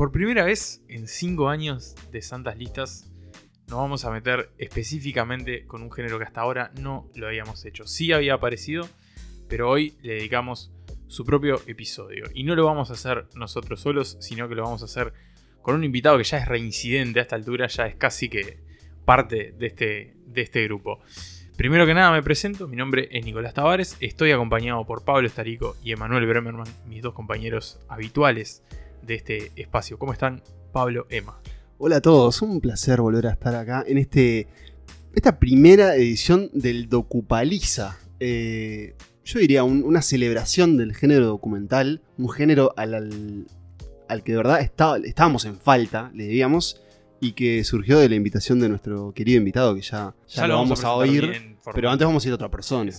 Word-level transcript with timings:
Por 0.00 0.12
primera 0.12 0.44
vez 0.44 0.82
en 0.88 1.06
5 1.06 1.50
años 1.50 1.94
de 2.10 2.22
Santas 2.22 2.56
Listas, 2.56 3.12
nos 3.68 3.80
vamos 3.80 4.06
a 4.06 4.10
meter 4.10 4.48
específicamente 4.56 5.66
con 5.66 5.82
un 5.82 5.92
género 5.92 6.16
que 6.16 6.24
hasta 6.24 6.40
ahora 6.40 6.72
no 6.80 7.10
lo 7.14 7.26
habíamos 7.26 7.66
hecho. 7.66 7.86
Sí 7.86 8.10
había 8.10 8.32
aparecido, 8.32 8.88
pero 9.46 9.68
hoy 9.68 9.98
le 10.00 10.14
dedicamos 10.14 10.72
su 11.06 11.26
propio 11.26 11.60
episodio. 11.66 12.24
Y 12.32 12.44
no 12.44 12.54
lo 12.54 12.64
vamos 12.64 12.88
a 12.88 12.94
hacer 12.94 13.26
nosotros 13.34 13.82
solos, 13.82 14.16
sino 14.20 14.48
que 14.48 14.54
lo 14.54 14.62
vamos 14.62 14.80
a 14.80 14.86
hacer 14.86 15.12
con 15.60 15.74
un 15.74 15.84
invitado 15.84 16.16
que 16.16 16.24
ya 16.24 16.38
es 16.38 16.48
reincidente 16.48 17.18
a 17.18 17.22
esta 17.24 17.36
altura, 17.36 17.66
ya 17.66 17.86
es 17.86 17.96
casi 17.96 18.30
que 18.30 18.58
parte 19.04 19.52
de 19.52 19.66
este, 19.66 20.16
de 20.24 20.40
este 20.40 20.64
grupo. 20.64 21.00
Primero 21.58 21.84
que 21.84 21.92
nada 21.92 22.10
me 22.10 22.22
presento, 22.22 22.66
mi 22.68 22.76
nombre 22.76 23.06
es 23.12 23.22
Nicolás 23.22 23.52
Tavares, 23.52 23.98
estoy 24.00 24.30
acompañado 24.30 24.82
por 24.86 25.04
Pablo 25.04 25.26
Estarico 25.26 25.76
y 25.84 25.92
Emanuel 25.92 26.26
Bremerman, 26.26 26.68
mis 26.86 27.02
dos 27.02 27.12
compañeros 27.12 27.78
habituales 27.86 28.62
de 29.02 29.14
este 29.14 29.52
espacio. 29.56 29.98
¿Cómo 29.98 30.12
están 30.12 30.42
Pablo, 30.72 31.06
Emma? 31.10 31.40
Hola 31.78 31.96
a 31.96 32.00
todos, 32.00 32.42
un 32.42 32.60
placer 32.60 33.00
volver 33.00 33.26
a 33.26 33.30
estar 33.30 33.54
acá 33.54 33.84
en 33.86 33.98
este, 33.98 34.48
esta 35.14 35.38
primera 35.38 35.96
edición 35.96 36.50
del 36.52 36.88
Docupaliza. 36.88 37.96
Eh, 38.20 38.94
yo 39.24 39.38
diría 39.38 39.64
una 39.64 40.02
celebración 40.02 40.76
del 40.76 40.94
género 40.94 41.26
documental, 41.26 42.02
un 42.18 42.28
género 42.30 42.74
al, 42.76 43.46
al, 44.08 44.22
que 44.22 44.32
de 44.32 44.36
verdad 44.36 44.60
estábamos 44.60 45.44
en 45.44 45.58
falta, 45.58 46.10
le 46.14 46.24
diríamos, 46.24 46.82
y 47.20 47.32
que 47.32 47.64
surgió 47.64 47.98
de 47.98 48.08
la 48.08 48.14
invitación 48.14 48.60
de 48.60 48.68
nuestro 48.68 49.12
querido 49.12 49.38
invitado, 49.38 49.74
que 49.74 49.82
ya, 49.82 50.14
ya, 50.28 50.46
lo, 50.46 50.56
vamos 50.56 50.84
a, 50.84 50.92
oír, 50.92 51.56
pero 51.74 51.90
antes 51.90 52.06
vamos 52.06 52.24
a 52.24 52.28
ir 52.28 52.32
a 52.32 52.34
otra 52.34 52.50
persona. 52.50 52.92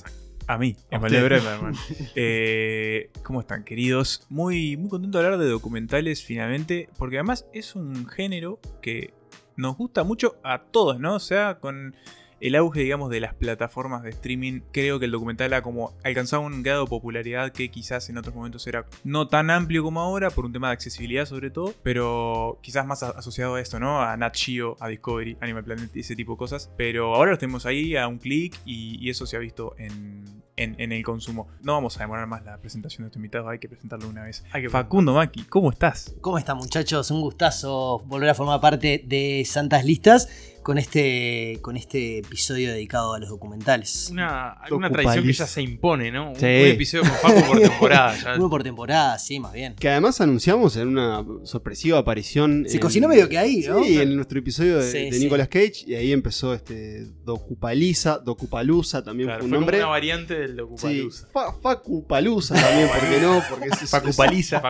A 0.51 0.57
mí, 0.57 0.75
Emanuel 0.89 1.23
Bremerman. 1.29 1.73
eh, 2.13 3.09
¿Cómo 3.23 3.39
están, 3.39 3.63
queridos? 3.63 4.25
Muy, 4.27 4.75
muy 4.75 4.89
contento 4.89 5.17
de 5.17 5.23
hablar 5.23 5.39
de 5.39 5.47
documentales 5.47 6.25
finalmente, 6.25 6.89
porque 6.97 7.15
además 7.15 7.47
es 7.53 7.73
un 7.73 8.05
género 8.05 8.59
que 8.81 9.13
nos 9.55 9.77
gusta 9.77 10.03
mucho 10.03 10.35
a 10.43 10.63
todos, 10.63 10.99
¿no? 10.99 11.15
O 11.15 11.19
sea, 11.21 11.59
con 11.59 11.95
el 12.41 12.55
auge, 12.55 12.81
digamos, 12.81 13.11
de 13.11 13.19
las 13.19 13.35
plataformas 13.35 14.01
de 14.01 14.09
streaming, 14.09 14.61
creo 14.71 14.99
que 14.99 15.05
el 15.05 15.11
documental 15.11 15.53
ha 15.53 15.61
como 15.61 15.93
alcanzado 16.03 16.41
un 16.41 16.63
grado 16.63 16.83
de 16.83 16.89
popularidad 16.89 17.51
que 17.51 17.69
quizás 17.69 18.09
en 18.09 18.17
otros 18.17 18.33
momentos 18.33 18.65
era 18.65 18.87
no 19.03 19.27
tan 19.27 19.51
amplio 19.51 19.83
como 19.83 20.01
ahora, 20.01 20.31
por 20.31 20.45
un 20.45 20.51
tema 20.51 20.67
de 20.69 20.73
accesibilidad 20.73 21.25
sobre 21.25 21.51
todo, 21.51 21.73
pero 21.83 22.57
quizás 22.61 22.85
más 22.85 23.03
asociado 23.03 23.55
a 23.55 23.61
esto, 23.61 23.79
¿no? 23.79 24.01
A 24.01 24.17
Nat 24.17 24.35
Geo, 24.35 24.75
a 24.79 24.87
Discovery, 24.87 25.37
Animal 25.39 25.63
Planet 25.63 25.95
y 25.95 25.99
ese 25.99 26.15
tipo 26.15 26.33
de 26.33 26.37
cosas. 26.39 26.71
Pero 26.77 27.13
ahora 27.15 27.31
los 27.31 27.39
tenemos 27.39 27.65
ahí 27.67 27.95
a 27.95 28.07
un 28.07 28.17
clic 28.17 28.59
y, 28.65 29.09
eso 29.11 29.25
se 29.25 29.35
ha 29.35 29.39
visto 29.39 29.75
en, 29.77 30.23
en, 30.55 30.91
el 30.91 31.03
consumo. 31.03 31.49
No 31.61 31.73
vamos 31.73 31.97
a 31.97 31.99
demorar 32.01 32.27
más 32.27 32.45
la 32.45 32.57
presentación 32.57 33.03
de 33.03 33.07
este 33.07 33.19
invitado, 33.19 33.49
hay 33.49 33.59
que 33.59 33.67
presentarlo 33.67 34.07
una 34.07 34.23
vez. 34.23 34.45
Facundo 34.69 35.13
Maki, 35.13 35.43
¿cómo 35.43 35.69
estás? 35.69 36.15
¿Cómo 36.21 36.37
están 36.37 36.57
muchachos? 36.57 37.11
Un 37.11 37.19
gustazo 37.19 37.99
volver 38.05 38.29
a 38.29 38.33
formar 38.33 38.61
parte 38.61 39.03
de 39.05 39.43
Santas 39.45 39.83
Listas 39.83 40.29
con 40.63 40.77
este, 40.77 41.57
con 41.61 41.75
este 41.75 42.19
episodio 42.19 42.71
dedicado 42.71 43.13
a 43.13 43.19
los 43.19 43.29
documentales. 43.29 44.09
Una, 44.11 44.57
tradición 44.91 45.25
que 45.25 45.33
ya 45.33 45.47
se 45.47 45.61
impone, 45.61 46.11
¿no? 46.11 46.31
Un, 46.31 46.37
episodio 46.39 47.03
con 47.03 47.33
Facu 47.33 47.47
por 47.47 47.59
temporada. 47.59 48.35
Uno 48.35 48.49
por 48.49 48.63
temporada, 48.63 49.17
sí, 49.17 49.39
más 49.39 49.53
bien. 49.53 49.75
Que 49.75 49.89
además 49.89 50.21
anunciamos 50.21 50.75
en 50.77 50.87
una 50.87 51.25
sorpresiva 51.43 51.97
aparición. 51.97 52.65
Se 52.67 52.79
cocinó 52.79 53.07
medio 53.07 53.27
que 53.27 53.37
ahí, 53.37 53.65
¿no? 53.67 53.83
Sí, 53.83 53.99
en 53.99 54.15
nuestro 54.15 54.39
episodio 54.39 54.77
de, 54.77 55.11
Nicolas 55.11 55.47
Cage. 55.47 55.83
Y 55.87 55.95
ahí 55.95 56.11
empezó 56.11 56.53
este 56.53 57.07
Docupaliza, 57.23 58.19
Docupalusa 58.19 59.03
también 59.03 59.29
fue 59.29 59.45
un 59.45 59.51
nombre. 59.51 59.77
una 59.77 59.87
variante 59.87 60.37
del 60.37 60.57
Docupalusa. 60.57 61.27
Sí, 61.27 61.33
Facupalusa 61.61 62.55
también, 62.55 62.87
¿por 62.87 63.09
qué 63.09 63.19
no? 63.21 63.41
Porque 63.49 63.69
es, 63.69 63.89
Facupaliza. 63.89 64.61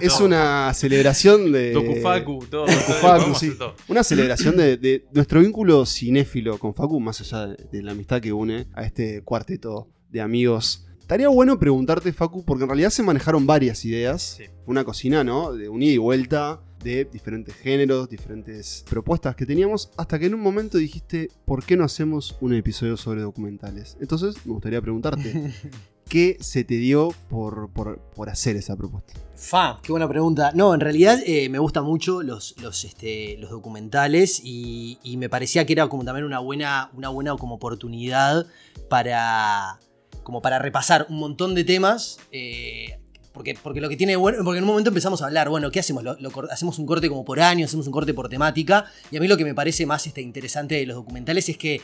Es 0.00 0.20
una 0.20 0.72
celebración 0.74 1.52
de. 1.52 1.72
Docufacu, 1.72 2.46
todo. 2.50 2.66
Docufacu, 2.66 3.34
sí. 3.34 3.52
Una 3.86 4.02
celebración 4.02 4.56
de, 4.56 4.76
de 4.76 5.04
nuestro 5.28 5.42
vínculo 5.42 5.84
cinéfilo 5.84 6.56
con 6.56 6.74
Facu, 6.74 7.00
más 7.00 7.20
allá 7.20 7.48
de, 7.48 7.82
la 7.82 7.92
amistad 7.92 8.22
que 8.22 8.32
une 8.32 8.66
a 8.72 8.84
este 8.84 9.20
cuarteto 9.20 9.86
de 10.08 10.22
amigos, 10.22 10.86
estaría 10.98 11.28
bueno 11.28 11.58
preguntarte, 11.58 12.14
Facu, 12.14 12.46
porque 12.46 12.64
en 12.64 12.70
realidad 12.70 12.88
se 12.88 13.02
manejaron 13.02 13.46
varias 13.46 13.84
ideas. 13.84 14.38
Fue 14.64 14.72
una 14.72 14.84
cocina, 14.84 15.24
¿no? 15.24 15.52
De 15.52 15.68
unida 15.68 15.92
y 15.92 15.98
vuelta 15.98 16.62
de 16.82 17.04
diferentes 17.04 17.54
géneros, 17.56 18.08
diferentes 18.08 18.86
propuestas 18.88 19.36
que 19.36 19.44
teníamos, 19.44 19.90
hasta 19.98 20.18
que 20.18 20.24
en 20.24 20.34
un 20.34 20.40
momento 20.40 20.78
dijiste, 20.78 21.28
¿por 21.44 21.62
qué 21.62 21.76
no 21.76 21.84
hacemos 21.84 22.38
un 22.40 22.54
episodio 22.54 22.96
sobre 22.96 23.20
documentales? 23.20 23.98
Entonces, 24.00 24.34
me 24.46 24.54
gustaría 24.54 24.80
preguntarte, 24.80 25.52
¿qué 26.08 26.36
se 26.40 26.64
te 26.64 26.74
dio 26.74 27.14
por, 27.28 27.70
por 27.70 28.30
hacer 28.30 28.56
esa 28.56 28.76
propuesta? 28.76 29.14
Fa, 29.38 29.78
qué 29.84 29.92
buena 29.92 30.08
pregunta. 30.08 30.50
No, 30.52 30.74
en 30.74 30.80
realidad 30.80 31.20
eh, 31.24 31.48
me 31.48 31.60
gustan 31.60 31.84
mucho 31.84 32.24
los, 32.24 32.56
los, 32.60 32.84
este, 32.84 33.36
los 33.38 33.50
documentales 33.50 34.40
y, 34.42 34.98
me 35.16 35.28
parecía 35.28 35.64
que 35.64 35.74
era 35.74 35.88
como 35.88 36.04
también 36.04 36.24
una 36.24 36.40
buena, 36.40 36.90
una 36.94 37.08
buena 37.08 37.36
como 37.36 37.54
oportunidad 37.54 38.46
para, 38.88 39.78
como 40.24 40.42
para 40.42 40.58
repasar 40.58 41.06
un 41.08 41.18
montón 41.18 41.54
de 41.54 41.62
temas. 41.62 42.18
Eh, 42.32 42.98
porque, 43.32 43.56
porque, 43.62 43.80
lo 43.80 43.88
que 43.88 43.96
tiene 43.96 44.16
bueno, 44.16 44.38
porque 44.42 44.58
en 44.58 44.64
un 44.64 44.70
momento 44.70 44.90
empezamos 44.90 45.22
a 45.22 45.26
hablar, 45.26 45.48
bueno, 45.48 45.70
¿qué 45.70 45.78
hacemos? 45.78 46.02
hacemos 46.50 46.76
un 46.80 46.86
corte 46.86 47.08
como 47.08 47.24
por 47.24 47.38
año, 47.38 47.64
hacemos 47.64 47.86
un 47.86 47.92
corte 47.92 48.12
por 48.14 48.28
temática. 48.28 48.86
Y 49.12 49.18
a 49.18 49.20
mí 49.20 49.28
lo 49.28 49.36
que 49.36 49.44
me 49.44 49.54
parece 49.54 49.86
más 49.86 50.04
este, 50.04 50.20
interesante 50.20 50.74
de 50.74 50.86
los 50.86 50.96
documentales 50.96 51.48
es 51.48 51.56
que 51.56 51.80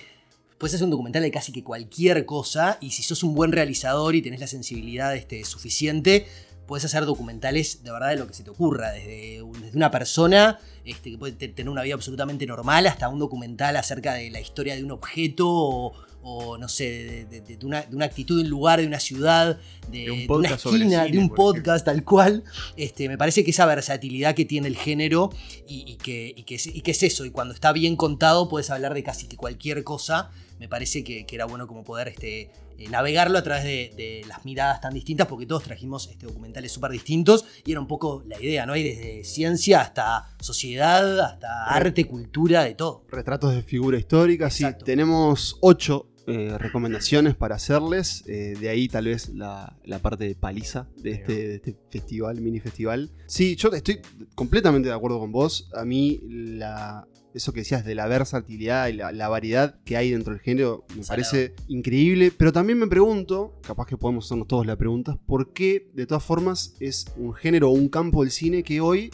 puedes 0.59 0.75
hacer 0.75 0.85
un 0.85 0.91
documental 0.91 1.23
de 1.23 1.31
casi 1.31 1.53
que 1.53 1.65
cualquier 1.65 2.27
cosa. 2.27 2.79
Y 2.81 2.91
si 2.91 3.03
sos 3.03 3.23
un 3.23 3.35
buen 3.35 3.53
realizador 3.53 4.15
y 4.15 4.23
tenés 4.23 4.41
la 4.41 4.47
sensibilidad 4.47 5.15
este, 5.15 5.45
suficiente, 5.45 6.27
puedes 6.67 6.85
hacer 6.85 7.05
documentales 7.05 7.83
de 7.83 7.91
verdad 7.91 8.11
de 8.11 8.17
lo 8.17 8.27
que 8.27 8.35
se 8.35 8.43
te 8.43 8.51
ocurra, 8.51 8.93
desde, 8.93 9.43
una 9.43 9.91
persona 9.91 10.59
este, 10.85 11.11
que 11.11 11.19
puede 11.19 11.33
tener 11.33 11.69
una 11.69 11.83
vida 11.83 11.95
absolutamente 11.95 12.47
normal 12.47 12.87
hasta 12.87 13.09
un 13.09 13.19
documental 13.19 13.77
acerca 13.77 14.15
de 14.15 14.31
la 14.31 14.41
historia 14.41 14.75
de 14.75 14.85
un 14.85 14.91
objeto 14.91 15.93
o, 16.27 16.57
no 16.57 16.69
sé, 16.69 17.27
de, 17.29 17.59
una, 17.65 17.81
actitud 18.03 18.37
de 18.37 18.45
un 18.45 18.49
lugar, 18.49 18.81
de 18.81 18.87
una 18.87 18.99
ciudad, 18.99 19.59
de, 19.91 20.27
una 20.27 20.49
esquina, 20.49 21.05
de 21.05 21.19
un 21.19 21.29
podcast 21.29 21.85
tal 21.85 22.03
cual. 22.03 22.45
Este, 22.77 23.11
me 23.11 23.19
parece 23.19 23.45
que 23.45 23.51
esa 23.51 23.67
versatilidad 23.67 24.35
que 24.35 24.47
tiene 24.47 24.69
el 24.69 24.77
género 24.77 25.31
y, 25.69 25.97
que, 25.97 26.33
y, 26.35 26.45
que, 26.45 26.59
y 26.65 26.81
que 26.81 26.91
es 26.93 27.03
eso, 27.03 27.27
y 27.27 27.31
cuando 27.31 27.53
está 27.53 27.73
bien 27.73 27.97
contado 27.97 28.49
puedes 28.49 28.71
hablar 28.71 28.95
de 28.95 29.03
casi 29.03 29.27
que 29.27 29.37
cualquier 29.37 29.85
cosa 29.85 30.31
me 30.59 30.69
parece 30.69 31.03
que, 31.05 31.27
era 31.31 31.47
bueno 31.47 31.67
como 31.67 31.85
poder 31.85 32.09
este, 32.09 32.51
eh, 32.79 32.89
navegarlo 32.91 33.39
a 33.39 33.43
través 33.43 33.65
de, 33.65 34.25
las 34.29 34.45
miradas 34.45 34.81
tan 34.81 34.95
distintas, 34.95 35.27
porque 35.27 35.47
todos 35.47 35.65
trajimos 35.65 36.09
este, 36.09 36.27
documentales 36.27 36.73
súper 36.73 36.91
distintos 36.93 37.45
y 37.65 37.73
era 37.73 37.81
un 37.81 37.87
poco 37.87 38.23
la 38.27 38.41
idea, 38.41 38.67
¿no? 38.67 38.73
Hay 38.73 38.83
desde 38.83 39.25
ciencia 39.25 39.81
hasta 39.81 40.35
sociedad, 40.41 41.21
hasta 41.21 41.65
arte, 41.65 42.07
cultura, 42.07 42.65
de 42.65 42.75
todo. 42.75 43.05
Retratos 43.09 43.55
de 43.55 43.63
figura 43.63 43.99
histórica, 43.99 44.51
sí. 44.51 44.65
Tenemos 44.85 45.59
ocho 45.61 46.09
eh, 46.27 46.57
recomendaciones 46.59 47.35
para 47.35 47.57
hacerles. 47.57 48.25
Eh, 48.27 48.57
de 48.59 48.69
ahí 48.69 48.89
tal 48.89 49.07
vez 49.07 49.29
la, 49.31 49.77
parte 50.03 50.25
de 50.25 50.35
paliza 50.35 50.89
de 50.97 51.13
este, 51.13 51.49
de 51.49 51.55
este, 51.57 51.77
festival, 51.91 52.41
mini 52.41 52.61
festival. 52.61 53.11
Sí, 53.27 53.57
yo 53.57 53.69
estoy 53.71 54.01
completamente 54.35 54.89
de 54.89 54.95
acuerdo 54.95 55.19
con 55.19 55.33
vos. 55.33 55.71
A 55.75 55.85
mí 55.85 56.21
la, 56.29 57.07
eso 57.35 57.53
que 57.53 57.61
decías 57.61 57.85
de 57.85 57.95
la 57.95 58.07
versatilidad 58.07 58.89
y 58.89 58.93
la, 58.93 59.29
variedad 59.29 59.75
que 59.85 59.97
hay 59.97 60.13
dentro 60.13 60.33
del 60.33 60.41
género 60.41 60.85
me 60.97 61.05
parece 61.05 61.55
increíble. 61.69 62.33
Pero 62.37 62.53
también 62.53 62.79
me 62.79 62.87
pregunto, 62.87 63.59
capaz 63.63 63.87
que 63.87 63.97
podemos 63.97 64.27
hacernos 64.27 64.47
todos 64.47 64.67
la 64.67 64.77
pregunta, 64.77 65.19
¿por 65.27 65.53
qué 65.53 65.91
de 65.95 66.07
todas 66.07 66.23
formas 66.23 66.77
es 66.81 67.07
un 67.17 67.35
género 67.35 67.71
o 67.71 67.73
un 67.73 67.89
campo 67.89 68.23
del 68.23 68.31
cine 68.31 68.63
que 68.63 68.81
hoy 68.81 69.11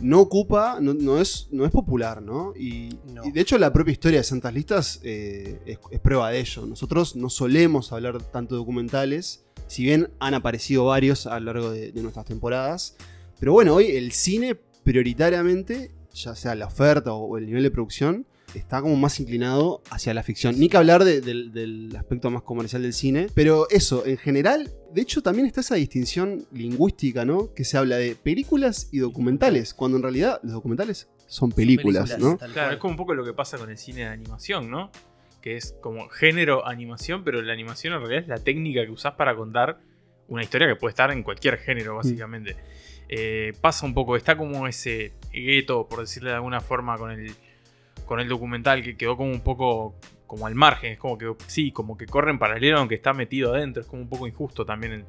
no 0.00 0.20
ocupa, 0.20 0.78
no, 0.80 1.20
es, 1.20 1.48
no 1.50 1.64
es 1.64 1.70
popular, 1.70 2.22
¿no? 2.22 2.52
Y, 2.56 2.90
de 3.32 3.40
hecho 3.40 3.58
la 3.58 3.72
propia 3.72 3.92
historia 3.92 4.20
de 4.20 4.24
Santas 4.24 4.54
Listas 4.54 5.00
eh, 5.02 5.60
es, 5.66 6.00
prueba 6.00 6.30
de 6.30 6.40
ello. 6.40 6.66
Nosotros 6.66 7.16
no 7.16 7.30
solemos 7.30 7.92
hablar 7.92 8.22
tanto 8.22 8.54
de 8.54 8.58
documentales, 8.58 9.44
si 9.66 9.84
bien 9.84 10.10
han 10.18 10.34
aparecido 10.34 10.86
varios 10.86 11.26
a 11.26 11.38
lo 11.38 11.52
largo 11.52 11.70
de 11.70 11.92
nuestras 11.96 12.26
temporadas. 12.26 12.96
Pero 13.38 13.52
bueno, 13.52 13.74
hoy 13.74 13.86
el 13.86 14.12
cine 14.12 14.56
prioritariamente 14.82 15.92
ya 16.14 16.34
sea 16.34 16.54
la 16.54 16.66
oferta 16.66 17.12
o, 17.12 17.38
el 17.38 17.46
nivel 17.46 17.62
de 17.62 17.70
producción, 17.70 18.26
está 18.54 18.80
como 18.80 18.96
más 18.96 19.20
inclinado 19.20 19.82
hacia 19.90 20.14
la 20.14 20.22
ficción. 20.22 20.58
Ni 20.58 20.68
que 20.68 20.76
hablar 20.76 21.04
del 21.04 21.94
aspecto 21.96 22.30
más 22.30 22.42
comercial 22.42 22.82
del 22.82 22.92
cine. 22.92 23.28
Pero 23.34 23.68
eso, 23.70 24.04
en 24.06 24.18
general, 24.18 24.70
de 24.92 25.02
hecho 25.02 25.22
también 25.22 25.46
está 25.46 25.60
esa 25.60 25.76
distinción 25.76 26.46
lingüística, 26.52 27.24
¿no? 27.24 27.52
Que 27.54 27.64
se 27.64 27.78
habla 27.78 27.96
de 27.96 28.14
películas 28.14 28.88
y 28.92 28.98
documentales, 28.98 29.74
cuando 29.74 29.96
en 29.96 30.02
realidad 30.02 30.40
los 30.42 30.52
documentales 30.52 31.08
son 31.26 31.52
películas, 31.52 32.18
¿no? 32.18 32.38
Claro, 32.38 32.72
es 32.72 32.78
como 32.78 32.92
un 32.92 32.96
poco 32.96 33.14
lo 33.14 33.24
que 33.24 33.32
pasa 33.32 33.56
con 33.58 33.70
el 33.70 33.78
cine 33.78 34.00
de 34.00 34.08
animación, 34.08 34.70
¿no? 34.70 34.90
Que 35.40 35.56
es 35.56 35.74
como 35.80 36.08
género 36.08 36.66
animación, 36.66 37.24
pero 37.24 37.40
la 37.40 37.52
animación 37.52 37.94
en 37.94 38.00
realidad 38.00 38.22
es 38.22 38.28
la 38.28 38.38
técnica 38.38 38.84
que 38.84 38.90
usás 38.90 39.14
para 39.14 39.36
contar 39.36 39.78
una 40.28 40.42
historia 40.42 40.68
que 40.68 40.76
puede 40.76 40.90
estar 40.90 41.10
en 41.10 41.22
cualquier 41.22 41.58
género, 41.58 41.96
básicamente. 41.96 42.56
Eh, 43.08 43.52
pasa 43.60 43.86
un 43.86 43.94
poco, 43.94 44.16
está 44.16 44.36
como 44.36 44.66
ese 44.66 45.12
gueto, 45.32 45.88
por 45.88 46.00
decirle 46.00 46.30
de 46.30 46.36
alguna 46.36 46.60
forma, 46.60 46.96
con 46.96 47.10
el, 47.10 47.32
con 48.06 48.20
el 48.20 48.28
documental 48.28 48.82
que 48.82 48.96
quedó 48.96 49.16
como 49.16 49.30
un 49.30 49.40
poco 49.40 49.96
como 50.30 50.46
al 50.46 50.54
margen, 50.54 50.92
es 50.92 50.98
como 51.00 51.18
que 51.18 51.34
sí, 51.48 51.72
como 51.72 51.98
que 51.98 52.06
corre 52.06 52.30
en 52.30 52.38
paralelo 52.38 52.78
aunque 52.78 52.94
está 52.94 53.12
metido 53.12 53.52
adentro, 53.52 53.82
es 53.82 53.88
como 53.88 54.02
un 54.02 54.08
poco 54.08 54.28
injusto 54.28 54.64
también 54.64 55.04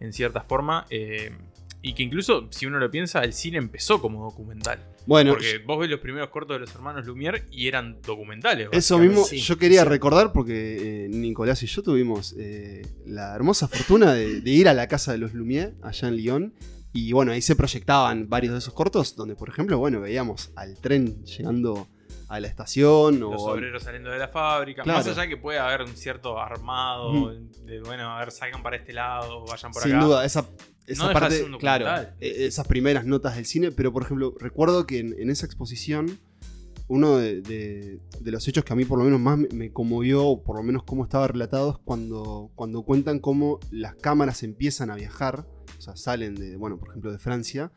en, 0.00 0.12
cierta 0.12 0.42
forma. 0.42 0.84
Eh, 0.90 1.32
Y 1.80 1.94
que 1.94 2.02
incluso, 2.02 2.46
si 2.50 2.66
uno 2.66 2.78
lo 2.78 2.90
piensa, 2.90 3.22
el 3.24 3.32
cine 3.32 3.56
empezó 3.56 4.02
como 4.02 4.22
documental. 4.22 4.86
Bueno, 5.06 5.32
Porque 5.32 5.62
vos 5.66 5.78
ves 5.80 5.88
los 5.88 6.00
primeros 6.00 6.28
cortos 6.28 6.56
de 6.56 6.60
los 6.60 6.74
hermanos 6.74 7.06
Lumière 7.06 7.42
y 7.50 7.68
eran 7.68 8.02
documentales. 8.02 8.68
Eso 8.72 8.98
mismo 8.98 9.24
Sí, 9.24 9.38
yo 9.38 9.56
quería 9.56 9.84
sí. 9.84 9.88
recordar 9.88 10.30
porque 10.34 11.06
eh, 11.06 11.08
Nicolás 11.08 11.62
y 11.62 11.66
yo 11.66 11.82
tuvimos 11.82 12.34
eh, 12.38 12.82
la 13.06 13.34
hermosa 13.34 13.66
fortuna 13.66 14.12
de, 14.12 14.42
de 14.42 14.50
ir 14.50 14.68
a 14.68 14.74
la 14.74 14.88
casa 14.88 15.12
de 15.12 15.18
los 15.18 15.32
Lumière 15.32 15.72
allá 15.82 16.08
en 16.08 16.16
Lyon. 16.16 16.54
Y 16.92 17.12
bueno, 17.12 17.32
ahí 17.32 17.40
se 17.40 17.56
proyectaban 17.56 18.28
varios 18.28 18.52
de 18.52 18.58
esos 18.58 18.74
cortos 18.74 19.16
donde, 19.16 19.34
por 19.34 19.48
ejemplo, 19.48 19.78
bueno, 19.78 20.02
veíamos 20.02 20.52
al 20.54 20.78
tren 20.78 21.24
llegando 21.24 21.88
a 22.30 22.38
la 22.40 22.46
estación 22.46 23.18
Los 23.20 23.42
o 23.42 23.50
obreros 23.50 23.82
saliendo 23.82 24.08
de 24.10 24.18
la 24.18 24.28
fábrica. 24.28 24.82
Claro. 24.84 24.98
Más 25.00 25.06
allá 25.08 25.28
que 25.28 25.36
puede 25.36 25.58
haber 25.58 25.82
un 25.82 25.96
cierto 25.96 26.38
armado, 26.38 27.32
de 27.34 27.80
bueno, 27.82 28.08
a 28.10 28.20
ver, 28.20 28.30
salgan 28.30 28.62
para 28.62 28.76
este 28.76 28.92
lado, 28.92 29.44
vayan 29.46 29.72
por 29.72 29.82
sin 29.82 29.96
acá. 29.96 30.04
duda 30.04 30.24
esa, 30.24 30.48
esa 30.86 31.02
No 31.02 31.08
deja 31.08 31.28
de 31.28 31.40
parte, 31.42 31.58
claro, 31.58 31.86
eh, 32.20 32.46
esas 32.46 32.66
primeras 32.68 33.04
notas 33.04 33.34
del 33.36 33.46
cine. 33.46 33.72
Pero, 33.72 33.92
por 33.92 34.04
ejemplo, 34.04 34.34
recuerdo 34.38 34.86
que 34.86 35.00
en, 35.00 35.14
en 35.18 35.28
esa 35.28 35.44
exposición 35.44 36.18
uno 36.86 37.18
de, 37.18 37.40
de- 37.40 38.00
de 38.20 38.30
los 38.32 38.46
hechos 38.48 38.64
que 38.64 38.72
a 38.72 38.76
mí 38.76 38.84
por 38.84 38.98
lo 38.98 39.04
menos 39.04 39.20
más 39.20 39.38
me, 39.38 39.48
me 39.52 39.72
conmovió, 39.72 40.24
o 40.26 40.42
por 40.42 40.56
lo 40.56 40.62
menos 40.62 40.82
cómo 40.84 41.04
estaba 41.04 41.26
relatado, 41.28 41.70
es 41.72 41.78
cuando, 41.84 42.50
cuando 42.54 42.82
cuentan 42.82 43.18
cómo 43.20 43.58
las 43.70 43.94
cámaras 43.96 44.42
empiezan 44.42 44.90
a 44.90 44.94
viajar, 44.96 45.46
o 45.78 45.80
sea, 45.80 45.96
salen 45.96 46.34
de, 46.34 46.56
bueno, 46.56 46.78
por 46.78 46.88
ejemplo, 46.90 47.12
de 47.12 47.18
Francia, 47.18 47.70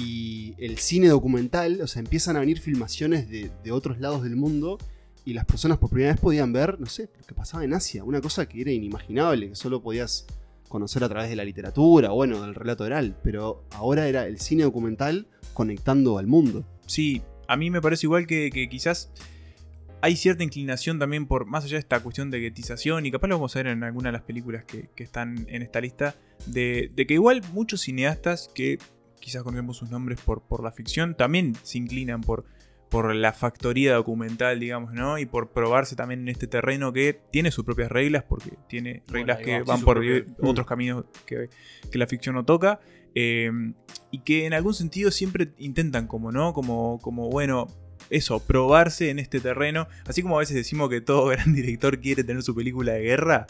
y 0.00 0.54
el 0.58 0.78
cine 0.78 1.08
documental, 1.08 1.80
o 1.80 1.88
sea, 1.88 1.98
empiezan 1.98 2.36
a 2.36 2.40
venir 2.40 2.60
filmaciones 2.60 3.28
de, 3.28 3.50
de 3.64 3.72
otros 3.72 3.98
lados 3.98 4.22
del 4.22 4.36
mundo, 4.36 4.78
y 5.24 5.32
las 5.32 5.44
personas 5.44 5.78
por 5.78 5.90
primera 5.90 6.12
vez 6.12 6.20
podían 6.20 6.52
ver, 6.52 6.78
no 6.78 6.86
sé, 6.86 7.10
lo 7.18 7.26
que 7.26 7.34
pasaba 7.34 7.64
en 7.64 7.74
Asia, 7.74 8.04
una 8.04 8.20
cosa 8.20 8.48
que 8.48 8.60
era 8.60 8.70
inimaginable, 8.70 9.48
que 9.48 9.56
solo 9.56 9.82
podías 9.82 10.24
conocer 10.68 11.02
a 11.02 11.08
través 11.08 11.30
de 11.30 11.36
la 11.36 11.44
literatura, 11.44 12.10
bueno, 12.10 12.42
del 12.42 12.54
relato 12.54 12.84
oral, 12.84 13.18
pero 13.24 13.64
ahora 13.72 14.06
era 14.06 14.28
el 14.28 14.38
cine 14.38 14.62
documental 14.62 15.26
conectando 15.52 16.16
al 16.18 16.28
mundo. 16.28 16.64
Sí, 16.86 17.22
a 17.48 17.56
mí 17.56 17.68
me 17.68 17.82
parece 17.82 18.06
igual 18.06 18.28
que, 18.28 18.50
que 18.52 18.68
quizás 18.68 19.10
hay 20.00 20.14
cierta 20.14 20.44
inclinación 20.44 21.00
también 21.00 21.26
por, 21.26 21.44
más 21.44 21.64
allá 21.64 21.74
de 21.74 21.80
esta 21.80 21.98
cuestión 22.00 22.30
de 22.30 22.38
guetización, 22.38 23.04
y 23.04 23.10
capaz 23.10 23.26
lo 23.26 23.34
vamos 23.34 23.56
a 23.56 23.58
ver 23.58 23.66
en 23.66 23.82
alguna 23.82 24.10
de 24.10 24.12
las 24.12 24.22
películas 24.22 24.64
que, 24.64 24.90
que 24.94 25.02
están 25.02 25.44
en 25.48 25.62
esta 25.62 25.80
lista, 25.80 26.14
de 26.46 26.92
que 26.94 27.14
igual 27.14 27.42
muchos 27.52 27.80
cineastas 27.80 28.48
que 28.54 28.78
quizás 29.20 29.42
conocemos 29.42 29.76
sus 29.76 29.90
nombres 29.90 30.20
por, 30.20 30.42
por 30.42 30.62
la 30.62 30.72
ficción, 30.72 31.14
también 31.16 31.54
se 31.62 31.78
inclinan 31.78 32.20
por, 32.20 32.44
por 32.88 33.14
la 33.14 33.32
factoría 33.32 33.94
documental, 33.94 34.58
digamos, 34.60 34.92
¿no? 34.94 35.18
Y 35.18 35.26
por 35.26 35.50
probarse 35.50 35.94
también 35.96 36.20
en 36.22 36.28
este 36.28 36.46
terreno 36.46 36.92
que 36.92 37.20
tiene 37.30 37.50
sus 37.50 37.64
propias 37.64 37.90
reglas, 37.90 38.24
porque 38.28 38.50
tiene 38.68 39.02
reglas 39.08 39.38
que 39.38 39.58
va, 39.60 39.64
van 39.64 39.82
por 39.82 39.96
propio- 39.98 40.24
otros 40.42 40.66
caminos 40.66 41.04
que, 41.26 41.48
que 41.90 41.98
la 41.98 42.06
ficción 42.06 42.34
no 42.34 42.44
toca. 42.44 42.80
eh, 43.14 43.50
y 44.10 44.20
que 44.20 44.46
en 44.46 44.54
algún 44.54 44.72
sentido 44.74 45.10
siempre 45.10 45.52
intentan 45.58 46.06
como, 46.06 46.30
¿no? 46.32 46.52
Como, 46.54 46.98
como, 47.02 47.28
bueno, 47.28 47.66
eso, 48.10 48.40
probarse 48.40 49.10
en 49.10 49.18
este 49.18 49.40
terreno. 49.40 49.88
Así 50.06 50.22
como 50.22 50.36
a 50.36 50.40
veces 50.40 50.56
decimos 50.56 50.88
que 50.90 51.00
todo 51.00 51.26
gran 51.28 51.54
director 51.54 52.00
quiere 52.00 52.24
tener 52.24 52.42
su 52.42 52.54
película 52.54 52.92
de 52.92 53.02
guerra, 53.02 53.46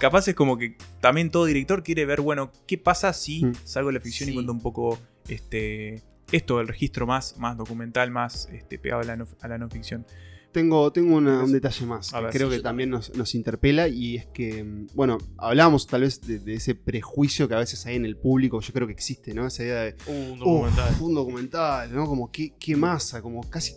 capaz 0.00 0.28
es 0.28 0.34
como 0.34 0.58
que 0.58 0.76
también 1.00 1.30
todo 1.30 1.44
director 1.44 1.82
quiere 1.82 2.04
ver, 2.06 2.20
bueno, 2.20 2.52
¿qué 2.66 2.78
pasa 2.78 3.12
si 3.12 3.44
Mm. 3.44 3.52
salgo 3.64 3.88
de 3.88 3.94
la 3.94 4.00
ficción 4.00 4.28
y 4.30 4.34
cuento 4.34 4.52
un 4.52 4.60
poco 4.60 4.98
este 5.28 6.02
esto, 6.30 6.60
el 6.60 6.68
registro 6.68 7.06
más, 7.06 7.36
más 7.36 7.56
documental, 7.56 8.10
más 8.10 8.48
este, 8.52 8.78
pegado 8.78 9.02
a 9.02 9.04
la 9.04 9.16
no, 9.16 9.26
a 9.40 9.48
la 9.48 9.58
no 9.58 9.68
ficción? 9.68 10.06
Tengo, 10.52 10.92
tengo 10.92 11.16
una- 11.16 11.42
un 11.42 11.50
detalle 11.52 11.86
más 11.86 12.12
A 12.12 12.18
que 12.18 12.24
ver, 12.24 12.32
creo 12.34 12.50
sí, 12.50 12.56
que 12.56 12.62
también 12.62 12.90
nos, 12.90 13.14
nos 13.16 13.34
interpela 13.34 13.88
y 13.88 14.16
es 14.16 14.26
que, 14.26 14.62
mm, 14.62 14.88
bueno, 14.94 15.18
hablábamos 15.38 15.86
tal 15.86 16.02
vez 16.02 16.20
de, 16.20 16.38
de 16.38 16.54
ese 16.54 16.74
prejuicio 16.74 17.48
que 17.48 17.54
a 17.54 17.58
veces 17.58 17.84
hay 17.86 17.96
en 17.96 18.04
el 18.04 18.16
público, 18.16 18.60
yo 18.60 18.72
creo 18.72 18.86
que 18.86 18.92
existe, 18.92 19.32
¿no? 19.32 19.46
Esa 19.46 19.62
idea 19.64 19.80
de, 19.82 19.94
Un 20.06 20.38
documental. 20.38 20.92
"Uf, 20.92 21.00
un 21.02 21.14
documental, 21.14 21.94
¿no? 21.94 22.06
Como 22.06 22.30
qué, 22.30 22.52
qué 22.60 22.76
masa, 22.76 23.22
como 23.22 23.48
casi 23.48 23.74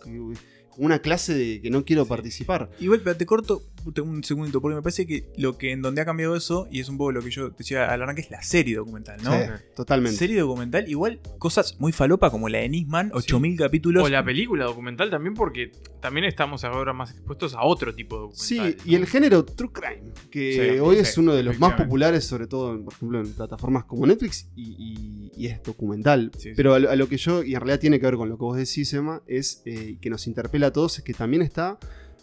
una 0.76 0.98
clase 1.00 1.34
de 1.34 1.60
que 1.60 1.70
no 1.70 1.84
quiero 1.84 2.04
Sí. 2.04 2.08
participar. 2.08 2.70
Igual, 2.80 3.00
pero 3.02 3.16
te 3.16 3.26
corto 3.26 3.62
un 4.02 4.24
segundito, 4.24 4.60
porque 4.60 4.74
me 4.74 4.82
parece 4.82 5.06
que 5.06 5.26
lo 5.36 5.56
que 5.58 5.70
en 5.70 5.80
donde 5.80 6.00
ha 6.00 6.04
cambiado 6.04 6.34
eso, 6.34 6.66
y 6.72 6.80
es 6.80 6.88
un 6.88 6.98
poco 6.98 7.12
lo 7.12 7.22
que 7.22 7.30
yo 7.30 7.50
decía 7.50 7.88
al 7.88 8.02
arranque, 8.02 8.22
es 8.22 8.30
la 8.32 8.42
serie 8.42 8.74
documental, 8.76 9.16
¿no? 9.22 9.30
Sí, 9.32 9.38
totalmente. 9.76 10.18
Serie 10.18 10.40
documental, 10.40 10.88
igual 10.88 11.20
cosas 11.38 11.76
muy 11.78 11.92
falopa 11.92 12.30
como 12.30 12.48
la 12.48 12.58
de 12.58 12.68
Nisman, 12.68 13.10
8000 13.14 13.56
capítulos. 13.56 14.02
O 14.04 14.08
la 14.08 14.24
película 14.24 14.64
documental 14.64 15.08
también, 15.10 15.34
porque 15.34 15.70
también 16.00 16.24
estamos 16.24 16.64
ahora 16.64 16.92
más 16.92 17.12
expuestos 17.12 17.54
a 17.54 17.62
otro 17.62 17.94
tipo 17.94 18.28
de 18.30 18.34
Sí, 18.36 18.56
documentales. 18.56 18.86
y 18.86 18.94
el 18.96 19.06
género 19.06 19.44
True 19.44 19.70
Crime, 19.72 20.12
que 20.30 20.52
Sí, 20.74 20.80
hoy 20.80 20.96
sí, 20.96 21.02
es 21.02 21.18
uno 21.18 21.34
de 21.34 21.42
los 21.44 21.58
más 21.60 21.74
populares, 21.74 22.24
sobre 22.24 22.48
todo, 22.48 22.74
en, 22.74 22.84
por 22.84 22.92
ejemplo, 22.94 23.20
en 23.20 23.32
plataformas 23.34 23.84
como 23.84 24.04
Netflix, 24.06 24.48
y, 24.56 24.74
y- 24.78 25.30
y 25.36 25.46
es 25.46 25.62
documental. 25.62 26.32
Sí, 26.36 26.48
sí. 26.50 26.52
Pero 26.56 26.74
a 26.74 26.78
lo, 26.80 26.90
a 26.90 26.96
lo 26.96 27.08
que 27.08 27.18
yo, 27.18 27.44
y 27.44 27.54
en 27.54 27.60
realidad 27.60 27.78
tiene 27.78 28.00
que 28.00 28.06
ver 28.06 28.16
con 28.16 28.28
lo 28.28 28.36
que 28.36 28.42
vos 28.44 28.56
decís, 28.56 28.92
Emma, 28.94 29.22
es 29.28 29.62
eh, 29.64 29.96
que 30.00 30.10
nos 30.10 30.26
interpela 30.26 30.65
a 30.66 30.72
todos, 30.72 30.98
es 30.98 31.04
que 31.04 31.14
también 31.14 31.42
está 31.42 31.78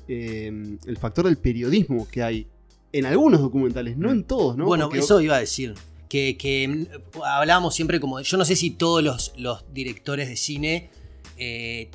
eh, 0.08 0.52
el 0.86 0.98
factor 0.98 1.26
del 1.26 1.38
periodismo 1.38 2.08
que 2.10 2.22
hay 2.24 2.48
en 2.92 3.06
algunos 3.06 3.40
documentales, 3.42 3.98
no 3.98 4.10
Mm. 4.10 4.12
en 4.12 4.24
todos, 4.26 4.58
¿no? 4.58 4.66
Bueno, 4.66 4.86
Porque- 4.86 5.00
eso 5.00 5.20
iba 5.22 5.36
a 5.38 5.40
decir. 5.40 5.74
Que, 6.10 6.38
que, 6.38 6.68
mm, 6.68 6.86
hablábamos 7.24 7.74
siempre 7.74 8.00
como. 8.00 8.20
Yo 8.22 8.38
no 8.38 8.46
sé 8.46 8.56
si 8.56 8.70
todos 8.72 9.02
los, 9.04 9.34
los 9.38 9.64
directores 9.74 10.28
de 10.30 10.36
cine. 10.36 10.90
eh, 11.38 11.90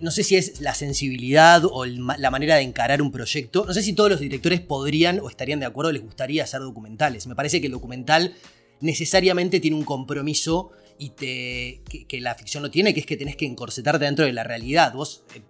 no 0.00 0.10
sé 0.10 0.24
si 0.24 0.34
es 0.36 0.60
la 0.60 0.74
sensibilidad 0.74 1.64
o 1.64 1.84
el 1.84 2.04
la 2.18 2.30
manera 2.32 2.56
de 2.56 2.62
encarar 2.62 3.00
un 3.00 3.12
proyecto. 3.12 3.64
No 3.64 3.72
sé 3.72 3.82
si 3.82 3.92
todos 3.94 4.10
los 4.10 4.18
directores 4.20 4.60
podrían 4.60 5.20
o 5.20 5.28
estarían 5.30 5.60
de 5.60 5.66
acuerdo, 5.66 5.92
les 5.92 6.02
gustaría 6.02 6.42
hacer 6.42 6.60
documentales. 6.60 7.26
Me 7.28 7.34
parece 7.36 7.60
que 7.60 7.68
el 7.68 7.72
documental 7.72 8.34
necesariamente 8.80 9.60
tiene 9.60 9.76
un 9.76 9.84
compromiso 9.84 10.70
y 10.98 11.10
te, 11.10 11.80
que, 11.88 12.04
que 12.06 12.20
la 12.20 12.34
ficción 12.34 12.62
no 12.64 12.70
tiene, 12.70 12.92
que 12.92 13.00
es 13.00 13.06
que 13.06 13.16
tenés 13.16 13.36
que 13.36 13.46
encorsetarte 13.46 14.04
dentro 14.04 14.24
de 14.26 14.32
la 14.32 14.44
realidad. 14.44 14.92
Vos, 14.92 15.22
eh, 15.34 15.40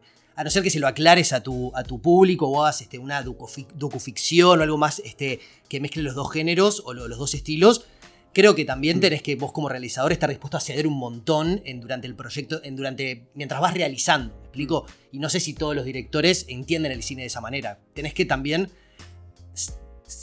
a 0.42 0.44
no 0.44 0.50
ser 0.50 0.64
que 0.64 0.70
se 0.70 0.80
lo 0.80 0.88
aclares 0.88 1.32
a 1.32 1.40
tu, 1.40 1.70
a 1.76 1.84
tu 1.84 2.00
público 2.00 2.48
o 2.48 2.64
hagas 2.64 2.80
este, 2.80 2.98
una 2.98 3.24
docufic- 3.24 3.72
docuficción 3.74 4.58
o 4.58 4.62
algo 4.64 4.76
más 4.76 4.98
este, 5.04 5.38
que 5.68 5.78
mezcle 5.78 6.02
los 6.02 6.16
dos 6.16 6.32
géneros 6.32 6.82
o 6.84 6.94
lo- 6.94 7.06
los 7.06 7.16
dos 7.16 7.32
estilos, 7.34 7.84
creo 8.32 8.56
que 8.56 8.64
también 8.64 8.98
tenés 8.98 9.22
que 9.22 9.36
vos 9.36 9.52
como 9.52 9.68
realizador 9.68 10.10
estar 10.10 10.28
dispuesto 10.28 10.56
a 10.56 10.60
ceder 10.60 10.88
un 10.88 10.94
montón 10.98 11.62
en, 11.64 11.80
durante 11.80 12.08
el 12.08 12.16
proyecto, 12.16 12.60
en, 12.64 12.74
durante, 12.74 13.28
mientras 13.34 13.60
vas 13.60 13.72
realizando, 13.72 14.34
¿me 14.34 14.40
explico? 14.46 14.84
Y 15.12 15.20
no 15.20 15.28
sé 15.28 15.38
si 15.38 15.54
todos 15.54 15.76
los 15.76 15.84
directores 15.84 16.46
entienden 16.48 16.90
el 16.90 17.04
cine 17.04 17.22
de 17.22 17.28
esa 17.28 17.40
manera. 17.40 17.78
Tenés 17.94 18.12
que 18.12 18.24
también 18.24 18.68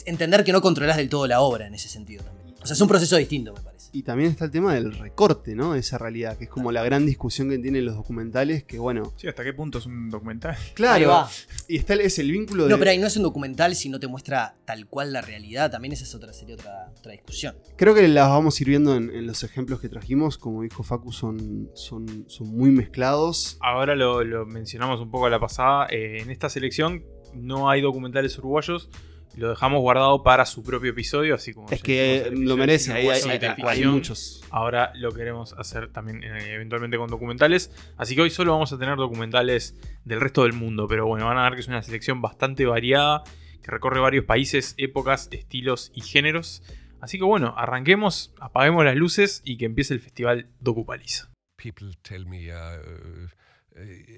entender 0.06 0.44
que 0.44 0.52
no 0.52 0.62
controlás 0.62 0.98
del 0.98 1.08
todo 1.08 1.28
la 1.28 1.40
obra 1.40 1.66
en 1.68 1.76
ese 1.76 1.88
sentido 1.88 2.26
también. 2.26 2.56
O 2.62 2.66
sea, 2.66 2.74
es 2.74 2.82
un 2.82 2.90
proceso 2.90 3.16
distinto, 3.16 3.54
me 3.54 3.62
parece. 3.62 3.69
Y 3.92 4.04
también 4.04 4.30
está 4.30 4.46
el 4.46 4.52
tema 4.52 4.76
del 4.76 4.94
recorte, 4.94 5.56
¿no? 5.56 5.74
De 5.74 5.80
esa 5.80 5.98
realidad, 5.98 6.38
que 6.38 6.44
es 6.44 6.50
como 6.50 6.72
la 6.72 6.84
gran 6.84 7.06
discusión 7.08 7.50
que 7.50 7.58
tienen 7.58 7.86
los 7.86 7.96
documentales, 7.96 8.64
que 8.64 8.78
bueno, 8.78 9.14
Sí, 9.18 9.28
¿hasta 9.28 9.44
qué 9.44 9.52
punto 9.54 9.80
es 9.80 9.86
un 9.88 10.10
documental? 10.12 10.52
Ahí 10.56 10.74
claro, 10.76 11.08
va. 11.10 11.30
y 11.68 11.78
está 11.78 11.94
el- 11.94 12.02
es 12.02 12.20
el 12.20 12.32
vínculo 12.32 12.66
de... 12.66 12.70
No, 12.70 12.78
pero 12.78 12.92
ahí 12.92 12.98
no 13.00 13.08
es 13.08 13.18
un 13.18 13.24
documental 13.24 13.76
si 13.76 13.90
no 13.90 14.00
te 14.00 14.08
muestra 14.08 14.54
tal 14.66 14.86
cual 14.88 15.12
la 15.12 15.22
realidad. 15.22 15.72
También 15.72 15.92
esa 15.94 16.04
es 16.04 16.14
otra, 16.14 16.34
sería 16.34 16.56
otra, 16.56 16.92
otra 16.98 17.12
discusión. 17.14 17.56
Creo 17.78 17.96
que 17.96 18.08
las 18.08 18.30
vamos 18.30 18.60
a 18.60 18.64
ir 18.64 18.70
viendo 18.70 18.96
en, 18.96 19.10
en 19.10 19.26
los 19.26 19.44
ejemplos 19.44 19.80
que 19.82 19.90
trajimos, 19.90 20.38
como 20.38 20.62
dijo 20.62 20.84
Facu, 20.84 21.12
son, 21.12 21.70
son, 21.74 22.26
son 22.28 22.48
muy 22.48 22.70
mezclados. 22.72 23.58
Ahora 23.60 23.96
lo, 23.96 24.24
lo 24.24 24.46
mencionamos 24.46 25.02
un 25.02 25.10
poco 25.10 25.26
a 25.26 25.30
la 25.32 25.40
pasada. 25.40 25.88
eh, 25.90 26.20
en 26.22 26.30
esta 26.30 26.48
selección 26.50 27.04
no 27.34 27.70
hay 27.70 27.82
documentales 27.82 28.38
uruguayos. 28.38 28.90
Lo 29.36 29.50
dejamos 29.50 29.82
guardado 29.82 30.24
para 30.24 30.46
su 30.46 30.64
propio 30.64 30.92
episodio, 30.92 31.36
así 31.36 31.54
como. 31.54 31.70
Es 31.70 31.82
que 31.82 32.30
lo 32.32 32.58
merece, 32.58 32.94
ahí 32.94 33.08
hay, 33.08 33.86
muchos. 33.86 34.42
Ahora 34.50 34.92
lo 34.96 35.12
queremos 35.12 35.54
hacer 35.54 35.92
también 35.92 36.24
eh, 36.24 36.54
eventualmente 36.56 36.98
con 36.98 37.10
documentales. 37.10 37.72
Así 37.98 38.16
que 38.16 38.22
hoy 38.22 38.30
solo 38.30 38.52
vamos 38.52 38.74
a 38.74 38.80
tener 38.80 38.98
documentales 38.98 39.76
del 40.04 40.20
resto 40.20 40.44
del 40.44 40.54
mundo. 40.54 40.88
Pero 40.88 41.08
bueno, 41.08 41.26
van 41.26 41.38
a 41.38 41.44
ver 41.44 41.54
que 41.54 41.62
es 41.62 41.68
una 41.68 41.82
selección 41.82 42.22
bastante 42.22 42.66
variada. 42.66 43.24
Que 43.64 43.72
recorre 43.72 44.00
varios 44.00 44.26
países, 44.26 44.74
épocas, 44.78 45.30
estilos 45.32 45.92
y 45.94 46.02
géneros. 46.02 46.64
Así 47.02 47.18
que 47.18 47.24
bueno, 47.24 47.54
arranquemos, 47.58 48.34
apaguemos 48.40 48.84
las 48.84 48.96
luces 48.96 49.42
y 49.46 49.58
que 49.58 49.66
empiece 49.66 49.94
el 49.94 50.02
festival 50.02 50.48
Docupaliza. 50.60 51.30
people 51.60 51.90
tell 52.02 52.26
me 52.26 52.50
uh, 52.50 53.28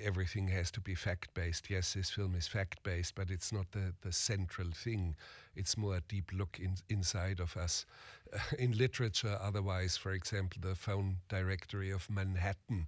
everything 0.03 0.47
has 0.49 0.71
to 0.71 0.81
be 0.81 0.95
fact 0.95 1.33
based. 1.33 1.69
Yes, 1.69 1.93
this 1.93 2.09
film 2.09 2.35
is 2.35 2.47
fact 2.47 2.83
based, 2.83 3.15
but 3.15 3.29
it's 3.29 3.51
not 3.51 3.71
the, 3.71 3.93
the 4.01 4.11
central 4.11 4.69
thing. 4.71 5.15
It's 5.55 5.77
more 5.77 5.97
a 5.97 6.01
deep 6.01 6.31
look 6.33 6.59
in, 6.59 6.75
inside 6.89 7.39
of 7.39 7.55
us. 7.57 7.85
in 8.59 8.77
literature, 8.77 9.37
otherwise, 9.41 9.97
for 9.97 10.11
example, 10.11 10.59
the 10.61 10.75
phone 10.75 11.17
directory 11.29 11.91
of 11.91 12.09
Manhattan 12.09 12.87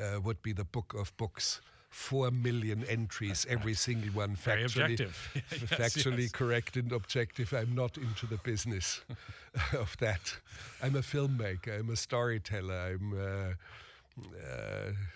uh, 0.00 0.20
would 0.20 0.42
be 0.42 0.52
the 0.52 0.64
book 0.64 0.94
of 0.96 1.16
books. 1.16 1.60
Four 1.90 2.30
million 2.30 2.84
entries, 2.84 3.44
every 3.50 3.74
single 3.86 4.10
one 4.12 4.36
factually, 4.36 4.98
Yes, 5.34 5.42
factually 5.64 6.22
yes. 6.22 6.30
correct 6.30 6.76
and 6.76 6.92
objective. 6.92 7.52
I'm 7.52 7.74
not 7.74 7.96
into 7.98 8.26
the 8.26 8.36
business 8.36 9.00
of 9.76 9.96
that. 9.98 10.36
I'm 10.80 10.94
a 10.94 11.00
filmmaker. 11.00 11.80
I'm 11.80 11.90
a 11.90 11.96
storyteller. 11.96 12.92
I'm 12.94 13.12
uh, 13.12 13.20
uh, 13.20 13.54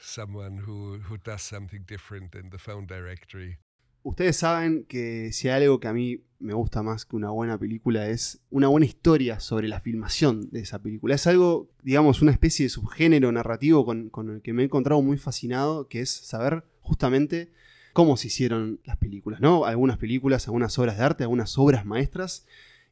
someone 0.01 0.61
who 0.61 0.99
who 1.09 1.17
does 1.25 1.43
something 1.43 1.85
different 1.87 2.33
than 2.33 2.51
directory. 2.87 3.59
Ustedes 4.03 4.37
saben 4.37 4.85
que 4.85 5.33
si 5.33 5.49
hay 5.49 5.63
algo 5.63 5.81
que 5.81 5.89
a 5.89 5.95
mí 5.95 6.25
me 6.39 6.53
gusta 6.53 6.83
más 6.83 7.07
que 7.07 7.17
una 7.17 7.31
buena 7.31 7.59
película 7.59 8.07
es 8.09 8.43
una 8.51 8.69
buena 8.69 8.85
historia 8.85 9.41
sobre 9.41 9.67
la 9.67 9.81
filmación 9.81 10.51
de 10.51 10.61
esa 10.61 10.83
película. 10.83 11.15
Es 11.15 11.27
algo, 11.27 11.71
digamos, 11.83 12.21
una 12.21 12.33
especie 12.33 12.67
de 12.67 12.69
subgénero 12.69 13.33
narrativo 13.33 13.87
con, 13.87 14.11
con 14.11 14.29
el 14.29 14.43
que 14.43 14.53
me 14.53 14.61
he 14.61 14.67
encontrado 14.67 15.01
muy 15.01 15.17
fascinado, 15.17 15.89
que 15.89 16.03
es 16.03 16.11
saber 16.11 16.65
justamente 16.83 17.51
cómo 17.95 18.19
se 18.19 18.27
hicieron 18.27 18.79
las 18.85 18.99
películas, 18.99 19.41
¿no? 19.41 19.65
Algunas 19.65 19.97
películas, 19.97 20.47
algunas 20.49 20.79
obras 20.79 20.99
de 20.99 21.05
arte, 21.05 21.25
algunas 21.25 21.57
obras 21.57 21.87
maestras 21.87 22.47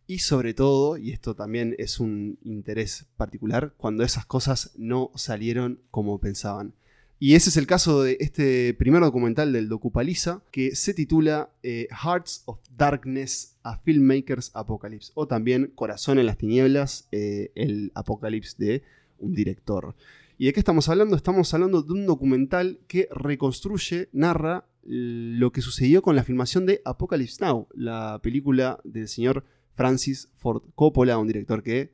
y 0.06 0.18
sobre 0.18 0.54
todo, 0.54 0.96
y 0.96 1.10
esto 1.10 1.34
también 1.34 1.74
es 1.78 2.00
un 2.00 2.38
interés 2.42 3.06
particular, 3.16 3.74
cuando 3.76 4.04
esas 4.04 4.26
cosas 4.26 4.72
no 4.76 5.10
salieron 5.14 5.80
como 5.90 6.18
pensaban. 6.18 6.74
Y 7.18 7.36
ese 7.36 7.50
es 7.50 7.56
el 7.56 7.68
caso 7.68 8.02
de 8.02 8.16
este 8.18 8.74
primer 8.74 9.00
documental 9.00 9.52
del 9.52 9.68
Docupaliza, 9.68 10.42
que 10.50 10.74
se 10.74 10.92
titula 10.92 11.50
eh, 11.62 11.86
Hearts 11.90 12.42
of 12.46 12.58
Darkness, 12.76 13.56
a 13.62 13.78
Filmmakers 13.78 14.50
Apocalypse, 14.54 15.12
o 15.14 15.28
también 15.28 15.70
Corazón 15.76 16.18
en 16.18 16.26
las 16.26 16.36
Tinieblas, 16.36 17.06
eh, 17.12 17.52
el 17.54 17.92
apocalipsis 17.94 18.58
de 18.58 18.82
un 19.20 19.34
director. 19.34 19.94
¿Y 20.36 20.46
de 20.46 20.52
qué 20.52 20.58
estamos 20.58 20.88
hablando? 20.88 21.14
Estamos 21.14 21.54
hablando 21.54 21.82
de 21.82 21.92
un 21.92 22.06
documental 22.06 22.80
que 22.88 23.06
reconstruye, 23.12 24.08
narra 24.12 24.66
lo 24.84 25.52
que 25.52 25.60
sucedió 25.60 26.02
con 26.02 26.16
la 26.16 26.24
filmación 26.24 26.66
de 26.66 26.82
Apocalypse 26.84 27.44
Now, 27.44 27.68
la 27.72 28.18
película 28.20 28.80
del 28.82 29.06
señor 29.06 29.44
Francis 29.74 30.30
Ford 30.36 30.62
Coppola, 30.74 31.18
un 31.18 31.26
director 31.26 31.62
que 31.62 31.92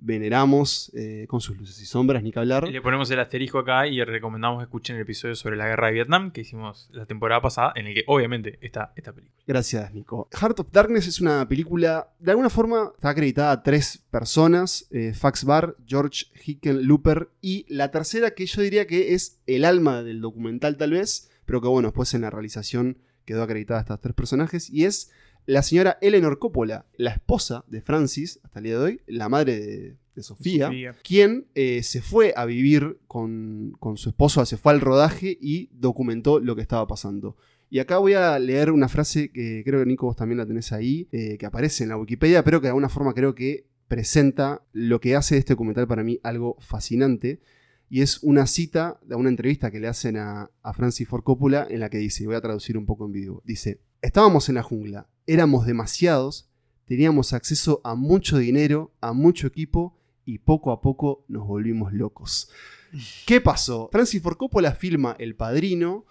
veneramos 0.00 0.90
eh, 0.94 1.26
con 1.28 1.40
sus 1.40 1.56
luces 1.56 1.80
y 1.80 1.86
sombras, 1.86 2.22
ni 2.22 2.32
que 2.32 2.38
hablar. 2.38 2.66
le 2.66 2.80
ponemos 2.80 3.10
el 3.10 3.20
asterisco 3.20 3.58
acá 3.58 3.86
y 3.86 4.02
recomendamos 4.02 4.58
que 4.58 4.64
escuchen 4.64 4.96
el 4.96 5.02
episodio 5.02 5.34
sobre 5.34 5.56
la 5.56 5.66
guerra 5.66 5.88
de 5.88 5.92
Vietnam 5.92 6.30
que 6.30 6.40
hicimos 6.40 6.88
la 6.92 7.06
temporada 7.06 7.42
pasada, 7.42 7.72
en 7.76 7.86
el 7.86 7.94
que 7.94 8.04
obviamente 8.06 8.58
está 8.62 8.92
esta 8.96 9.12
película. 9.12 9.38
Gracias, 9.46 9.92
Nico. 9.92 10.28
Heart 10.32 10.60
of 10.60 10.72
Darkness 10.72 11.06
es 11.06 11.20
una 11.20 11.46
película, 11.46 12.08
de 12.18 12.30
alguna 12.30 12.50
forma, 12.50 12.92
está 12.94 13.10
acreditada 13.10 13.52
a 13.52 13.62
tres 13.62 13.98
personas: 14.10 14.86
eh, 14.90 15.12
Fax 15.12 15.44
Bar, 15.44 15.76
George 15.86 16.26
Hickenlooper 16.44 17.28
y 17.40 17.66
la 17.68 17.90
tercera, 17.90 18.30
que 18.30 18.46
yo 18.46 18.62
diría 18.62 18.86
que 18.86 19.14
es 19.14 19.40
el 19.46 19.64
alma 19.64 20.02
del 20.02 20.20
documental, 20.20 20.76
tal 20.76 20.92
vez, 20.92 21.30
pero 21.44 21.60
que 21.60 21.68
bueno, 21.68 21.88
después 21.88 22.14
en 22.14 22.22
la 22.22 22.30
realización 22.30 22.98
quedó 23.26 23.42
acreditada 23.42 23.80
a 23.80 23.82
estos 23.82 24.00
tres 24.00 24.14
personajes, 24.14 24.70
y 24.70 24.86
es 24.86 25.12
la 25.46 25.62
señora 25.62 25.98
Eleanor 26.00 26.38
Coppola, 26.38 26.86
la 26.96 27.10
esposa 27.10 27.64
de 27.66 27.80
Francis, 27.80 28.40
hasta 28.42 28.60
el 28.60 28.64
día 28.64 28.78
de 28.78 28.84
hoy, 28.84 29.00
la 29.06 29.28
madre 29.28 29.60
de, 29.60 29.96
Sofía, 30.22 30.70
quien 31.02 31.46
eh, 31.54 31.82
se 31.82 32.02
fue 32.02 32.34
a 32.36 32.44
vivir 32.44 32.98
con, 33.06 33.72
su 33.96 34.10
esposo, 34.10 34.44
se 34.44 34.58
fue 34.58 34.72
al 34.72 34.80
rodaje 34.80 35.38
y 35.40 35.70
documentó 35.72 36.40
lo 36.40 36.56
que 36.56 36.62
estaba 36.62 36.86
pasando. 36.86 37.36
Y 37.70 37.78
acá 37.78 37.98
voy 37.98 38.14
a 38.14 38.38
leer 38.38 38.70
una 38.70 38.88
frase 38.88 39.30
que 39.30 39.62
creo 39.64 39.80
que 39.80 39.86
Nico 39.86 40.06
vos 40.06 40.16
también 40.16 40.38
la 40.38 40.46
tenés 40.46 40.72
ahí, 40.72 41.08
eh, 41.12 41.38
que 41.38 41.46
aparece 41.46 41.84
en 41.84 41.88
la 41.90 41.96
Wikipedia, 41.96 42.44
pero 42.44 42.60
que 42.60 42.66
de 42.66 42.70
alguna 42.70 42.88
forma 42.88 43.14
creo 43.14 43.34
que 43.34 43.66
presenta 43.88 44.62
lo 44.72 45.00
que 45.00 45.16
hace 45.16 45.36
este 45.36 45.54
documental 45.54 45.86
para 45.86 46.02
mí 46.04 46.20
algo 46.22 46.56
fascinante. 46.60 47.40
Y 47.88 48.02
es 48.02 48.22
una 48.22 48.46
cita 48.46 49.00
de 49.02 49.16
una 49.16 49.30
entrevista 49.30 49.70
que 49.70 49.80
le 49.80 49.88
hacen 49.88 50.16
a, 50.16 50.50
a 50.62 50.74
Francis 50.74 51.08
Ford 51.08 51.24
Coppola 51.24 51.66
en 51.68 51.80
la 51.80 51.90
que 51.90 51.98
dice, 51.98 52.26
voy 52.26 52.36
a 52.36 52.40
traducir 52.40 52.76
un 52.76 52.86
poco 52.86 53.06
en 53.06 53.12
vivo, 53.12 53.42
dice, 53.44 53.80
estábamos 54.00 54.48
en 54.48 54.56
la 54.56 54.62
jungla, 54.62 55.08
éramos 55.32 55.64
demasiados, 55.64 56.48
teníamos 56.86 57.32
acceso 57.32 57.80
a 57.84 57.94
mucho 57.94 58.38
dinero, 58.38 58.90
a 59.00 59.12
mucho 59.12 59.46
equipo 59.46 59.96
y 60.24 60.38
poco 60.38 60.72
a 60.72 60.80
poco 60.80 61.24
nos 61.28 61.46
volvimos 61.46 61.92
locos. 61.92 62.50
¿Qué 63.26 63.40
pasó? 63.40 63.88
Francis 63.92 64.20
Ford 64.20 64.36
Coppola 64.36 64.72
filma 64.72 65.14
El 65.20 65.36
Padrino. 65.36 66.04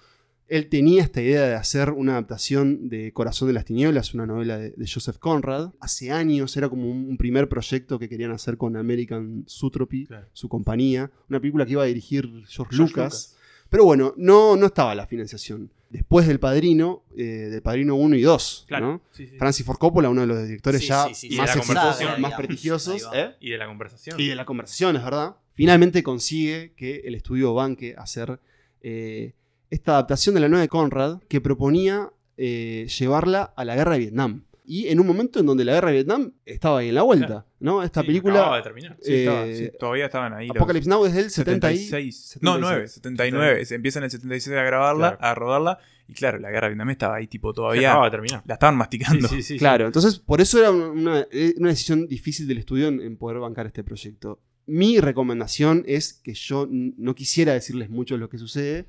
Él 0.47 0.69
tenía 0.69 1.03
esta 1.03 1.21
idea 1.21 1.41
de 1.41 1.55
hacer 1.55 1.91
una 1.91 2.13
adaptación 2.13 2.87
de 2.87 3.11
Corazón 3.11 3.49
de 3.49 3.53
las 3.55 3.65
Tinieblas, 3.65 4.13
una 4.13 4.25
novela 4.25 4.57
de, 4.57 4.73
Joseph 4.87 5.17
Conrad. 5.17 5.73
Hace 5.81 6.11
años 6.11 6.55
era 6.55 6.69
como 6.69 6.89
un, 6.89 7.17
primer 7.17 7.49
proyecto 7.49 7.99
que 7.99 8.07
querían 8.07 8.31
hacer 8.31 8.55
con 8.55 8.77
American 8.77 9.43
Zootropy, 9.49 10.07
su 10.31 10.47
compañía. 10.47 11.11
Una 11.29 11.41
película 11.41 11.65
que 11.65 11.73
iba 11.73 11.83
a 11.83 11.87
dirigir 11.87 12.45
George, 12.47 12.73
Lucas. 12.77 13.35
Pero 13.69 13.83
bueno, 13.83 14.13
no, 14.15 14.55
no 14.55 14.67
estaba 14.67 14.95
la 14.95 15.05
financiación 15.05 15.69
después 15.89 16.27
del 16.27 16.39
Padrino, 16.39 17.03
eh, 17.17 17.23
del 17.23 17.61
Padrino 17.61 17.95
1 17.95 18.15
y 18.15 18.21
2. 18.21 18.67
¿no? 18.79 19.01
Francis 19.37 19.65
Ford 19.65 19.77
Coppola, 19.77 20.09
uno 20.09 20.21
de 20.21 20.27
los 20.27 20.47
directores 20.47 20.87
ya 20.87 21.07
más, 21.37 22.19
más 22.19 22.33
prestigiosos. 22.33 23.09
¿eh? 23.13 23.35
Y 23.39 23.51
de 23.51 23.57
la 23.57 23.67
conversación. 23.67 24.19
Y 24.19 24.27
de 24.27 24.35
la 24.35 24.45
conversación, 24.45 24.95
es 24.95 25.03
verdad. 25.03 25.35
Finalmente 25.53 26.03
consigue 26.03 26.73
que 26.75 27.01
el 27.05 27.15
estudio 27.15 27.53
banque 27.53 27.95
hacer 27.97 28.39
eh, 28.81 29.33
esta 29.69 29.93
adaptación 29.93 30.35
de 30.35 30.41
la 30.41 30.47
nueva 30.47 30.61
de 30.61 30.69
Conrad 30.69 31.21
que 31.27 31.41
proponía 31.41 32.11
llevarla 32.37 33.53
a 33.57 33.65
la 33.65 33.75
guerra 33.75 33.93
de 33.93 33.99
Vietnam 33.99 34.45
y 34.69 34.87
en 34.87 34.99
un 34.99 35.07
momento 35.07 35.39
en 35.39 35.47
donde 35.47 35.65
la 35.65 35.73
guerra 35.73 35.87
de 35.87 35.95
Vietnam 35.95 36.31
estaba 36.45 36.77
ahí 36.77 36.89
en 36.89 36.95
la 36.95 37.01
vuelta, 37.01 37.43
¿no? 37.59 37.81
Esta 37.81 38.03
película... 38.03 38.55
de 38.55 38.61
terminar. 38.61 38.97
Eh, 39.03 39.73
todavía 39.79 40.05
estaban 40.05 40.31
ahí. 40.31 40.47
Apocalypse 40.47 40.87
Now 40.87 41.07
es 41.07 41.15
del 41.15 41.31
76. 41.31 42.37
No, 42.41 42.59
9, 42.59 42.87
79. 42.87 43.65
Se 43.65 43.73
empieza 43.73 43.97
en 43.97 44.03
el 44.03 44.11
76 44.11 44.55
a 44.55 44.61
grabarla, 44.61 45.17
a 45.19 45.33
rodarla. 45.33 45.79
Y 46.07 46.13
claro, 46.13 46.37
la 46.37 46.51
guerra 46.51 46.67
de 46.67 46.73
Vietnam 46.75 46.91
estaba 46.91 47.15
ahí, 47.15 47.25
tipo, 47.25 47.51
todavía. 47.51 47.99
de 47.99 48.11
terminar. 48.11 48.43
La 48.45 48.53
estaban 48.53 48.77
masticando. 48.77 49.27
claro, 49.57 49.87
entonces 49.87 50.19
por 50.19 50.39
eso 50.39 50.59
era 50.59 50.69
una, 50.69 51.25
una 51.57 51.69
decisión 51.69 52.05
difícil 52.05 52.47
del 52.47 52.59
estudio 52.59 52.89
en, 52.89 53.17
poder 53.17 53.39
bancar 53.39 53.65
este 53.65 53.83
proyecto. 53.83 54.39
Mi 54.67 54.99
recomendación 54.99 55.83
es 55.87 56.13
que 56.13 56.35
yo 56.35 56.67
no 56.69 57.15
quisiera 57.15 57.53
decirles 57.53 57.89
mucho 57.89 58.17
lo 58.17 58.29
que 58.29 58.37
sucede, 58.37 58.85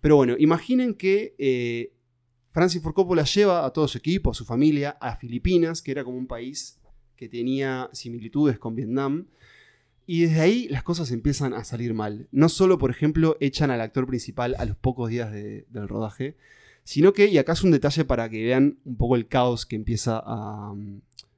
pero 0.00 0.16
bueno, 0.16 0.36
imaginen 0.38 0.94
que 0.94 1.34
eh, 1.36 1.92
Francis 2.58 2.82
Ford 2.82 2.92
Coppola 2.92 3.22
lleva 3.22 3.64
a 3.64 3.70
todo 3.70 3.86
su 3.86 3.98
equipo, 3.98 4.32
a 4.32 4.34
su 4.34 4.44
familia, 4.44 4.98
a 5.00 5.14
Filipinas, 5.14 5.80
que 5.80 5.92
era 5.92 6.02
como 6.02 6.18
un 6.18 6.26
país 6.26 6.80
que 7.14 7.28
tenía 7.28 7.88
similitudes 7.92 8.58
con 8.58 8.74
Vietnam. 8.74 9.26
Y 10.08 10.22
desde 10.22 10.40
ahí 10.40 10.66
las 10.68 10.82
cosas 10.82 11.12
empiezan 11.12 11.54
a 11.54 11.62
salir 11.62 11.94
mal. 11.94 12.26
No 12.32 12.48
solo, 12.48 12.76
por 12.76 12.90
ejemplo, 12.90 13.36
echan 13.38 13.70
al 13.70 13.80
actor 13.80 14.08
principal 14.08 14.56
a 14.58 14.64
los 14.64 14.76
pocos 14.76 15.08
días 15.08 15.30
del 15.30 15.86
rodaje, 15.86 16.34
sino 16.82 17.12
que, 17.12 17.28
y 17.28 17.38
acá 17.38 17.52
es 17.52 17.62
un 17.62 17.70
detalle 17.70 18.04
para 18.04 18.28
que 18.28 18.42
vean 18.42 18.78
un 18.84 18.96
poco 18.96 19.14
el 19.14 19.28
caos 19.28 19.64
que 19.64 19.76
empieza 19.76 20.20
a, 20.20 20.74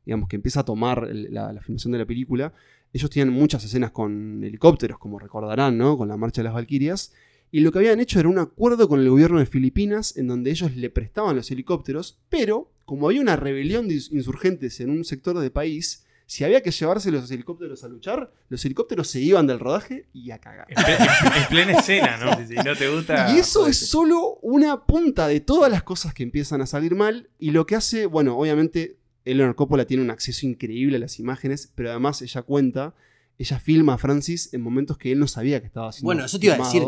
digamos, 0.07 0.27
que 0.27 0.37
empieza 0.37 0.61
a 0.61 0.65
tomar 0.65 1.07
la, 1.13 1.53
la 1.53 1.61
filmación 1.61 1.93
de 1.93 1.99
la 1.99 2.07
película. 2.07 2.55
Ellos 2.95 3.11
tienen 3.11 3.35
muchas 3.35 3.63
escenas 3.63 3.91
con 3.91 4.43
helicópteros, 4.43 4.99
como 4.99 5.19
recordarán, 5.19 5.77
¿no? 5.77 5.99
Con 5.99 6.09
la 6.09 6.17
marcha 6.17 6.41
de 6.41 6.45
las 6.45 6.55
Valquirias 6.55 7.13
y 7.53 7.61
lo 7.61 7.73
que 7.73 7.79
habían 7.79 8.01
hecho 8.01 8.21
era 8.21 8.29
un 8.29 8.39
acuerdo 8.39 8.89
con 8.89 9.01
el 9.01 9.11
gobierno 9.11 9.39
de 9.39 9.47
Filipinas 9.47 10.17
en 10.17 10.29
donde 10.29 10.51
ellos 10.51 10.77
le 10.77 10.91
prestaban 10.91 11.37
los 11.37 11.51
helicópteros, 11.51 12.19
pero 12.29 12.71
como 12.85 13.09
había 13.09 13.21
una 13.21 13.37
rebelión 13.37 13.89
de 13.89 13.95
insurgentes 13.95 14.81
en 14.81 14.91
un 14.91 15.05
sector 15.05 15.39
del 15.39 15.53
país, 15.53 16.05
si 16.27 16.45
había 16.45 16.63
que 16.63 16.71
llevarse 16.71 17.11
los 17.11 17.29
helicópteros 17.29 17.83
a 17.83 17.89
luchar, 17.89 18.33
los 18.49 18.65
helicópteros 18.65 19.09
se 19.09 19.21
iban 19.21 19.49
del 19.49 19.59
rodaje 19.59 20.07
y 20.13 20.31
a 20.31 20.39
cagar. 20.39 20.69
En, 20.69 21.49
plena 21.49 21.73
escena, 21.73 22.17
¿no? 22.19 22.47
Si 22.47 22.55
no 22.55 22.77
te 22.77 22.89
gusta. 22.89 23.35
Y 23.35 23.41
eso 23.41 23.67
es 23.67 23.77
solo 23.77 24.39
una 24.41 24.87
punta 24.87 25.27
de 25.27 25.41
todas 25.41 25.73
las 25.73 25.83
cosas 25.83 26.15
que 26.15 26.23
empiezan 26.23 26.61
a 26.61 26.67
salir 26.67 26.95
mal. 26.95 27.31
Y 27.41 27.51
lo 27.51 27.67
que 27.67 27.75
hace, 27.75 28.07
bueno, 28.07 28.39
obviamente, 28.39 28.97
Eleanor 29.25 29.57
Coppola 29.57 29.87
tiene 29.87 30.05
un 30.05 30.11
acceso 30.11 30.47
increíble 30.47 30.99
a 30.99 31.01
las 31.01 31.19
imágenes, 31.19 31.73
pero 31.75 31.91
además 31.91 32.23
ella 32.23 32.43
cuenta 32.43 32.95
ella 33.41 33.59
filma 33.59 33.95
a 33.95 33.99
Francis 33.99 34.53
en 34.53 34.61
momentos 34.61 34.99
que 34.99 35.13
él 35.13 35.19
no 35.19 35.27
sabía 35.27 35.61
que 35.61 35.67
estaba 35.67 35.89
haciendo. 35.89 36.05
Bueno, 36.05 36.27
eso 36.27 36.39
te 36.39 36.47
iba 36.47 36.57
a 36.57 36.59
decir, 36.59 36.83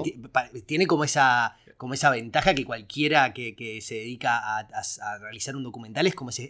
tiene 0.67 0.87
como 0.87 1.03
esa, 1.03 1.57
como 1.83 1.95
esa 1.95 2.11
ventaja 2.11 2.55
que 2.55 2.65
cualquiera 2.65 3.33
que, 3.33 3.81
se 3.83 3.97
dedica 3.97 4.39
a, 4.61 5.19
realizar 5.19 5.57
un 5.57 5.65
documental 5.65 6.07
es 6.07 6.15
como 6.15 6.31
ese, 6.31 6.49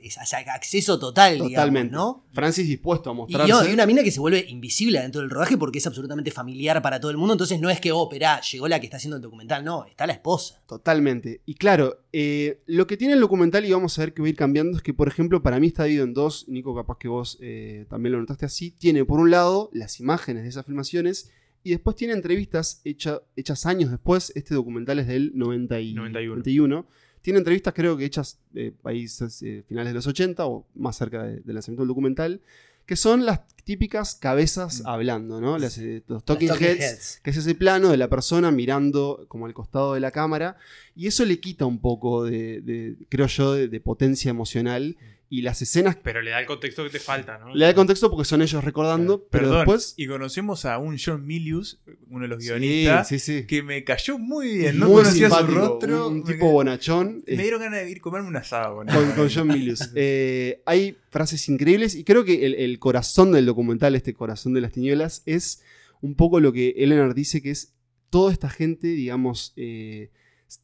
acceso 0.54 0.98
total, 0.98 1.38
Totalmente. 1.38 1.90
¿no? 1.90 2.26
Francis 2.34 2.68
dispuesto 2.68 3.08
a 3.08 3.14
mostrarse. 3.14 3.48
Y, 3.48 3.68
hay 3.68 3.72
una 3.72 3.86
mina 3.86 4.02
que 4.02 4.10
se 4.10 4.20
vuelve 4.20 4.44
invisible 4.46 5.00
dentro 5.00 5.22
del 5.22 5.30
rodaje 5.30 5.56
porque 5.56 5.78
es 5.78 5.86
absolutamente 5.86 6.30
familiar 6.30 6.82
para 6.82 7.00
todo 7.00 7.10
el 7.10 7.16
mundo, 7.16 7.32
entonces 7.32 7.58
no 7.58 7.70
es 7.70 7.80
que, 7.80 7.92
oh, 7.92 8.10
llegó 8.10 8.68
la 8.68 8.78
que 8.78 8.84
está 8.84 8.98
haciendo 8.98 9.16
el 9.16 9.22
documental, 9.22 9.64
no, 9.64 9.86
está 9.86 10.06
la 10.06 10.12
esposa. 10.12 10.60
Totalmente. 10.66 11.40
Y 11.46 11.54
claro, 11.54 12.04
eh, 12.12 12.60
lo 12.66 12.86
que 12.86 12.98
tiene 12.98 13.14
el 13.14 13.20
documental, 13.20 13.64
y 13.64 13.72
vamos 13.72 13.98
a 13.98 14.02
ver 14.02 14.12
que 14.12 14.20
va 14.20 14.26
a 14.26 14.28
ir 14.28 14.36
cambiando, 14.36 14.76
es 14.76 14.82
que, 14.82 14.92
por 14.92 15.08
ejemplo, 15.08 15.42
para 15.42 15.58
mí 15.58 15.68
está 15.68 15.84
dividido 15.84 16.04
en 16.04 16.12
dos, 16.12 16.46
Nico, 16.46 16.74
capaz 16.74 16.98
que 16.98 17.08
vos 17.08 17.38
eh, 17.40 17.86
también 17.88 18.12
lo 18.12 18.20
notaste 18.20 18.44
así, 18.44 18.70
tiene 18.72 19.06
por 19.06 19.18
un 19.18 19.30
lado 19.30 19.70
las 19.72 19.98
imágenes 19.98 20.42
de 20.42 20.50
esas 20.50 20.66
filmaciones, 20.66 21.30
y 21.64 21.70
después 21.70 21.96
tiene 21.96 22.14
entrevistas 22.14 22.80
hechas 22.84 23.66
años 23.66 23.90
después. 23.90 24.32
Este 24.34 24.54
documental 24.54 24.98
es 24.98 25.06
del 25.06 25.32
91. 25.34 26.86
Tiene 27.20 27.38
entrevistas, 27.38 27.72
creo 27.72 27.96
que 27.96 28.04
hechas 28.04 28.40
de 28.50 28.72
países 28.72 29.42
eh, 29.42 29.62
finales 29.68 29.90
de 29.90 29.94
los 29.94 30.06
80 30.06 30.44
o 30.44 30.66
más 30.74 30.96
cerca 30.96 31.22
del 31.22 31.42
lanzamiento 31.46 31.82
del 31.82 31.88
documental, 31.88 32.40
que 32.84 32.96
son 32.96 33.24
las 33.24 33.46
típicas 33.64 34.16
cabezas 34.16 34.82
mm. 34.82 34.88
hablando, 34.88 35.40
¿no? 35.40 35.56
Eh, 35.56 36.02
los 36.08 36.24
talking, 36.24 36.50
heads, 36.50 37.20
que 37.22 37.30
es 37.30 37.36
ese 37.36 37.54
plano 37.54 37.90
de 37.90 37.96
la 37.96 38.08
persona 38.08 38.50
mirando 38.50 39.24
como 39.28 39.46
al 39.46 39.54
costado 39.54 39.94
de 39.94 40.00
la 40.00 40.10
cámara. 40.10 40.56
Y 40.96 41.06
eso 41.06 41.24
le 41.24 41.38
quita 41.38 41.64
un 41.64 41.78
poco 41.78 42.24
de, 42.24 42.96
creo 43.08 43.28
yo, 43.28 43.54
de, 43.54 43.80
potencia 43.80 44.30
emocional 44.30 44.96
y 45.32 45.40
las 45.40 45.62
escenas. 45.62 45.96
Pero 46.02 46.20
le 46.20 46.30
da 46.30 46.40
el 46.40 46.46
contexto 46.46 46.84
que 46.84 46.90
te 46.90 46.98
falta, 46.98 47.38
¿no? 47.38 47.54
Le 47.54 47.64
da 47.64 47.70
el 47.70 47.74
contexto 47.74 48.10
porque 48.10 48.26
son 48.26 48.42
ellos 48.42 48.62
recordando, 48.62 49.26
pero 49.30 49.44
Perdón, 49.44 49.58
después. 49.60 49.94
Y 49.96 50.06
conocemos 50.06 50.66
a 50.66 50.76
un 50.76 50.98
John 51.02 51.26
Milius, 51.26 51.80
uno 52.10 52.24
de 52.24 52.28
los 52.28 52.44
guionistas, 52.44 53.08
Sí, 53.08 53.18
sí, 53.18 53.38
sí. 53.40 53.46
que 53.46 53.62
me 53.62 53.82
cayó 53.82 54.18
muy 54.18 54.58
bien. 54.58 54.78
No 54.78 54.88
Muy 54.88 54.96
conocía 54.96 55.30
su 55.30 55.36
simpático, 55.36 55.58
rostro. 55.58 56.08
Un, 56.08 56.18
me, 56.18 56.32
tipo 56.34 56.52
bonachón. 56.52 57.24
me 57.26 57.32
eh, 57.32 57.38
dieron 57.38 57.62
ganas 57.62 57.80
de 57.80 57.90
ir 57.90 57.96
a 57.96 58.00
comerme 58.02 58.28
un 58.28 58.36
asado 58.36 58.76
con, 58.76 58.86
con 58.88 59.30
John 59.34 59.48
Milius. 59.48 59.80
Eh, 59.94 60.60
hay 60.66 60.98
frases 61.08 61.48
increíbles 61.48 61.94
y 61.94 62.04
creo 62.04 62.24
que 62.24 62.44
el, 62.44 62.54
el 62.54 62.78
corazón 62.78 63.32
del 63.32 63.46
documental, 63.46 63.94
este 63.94 64.12
corazón 64.12 64.52
de 64.52 64.60
las 64.60 64.72
tinieblas, 64.72 65.22
es 65.24 65.62
un 66.02 66.14
poco 66.14 66.40
lo 66.40 66.52
que 66.52 66.74
Eleanor 66.76 67.14
dice 67.14 67.40
que 67.40 67.50
es 67.52 67.72
toda 68.10 68.32
esta 68.32 68.50
gente, 68.50 68.88
digamos, 68.88 69.54
eh, 69.56 70.10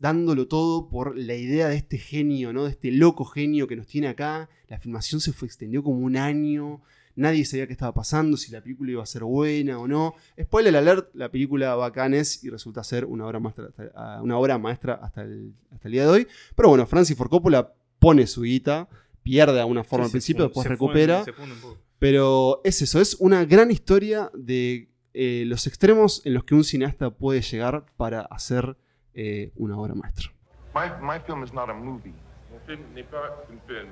dándolo 0.00 0.46
todo 0.48 0.88
por 0.88 1.16
la 1.16 1.34
idea 1.34 1.68
de 1.68 1.76
este 1.76 1.98
genio, 1.98 2.52
¿no? 2.52 2.64
De 2.64 2.70
este 2.70 2.90
loco 2.90 3.24
genio 3.24 3.66
que 3.66 3.76
nos 3.76 3.86
tiene 3.86 4.08
acá. 4.08 4.48
La 4.68 4.78
filmación 4.78 5.20
se 5.20 5.32
fue, 5.32 5.46
extendió 5.46 5.82
como 5.82 6.00
un 6.00 6.16
año. 6.16 6.82
Nadie 7.16 7.44
sabía 7.44 7.66
qué 7.66 7.72
estaba 7.72 7.92
pasando, 7.94 8.36
si 8.36 8.52
la 8.52 8.60
película 8.62 8.92
iba 8.92 9.02
a 9.02 9.06
ser 9.06 9.24
buena 9.24 9.78
o 9.78 9.88
no. 9.88 10.14
Spoiler 10.40 10.76
alert, 10.76 11.10
la 11.14 11.30
película 11.30 11.74
bacanes 11.74 12.44
y 12.44 12.48
resulta 12.50 12.84
ser 12.84 13.04
una 13.04 13.26
obra 13.26 13.40
maestra, 13.40 13.66
hasta- 13.66 14.22
una 14.22 14.38
obra 14.38 14.56
maestra 14.58 14.94
hasta 15.02 15.22
el, 15.22 15.52
hasta 15.72 15.88
el 15.88 15.92
día 15.92 16.02
de 16.02 16.08
hoy. 16.10 16.28
Pero 16.54 16.68
bueno, 16.68 16.86
Francis 16.86 17.16
Ford 17.16 17.28
Coppola 17.30 17.72
pone 17.98 18.26
su 18.28 18.42
guita, 18.42 18.88
pierde 19.24 19.54
de 19.54 19.60
alguna 19.60 19.82
forma 19.82 20.04
Sí, 20.04 20.08
al 20.08 20.12
principio, 20.12 20.42
fue- 20.44 20.48
después 20.48 20.62
se 20.64 20.68
recupera. 20.68 21.16
fue- 21.24 21.32
se 21.32 21.32
funde 21.32 21.54
un 21.54 21.60
poco. 21.60 21.78
Pero 21.98 22.60
es 22.62 22.80
eso, 22.82 23.00
es 23.00 23.16
una 23.18 23.44
gran 23.44 23.70
historia 23.72 24.30
de 24.34 24.88
eh, 25.14 25.42
los 25.46 25.66
extremos 25.66 26.22
en 26.24 26.34
los 26.34 26.44
que 26.44 26.54
un 26.54 26.62
cineasta 26.62 27.10
puede 27.10 27.40
llegar 27.42 27.86
para 27.96 28.20
hacer 28.20 28.76
eh, 29.18 29.50
una 29.56 29.76
obra 29.76 29.94
maestra. 29.94 30.30
My, 30.74 30.88
my 31.00 31.18
film 31.18 31.42
is 31.42 31.52
not 31.52 31.68
a 31.70 31.74
movie. 31.74 32.14
Mon 32.52 32.60
film 32.66 32.80
n'est 32.94 33.10
pas 33.10 33.44
une 33.50 33.60
film, 33.66 33.88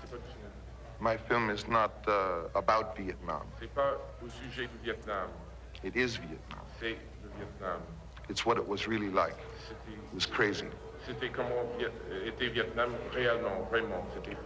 c'est 0.00 0.10
pas 0.10 0.16
du 0.16 0.28
cinéma. 0.32 0.48
My 1.00 1.16
film 1.28 1.50
is 1.50 1.66
not 1.68 1.92
uh, 2.06 2.48
about 2.54 2.96
Vietnam. 2.96 3.42
C'est 3.60 3.72
pas 3.74 3.98
au 4.24 4.28
sujet 4.28 4.68
du 4.68 4.78
Vietnam, 4.84 5.28
It 5.82 5.96
is 5.96 6.16
Vietnam. 6.18 6.64
c'est 6.80 6.96
le 7.22 7.30
Vietnam. 7.38 7.80
It's 8.28 8.44
what 8.46 8.56
it 8.56 8.66
was 8.66 8.86
really 8.86 9.10
like. 9.10 9.36
It 9.70 10.14
was 10.14 10.26
crazy. 10.26 10.66
c'était 11.06 11.30
comment 11.30 11.64
était 12.26 12.48
Vietnam 12.48 12.90
réellement, 13.12 13.66
vraiment, 13.70 14.06
c'était 14.14 14.36
fou. 14.36 14.42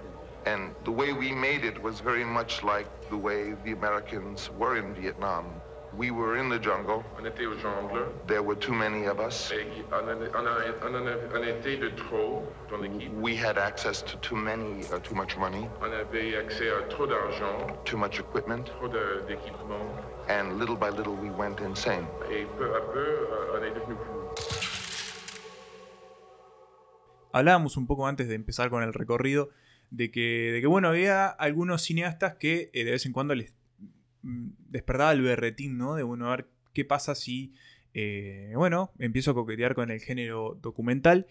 And 0.46 0.70
the 0.84 0.90
way 0.90 1.12
we 1.12 1.32
made 1.32 1.64
it 1.64 1.80
was 1.82 2.00
very 2.00 2.24
much 2.24 2.62
like 2.62 2.86
the 3.10 3.16
way 3.16 3.54
the 3.64 3.72
Americans 3.72 4.50
were 4.58 4.76
in 4.76 4.94
Vietnam. 4.94 5.44
We 5.94 6.10
were 6.10 6.38
in 6.38 6.48
the 6.48 6.58
jungle. 6.62 7.02
On 7.20 7.24
était 7.26 7.44
au 7.46 7.54
jungle, 7.58 8.06
There 8.26 8.40
were 8.42 8.56
too 8.58 8.72
many 8.72 9.06
of 9.06 9.18
us. 9.20 9.52
et 9.52 9.66
on 9.92 10.08
en, 10.08 10.22
on 10.34 10.46
en- 10.46 10.88
on 10.88 10.94
en- 11.06 11.36
on 11.36 11.42
était 11.42 11.76
de 11.76 11.90
trop 11.90 12.44
dans 12.70 12.78
l'équipe. 12.80 13.12
We 13.20 13.36
had 13.36 13.58
access 13.58 14.02
to 14.04 14.16
too 14.18 14.34
many, 14.36 14.84
uh, 14.84 14.98
too 15.02 15.14
much 15.14 15.36
money, 15.36 15.68
On 15.82 15.92
avait 15.92 16.34
accès 16.36 16.70
à 16.70 16.82
trop 16.88 17.06
d'argent, 17.06 17.66
too 17.84 17.98
much 17.98 18.18
equipment, 18.20 18.64
trop 18.64 18.88
de- 18.88 19.22
d'équipement, 19.28 19.84
and 20.30 20.58
little 20.58 20.76
by 20.76 20.88
little 20.96 21.12
we 21.12 21.30
went 21.36 21.60
insane. 21.60 22.06
et 22.30 22.46
peu 22.56 22.74
à 22.74 22.80
peu, 22.92 22.98
euh, 22.98 23.58
on 23.58 23.62
est 23.62 23.70
devenu 23.74 23.94
fou. 23.96 24.42
Hablábamos 27.32 27.76
un 27.76 27.86
poco 27.86 28.06
antes 28.06 28.28
de 28.28 28.34
empezar 28.34 28.70
con 28.70 28.82
el 28.82 28.92
recorrido 28.94 29.50
de 29.90 30.10
que, 30.10 30.52
de 30.52 30.60
que 30.62 30.66
bueno, 30.66 30.88
había 30.88 31.26
algunos 31.28 31.82
cineastas 31.82 32.34
que 32.36 32.70
eh, 32.72 32.84
de 32.84 32.90
vez 32.92 33.04
en 33.06 33.12
cuando 33.12 33.34
les 33.34 33.52
despertaba 34.22 35.12
el 35.12 35.22
berretín, 35.22 35.78
¿no? 35.78 35.94
De 35.94 36.02
bueno, 36.02 36.28
a 36.28 36.36
ver 36.36 36.48
qué 36.72 36.84
pasa 36.84 37.14
si, 37.14 37.54
eh, 37.94 38.52
bueno, 38.54 38.92
empiezo 38.98 39.32
a 39.32 39.34
coquetear 39.34 39.74
con 39.74 39.90
el 39.90 40.00
género 40.00 40.58
documental. 40.60 41.26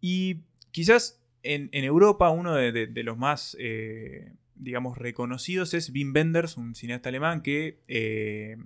Y 0.00 0.42
quizás 0.70 1.22
en, 1.42 1.70
Europa 1.72 2.30
uno 2.30 2.54
de 2.54 3.02
los 3.02 3.16
más, 3.16 3.56
eh, 3.58 4.32
digamos, 4.54 4.98
reconocidos 4.98 5.74
es 5.74 5.90
Wim 5.90 6.12
Wenders, 6.14 6.56
un 6.56 6.74
cineasta 6.74 7.08
alemán 7.08 7.42
que, 7.42 7.80
eh, 7.88 8.56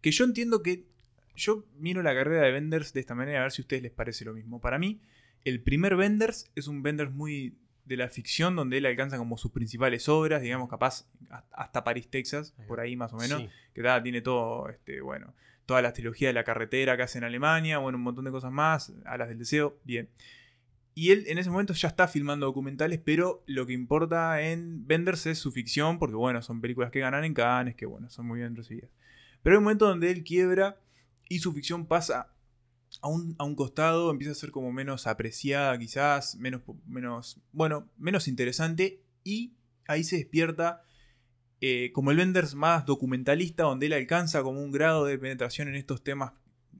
que 0.00 0.10
yo 0.10 0.24
entiendo 0.24 0.62
que 0.62 0.84
yo 1.34 1.66
miro 1.78 2.02
la 2.02 2.14
carrera 2.14 2.46
de 2.46 2.52
Wenders 2.52 2.92
de 2.92 3.00
esta 3.00 3.14
manera 3.14 3.40
a 3.40 3.42
ver 3.42 3.52
si 3.52 3.60
a 3.62 3.64
ustedes 3.64 3.82
les 3.82 3.92
parece 3.92 4.24
lo 4.24 4.32
mismo. 4.32 4.60
Para 4.60 4.78
mí, 4.78 5.00
el 5.44 5.60
primer 5.62 5.94
Wenders 5.94 6.50
es 6.54 6.66
un 6.66 6.84
Wenders 6.84 7.12
muy 7.12 7.54
de 7.86 7.96
la 7.96 8.08
ficción, 8.08 8.56
donde 8.56 8.78
él 8.78 8.86
alcanza 8.86 9.16
como 9.16 9.38
sus 9.38 9.52
principales 9.52 10.08
obras, 10.08 10.42
digamos, 10.42 10.68
capaz 10.68 11.06
hasta 11.52 11.84
París, 11.84 12.08
Texas, 12.10 12.54
por 12.68 12.80
ahí 12.80 12.96
más 12.96 13.12
o 13.12 13.16
menos, 13.16 13.42
Sí. 13.42 13.48
que 13.74 13.82
da, 13.82 14.02
tiene 14.02 14.20
todo, 14.20 14.68
este, 14.68 15.00
bueno, 15.00 15.32
toda 15.66 15.82
la 15.82 15.92
trilogía 15.92 16.28
de 16.28 16.34
la 16.34 16.44
carretera 16.44 16.96
que 16.96 17.04
hace 17.04 17.18
en 17.18 17.24
Alemania, 17.24 17.78
bueno, 17.78 17.96
un 17.98 18.04
montón 18.04 18.24
de 18.24 18.30
cosas 18.30 18.52
más, 18.52 18.92
Alas 19.04 19.28
del 19.28 19.38
Deseo, 19.38 19.78
bien. 19.84 20.08
Y 20.94 21.10
él 21.10 21.24
en 21.26 21.38
ese 21.38 21.50
momento 21.50 21.74
ya 21.74 21.88
está 21.88 22.08
filmando 22.08 22.46
documentales, 22.46 23.00
pero 23.04 23.42
lo 23.46 23.66
que 23.66 23.72
importa 23.74 24.40
en 24.40 24.84
Wenders 24.88 25.26
es 25.26 25.38
su 25.38 25.52
ficción, 25.52 25.98
porque 25.98 26.16
bueno, 26.16 26.40
son 26.42 26.60
películas 26.60 26.90
que 26.90 27.00
ganan 27.00 27.22
en 27.24 27.34
Cannes, 27.34 27.74
que 27.76 27.84
bueno, 27.86 28.08
son 28.10 28.26
muy 28.26 28.38
bien 28.40 28.56
recibidas. 28.56 28.90
Pero 29.42 29.54
hay 29.54 29.58
un 29.58 29.64
momento 29.64 29.86
donde 29.86 30.10
él 30.10 30.24
quiebra 30.24 30.76
y 31.28 31.40
su 31.40 31.52
ficción 31.52 31.86
pasa 31.86 32.32
a 33.02 33.08
un, 33.08 33.34
a 33.38 33.44
un 33.44 33.54
costado, 33.54 34.10
empieza 34.10 34.32
a 34.32 34.36
ser 34.36 34.50
como 34.50 34.72
menos 34.72 35.06
apreciada 35.06 35.78
quizás, 35.78 36.36
menos, 36.36 36.62
menos, 36.86 37.40
bueno, 37.52 37.88
menos 37.96 38.28
interesante 38.28 39.02
y 39.24 39.54
ahí 39.86 40.04
se 40.04 40.16
despierta 40.16 40.82
eh, 41.60 41.90
como 41.92 42.10
el 42.10 42.18
Wenders 42.18 42.54
más 42.54 42.84
documentalista, 42.84 43.64
donde 43.64 43.86
él 43.86 43.94
alcanza 43.94 44.42
como 44.42 44.62
un 44.62 44.70
grado 44.70 45.04
de 45.04 45.18
penetración 45.18 45.68
en 45.68 45.76
estos 45.76 46.04
temas, 46.04 46.32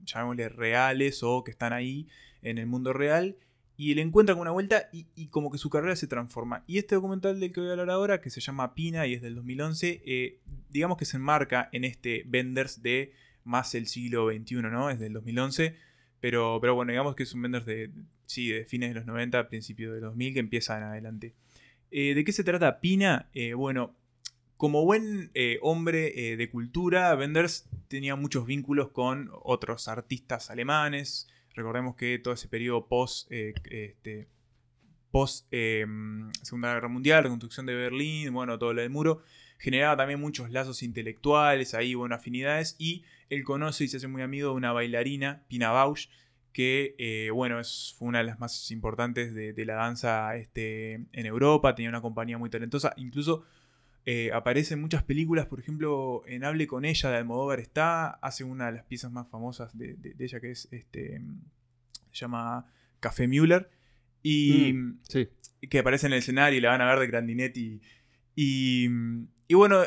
llamémosle 0.03 0.49
reales 0.49 1.23
o 1.23 1.43
que 1.43 1.51
están 1.51 1.73
ahí 1.73 2.07
en 2.41 2.57
el 2.57 2.67
mundo 2.67 2.93
real, 2.93 3.37
y 3.75 3.91
él 3.91 3.99
encuentra 3.99 4.35
con 4.35 4.41
una 4.41 4.51
vuelta 4.51 4.89
y, 4.91 5.07
y 5.15 5.27
como 5.27 5.51
que 5.51 5.57
su 5.57 5.69
carrera 5.69 5.95
se 5.95 6.07
transforma. 6.07 6.63
Y 6.67 6.77
este 6.79 6.95
documental 6.95 7.39
del 7.39 7.51
que 7.51 7.59
voy 7.59 7.69
a 7.69 7.73
hablar 7.73 7.89
ahora, 7.91 8.21
que 8.21 8.29
se 8.29 8.41
llama 8.41 8.73
Pina 8.73 9.05
y 9.05 9.13
es 9.13 9.21
del 9.21 9.35
2011, 9.35 10.01
eh, 10.05 10.39
digamos 10.69 10.97
que 10.97 11.05
se 11.05 11.17
enmarca 11.17 11.69
en 11.71 11.83
este 11.83 12.25
Wenders 12.31 12.81
de 12.81 13.13
más 13.43 13.75
el 13.75 13.87
siglo 13.87 14.29
XXI, 14.29 14.55
¿no? 14.63 14.89
Es 14.89 14.99
del 14.99 15.13
2011, 15.13 15.75
pero, 16.19 16.59
pero 16.61 16.75
bueno, 16.75 16.91
digamos 16.91 17.15
que 17.15 17.23
es 17.23 17.33
un 17.33 17.41
Wenders 17.43 17.65
de, 17.65 17.91
sí, 18.25 18.49
de 18.49 18.65
fines 18.65 18.89
de 18.89 18.95
los 18.95 19.05
90, 19.05 19.47
principios 19.49 19.93
de 19.93 20.01
los 20.01 20.11
2000, 20.11 20.33
que 20.33 20.39
empiezan 20.39 20.83
adelante. 20.83 21.33
Eh, 21.91 22.13
¿De 22.13 22.23
qué 22.23 22.31
se 22.31 22.43
trata 22.43 22.79
Pina? 22.79 23.29
Eh, 23.33 23.53
bueno, 23.53 23.95
como 24.57 24.83
buen 24.85 25.31
eh, 25.33 25.59
hombre 25.61 26.35
de 26.35 26.49
cultura, 26.49 27.15
Wenders 27.15 27.69
tenía 27.87 28.15
muchos 28.15 28.45
vínculos 28.45 28.89
con 28.89 29.29
otros 29.43 29.87
artistas 29.87 30.49
alemanes. 30.49 31.29
Recordemos 31.53 31.95
que 31.95 32.19
todo 32.19 32.33
ese 32.33 32.47
periodo 32.47 32.87
post, 32.87 33.31
este, 33.31 34.27
post 35.11 35.47
eh, 35.51 35.85
Segunda 36.41 36.73
Guerra 36.73 36.87
Mundial, 36.87 37.23
reconstrucción 37.23 37.65
de 37.65 37.75
Berlín, 37.75 38.33
bueno, 38.33 38.57
todo 38.59 38.73
lo 38.73 38.81
del 38.81 38.89
muro, 38.89 39.23
generaba 39.57 39.97
también 39.97 40.19
muchos 40.19 40.49
lazos 40.51 40.83
intelectuales, 40.83 41.73
ahí, 41.73 41.93
bueno, 41.95 42.15
afinidades, 42.15 42.75
y 42.79 43.03
él 43.29 43.43
conoce 43.43 43.83
y 43.83 43.87
se 43.87 43.97
hace 43.97 44.07
muy 44.07 44.21
amigo 44.21 44.49
de 44.51 44.55
una 44.55 44.71
bailarina, 44.71 45.43
Pina 45.47 45.71
Bausch, 45.71 46.07
que, 46.53 46.95
eh, 46.97 47.29
bueno, 47.31 47.59
es, 47.59 47.95
fue 47.97 48.07
una 48.07 48.19
de 48.19 48.23
las 48.25 48.39
más 48.39 48.71
importantes 48.71 49.33
de, 49.33 49.53
de 49.53 49.65
la 49.65 49.75
danza 49.75 50.35
este, 50.37 50.93
en 51.11 51.25
Europa, 51.25 51.75
tenía 51.75 51.89
una 51.89 52.01
compañía 52.01 52.37
muy 52.37 52.49
talentosa, 52.49 52.93
incluso 52.97 53.45
eh, 54.05 54.31
aparece 54.33 54.73
en 54.75 54.81
muchas 54.81 55.03
películas, 55.03 55.45
por 55.47 55.59
ejemplo, 55.59 56.23
en 56.27 56.43
Hable 56.45 56.65
con 56.65 56.85
ella 56.85 57.09
de 57.11 57.17
Almodóvar 57.17 57.59
está, 57.59 58.09
hace 58.09 58.43
una 58.43 58.67
de 58.67 58.71
las 58.71 58.85
piezas 58.85 59.11
más 59.11 59.27
famosas 59.27 59.77
de, 59.77 59.95
de- 59.95 60.13
de 60.13 60.23
ella 60.25 60.39
que 60.39 60.51
es, 60.51 60.67
este, 60.71 61.21
se 62.11 62.19
llama 62.21 62.65
Café 63.01 63.27
Müller, 63.27 63.69
y 64.23 64.71
Mm, 64.73 64.99
sí. 65.03 65.27
que 65.69 65.79
aparece 65.79 66.07
en 66.07 66.13
el 66.13 66.19
escenario 66.19 66.57
y 66.57 66.61
la 66.61 66.69
van 66.69 66.81
a 66.81 66.85
ver 66.89 66.99
de 66.99 67.07
Grandinetti. 67.07 67.81
Y, 68.35 68.87
y 69.47 69.53
bueno, 69.55 69.81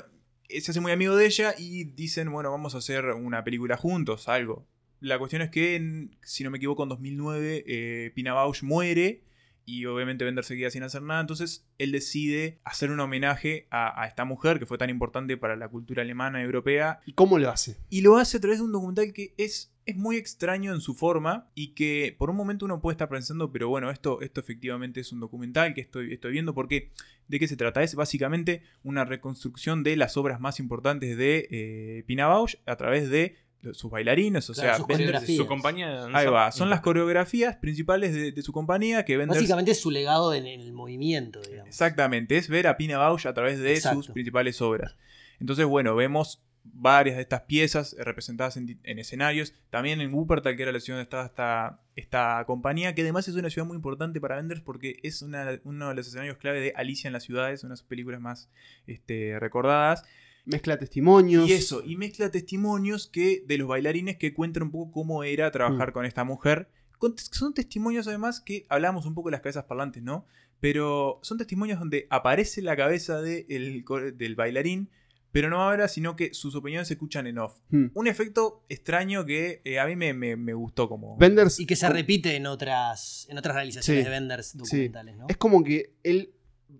se 0.48 0.70
hace 0.70 0.80
muy 0.80 0.92
amigo 0.92 1.16
de 1.16 1.26
ella 1.26 1.54
y 1.58 1.84
dicen, 1.84 2.30
bueno, 2.32 2.50
vamos 2.50 2.74
a 2.74 2.78
hacer 2.78 3.06
una 3.06 3.44
película 3.44 3.76
juntos, 3.76 4.28
algo. 4.28 4.66
La 5.00 5.18
cuestión 5.18 5.42
es 5.42 5.50
que, 5.50 5.76
en- 5.76 6.16
si 6.22 6.44
no 6.44 6.50
me 6.50 6.58
equivoco, 6.58 6.82
en 6.82 6.88
2009 6.90 7.64
eh, 7.66 8.12
Pina 8.14 8.34
Bausch 8.34 8.62
muere 8.62 9.24
y 9.64 9.86
obviamente 9.86 10.24
Bender 10.24 10.44
se 10.44 10.56
queda 10.56 10.70
sin 10.70 10.82
hacer 10.82 11.02
nada. 11.02 11.20
Entonces 11.20 11.66
él 11.78 11.92
decide 11.92 12.58
hacer 12.64 12.90
un 12.90 12.98
homenaje 13.00 13.66
a, 13.70 14.02
a 14.02 14.06
esta 14.06 14.24
mujer 14.24 14.58
que 14.58 14.66
fue 14.66 14.78
tan 14.78 14.90
importante 14.90 15.36
para 15.36 15.54
la 15.56 15.68
cultura 15.68 16.02
alemana 16.02 16.40
y 16.40 16.44
europea 16.44 17.00
¿Y 17.06 17.12
cómo 17.12 17.38
lo 17.38 17.48
hace? 17.50 17.76
y 17.88 18.00
lo 18.00 18.16
hace 18.16 18.38
a 18.38 18.40
través 18.40 18.58
de 18.58 18.64
un 18.64 18.72
documental 18.72 19.12
que 19.12 19.32
es, 19.36 19.72
es 19.86 19.96
muy 19.96 20.16
extraño 20.16 20.74
en 20.74 20.80
su 20.80 20.94
forma 20.94 21.50
y 21.54 21.74
que 21.74 22.14
por 22.18 22.30
un 22.30 22.36
momento 22.36 22.64
uno 22.64 22.80
puede 22.80 22.94
estar 22.94 23.08
pensando, 23.08 23.52
pero 23.52 23.68
bueno, 23.68 23.90
esto, 23.90 24.20
esto 24.22 24.40
efectivamente 24.40 25.00
es 25.00 25.12
un 25.12 25.20
documental 25.20 25.72
que 25.72 25.82
estoy, 25.82 26.12
estoy 26.12 26.32
viendo 26.32 26.52
porque 26.52 26.90
¿de 27.30 27.38
qué 27.38 27.46
se 27.48 27.56
trata? 27.56 27.82
Es 27.82 27.94
básicamente 27.94 28.62
una 28.82 29.04
reconstrucción 29.04 29.82
de 29.84 29.96
las 29.96 30.16
obras 30.16 30.40
más 30.40 30.58
importantes 30.58 31.16
de 31.16 31.46
eh, 31.50 32.04
Pina 32.06 32.26
Bausch 32.26 32.56
a 32.66 32.76
través 32.76 33.08
de 33.08 33.36
sus 33.72 33.90
bailarines, 33.90 34.48
o 34.50 34.54
Claro, 34.54 34.68
sea, 34.68 34.76
sus 34.78 34.86
Bender- 34.86 35.06
coreografías. 35.06 35.36
Su 35.36 35.46
compañía. 35.46 36.06
Ahí 36.14 36.26
va, 36.26 36.50
son 36.50 36.70
las 36.70 36.80
coreografías 36.80 37.56
principales 37.56 38.12
de, 38.14 38.32
de 38.32 38.42
su 38.42 38.52
compañía 38.52 39.04
que 39.04 39.16
Bender 39.16 39.36
Básicamente 39.36 39.70
es 39.72 39.80
su 39.80 39.90
legado 39.90 40.34
en 40.34 40.46
el 40.46 40.72
movimiento, 40.72 41.40
digamos. 41.42 41.68
Exactamente, 41.68 42.36
es 42.36 42.48
ver 42.48 42.66
a 42.66 42.76
Pina 42.76 42.98
Bausch 42.98 43.26
a 43.26 43.34
través 43.34 43.58
de 43.60 43.74
Exacto. 43.74 44.02
sus 44.02 44.12
principales 44.12 44.60
obras. 44.62 44.96
Entonces, 45.40 45.66
bueno, 45.66 45.94
vemos 45.94 46.42
varias 46.64 47.16
de 47.16 47.22
estas 47.22 47.42
piezas 47.42 47.96
representadas 47.98 48.56
en, 48.56 48.78
escenarios. 48.84 49.54
También 49.70 50.00
en 50.00 50.12
Wuppertal, 50.12 50.56
que 50.56 50.62
era 50.62 50.72
la 50.72 50.80
ciudad 50.80 50.98
donde 50.98 51.04
estaba 51.04 51.26
esta, 51.26 51.80
esta 51.96 52.44
compañía, 52.46 52.94
que 52.94 53.02
además 53.02 53.28
es 53.28 53.34
una 53.34 53.50
ciudad 53.50 53.66
muy 53.66 53.76
importante 53.76 54.20
para 54.20 54.36
Wenders 54.36 54.60
porque 54.60 54.98
es 55.02 55.22
uno 55.22 55.88
de 55.88 55.94
los 55.94 56.06
escenarios 56.06 56.36
clave 56.38 56.60
de 56.60 56.72
Alicia 56.76 57.08
en 57.08 57.12
las 57.12 57.24
ciudades, 57.24 57.64
una 57.64 57.74
de 57.74 57.78
sus 57.78 57.86
películas 57.86 58.20
más 58.20 58.50
este, 58.86 59.38
recordadas. 59.38 60.04
Mezcla 60.44 60.78
testimonios. 60.78 61.48
Y 61.48 61.52
eso, 61.52 61.82
y 61.84 61.96
mezcla 61.96 62.30
testimonios 62.30 63.08
que 63.08 63.44
de 63.46 63.58
los 63.58 63.68
bailarines 63.68 64.16
que 64.16 64.32
cuentan 64.34 64.64
un 64.64 64.70
poco 64.70 64.92
cómo 64.92 65.22
era 65.22 65.50
trabajar 65.50 65.90
mm. 65.90 65.92
con 65.92 66.04
esta 66.06 66.24
mujer. 66.24 66.70
son 67.16 67.54
testimonios 67.54 68.08
además 68.08 68.40
que 68.40 68.66
hablamos 68.68 69.06
un 69.06 69.14
poco 69.14 69.28
de 69.28 69.32
las 69.32 69.42
cabezas 69.42 69.64
parlantes, 69.64 70.02
¿no? 70.02 70.26
Pero 70.60 71.20
son 71.22 71.38
testimonios 71.38 71.78
donde 71.78 72.06
aparece 72.10 72.62
la 72.62 72.76
cabeza 72.76 73.22
del 73.22 74.34
bailarín, 74.36 74.90
pero 75.32 75.48
no 75.48 75.62
ahora, 75.62 75.88
sino 75.88 76.16
que 76.16 76.34
sus 76.34 76.54
opiniones 76.54 76.88
se 76.88 76.94
escuchan 76.94 77.26
en 77.26 77.38
off. 77.38 77.58
Hmm. 77.70 77.86
Un 77.94 78.06
efecto 78.06 78.64
extraño 78.68 79.24
que 79.24 79.60
eh, 79.64 79.78
a 79.78 79.86
mí 79.86 79.96
me, 79.96 80.54
gustó 80.54 80.88
como... 80.88 81.18
y 81.58 81.66
que 81.66 81.76
se 81.76 81.88
repite 81.88 82.36
en 82.36 82.46
otras, 82.46 83.26
en 83.30 83.38
otras 83.38 83.54
realizaciones 83.54 84.04
de 84.04 84.10
Benders 84.10 84.56
documentales, 84.56 85.16
¿no? 85.16 85.26
Es 85.28 85.36
como 85.36 85.62
que 85.62 85.94
él 86.02 86.32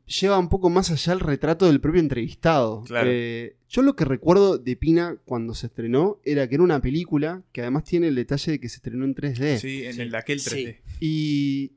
lleva 0.07 0.39
un 0.39 0.49
poco 0.49 0.71
más 0.71 0.91
allá 0.91 1.13
el 1.13 1.21
retrato 1.21 1.67
del 1.67 1.81
propio 1.81 2.01
entrevistado. 2.01 2.85
Eh, 3.05 3.57
yo 3.69 3.83
lo 3.83 3.95
que 3.95 4.05
recuerdo 4.05 4.59
de 4.59 4.77
Pina 4.77 5.17
cuando 5.25 5.55
se 5.55 5.67
estrenó 5.67 6.21
era 6.25 6.49
que 6.49 6.57
era 6.57 6.65
una 6.65 6.81
película 6.81 7.43
que 7.53 7.63
además 7.63 7.85
tiene 7.85 8.09
el 8.09 8.15
detalle 8.15 8.53
de 8.53 8.61
que 8.61 8.69
se 8.69 8.77
estrenó 8.77 9.05
en 9.05 9.15
3D. 9.15 9.59
Sí, 9.59 9.85
en 9.85 10.01
el 10.01 10.11
de 10.11 10.17
aquel 10.17 10.41
3D. 10.41 10.81
Y 11.01 11.73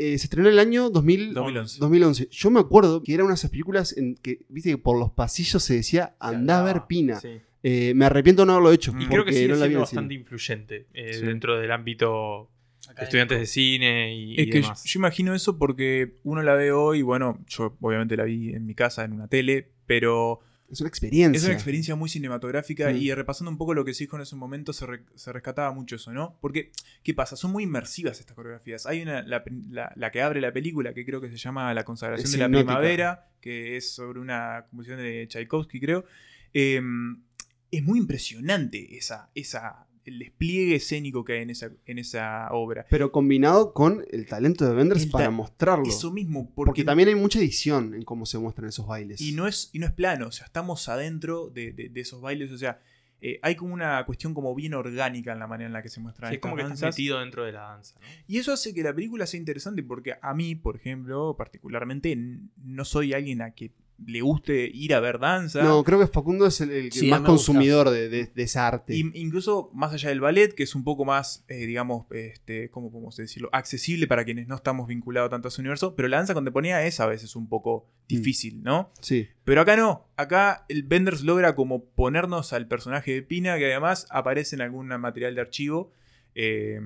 eh, 0.00 0.16
se 0.16 0.24
estrenó 0.24 0.48
en 0.48 0.54
el 0.54 0.58
año 0.58 0.88
2011. 0.88 2.28
Yo 2.30 2.50
me 2.50 2.58
acuerdo 2.58 3.02
que 3.02 3.12
era 3.12 3.22
una 3.22 3.32
de 3.32 3.34
esas 3.34 3.50
películas 3.50 3.94
en 3.94 4.14
que, 4.14 4.40
viste, 4.48 4.70
que 4.70 4.78
por 4.78 4.98
los 4.98 5.10
pasillos 5.10 5.62
se 5.62 5.74
decía, 5.74 6.16
anda 6.18 6.60
a 6.60 6.62
ver 6.62 6.84
Pina. 6.88 7.20
Eh, 7.62 7.92
me 7.94 8.06
arrepiento 8.06 8.42
de 8.42 8.46
no 8.46 8.52
haberlo 8.54 8.72
hecho. 8.72 8.94
Y 8.98 9.06
creo 9.06 9.26
que 9.26 9.34
sigue 9.34 9.48
no 9.48 9.56
siendo 9.56 9.80
bastante 9.80 10.14
influyente 10.14 10.86
eh, 10.94 11.20
dentro 11.20 11.58
del 11.58 11.70
ámbito 11.70 12.48
de 12.96 13.04
estudiantes 13.04 13.40
de 13.40 13.46
cine 13.46 14.16
y, 14.16 14.40
es 14.40 14.46
que 14.46 14.62
Yo, 14.62 14.98
imagino 14.98 15.34
eso 15.34 15.58
porque 15.58 16.14
uno 16.22 16.42
la 16.42 16.54
ve 16.54 16.72
hoy, 16.72 17.02
bueno, 17.02 17.38
yo 17.46 17.76
obviamente 17.82 18.16
la 18.16 18.24
vi 18.24 18.54
en 18.54 18.64
mi 18.64 18.74
casa, 18.74 19.04
en 19.04 19.12
una 19.12 19.28
tele, 19.28 19.68
pero 19.84 20.40
es 20.70 20.80
una 20.80 20.88
experiencia. 20.88 21.36
Es 21.36 21.44
una 21.44 21.54
experiencia 21.54 21.96
muy 21.96 22.08
cinematográfica 22.08 22.90
mm. 22.90 22.96
y 22.96 23.12
repasando 23.12 23.50
un 23.50 23.58
poco 23.58 23.74
lo 23.74 23.84
que 23.84 23.92
se 23.92 24.04
dijo 24.04 24.16
en 24.16 24.22
ese 24.22 24.36
momento 24.36 24.72
se, 24.72 24.86
rescataba 25.32 25.72
mucho 25.72 25.96
eso, 25.96 26.12
¿no? 26.12 26.38
Porque, 26.40 26.70
¿qué 27.02 27.12
pasa? 27.12 27.36
Son 27.36 27.50
muy 27.50 27.64
inmersivas 27.64 28.20
estas 28.20 28.36
coreografías. 28.36 28.86
Hay 28.86 29.02
una, 29.02 29.22
la, 29.22 30.10
que 30.10 30.22
abre 30.22 30.40
la 30.40 30.52
película 30.52 30.94
que 30.94 31.04
creo 31.04 31.20
que 31.20 31.28
se 31.28 31.36
llama 31.36 31.74
La 31.74 31.84
consagración 31.84 32.30
de 32.30 32.38
la 32.38 32.48
primavera, 32.48 33.30
que 33.40 33.76
es 33.76 33.92
sobre 33.92 34.20
una 34.20 34.66
composición 34.70 34.98
de 34.98 35.26
Tchaikovsky, 35.26 35.80
creo. 35.80 36.04
Em, 36.52 37.22
es 37.70 37.82
muy 37.82 37.98
impresionante 37.98 38.96
esa, 38.96 39.30
esa, 39.34 39.86
el 40.10 40.18
despliegue 40.18 40.76
escénico 40.76 41.24
que 41.24 41.34
hay 41.34 41.42
en 41.42 41.50
esa, 41.50 41.70
en 41.86 41.98
esa 41.98 42.48
obra. 42.52 42.86
Pero 42.90 43.12
combinado 43.12 43.72
con 43.72 44.04
el 44.10 44.26
talento 44.26 44.68
de 44.68 44.74
Wenders 44.76 45.06
para 45.06 45.30
mostrarlo. 45.30 45.84
Eso 45.84 46.12
mismo. 46.12 46.50
Porque, 46.54 46.84
también 46.84 47.08
hay 47.08 47.14
mucha 47.14 47.38
edición 47.38 47.94
en 47.94 48.02
cómo 48.02 48.26
se 48.26 48.38
muestran 48.38 48.68
esos 48.68 48.86
bailes. 48.86 49.20
Y 49.20 49.32
no 49.32 49.46
es, 49.46 49.70
y 49.72 49.78
no 49.78 49.86
es 49.86 49.92
plano, 49.92 50.28
o 50.28 50.32
sea, 50.32 50.46
estamos 50.46 50.88
adentro 50.88 51.48
de, 51.48 51.90
esos 51.94 52.20
bailes, 52.20 52.50
o 52.52 52.58
sea, 52.58 52.80
eh, 53.20 53.38
hay 53.42 53.54
como 53.54 53.74
una 53.74 54.04
cuestión 54.06 54.32
como 54.32 54.54
bien 54.54 54.72
orgánica 54.72 55.32
en 55.32 55.38
la 55.38 55.46
manera 55.46 55.66
en 55.66 55.74
la 55.74 55.82
que 55.82 55.90
se 55.90 56.00
muestran 56.00 56.30
sí, 56.30 56.36
es 56.36 56.40
como 56.40 56.56
que 56.56 56.62
estás 56.62 56.80
metido 56.80 57.20
dentro 57.20 57.44
de 57.44 57.52
la 57.52 57.60
danza. 57.60 58.00
Y 58.26 58.38
eso 58.38 58.52
hace 58.52 58.72
que 58.72 58.82
la 58.82 58.94
película 58.94 59.26
sea 59.26 59.38
interesante 59.38 59.82
porque 59.82 60.14
a 60.20 60.34
mí, 60.34 60.54
por 60.54 60.76
ejemplo, 60.76 61.36
particularmente, 61.36 62.16
no 62.16 62.84
soy 62.84 63.12
alguien 63.12 63.42
a 63.42 63.50
que 63.50 63.72
le 64.06 64.20
guste 64.20 64.70
ir 64.72 64.94
a 64.94 65.00
ver 65.00 65.18
danza. 65.18 65.62
No, 65.62 65.84
creo 65.84 65.98
que 65.98 66.06
Facundo 66.06 66.46
es 66.46 66.60
el, 66.60 66.90
más 67.08 67.20
consumidor 67.20 67.90
de, 67.90 68.30
esa 68.36 68.66
arte. 68.66 68.96
incluso 68.96 69.70
más 69.74 69.92
allá 69.92 70.08
del 70.08 70.20
ballet, 70.20 70.54
que 70.54 70.62
es 70.62 70.74
un 70.74 70.84
poco 70.84 71.04
más, 71.04 71.44
eh, 71.48 71.66
digamos, 71.66 72.06
este, 72.10 72.70
¿cómo 72.70 72.90
podemos 72.90 73.16
decirlo? 73.16 73.48
Accesible 73.52 74.06
para 74.06 74.24
quienes 74.24 74.48
no 74.48 74.54
estamos 74.54 74.88
vinculados 74.88 75.30
tanto 75.30 75.48
a 75.48 75.50
ese 75.50 75.60
universo, 75.60 75.94
pero 75.94 76.08
la 76.08 76.18
danza 76.18 76.34
contemporánea 76.34 76.84
es 76.86 77.00
a 77.00 77.06
veces 77.06 77.36
un 77.36 77.48
poco 77.48 77.86
mm. 77.86 78.06
difícil, 78.08 78.62
¿no? 78.62 78.90
Sí. 79.00 79.28
Pero 79.44 79.60
acá 79.60 79.76
no, 79.76 80.08
acá 80.16 80.64
el 80.68 80.82
Benders 80.82 81.22
logra 81.22 81.54
como 81.54 81.84
ponernos 81.84 82.52
al 82.52 82.68
personaje 82.68 83.12
de 83.12 83.22
Pina, 83.22 83.58
que 83.58 83.66
además 83.66 84.06
aparece 84.10 84.56
en 84.56 84.62
algún 84.62 84.88
material 84.88 85.34
de 85.34 85.40
archivo. 85.40 85.92
Eh, 86.36 86.80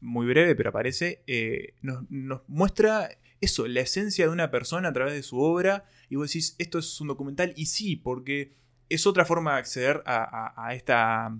muy 0.00 0.26
breve, 0.26 0.54
pero 0.54 0.70
aparece, 0.70 1.22
eh, 1.26 1.74
nos, 1.82 2.10
nos 2.10 2.40
muestra 2.48 3.10
eso, 3.40 3.66
la 3.66 3.80
esencia 3.80 4.26
de 4.26 4.32
una 4.32 4.50
persona 4.50 4.88
a 4.88 4.92
través 4.92 5.14
de 5.14 5.22
su 5.22 5.38
obra 5.40 5.84
y 6.08 6.16
vos 6.16 6.28
decís, 6.28 6.54
esto 6.58 6.78
es 6.78 7.00
un 7.00 7.08
documental, 7.08 7.52
y 7.56 7.66
sí, 7.66 7.96
porque 7.96 8.54
es 8.88 9.06
otra 9.06 9.24
forma 9.24 9.54
de 9.54 9.58
acceder 9.58 10.02
a, 10.06 10.68
esta, 10.72 11.36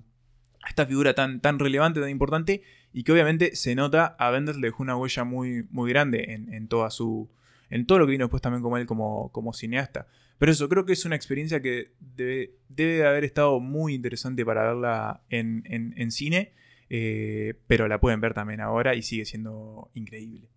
esta 0.68 0.86
figura 0.86 1.14
tan, 1.14 1.40
tan 1.40 1.58
relevante, 1.58 2.00
tan 2.00 2.10
importante, 2.10 2.62
y 2.92 3.04
que 3.04 3.12
obviamente 3.12 3.54
se 3.54 3.74
nota, 3.74 4.16
a 4.18 4.30
Benders 4.30 4.58
le 4.58 4.68
dejó 4.68 4.82
una 4.82 4.96
huella 4.96 5.24
muy, 5.24 5.66
muy 5.70 5.90
grande 5.90 6.32
en, 6.50 6.68
toda 6.68 6.90
su, 6.90 7.30
en 7.70 7.86
todo 7.86 7.98
lo 7.98 8.06
que 8.06 8.12
vino 8.12 8.24
después 8.24 8.42
también 8.42 8.62
como 8.62 8.78
él 8.78 8.86
como, 8.86 9.30
como 9.32 9.52
cineasta. 9.52 10.08
Pero 10.38 10.52
eso, 10.52 10.68
creo 10.68 10.84
que 10.84 10.92
es 10.94 11.04
una 11.04 11.16
experiencia 11.16 11.62
que 11.62 11.92
debe, 12.00 12.54
debe 12.68 13.06
haber 13.06 13.24
estado 13.24 13.60
muy 13.60 13.94
interesante 13.94 14.44
para 14.44 14.64
verla 14.64 15.22
en, 15.30 15.62
en, 15.66 16.10
cine, 16.10 16.52
eh, 16.90 17.54
pero 17.66 17.88
la 17.88 18.00
pueden 18.00 18.20
ver 18.20 18.34
también 18.34 18.60
ahora 18.60 18.94
y 18.94 19.02
sigue 19.02 19.24
siendo 19.24 19.90
increíble. 19.94 20.48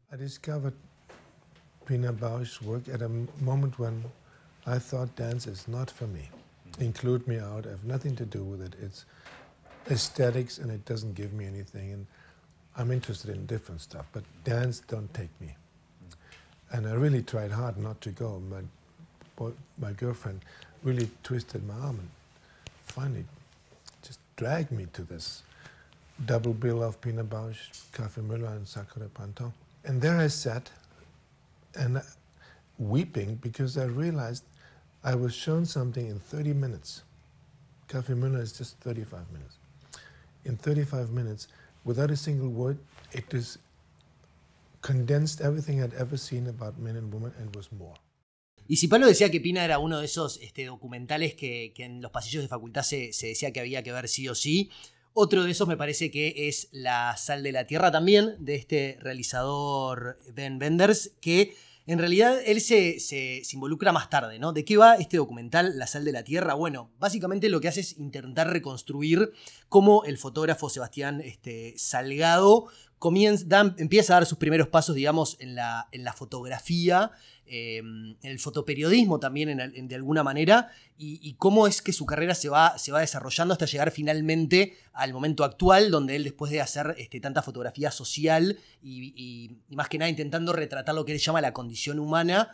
Pina 1.90 2.14
Bausch's 2.14 2.62
work 2.62 2.88
at 2.88 3.02
a 3.02 3.10
moment 3.42 3.80
when 3.80 4.04
I 4.68 4.78
thought 4.78 5.16
dance 5.16 5.48
is 5.48 5.68
not 5.68 5.90
for 5.90 6.06
me. 6.06 6.30
Mm. 6.78 6.82
Include 6.84 7.28
me 7.28 7.40
out. 7.40 7.66
I 7.66 7.72
have 7.72 7.84
nothing 7.84 8.16
to 8.18 8.26
do 8.26 8.44
with 8.44 8.62
it. 8.62 8.76
It's 8.80 9.06
aesthetics 9.90 10.60
and 10.60 10.70
it 10.70 10.86
doesn't 10.86 11.16
give 11.16 11.34
me 11.34 11.48
anything. 11.48 11.92
And 11.92 12.06
I'm 12.78 12.92
interested 12.92 13.32
in 13.32 13.48
different 13.48 13.82
stuff, 13.82 14.06
but 14.14 14.24
dance 14.44 14.82
don't 14.82 15.12
take 15.16 15.32
me. 15.42 15.48
Mm. 15.48 16.78
And 16.78 16.88
I 16.88 16.94
really 16.94 17.24
tried 17.24 17.52
hard 17.52 17.76
not 17.80 18.00
to 18.02 18.12
go. 18.12 18.40
My, 18.52 19.50
my 19.80 19.92
girlfriend 19.94 20.42
really 20.84 21.10
twisted 21.24 21.68
my 21.68 21.74
arm 21.74 21.98
and 21.98 22.10
finally 22.86 23.26
just 24.04 24.20
dragged 24.36 24.72
me 24.72 24.86
to 24.94 25.02
this 25.02 25.42
double 26.28 26.54
bill 26.54 26.84
of 26.84 27.02
Pina 27.02 27.24
Bausch, 27.24 27.72
Café 27.94 28.22
Müller, 28.22 28.56
and 28.56 28.68
Sakura 28.68 29.08
Panton. 29.08 29.52
And 29.86 30.00
there 30.00 30.18
I 30.18 30.28
sat 30.28 30.70
and 31.76 32.02
weeping 32.78 33.36
because 33.36 33.78
I 33.78 33.86
realized 33.86 34.44
I 35.04 35.16
was 35.16 35.34
shown 35.34 35.66
something 35.66 36.08
in 36.08 36.20
30 36.20 36.54
minutes. 36.54 37.04
Café 37.88 38.16
Müller 38.16 38.42
is 38.42 38.54
just 38.54 38.80
35 38.80 39.32
minutes. 39.32 39.58
In 40.46 40.58
35 40.58 41.12
minutes, 41.12 41.48
without 41.84 42.12
a 42.12 42.16
single 42.16 42.50
word, 42.50 42.78
it 43.12 43.34
is 43.34 43.58
condensed 44.82 45.42
everything 45.42 45.84
I'd 45.84 45.94
ever 45.94 46.18
seen 46.18 46.48
about 46.48 46.78
men 46.78 46.96
and 46.96 47.14
women 47.14 47.34
and 47.40 47.56
was 47.56 47.72
more. 47.72 47.96
Y 48.68 48.76
si 48.76 48.88
Pablo 48.88 49.08
decía 49.08 49.32
que 49.32 49.42
Pina 49.42 49.66
era 49.66 49.80
uno 49.80 50.00
de 50.00 50.06
esos 50.06 50.38
este, 50.44 50.66
documentales 50.66 51.34
que, 51.34 51.74
que, 51.74 51.86
en 51.86 52.02
los 52.02 52.12
pasillos 52.12 52.44
de 52.44 52.48
facultad 52.48 52.84
se, 52.84 53.14
se, 53.14 53.28
decía 53.28 53.52
que 53.52 53.62
había 53.62 53.82
que 53.82 53.92
ver 53.92 54.08
sí 54.08 54.30
o 54.30 54.36
sí, 54.36 54.70
otro 55.22 55.44
de 55.44 55.52
esos 55.52 55.68
me 55.68 55.76
parece 55.76 56.12
que 56.12 56.48
es 56.48 56.70
La 56.72 57.18
Sal 57.18 57.44
de 57.44 57.52
la 57.52 57.68
Tierra 57.68 57.92
también, 57.92 58.38
de 58.40 58.56
este 58.56 58.98
realizador 59.02 60.18
Ben 60.34 60.60
Benders, 60.60 61.12
que 61.20 61.56
en 61.88 62.00
realidad 62.00 62.40
él 62.46 62.62
se, 62.62 63.02
se, 63.02 63.44
involucra 63.52 63.92
más 63.92 64.10
tarde, 64.10 64.40
¿no? 64.40 64.54
¿De 64.54 64.64
qué 64.64 64.78
va 64.78 64.96
este 64.96 65.18
documental, 65.18 65.78
La 65.78 65.88
Sal 65.88 66.06
de 66.06 66.14
la 66.14 66.24
Tierra? 66.24 66.54
Bueno, 66.54 66.90
básicamente 67.00 67.50
lo 67.50 67.60
que 67.60 67.68
hace 67.68 67.82
es 67.82 67.98
intentar 67.98 68.50
reconstruir 68.50 69.34
cómo 69.68 70.06
el 70.06 70.18
fotógrafo 70.18 70.70
Sebastián 70.70 71.20
este, 71.20 71.74
Salgado 71.76 72.70
comienza, 73.00 73.74
empieza 73.78 74.14
a 74.14 74.18
dar 74.18 74.26
sus 74.26 74.38
primeros 74.38 74.68
pasos, 74.68 74.96
digamos, 74.96 75.38
en 75.40 75.56
la, 75.56 75.88
en 75.92 76.04
la 76.04 76.14
fotografía 76.14 77.12
Em, 77.52 78.12
en 78.22 78.32
el 78.32 78.38
fotoperiodismo 78.38 79.20
también 79.20 79.74
de 79.88 79.96
alguna 79.96 80.22
manera, 80.22 80.70
y, 81.00 81.34
cómo 81.40 81.66
es 81.66 81.82
que 81.82 81.94
su 81.94 82.06
carrera 82.06 82.36
se 82.36 82.48
va, 82.48 82.78
se 82.78 82.92
va 82.92 83.00
desarrollando 83.00 83.54
hasta 83.54 83.66
llegar 83.66 83.90
finalmente 83.90 84.78
al 84.94 85.14
momento 85.14 85.44
actual, 85.44 85.90
donde 85.90 86.16
él 86.16 86.26
después 86.26 86.52
de 86.52 86.62
hacer 86.62 86.94
este, 87.00 87.20
tanta 87.20 87.42
fotografía 87.42 87.90
social 87.90 88.60
y, 88.84 89.58
más 89.70 89.90
que 89.90 89.98
nada 89.98 90.10
intentando 90.10 90.54
retratar 90.54 90.94
lo 90.94 91.06
que 91.06 91.14
él 91.14 91.18
llama 91.18 91.42
la 91.42 91.52
condición 91.52 91.98
humana, 91.98 92.52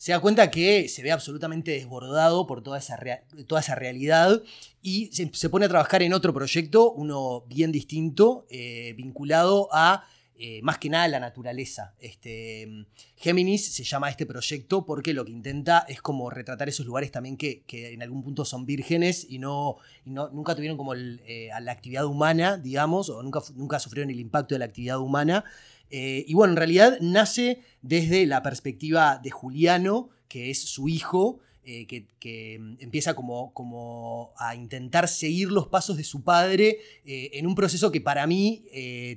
se 0.00 0.12
da 0.12 0.20
cuenta 0.20 0.50
que 0.50 0.88
se 0.88 1.02
ve 1.02 1.12
absolutamente 1.12 1.72
desbordado 1.72 2.46
por 2.46 2.62
toda 2.62 2.78
esa, 2.78 2.98
toda 3.46 3.60
esa 3.60 3.74
realidad 3.74 4.42
y 4.80 5.10
se, 5.12 5.50
pone 5.50 5.66
a 5.66 5.68
trabajar 5.68 6.02
en 6.02 6.14
otro 6.14 6.32
proyecto, 6.32 6.90
uno 6.90 7.42
bien 7.42 7.70
distinto, 7.70 8.46
eh, 8.48 8.94
vinculado 8.96 9.68
a 9.72 10.04
eh, 10.36 10.62
más 10.62 10.78
que 10.78 10.88
nada 10.88 11.06
la 11.06 11.20
naturaleza. 11.20 11.92
Este, 11.98 12.86
Géminis 13.16 13.74
se 13.74 13.84
llama 13.84 14.08
este 14.08 14.24
proyecto 14.24 14.86
porque 14.86 15.12
lo 15.12 15.26
que 15.26 15.32
intenta 15.32 15.84
es 15.86 16.00
como 16.00 16.30
retratar 16.30 16.70
esos 16.70 16.86
lugares 16.86 17.10
también 17.10 17.36
que, 17.36 17.62
en 17.70 18.00
algún 18.02 18.22
punto 18.22 18.46
son 18.46 18.64
vírgenes 18.64 19.26
y, 19.28 19.38
no, 19.38 19.76
nunca 20.06 20.54
tuvieron 20.54 20.78
como 20.78 20.94
eh, 20.94 21.50
la 21.60 21.72
actividad 21.72 22.06
humana, 22.06 22.56
digamos, 22.56 23.10
o 23.10 23.22
nunca, 23.22 23.40
nunca 23.54 23.78
sufrieron 23.78 24.10
el 24.10 24.18
impacto 24.18 24.54
de 24.54 24.60
la 24.60 24.64
actividad 24.64 24.98
humana. 24.98 25.44
Eh, 25.90 26.24
y 26.26 26.34
bueno, 26.34 26.52
en 26.52 26.56
realidad 26.56 26.98
nace 27.00 27.62
desde 27.82 28.26
la 28.26 28.42
perspectiva 28.42 29.20
de 29.22 29.30
Juliano, 29.30 30.10
que 30.28 30.50
es 30.50 30.62
su 30.62 30.88
hijo, 30.88 31.40
eh, 31.62 31.86
que, 31.86 32.58
mm, 32.58 32.76
empieza 32.80 33.14
como, 33.14 33.52
como, 33.52 34.32
a 34.38 34.54
intentar 34.54 35.08
seguir 35.08 35.52
los 35.52 35.68
pasos 35.68 35.96
de 35.96 36.04
su 36.04 36.22
padre 36.22 36.78
eh, 37.04 37.30
en 37.34 37.46
un 37.46 37.54
proceso 37.54 37.92
que 37.92 38.00
para 38.00 38.26
mí 38.26 38.64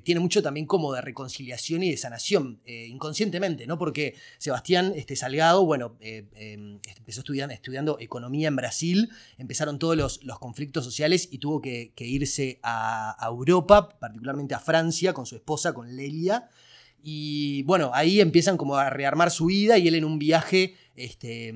tiene 0.03 0.19
mucho 0.19 0.41
también 0.43 0.65
como 0.65 0.93
de 0.93 1.01
reconciliación 1.01 1.83
y 1.83 1.91
de 1.91 1.97
sanación, 1.97 2.59
inconscientemente, 2.65 3.65
¿no? 3.65 3.77
Porque 3.77 4.15
Sebastián 4.39 4.93
este, 4.95 5.15
Salgado, 5.15 5.65
bueno, 5.65 5.95
em, 6.01 6.79
empezó 6.97 7.21
estudiando, 7.21 7.97
economía 7.99 8.49
en 8.49 8.55
Brasil, 8.55 9.09
empezaron 9.37 9.79
todos 9.79 9.95
los, 9.95 10.19
conflictos 10.39 10.83
sociales 10.83 11.29
y 11.31 11.37
tuvo 11.37 11.61
que, 11.61 11.93
irse 11.97 12.59
a 12.63 13.25
Europa, 13.25 13.89
particularmente 13.99 14.53
a 14.53 14.59
Francia, 14.59 15.13
con 15.13 15.25
su 15.25 15.35
esposa, 15.35 15.73
con 15.73 15.95
Lelia. 15.95 16.49
Y 17.05 17.63
bueno, 17.63 17.91
ahí 17.93 18.21
empiezan 18.21 18.55
como 18.55 18.77
a 18.77 18.89
rearmar 18.89 19.29
su 19.29 19.47
vida 19.47 19.77
y 19.77 19.89
él 19.89 19.95
en 19.95 20.05
un 20.05 20.19
viaje 20.19 20.75
este, 20.95 21.53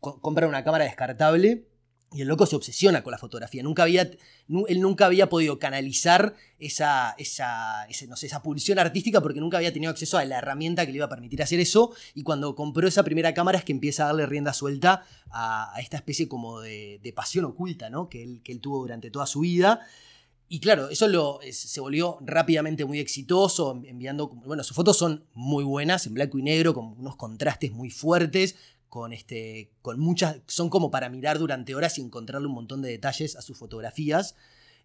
compra 0.00 0.46
una 0.46 0.62
cámara 0.62 0.84
descartable 0.84 1.66
y 2.12 2.22
el 2.22 2.28
loco 2.28 2.46
se 2.46 2.54
obsesiona 2.54 3.02
con 3.02 3.10
la 3.10 3.18
fotografía. 3.18 3.64
Nunca 3.64 3.82
había, 3.82 4.02
él 4.02 4.80
nunca 4.80 5.06
había 5.06 5.28
podido 5.28 5.58
canalizar 5.58 6.36
esa, 6.60 7.16
esa, 7.18 7.86
no 8.08 8.16
sé, 8.16 8.26
esa 8.26 8.42
pulsión 8.42 8.78
artística 8.78 9.20
porque 9.20 9.40
nunca 9.40 9.56
había 9.56 9.72
tenido 9.72 9.90
acceso 9.90 10.18
a 10.18 10.24
la 10.24 10.38
herramienta 10.38 10.86
que 10.86 10.92
le 10.92 10.98
iba 10.98 11.06
a 11.06 11.10
permitir 11.10 11.42
hacer 11.42 11.58
eso. 11.58 11.92
Y 12.14 12.22
cuando 12.22 12.54
compró 12.54 12.86
esa 12.86 13.02
primera 13.02 13.34
cámara 13.34 13.58
es 13.58 13.64
que 13.64 13.72
empieza 13.72 14.04
a 14.04 14.06
darle 14.06 14.26
rienda 14.26 14.52
suelta 14.52 15.04
a, 15.30 15.74
esta 15.80 15.96
especie 15.96 16.28
como 16.28 16.60
de, 16.60 17.12
pasión 17.14 17.44
oculta 17.44 17.90
¿no? 17.90 18.08
que, 18.08 18.22
él, 18.22 18.40
que 18.44 18.52
él 18.52 18.60
tuvo 18.60 18.78
durante 18.78 19.10
toda 19.10 19.26
su 19.26 19.40
vida. 19.40 19.80
Y 20.48 20.60
claro, 20.60 20.88
eso 20.90 21.08
lo, 21.08 21.40
se 21.50 21.80
volvió 21.80 22.18
rápidamente 22.20 22.84
muy 22.84 23.00
exitoso, 23.00 23.82
enviando, 23.84 24.28
bueno, 24.28 24.62
sus 24.62 24.76
fotos 24.76 24.96
son 24.96 25.24
muy 25.34 25.64
buenas, 25.64 26.06
en 26.06 26.14
blanco 26.14 26.38
y 26.38 26.42
negro, 26.42 26.72
con 26.72 26.94
unos 26.98 27.16
contrastes 27.16 27.72
muy 27.72 27.90
fuertes, 27.90 28.54
con, 28.88 29.12
este, 29.12 29.72
con 29.82 29.98
muchas, 29.98 30.38
son 30.46 30.70
como 30.70 30.90
para 30.90 31.08
mirar 31.08 31.40
durante 31.40 31.74
horas 31.74 31.98
y 31.98 32.02
encontrarle 32.02 32.46
un 32.46 32.54
montón 32.54 32.80
de 32.80 32.90
detalles 32.90 33.34
a 33.34 33.42
sus 33.42 33.58
fotografías. 33.58 34.36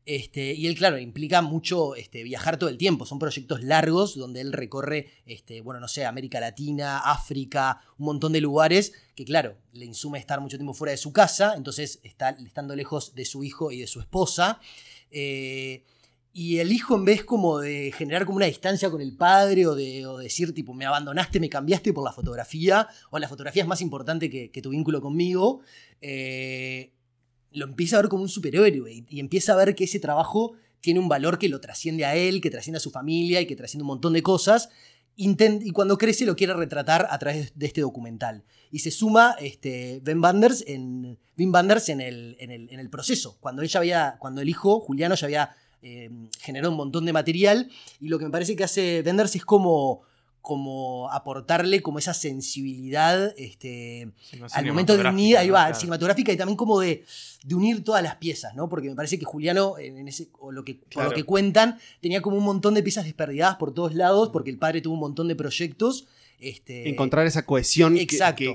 Este, 0.07 0.55
y 0.55 0.65
él, 0.65 0.75
claro, 0.75 0.97
implica 0.97 1.43
mucho 1.43 1.93
este, 1.93 2.23
viajar 2.23 2.57
todo 2.57 2.69
el 2.69 2.77
tiempo. 2.77 3.05
Son 3.05 3.19
proyectos 3.19 3.63
largos 3.63 4.15
donde 4.15 4.41
él 4.41 4.51
recorre, 4.51 5.11
este, 5.27 5.61
bueno, 5.61 5.79
no 5.79 5.87
sé, 5.87 6.05
América 6.05 6.39
Latina, 6.39 6.99
África, 6.99 7.81
un 7.99 8.05
montón 8.05 8.33
de 8.33 8.41
lugares 8.41 8.93
que, 9.15 9.25
claro, 9.25 9.57
le 9.73 9.85
insume 9.85 10.17
estar 10.17 10.41
mucho 10.41 10.57
tiempo 10.57 10.73
fuera 10.73 10.91
de 10.91 10.97
su 10.97 11.13
casa, 11.13 11.53
entonces 11.55 11.99
está 12.03 12.31
estando 12.31 12.75
lejos 12.75 13.13
de 13.13 13.25
su 13.25 13.43
hijo 13.43 13.71
y 13.71 13.79
de 13.79 13.87
su 13.87 13.99
esposa. 13.99 14.59
Eh, 15.11 15.83
y 16.33 16.59
el 16.59 16.71
hijo, 16.71 16.95
en 16.95 17.03
vez 17.03 17.25
como 17.25 17.59
de 17.59 17.91
generar 17.91 18.25
como 18.25 18.37
una 18.37 18.45
distancia 18.45 18.89
con 18.89 19.01
el 19.01 19.17
padre 19.17 19.67
o 19.67 19.75
de 19.75 20.05
decir, 20.21 20.53
tipo, 20.53 20.73
me 20.73 20.85
abandonaste, 20.85 21.41
me 21.41 21.49
cambiaste 21.49 21.91
por 21.91 22.05
la 22.05 22.13
fotografía, 22.13 22.87
o 23.09 23.19
la 23.19 23.27
fotografía 23.27 23.63
es 23.63 23.67
más 23.67 23.81
importante 23.81 24.29
que, 24.29 24.61
tu 24.61 24.69
vínculo 24.69 25.01
conmigo, 25.01 25.59
eh, 25.99 26.93
lo 27.51 27.65
empieza 27.65 27.97
a 27.97 28.01
ver 28.01 28.09
como 28.09 28.23
un 28.23 28.29
superhéroe 28.29 29.05
y, 29.09 29.19
empieza 29.19 29.53
a 29.53 29.57
ver 29.57 29.75
que 29.75 29.83
ese 29.83 29.99
trabajo 29.99 30.53
tiene 30.79 31.01
un 31.01 31.09
valor 31.09 31.37
que 31.37 31.49
lo 31.49 31.59
trasciende 31.59 32.05
a 32.05 32.15
él, 32.15 32.39
que 32.39 32.49
trasciende 32.49 32.77
a 32.77 32.81
su 32.81 32.91
familia 32.91 33.41
y 33.41 33.45
que 33.45 33.57
trasciende 33.57 33.83
un 33.83 33.87
montón 33.87 34.13
de 34.13 34.23
cosas. 34.23 34.69
Y 35.15 35.71
cuando 35.71 35.97
crece 35.97 36.25
lo 36.25 36.35
quiere 36.35 36.53
retratar 36.53 37.07
a 37.09 37.19
través 37.19 37.51
de 37.57 37.65
este 37.65 37.81
documental. 37.81 38.43
Y 38.71 38.79
se 38.79 38.91
suma 38.91 39.35
este, 39.39 39.99
Ben 40.03 40.21
Banders 40.21 40.63
en, 40.67 41.19
ben 41.35 41.51
Banders 41.51 41.89
en, 41.89 42.01
el, 42.01 42.37
en, 42.39 42.51
el, 42.51 42.69
en 42.69 42.79
el 42.79 42.89
proceso. 42.89 43.37
Cuando, 43.39 43.61
él 43.61 43.69
había, 43.75 44.15
cuando 44.19 44.41
el 44.41 44.49
hijo, 44.49 44.79
Juliano, 44.79 45.15
ya 45.15 45.25
había 45.25 45.55
Em, 45.83 46.29
generó 46.39 46.69
un 46.69 46.77
montón 46.77 47.05
de 47.05 47.13
material 47.13 47.67
y 47.99 48.07
lo 48.09 48.19
que 48.19 48.25
me 48.25 48.31
parece 48.31 48.55
que 48.55 48.63
hace 48.63 49.01
Venders 49.01 49.35
es 49.35 49.43
como, 49.43 50.03
como 50.41 51.09
aportarle 51.11 51.81
como 51.81 51.99
esa 51.99 52.13
sensibilidad 52.13 53.33
este, 53.37 54.11
al 54.53 54.65
momento 54.65 54.97
de 54.97 55.07
unir, 55.07 55.37
ahí 55.37 55.49
va, 55.49 55.73
cinematográfica 55.73 56.31
y 56.31 56.37
también 56.37 56.57
como 56.57 56.79
de, 56.79 57.05
de, 57.43 57.55
unir 57.55 57.83
todas 57.83 58.01
las 58.01 58.15
piezas, 58.15 58.55
¿no? 58.55 58.67
Porque 58.67 58.89
me 58.89 58.95
parece 58.95 59.19
que 59.19 59.25
Juliano, 59.25 59.77
en 59.77 60.07
ese, 60.07 60.29
o 60.39 60.51
lo 60.51 60.63
que, 60.63 60.75
por 60.75 61.05
lo 61.05 61.11
que 61.11 61.23
cuentan, 61.23 61.77
tenía 62.01 62.21
como 62.21 62.37
un 62.37 62.43
montón 62.43 62.73
de 62.73 62.81
piezas 62.81 63.05
desperdigadas 63.05 63.57
por 63.57 63.73
todos 63.73 63.93
lados 63.93 64.29
porque 64.29 64.49
el 64.49 64.57
padre 64.57 64.81
tuvo 64.81 64.95
un 64.95 65.01
montón 65.01 65.27
de 65.27 65.35
proyectos. 65.35 66.07
Este, 66.39 66.89
Encontrar 66.89 67.27
esa 67.27 67.45
cohesión 67.45 67.93
que, 67.95 68.07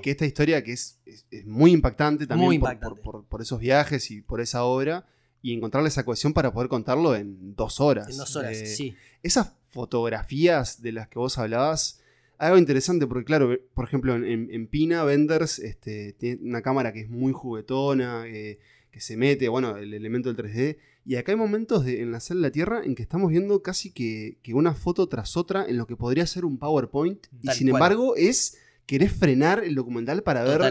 que, 0.02 0.10
esta 0.10 0.26
historia 0.26 0.64
que 0.64 0.72
es, 0.72 0.98
es, 1.04 1.46
muy 1.46 1.70
impactante 1.70 2.26
también 2.26 2.60
por, 2.60 3.24
por, 3.24 3.42
esos 3.42 3.60
viajes 3.60 4.10
y 4.10 4.22
por 4.22 4.40
esa 4.40 4.64
obra 4.64 5.06
y 5.40 5.52
encontrarle 5.52 5.88
esa 5.88 6.04
cohesión 6.04 6.32
para 6.32 6.52
poder 6.52 6.68
contarlo 6.68 7.14
en 7.14 7.54
dos 7.54 7.78
horas. 7.78 8.08
En 8.08 8.16
dos 8.16 8.34
horas, 8.34 8.56
eh, 8.56 8.66
sí. 8.66 8.96
Esas 9.22 9.52
fotografías 9.76 10.80
de 10.80 10.92
las 10.92 11.06
que 11.08 11.18
vos 11.18 11.36
hablabas, 11.36 12.00
algo 12.38 12.56
interesante, 12.56 13.06
porque 13.06 13.26
claro, 13.26 13.58
por 13.74 13.84
ejemplo, 13.84 14.14
en, 14.14 14.66
Pina, 14.68 15.04
Benders 15.04 15.58
este, 15.58 16.14
tiene 16.14 16.40
una 16.42 16.62
cámara 16.62 16.94
que 16.94 17.00
es 17.00 17.10
muy 17.10 17.32
juguetona, 17.34 18.24
eh, 18.26 18.58
que 18.90 19.00
se 19.02 19.18
mete, 19.18 19.50
bueno, 19.50 19.76
el 19.76 19.92
elemento 19.92 20.32
del 20.32 20.42
3D. 20.42 20.78
Y 21.04 21.16
acá 21.16 21.32
hay 21.32 21.36
momentos 21.36 21.84
de, 21.84 22.00
en 22.00 22.10
la 22.10 22.20
sala 22.20 22.40
de 22.40 22.46
la 22.46 22.52
Tierra 22.52 22.82
en 22.84 22.94
que 22.94 23.02
estamos 23.02 23.30
viendo 23.30 23.62
casi 23.62 23.90
que, 23.92 24.38
una 24.54 24.72
foto 24.72 25.08
tras 25.08 25.36
otra 25.36 25.66
en 25.68 25.76
lo 25.76 25.86
que 25.86 25.96
podría 25.96 26.26
ser 26.26 26.46
un 26.46 26.56
PowerPoint. 26.56 27.26
y 27.42 27.50
sin 27.50 27.68
embargo 27.68 28.16
es 28.16 28.56
querés 28.86 29.12
frenar 29.12 29.62
el 29.62 29.74
documental 29.74 30.22
para 30.22 30.42
ver 30.42 30.62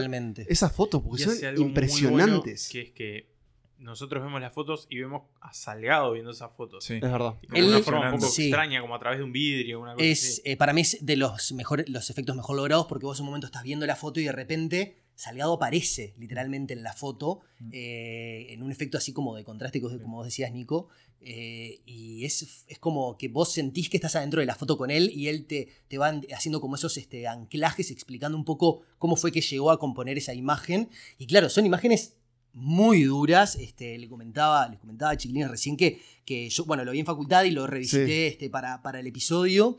esas 0.48 0.72
fotos, 0.72 1.00
porque 1.02 1.22
son 1.22 1.36
impresionantes. 1.58 2.68
que 2.68 2.80
es 2.80 2.90
que 2.90 3.35
nosotros 3.78 4.22
vemos 4.22 4.40
las 4.40 4.52
fotos 4.52 4.86
y 4.90 4.98
vemos 4.98 5.22
a 5.40 5.52
Salgado 5.52 6.12
viendo 6.12 6.30
esas 6.30 6.50
fotos. 6.52 6.84
Sí, 6.84 6.94
es 6.94 7.00
verdad. 7.00 7.34
de 7.48 7.62
una 7.62 7.80
forma 7.80 8.12
un 8.12 8.20
poco 8.20 8.26
extraña, 8.26 8.80
como 8.80 8.94
a 8.94 8.98
través 8.98 9.18
de 9.18 9.24
un 9.24 9.32
vidrio. 9.32 9.80
Una 9.80 9.94
cosa 9.94 10.04
es, 10.04 10.42
eh, 10.44 10.56
para 10.56 10.72
mí 10.72 10.80
es 10.82 10.98
de 11.00 11.16
los, 11.16 11.52
mejores, 11.52 11.88
los 11.88 12.10
efectos 12.10 12.34
mejor 12.36 12.56
logrados 12.56 12.86
porque 12.86 13.06
vos 13.06 13.18
en 13.18 13.24
un 13.24 13.26
momento 13.28 13.46
estás 13.46 13.62
viendo 13.62 13.86
la 13.86 13.96
foto 13.96 14.20
y 14.20 14.24
de 14.24 14.32
repente 14.32 14.96
Salgado 15.14 15.54
aparece 15.54 16.14
literalmente 16.18 16.74
en 16.74 16.82
la 16.82 16.92
foto, 16.92 17.40
mm. 17.58 17.70
eh, 17.72 18.46
en 18.50 18.62
un 18.62 18.70
efecto 18.70 18.98
así 18.98 19.12
como 19.12 19.34
de 19.34 19.44
contraste, 19.44 19.80
como 19.80 20.16
vos 20.16 20.26
decías, 20.26 20.52
Nico. 20.52 20.88
Eh, 21.20 21.80
y 21.86 22.24
es, 22.24 22.64
es, 22.68 22.78
como 22.78 23.16
que 23.16 23.28
vos 23.28 23.50
sentís 23.50 23.88
que 23.88 23.96
estás 23.96 24.14
adentro 24.14 24.40
de 24.40 24.46
la 24.46 24.54
foto 24.54 24.76
con 24.76 24.90
él 24.90 25.10
y 25.12 25.28
él 25.28 25.46
te, 25.46 25.68
te 25.88 25.98
va 25.98 26.20
haciendo 26.32 26.60
como 26.60 26.76
esos 26.76 26.96
este, 26.98 27.26
anclajes, 27.26 27.90
explicando 27.90 28.36
un 28.36 28.44
poco 28.44 28.82
cómo 28.98 29.16
fue 29.16 29.32
que 29.32 29.40
llegó 29.40 29.70
a 29.70 29.78
componer 29.78 30.18
esa 30.18 30.34
imagen. 30.34 30.90
Y 31.18 31.26
claro, 31.26 31.48
son 31.48 31.66
imágenes 31.66 32.16
muy 32.56 33.04
duras. 33.04 33.54
Este, 33.56 33.98
le 33.98 34.08
comentaba, 34.08 34.66
les 34.68 34.80
comentaba 34.80 35.12
a 35.12 35.16
Chiquilines 35.16 35.50
recién 35.50 35.76
que, 35.76 36.00
que 36.24 36.48
yo, 36.48 36.64
bueno, 36.64 36.84
lo 36.84 36.92
vi 36.92 37.00
en 37.00 37.06
facultad 37.06 37.44
y 37.44 37.50
lo 37.50 37.66
revisité 37.66 38.26
este, 38.26 38.50
para, 38.50 38.82
para 38.82 38.98
el 38.98 39.06
episodio. 39.06 39.76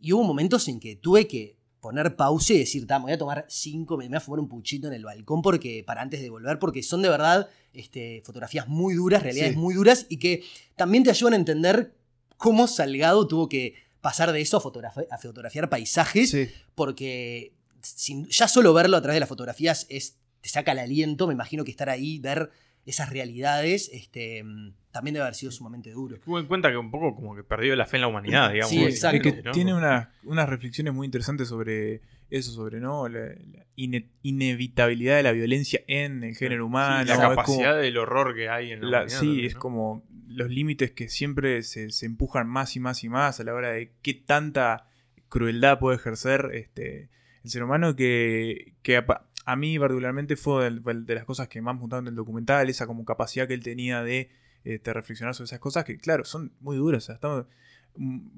Y 0.00 0.12
hubo 0.12 0.24
momentos 0.24 0.66
en 0.68 0.80
que 0.80 0.96
tuve 0.96 1.28
que 1.28 1.56
poner 1.80 2.16
pausa 2.16 2.54
y 2.54 2.58
decir, 2.58 2.86
me 2.88 2.98
voy 2.98 3.12
a 3.12 3.18
tomar 3.18 3.46
cinco, 3.48 3.96
me 3.96 4.08
voy 4.08 4.16
a 4.16 4.20
fumar 4.20 4.40
un 4.40 4.48
puchito 4.48 4.88
en 4.88 4.94
el 4.94 5.04
balcón 5.04 5.42
porque, 5.42 5.84
para 5.86 6.02
antes 6.02 6.20
de 6.20 6.30
volver, 6.30 6.58
porque 6.58 6.82
son 6.82 7.02
de 7.02 7.08
verdad 7.08 7.48
este, 7.74 8.22
fotografías 8.24 8.66
muy 8.66 8.94
duras, 8.94 9.22
realidades 9.22 9.56
muy 9.56 9.74
duras 9.74 10.06
y 10.08 10.16
que 10.16 10.42
también 10.74 11.04
te 11.04 11.10
ayudan 11.10 11.34
a 11.34 11.36
entender 11.36 11.94
cómo 12.38 12.66
Salgado 12.66 13.28
tuvo 13.28 13.48
que 13.48 13.74
pasar 14.00 14.32
de 14.32 14.40
eso 14.40 14.56
a, 14.56 14.60
fotografiar 15.18 15.68
paisajes, 15.68 16.36
porque 16.74 17.52
ya 18.30 18.48
solo 18.48 18.72
verlo 18.72 18.96
a 18.96 19.02
través 19.02 19.16
de 19.16 19.20
las 19.20 19.28
fotografías 19.28 19.86
es 19.88 20.16
te 20.46 20.52
saca 20.52 20.72
el 20.72 20.78
aliento. 20.78 21.26
Me 21.26 21.34
imagino 21.34 21.64
que 21.64 21.72
estar 21.72 21.90
ahí, 21.90 22.20
ver 22.20 22.50
esas 22.84 23.10
realidades, 23.10 23.90
este, 23.92 24.44
también 24.92 25.14
debe 25.14 25.24
haber 25.24 25.34
sido 25.34 25.50
sumamente 25.50 25.90
duro. 25.90 26.20
Tuvo 26.20 26.38
en 26.38 26.46
cuenta 26.46 26.70
que 26.70 26.76
un 26.76 26.92
poco 26.92 27.16
como 27.16 27.34
que 27.34 27.42
perdió 27.42 27.74
la 27.74 27.84
fe 27.84 27.96
en 27.96 28.02
la 28.02 28.06
humanidad, 28.06 28.52
digamos. 28.52 28.70
Sí, 28.70 28.84
exacto. 28.84 29.28
Tiene 29.52 29.74
unas 29.74 30.48
reflexiones 30.48 30.94
muy 30.94 31.04
interesantes 31.04 31.48
sobre 31.48 32.00
eso, 32.30 32.52
sobre 32.52 32.78
¿no? 32.78 33.08
la, 33.08 33.34
inevitabilidad 33.74 35.16
de 35.16 35.24
la 35.24 35.32
violencia 35.32 35.80
en 35.88 36.22
el 36.22 36.36
género 36.36 36.66
humano. 36.66 37.04
la 37.04 37.18
capacidad 37.18 37.76
del 37.76 37.98
horror 37.98 38.36
que 38.36 38.48
hay 38.48 38.70
en 38.70 38.88
la, 38.88 39.00
humanidad. 39.00 39.18
Sí, 39.18 39.44
es 39.44 39.56
como 39.56 40.04
los 40.28 40.48
límites 40.48 40.92
que 40.92 41.08
siempre 41.08 41.62
se, 41.62 41.88
empujan 42.02 42.46
más 42.46 42.76
y 42.76 42.80
más 42.80 43.02
y 43.02 43.08
más 43.08 43.40
a 43.40 43.44
la 43.44 43.52
hora 43.52 43.70
de 43.70 43.94
qué 44.00 44.14
tanta 44.14 44.86
crueldad 45.28 45.80
puede 45.80 45.96
ejercer 45.96 46.50
este, 46.54 47.08
el 47.42 47.50
ser 47.50 47.64
humano 47.64 47.96
que, 47.96 48.74
que 48.82 48.96
a 49.46 49.54
mí 49.54 49.78
particularmente 49.78 50.36
fue 50.36 50.68
de, 50.70 51.14
las 51.14 51.24
cosas 51.24 51.46
que 51.48 51.62
más 51.62 51.76
me 51.76 51.80
gustaron 51.80 52.04
del 52.04 52.16
documental, 52.16 52.68
esa 52.68 52.86
como 52.86 53.04
capacidad 53.04 53.46
que 53.46 53.54
él 53.54 53.62
tenía 53.62 54.02
de 54.02 54.28
este, 54.64 54.92
reflexionar 54.92 55.36
sobre 55.36 55.46
esas 55.46 55.60
cosas 55.60 55.84
que, 55.84 55.98
claro, 55.98 56.24
son 56.24 56.52
muy 56.60 56.76
duras. 56.76 57.08
estamos, 57.08 57.46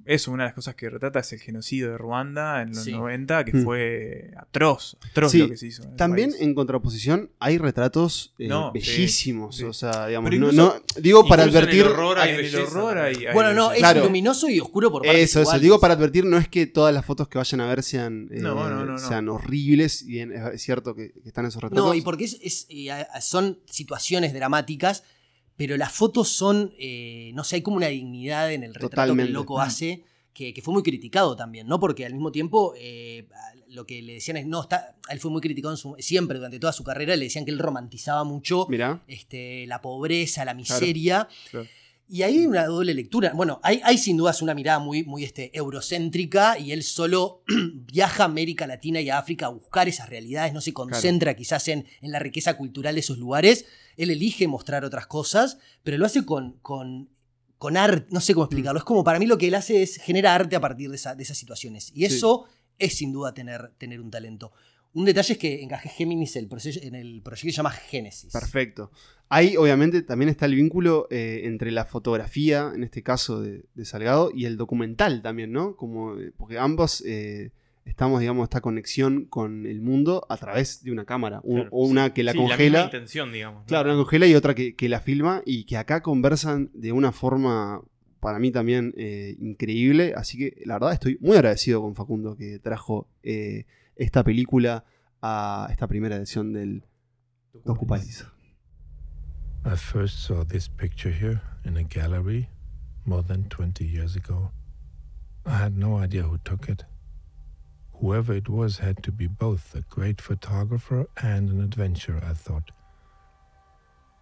eso, 0.05 0.31
una 0.31 0.45
de 0.45 0.49
las 0.49 0.55
cosas 0.55 0.75
que 0.75 0.89
retrata 0.89 1.21
es 1.21 1.33
el 1.33 1.41
genocidio 1.41 1.91
de 1.91 1.99
Ruanda 1.99 2.63
en 2.63 2.75
los 2.75 2.87
90, 2.87 3.45
que 3.45 3.57
mm. 3.57 3.65
fue 3.65 4.31
atroz, 4.37 4.97
atroz 5.11 5.35
lo 5.35 5.49
que 5.49 5.57
se 5.57 5.67
hizo. 5.67 5.83
también 5.97 6.33
en 6.39 6.55
contraposición 6.55 7.31
hay 7.39 7.59
retratos 7.59 8.35
eh, 8.39 8.49
bellísimos, 8.73 9.61
o 9.63 9.73
sea, 9.73 10.07
digamos, 10.07 10.33
no, 10.55 10.75
digo 11.01 11.27
para 11.27 11.45
advertir... 11.45 11.87
bueno, 13.35 13.53
no, 13.55 13.73
es 13.73 13.97
luminoso 13.97 14.49
y 14.49 14.61
oscuro 14.61 14.91
por 14.91 15.03
partes 15.03 15.23
Eso, 15.23 15.43
eso, 15.43 15.59
digo 15.59 15.81
para 15.81 15.95
advertir, 15.95 16.25
no 16.25 16.39
es 16.39 16.49
que 16.49 16.67
todas 16.67 16.95
las 16.95 17.05
fotos 17.05 17.29
que 17.29 17.39
vayan 17.39 17.61
a 17.61 17.67
ver 17.69 17.83
sean, 17.83 18.29
eh, 18.31 18.43
sean 18.97 19.29
horribles, 19.29 20.03
y 20.03 20.21
es 20.21 20.63
cierto 20.63 20.95
que, 20.95 21.13
están 21.25 21.47
esos 21.47 21.63
retratos. 21.63 21.85
No, 21.85 21.95
y 21.95 22.03
porque 22.03 22.25
es, 22.25 22.67
son 23.21 23.59
situaciones 23.67 24.33
dramáticas 24.33 25.05
pero 25.59 25.77
las 25.77 25.93
fotos 25.93 26.29
son, 26.31 26.73
eh, 26.79 27.33
no 27.35 27.45
sé, 27.45 27.57
hay 27.57 27.63
como 27.63 27.77
una 27.77 27.89
dignidad 27.89 28.51
en 28.51 28.63
el 28.63 28.75
retrato 28.75 29.15
que 29.15 29.23
el 29.23 29.33
loco 29.33 29.61
hace 29.61 30.05
que, 30.55 30.63
fue 30.63 30.73
muy 30.73 30.83
criticado 30.83 31.35
también, 31.35 31.67
¿no? 31.67 31.81
Porque 31.81 32.07
al 32.07 32.13
mismo 32.13 32.31
tiempo 32.31 32.73
eh, 32.77 33.27
lo 33.71 33.85
que 33.87 34.03
le 34.03 34.15
decían 34.15 34.37
es, 34.37 34.47
no, 34.47 34.63
está, 34.63 34.97
él 35.11 35.19
fue 35.19 35.31
muy 35.31 35.41
criticado 35.41 35.77
siempre 35.99 36.39
durante 36.39 36.61
toda 36.61 36.73
su 36.73 36.85
carrera, 36.85 37.17
le 37.17 37.25
decían 37.25 37.45
que 37.45 37.51
él 37.51 37.59
romantizaba 37.59 38.23
mucho 38.25 38.67
Este, 39.09 39.67
la 39.67 39.81
pobreza, 39.81 40.45
la 40.45 40.55
miseria. 40.55 41.29
Y 42.11 42.23
ahí 42.23 42.39
hay 42.39 42.47
una 42.47 42.65
doble 42.65 42.95
lectura. 42.95 43.33
Bueno, 43.35 43.61
hay, 43.63 43.83
hay 43.85 43.99
sin 43.99 44.17
dudas 44.17 44.41
una 44.41 44.55
mirada 44.55 44.79
muy, 44.79 45.03
muy 45.03 45.25
este, 45.25 45.51
eurocéntrica 45.55 46.59
y 46.59 46.73
él 46.73 46.83
solo 46.83 47.43
viaja 47.93 48.23
a 48.23 48.27
América 48.27 48.67
Latina 48.67 49.01
y 49.01 49.11
a 49.11 49.19
África 49.19 49.47
a 49.47 49.51
buscar 49.51 49.89
esas 49.89 50.09
realidades, 50.09 50.55
no 50.55 50.63
se 50.63 50.73
concentra 50.73 51.35
quizás 51.35 51.69
en, 51.69 51.85
en, 52.01 52.13
la 52.13 52.19
riqueza 52.19 52.57
cultural 52.57 52.95
de 52.95 53.01
esos 53.01 53.19
lugares. 53.19 53.67
Él 53.99 54.11
elige 54.11 54.49
mostrar 54.49 54.87
otras 54.87 55.07
cosas, 55.07 55.59
pero 55.83 55.99
lo 55.99 56.07
hace 56.07 56.25
con, 56.25 56.53
con, 56.63 57.11
con 57.59 57.77
arte, 57.77 58.07
no 58.11 58.21
sé 58.21 58.33
cómo 58.33 58.45
mm. 58.45 58.49
explicarlo. 58.49 58.79
Es 58.79 58.85
como 58.85 59.05
para 59.05 59.19
mí 59.19 59.27
lo 59.27 59.37
que 59.37 59.49
él 59.49 59.55
hace 59.55 59.83
es 59.83 59.97
generar 59.97 60.41
arte 60.41 60.57
a 60.57 60.61
partir 60.61 60.91
de, 60.91 60.97
de 60.97 61.23
esas 61.23 61.37
situaciones. 61.37 61.93
Y 61.95 62.07
eso 62.07 62.47
es 62.79 62.95
sin 62.95 63.13
duda 63.13 63.35
tener, 63.35 63.73
tener 63.77 64.01
un 64.01 64.11
talento. 64.11 64.53
Un 64.95 65.05
detalle 65.05 65.35
es 65.35 65.39
que 65.39 65.63
encajé 65.63 65.91
Géminis 65.91 66.37
el 66.37 66.49
en 66.83 66.95
el 66.95 67.23
proyecto 67.23 67.47
que 67.47 67.53
se 67.53 67.57
llama 67.57 67.71
Génesis. 67.71 68.33
Perfecto. 68.33 68.91
Ahí 69.29 69.57
obviamente 69.57 70.03
también 70.03 70.31
está 70.31 70.47
el 70.47 70.55
vínculo 70.55 71.07
eh, 71.11 71.43
entre 71.45 71.71
la 71.71 71.85
fotografía, 71.85 72.73
en 72.75 72.83
este 72.83 73.03
caso 73.03 73.43
de, 73.43 73.65
Salgado, 73.85 74.31
y 74.35 74.47
el 74.47 74.57
documental 74.57 75.21
también, 75.21 75.53
¿no? 75.53 75.77
Como, 75.77 76.19
eh, 76.19 76.33
porque 76.37 76.59
ambos 76.59 77.03
eh, 77.07 77.53
estamos, 77.89 78.21
digamos, 78.21 78.45
esta 78.45 78.61
conexión 78.61 79.25
con 79.25 79.67
el 79.67 79.81
mundo 79.81 80.27
a 80.29 80.37
través 80.37 80.83
de 80.85 80.93
una 80.93 81.05
cámara. 81.05 81.41
o 81.43 81.87
una 81.87 82.13
que 82.13 82.23
la 82.23 82.35
congela. 82.35 82.81
La 82.81 82.85
intención, 82.85 83.33
digamos. 83.33 83.65
Claro, 83.67 83.91
una 83.91 83.99
congela 83.99 84.27
y 84.27 84.35
otra 84.35 84.55
que, 84.55 84.89
la 84.89 85.01
filma 85.01 85.43
y 85.45 85.65
que 85.65 85.77
acá 85.77 86.03
conversan 86.03 86.71
de 86.75 86.93
una 86.93 87.13
forma, 87.13 87.83
para 88.21 88.39
mí 88.39 88.51
también, 88.51 88.95
increíble. 89.41 90.13
Así 90.17 90.39
que 90.39 90.63
la 90.65 90.75
verdad 90.75 90.93
estoy 90.93 91.19
muy 91.21 91.37
agradecido 91.37 91.83
con 91.83 91.95
Facundo 91.95 92.37
que 92.37 92.59
trajo 92.59 93.09
esta 93.23 94.23
película 94.23 94.85
a 95.23 95.69
esta 95.71 95.87
primera 95.89 96.17
edición 96.17 96.53
del 96.53 96.85
Docupaliza. 97.65 98.33
I 99.65 99.77
first 99.77 100.19
saw 100.19 100.45
this 100.45 100.69
picture 100.69 101.13
here 101.13 101.41
in 101.65 101.77
a 101.77 101.83
gallery 101.83 102.49
more 103.05 103.23
than 103.27 103.49
20 103.49 103.85
years 103.85 104.17
ago. 104.17 104.53
I 105.45 105.63
had 105.63 105.73
no 105.73 106.03
idea 106.03 106.23
who 106.23 106.39
took 106.39 106.69
it. 106.69 106.85
Whoever 108.01 108.33
it 108.33 108.49
was 108.49 108.79
had 108.79 109.03
to 109.03 109.13
be 109.13 109.27
both 109.27 109.75
a 109.75 109.81
great 109.83 110.21
photographer 110.21 111.07
and 111.21 111.51
an 111.51 111.61
adventurer, 111.61 112.23
I 112.25 112.33
thought. 112.33 112.71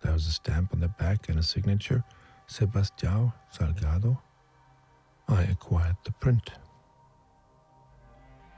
There 0.03 0.13
was 0.13 0.27
a 0.27 0.33
stamp 0.33 0.73
on 0.73 0.81
the 0.81 0.89
back 0.89 1.29
and 1.29 1.39
a 1.39 1.43
signature, 1.43 2.03
Sebastião 2.49 3.35
Salgado. 3.53 4.19
I 5.29 5.43
acquired 5.43 5.97
the 6.05 6.13
print. 6.13 6.53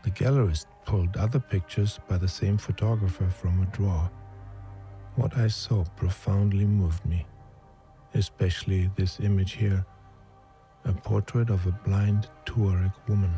The 0.04 0.11
gallerist 0.11 0.66
pulled 0.85 1.16
other 1.16 1.40
pictures 1.40 1.98
by 2.09 2.18
the 2.18 2.28
same 2.28 2.57
photographer 2.57 3.28
from 3.28 3.61
a 3.62 3.66
drawer. 3.66 4.11
What 5.16 5.37
I 5.37 5.48
saw 5.48 5.85
profoundly 5.96 6.64
moved 6.64 7.04
me, 7.04 7.26
especially 8.14 8.88
this 8.94 9.18
image 9.18 9.52
here 9.52 9.85
a 10.85 10.92
portrait 10.92 11.50
of 11.50 11.66
a 11.66 11.72
blind 11.72 12.28
Tuareg 12.46 12.92
woman. 13.09 13.35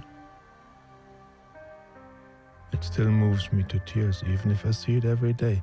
It 2.73 2.83
still 2.83 3.09
moves 3.09 3.53
me 3.53 3.65
to 3.65 3.79
tears, 3.81 4.23
even 4.23 4.53
if 4.53 4.65
I 4.65 4.73
see 4.73 4.97
it 4.97 5.05
every 5.05 5.35
day, 5.35 5.61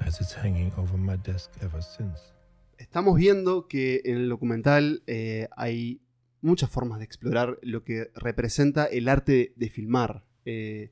as 0.00 0.20
it's 0.20 0.34
hanging 0.34 0.72
over 0.76 0.96
my 0.96 1.16
desk 1.16 1.50
ever 1.60 1.82
since. 1.82 2.32
Estamos 2.78 3.16
viendo 3.16 3.68
que 3.68 4.00
en 4.04 4.16
el 4.16 4.28
documental 4.28 5.02
eh, 5.06 5.48
hay 5.56 6.00
muchas 6.40 6.70
formas 6.70 6.98
de 6.98 7.04
explorar 7.04 7.58
lo 7.62 7.84
que 7.84 8.10
representa 8.14 8.86
el 8.86 9.08
arte 9.08 9.52
de 9.56 9.68
filmar. 9.68 10.24
Eh, 10.44 10.90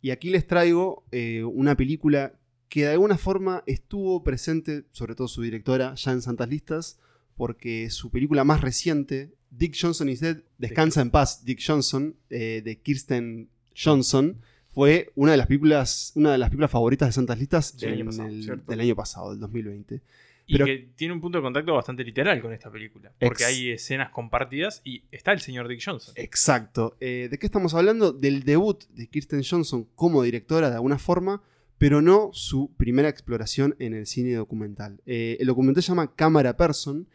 y 0.00 0.10
aquí 0.10 0.30
les 0.30 0.46
traigo 0.46 1.04
eh, 1.10 1.42
una 1.44 1.76
película 1.76 2.34
que 2.68 2.82
de 2.82 2.92
alguna 2.92 3.18
forma 3.18 3.62
estuvo 3.66 4.22
presente, 4.22 4.84
sobre 4.92 5.14
todo 5.14 5.28
su 5.28 5.42
directora, 5.42 5.94
ya 5.94 6.12
en 6.12 6.22
Santas 6.22 6.48
Listas, 6.48 6.98
porque 7.36 7.90
su 7.90 8.10
película 8.10 8.44
más 8.44 8.60
reciente, 8.60 9.34
Dick 9.50 9.76
Johnson 9.78 10.08
is 10.08 10.20
Dead, 10.20 10.38
Descansa 10.58 11.02
en 11.02 11.10
paz, 11.10 11.44
Dick 11.44 11.60
Johnson, 11.64 12.16
eh, 12.30 12.62
de 12.64 12.80
Kirsten 12.80 13.50
Johnson, 13.74 14.40
fue 14.72 15.12
una 15.14 15.32
de 15.32 15.36
las 15.36 15.46
películas, 15.46 16.12
una 16.14 16.32
de 16.32 16.38
las 16.38 16.48
películas 16.48 16.70
favoritas 16.70 17.08
de 17.08 17.12
Santas 17.12 17.38
Listas 17.38 17.76
del, 17.76 17.92
año 17.92 18.04
pasado, 18.06 18.28
del 18.28 18.80
año 18.80 18.96
pasado, 18.96 19.30
del 19.30 19.40
2020. 19.40 20.00
Y 20.46 20.58
que 20.58 20.88
tiene 20.96 21.14
un 21.14 21.20
punto 21.20 21.38
de 21.38 21.42
contacto 21.42 21.74
bastante 21.74 22.04
literal 22.04 22.40
con 22.40 22.52
esta 22.52 22.70
película. 22.70 23.12
Porque 23.20 23.44
hay 23.44 23.70
escenas 23.70 24.10
compartidas 24.10 24.80
y 24.84 25.04
está 25.10 25.32
el 25.32 25.40
señor 25.40 25.68
Dick 25.68 25.80
Johnson. 25.84 26.14
Exacto. 26.16 26.96
Eh, 27.00 27.28
¿De 27.30 27.38
qué 27.38 27.46
estamos 27.46 27.74
hablando? 27.74 28.12
Del 28.12 28.42
debut 28.42 28.84
de 28.88 29.06
Kirsten 29.06 29.42
Johnson 29.48 29.86
como 29.94 30.22
directora 30.22 30.68
de 30.68 30.76
alguna 30.76 30.98
forma, 30.98 31.42
pero 31.78 32.02
no 32.02 32.30
su 32.32 32.70
primera 32.76 33.08
exploración 33.08 33.76
en 33.78 33.94
el 33.94 34.06
cine 34.06 34.34
documental. 34.34 35.00
Eh, 35.06 35.36
el 35.38 35.46
documental 35.46 35.82
se 35.82 35.88
llama 35.88 36.14
Cámara 36.14 36.56
Person 36.56 37.08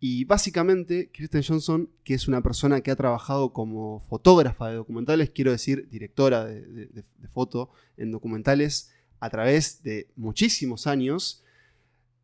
y 0.00 0.24
básicamente 0.24 1.10
Kristen 1.12 1.42
Johnson, 1.42 1.90
que 2.04 2.14
es 2.14 2.28
una 2.28 2.42
persona 2.42 2.80
que 2.80 2.90
ha 2.90 2.96
trabajado 2.96 3.52
como 3.52 4.00
fotógrafa 4.00 4.68
de 4.68 4.76
documentales, 4.76 5.30
quiero 5.30 5.50
decir, 5.50 5.88
directora 5.88 6.44
de, 6.44 7.04
foto 7.30 7.70
en 7.96 8.12
documentales 8.12 8.92
a 9.18 9.28
través 9.28 9.82
de 9.82 10.08
muchísimos 10.14 10.86
años, 10.86 11.42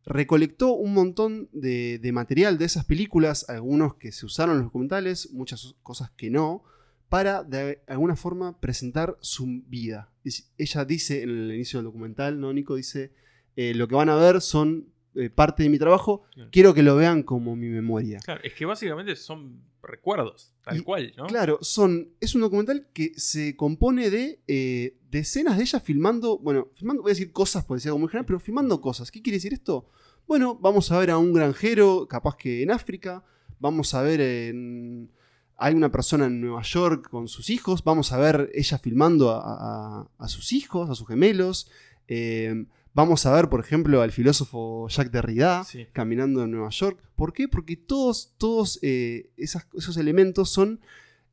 recolectó 0.05 0.73
un 0.73 0.93
montón 0.93 1.49
de, 1.51 1.99
de, 1.99 2.11
material 2.13 2.57
de 2.57 2.65
esas 2.65 2.85
películas, 2.85 3.49
algunos 3.49 3.95
que 3.95 4.13
se 4.13 4.25
usaron 4.25 4.53
en 4.53 4.59
los 4.59 4.67
documentales, 4.67 5.31
muchas 5.33 5.75
cosas 5.83 6.11
que 6.11 6.29
no, 6.29 6.63
para 7.09 7.43
de 7.43 7.81
alguna 7.87 8.15
forma 8.15 8.59
presentar 8.59 9.17
su 9.19 9.63
vida. 9.67 10.11
Ella 10.57 10.85
dice 10.85 11.23
en 11.23 11.29
el 11.29 11.53
inicio 11.53 11.79
del 11.79 11.85
documental, 11.85 12.39
¿no, 12.39 12.53
Nico? 12.53 12.75
Dice, 12.75 13.11
eh, 13.55 13.73
lo 13.73 13.87
que 13.87 13.95
van 13.95 14.09
a 14.09 14.15
ver 14.15 14.41
son 14.41 14.87
eh, 15.15 15.29
parte 15.29 15.63
de 15.63 15.69
mi 15.69 15.79
trabajo, 15.79 16.23
quiero 16.51 16.73
que 16.73 16.83
lo 16.83 16.95
vean 16.95 17.23
como 17.23 17.55
mi 17.55 17.67
memoria. 17.67 18.19
Claro, 18.19 18.41
es 18.43 18.53
que 18.53 18.65
básicamente 18.65 19.15
son 19.15 19.61
recuerdos, 19.81 20.53
tal 20.63 20.83
cual, 20.83 21.13
¿no? 21.15 21.27
Claro, 21.27 21.59
son, 21.61 22.09
es 22.19 22.35
un 22.35 22.41
documental 22.41 22.87
que 22.93 23.13
se 23.17 23.55
compone 23.55 24.09
de 24.09 24.41
eh, 24.47 24.97
escenas 25.11 25.57
de 25.57 25.63
ella 25.63 25.79
filmando, 25.79 26.37
bueno, 26.37 26.69
filmando, 26.75 27.01
voy 27.01 27.11
a 27.11 27.13
decir 27.13 27.31
cosas 27.31 27.63
por 27.63 27.77
decir 27.77 27.89
algo 27.89 27.99
muy 27.99 28.09
general, 28.09 28.25
pero 28.25 28.39
filmando 28.39 28.81
cosas. 28.81 29.11
¿Qué 29.11 29.21
quiere 29.21 29.37
decir 29.37 29.53
esto? 29.53 29.89
Bueno, 30.27 30.55
vamos 30.55 30.91
a 30.91 30.99
ver 30.99 31.11
a 31.11 31.17
un 31.17 31.33
granjero, 31.33 32.07
capaz 32.07 32.35
que 32.35 32.63
en 32.63 32.71
África, 32.71 33.23
vamos 33.59 33.93
a 33.93 34.01
ver 34.01 34.21
en 34.21 35.11
hay 35.57 35.73
una 35.73 35.89
persona 35.89 36.25
en 36.25 36.41
Nueva 36.41 36.63
York 36.63 37.09
con 37.09 37.27
sus 37.27 37.49
hijos, 37.49 37.83
vamos 37.83 38.11
a 38.11 38.17
ver 38.17 38.51
ella 38.53 38.77
filmando 38.77 39.31
a, 39.31 40.27
sus 40.27 40.51
hijos, 40.51 40.89
a 40.89 40.95
sus 40.95 41.07
gemelos. 41.07 41.69
Eh, 42.07 42.65
vamos 42.95 43.25
a 43.25 43.33
ver, 43.33 43.49
por 43.49 43.59
ejemplo, 43.59 44.01
al 44.01 44.11
filósofo 44.11 44.87
Jacques 44.89 45.11
Derrida 45.11 45.67
caminando 45.91 46.43
en 46.43 46.51
Nueva 46.51 46.69
York. 46.69 46.97
¿Por 47.15 47.33
qué? 47.33 47.47
Porque 47.47 47.75
todos, 47.75 48.33
todos 48.39 48.79
eh, 48.81 49.29
esos 49.37 49.97
elementos 49.97 50.49
son 50.49 50.79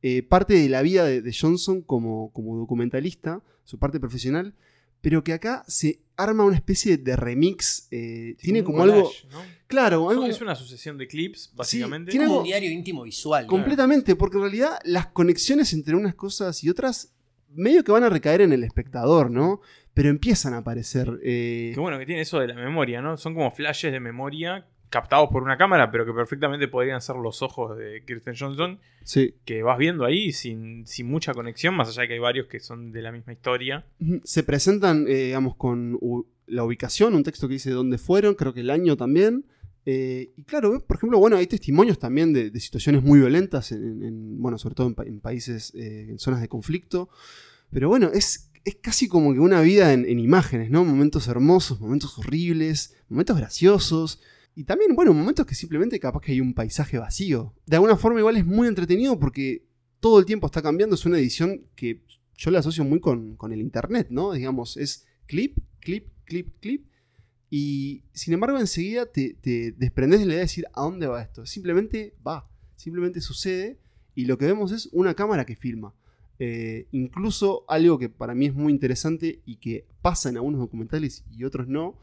eh, 0.03 0.21
parte 0.21 0.53
de 0.53 0.69
la 0.69 0.83
vida 0.83 1.05
de, 1.05 1.33
Johnson 1.33 1.81
como, 1.81 2.31
como 2.33 2.57
documentalista, 2.57 3.41
su 3.63 3.79
parte 3.79 3.99
profesional, 3.99 4.53
pero 5.01 5.23
que 5.23 5.33
acá 5.33 5.63
se 5.67 6.01
arma 6.17 6.43
una 6.43 6.55
especie 6.55 6.97
de 6.97 7.15
remix. 7.15 7.87
Eh, 7.89 8.35
tiene 8.39 8.63
como 8.63 8.83
algo. 8.83 9.09
Claro, 9.67 10.09
algo, 10.09 10.25
es 10.25 10.39
una 10.39 10.55
sucesión 10.55 10.97
de 10.97 11.07
clips, 11.07 11.51
básicamente. 11.55 12.11
tiene 12.11 12.27
un 12.27 12.43
diario 12.43 12.69
íntimo 12.69 13.03
visual. 13.03 13.47
Completamente, 13.47 14.15
porque 14.15 14.37
en 14.37 14.43
realidad 14.43 14.77
las 14.83 15.07
conexiones 15.07 15.73
entre 15.73 15.95
unas 15.95 16.13
cosas 16.13 16.63
y 16.63 16.69
otras 16.69 17.13
medio 17.55 17.83
que 17.83 17.91
van 17.91 18.03
a 18.03 18.09
recaer 18.09 18.41
en 18.41 18.53
el 18.53 18.63
espectador, 18.63 19.31
¿no? 19.31 19.61
Pero 19.93 20.09
empiezan 20.09 20.53
a 20.53 20.57
aparecer. 20.57 21.19
Eh... 21.23 21.71
Qué 21.73 21.79
bueno 21.79 21.99
que 21.99 22.05
tiene 22.05 22.21
eso 22.21 22.39
de 22.39 22.47
la 22.47 22.55
memoria, 22.55 23.01
¿no? 23.01 23.17
Son 23.17 23.33
como 23.33 23.51
flashes 23.51 23.91
de 23.91 23.99
memoria 23.99 24.65
captados 24.93 25.29
por 25.31 25.41
una 25.41 25.57
cámara, 25.57 25.89
pero 25.89 26.05
que 26.05 26.13
perfectamente 26.13 26.67
podrían 26.67 27.01
ser 27.01 27.15
los 27.15 27.41
ojos 27.41 27.75
de 27.75 28.03
Kirsten 28.05 28.35
Johnson. 28.37 28.79
Sí. 29.03 29.33
Que 29.43 29.63
vas 29.63 29.79
viendo 29.79 30.05
ahí 30.05 30.31
sin, 30.31 30.85
sin, 30.85 31.07
mucha 31.07 31.33
conexión, 31.33 31.75
más 31.75 31.89
allá 31.89 32.03
de 32.03 32.09
que 32.09 32.13
hay 32.13 32.19
varios 32.19 32.45
que 32.45 32.59
son 32.59 32.91
de 32.91 33.01
la 33.01 33.11
misma 33.11 33.33
historia. 33.33 33.87
Se 34.23 34.43
presentan, 34.43 35.07
eh, 35.07 35.25
digamos, 35.25 35.55
con 35.55 35.97
la 36.45 36.63
ubicación, 36.63 37.15
un 37.15 37.23
texto 37.23 37.47
que 37.47 37.55
dice 37.55 37.71
dónde 37.71 37.97
fueron, 37.97 38.35
creo 38.35 38.53
que 38.53 38.59
el 38.59 38.69
año 38.69 38.95
también. 38.95 39.45
Eh, 39.87 40.31
y 40.37 40.43
claro, 40.43 40.79
por 40.85 40.97
ejemplo, 40.97 41.17
bueno, 41.17 41.37
hay 41.37 41.47
testimonios 41.47 41.97
también 41.97 42.31
de, 42.31 42.51
situaciones 42.59 43.01
muy 43.01 43.17
violentas, 43.17 43.71
en, 43.71 44.39
bueno, 44.39 44.59
sobre 44.59 44.75
todo 44.75 44.93
en, 45.05 45.19
países, 45.19 45.73
eh, 45.73 46.05
en 46.09 46.19
zonas 46.19 46.39
de 46.39 46.47
conflicto. 46.47 47.09
Pero 47.71 47.89
bueno, 47.89 48.11
es, 48.13 48.51
es 48.65 48.75
casi 48.75 49.07
como 49.07 49.33
que 49.33 49.39
una 49.39 49.61
vida 49.61 49.93
en, 49.93 50.05
en 50.05 50.19
imágenes, 50.19 50.69
¿no? 50.69 50.85
Momentos 50.85 51.27
hermosos, 51.27 51.81
momentos 51.81 52.17
horribles, 52.17 52.95
momentos 53.09 53.37
graciosos. 53.37 54.21
Y 54.55 54.63
también, 54.63 54.95
bueno, 54.95 55.13
momentos 55.13 55.45
que 55.45 55.55
simplemente 55.55 55.99
capaz 55.99 56.21
que 56.21 56.31
hay 56.31 56.41
un 56.41 56.53
paisaje 56.53 56.97
vacío. 56.97 57.53
De 57.65 57.75
alguna 57.75 57.97
forma 57.97 58.19
igual 58.19 58.37
es 58.37 58.45
muy 58.45 58.67
entretenido 58.67 59.19
porque 59.19 59.65
todo 59.99 60.19
el 60.19 60.25
tiempo 60.25 60.47
está 60.47 60.61
cambiando. 60.61 60.95
Es 60.95 61.05
una 61.05 61.17
edición 61.17 61.65
que 61.75 62.03
yo 62.35 62.51
la 62.51 62.59
asocio 62.59 62.83
muy 62.83 62.99
con, 62.99 63.37
el 63.51 63.61
internet, 63.61 64.07
¿no? 64.09 64.31
Digamos, 64.31 64.77
es 64.77 65.05
clip, 65.25 65.57
clip, 65.79 66.07
clip, 66.25 66.53
clip. 66.59 66.85
Y 67.49 68.03
sin 68.13 68.33
embargo 68.33 68.59
enseguida 68.59 69.05
te, 69.05 69.35
te 69.35 69.73
desprendes 69.73 70.19
de 70.19 70.25
la 70.25 70.33
idea 70.33 70.39
de 70.39 70.45
decir 70.45 70.65
a 70.73 70.81
dónde 70.81 71.07
va 71.07 71.21
esto. 71.21 71.45
Simplemente 71.45 72.15
va, 72.25 72.49
simplemente 72.75 73.21
sucede. 73.21 73.79
y 74.15 74.25
lo 74.25 74.37
que 74.37 74.45
vemos 74.45 74.71
es 74.71 74.87
una 74.91 75.15
cámara 75.15 75.45
que 75.45 75.55
filma. 75.55 75.93
Eh, 76.39 76.87
incluso 76.91 77.63
algo 77.67 77.99
que 77.99 78.09
para 78.09 78.33
mí 78.33 78.47
es 78.47 78.53
muy 78.53 78.73
interesante 78.73 79.41
y 79.45 79.57
que 79.57 79.85
pasa 80.01 80.29
en 80.29 80.37
algunos 80.37 80.59
documentales 80.59 81.23
y 81.31 81.43
otros 81.43 81.67
no, 81.67 81.99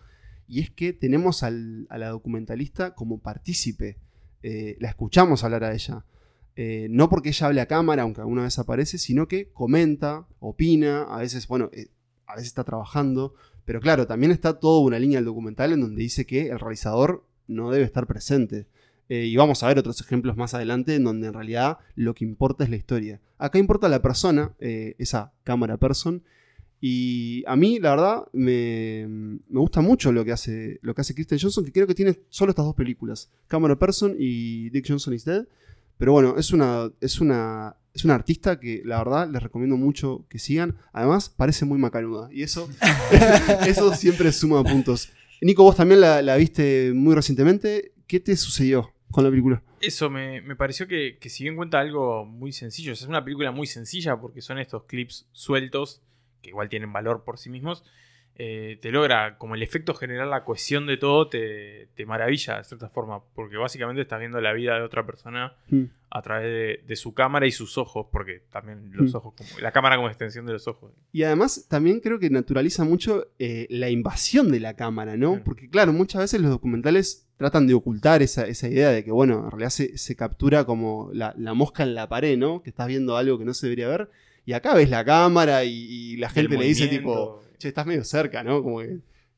y 0.46 0.60
es 0.60 0.70
que 0.70 0.92
tenemos 0.92 1.42
a 1.42 1.50
la 1.50 2.08
documentalista 2.08 2.94
como 2.94 3.18
partícipe. 3.18 3.98
Eh, 4.42 4.76
la 4.80 4.88
escuchamos 4.88 5.44
hablar 5.44 5.64
a 5.64 5.74
ella. 5.74 6.04
Eh, 6.56 6.88
no 6.90 7.08
porque 7.08 7.28
ella 7.28 7.46
hable 7.46 7.60
a 7.60 7.66
cámara, 7.66 8.02
aunque 8.02 8.20
alguna 8.20 8.42
vez 8.42 8.58
aparece, 8.58 8.98
sino 8.98 9.28
que 9.28 9.50
comenta, 9.52 10.26
opina, 10.40 11.02
a 11.02 11.18
veces, 11.18 11.46
bueno, 11.46 11.70
a 12.26 12.34
veces 12.34 12.48
está 12.48 12.64
trabajando, 12.64 13.34
pero 13.64 13.80
claro, 13.80 14.06
también 14.06 14.32
está 14.32 14.58
toda 14.58 14.80
una 14.80 14.98
línea 14.98 15.18
del 15.18 15.26
documental 15.26 15.72
en 15.72 15.80
donde 15.80 16.02
dice 16.02 16.26
que 16.26 16.48
el 16.48 16.58
realizador 16.58 17.24
no 17.46 17.70
debe 17.70 17.84
estar 17.84 18.06
presente. 18.06 18.66
Eh, 19.10 19.26
y 19.26 19.34
vamos 19.34 19.60
a 19.60 19.66
ver 19.66 19.76
otros 19.76 20.00
ejemplos 20.00 20.36
más 20.36 20.54
adelante 20.54 20.94
en 20.94 21.02
donde 21.02 21.26
en 21.26 21.34
realidad 21.34 21.78
lo 21.96 22.14
que 22.14 22.24
importa 22.24 22.62
es 22.62 22.70
la 22.70 22.76
historia. 22.76 23.20
Acá 23.38 23.58
importa 23.58 23.88
la 23.88 24.00
persona, 24.00 24.54
eh, 24.60 24.94
esa 24.98 25.32
cámara 25.42 25.78
person. 25.78 26.22
Y 26.80 27.42
a 27.48 27.56
mí, 27.56 27.80
la 27.80 27.90
verdad, 27.90 28.22
me, 28.32 29.40
gusta 29.48 29.80
mucho 29.80 30.12
lo 30.12 30.24
que, 30.24 30.30
hace, 30.30 30.78
lo 30.82 30.94
que 30.94 31.00
hace 31.00 31.14
Kristen 31.16 31.40
Johnson, 31.40 31.64
que 31.64 31.72
creo 31.72 31.88
que 31.88 31.94
tiene 31.96 32.20
solo 32.28 32.50
estas 32.50 32.64
dos 32.64 32.76
películas, 32.76 33.28
Camera 33.48 33.76
Person 33.76 34.14
y 34.16 34.70
Dick 34.70 34.86
Johnson 34.86 35.12
is 35.12 35.24
Dead. 35.24 35.44
Pero 35.98 36.12
bueno, 36.12 36.36
es 36.38 36.52
una, 36.52 36.88
es 37.00 37.20
una, 37.20 37.74
es 37.92 38.04
una 38.04 38.14
artista 38.14 38.60
que 38.60 38.80
la 38.84 38.98
verdad 38.98 39.28
les 39.28 39.42
recomiendo 39.42 39.76
mucho 39.76 40.24
que 40.28 40.38
sigan. 40.38 40.76
Además, 40.92 41.28
parece 41.28 41.64
muy 41.64 41.78
macanuda. 41.80 42.28
Y 42.32 42.44
eso, 42.44 42.70
eso 43.66 43.92
siempre 43.92 44.30
suma 44.30 44.62
puntos. 44.62 45.10
Nico, 45.40 45.64
vos 45.64 45.74
también 45.74 46.00
la 46.00 46.36
viste 46.36 46.92
muy 46.94 47.16
recientemente. 47.16 47.92
¿Qué 48.06 48.20
te 48.20 48.36
sucedió? 48.36 48.92
Con 49.10 49.24
la 49.24 49.30
película. 49.30 49.62
Eso, 49.80 50.10
me, 50.10 50.42
pareció 50.56 50.86
que, 50.86 51.18
si 51.20 51.44
bien 51.44 51.56
cuenta 51.56 51.80
algo 51.80 52.24
muy 52.24 52.52
sencillo, 52.52 52.92
es 52.92 53.02
una 53.02 53.24
película 53.24 53.50
muy 53.50 53.66
sencilla 53.66 54.16
porque 54.16 54.40
son 54.40 54.58
estos 54.58 54.84
clips 54.84 55.28
sueltos, 55.32 56.02
que 56.42 56.50
igual 56.50 56.68
tienen 56.68 56.92
valor 56.92 57.24
por 57.24 57.38
sí 57.38 57.50
mismos, 57.50 57.84
eh, 58.42 58.78
te 58.80 58.90
logra, 58.90 59.36
como 59.36 59.54
el 59.54 59.62
efecto 59.62 59.92
general, 59.92 60.30
la 60.30 60.44
cohesión 60.44 60.86
de 60.86 60.96
todo, 60.96 61.28
te, 61.28 61.90
maravilla 62.06 62.56
de 62.56 62.64
cierta 62.64 62.88
forma, 62.88 63.22
porque 63.34 63.58
básicamente 63.58 64.00
estás 64.00 64.18
viendo 64.18 64.40
la 64.40 64.54
vida 64.54 64.76
de 64.76 64.82
otra 64.82 65.04
persona 65.04 65.54
hmm. 65.68 65.84
a 66.08 66.22
través 66.22 66.86
de, 66.86 66.96
su 66.96 67.12
cámara 67.12 67.46
y 67.46 67.52
sus 67.52 67.76
ojos, 67.76 68.06
porque 68.10 68.42
también 68.50 68.92
los 68.94 69.12
hmm. 69.12 69.16
ojos, 69.16 69.34
como, 69.36 69.60
la 69.60 69.72
cámara 69.72 69.96
como 69.96 70.08
extensión 70.08 70.46
de 70.46 70.54
los 70.54 70.66
ojos. 70.68 70.92
Y 71.12 71.24
además 71.24 71.66
también 71.68 72.00
creo 72.00 72.18
que 72.18 72.30
naturaliza 72.30 72.82
mucho 72.84 73.26
eh, 73.38 73.66
la 73.68 73.90
invasión 73.90 74.50
de 74.50 74.60
la 74.60 74.74
cámara, 74.74 75.18
¿no? 75.18 75.42
Porque 75.44 75.68
claro, 75.68 75.92
muchas 75.92 76.22
veces 76.22 76.40
los 76.40 76.50
documentales 76.50 77.29
tratan 77.40 77.66
de 77.66 77.72
ocultar 77.72 78.20
esa, 78.20 78.46
idea 78.68 78.90
de 78.90 79.02
que, 79.02 79.10
bueno, 79.10 79.44
en 79.44 79.50
realidad 79.50 79.70
se, 79.70 80.14
captura 80.14 80.66
como 80.66 81.10
la, 81.14 81.32
mosca 81.54 81.84
en 81.84 81.94
la 81.94 82.06
pared, 82.06 82.36
¿no? 82.36 82.62
Que 82.62 82.68
estás 82.68 82.86
viendo 82.86 83.16
algo 83.16 83.38
que 83.38 83.46
no 83.46 83.54
se 83.54 83.66
debería 83.66 83.88
ver. 83.88 84.10
Y 84.44 84.52
acá 84.52 84.74
ves 84.74 84.90
la 84.90 85.06
cámara 85.06 85.64
y, 85.64 86.18
la 86.18 86.28
gente 86.28 86.58
le 86.58 86.66
dice 86.66 86.86
tipo 86.88 87.40
che, 87.56 87.68
estás 87.68 87.86
medio 87.86 88.04
cerca, 88.04 88.44
¿no? 88.44 88.62
Como 88.62 88.82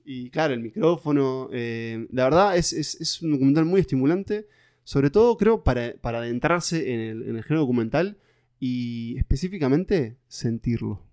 y 0.04 0.30
claro, 0.30 0.52
el 0.52 0.58
micrófono. 0.58 1.48
Eh, 1.52 2.08
la 2.10 2.24
verdad 2.24 2.56
es, 2.56 3.20
un 3.22 3.30
documental 3.30 3.66
muy 3.66 3.80
estimulante. 3.80 4.48
Sobre 4.82 5.10
todo, 5.10 5.36
creo, 5.36 5.62
para, 5.62 5.94
adentrarse 6.02 6.92
en 6.92 7.00
el, 7.36 7.44
género 7.44 7.60
documental 7.60 8.18
y 8.58 9.16
específicamente 9.16 10.16
sentirlo. 10.26 11.06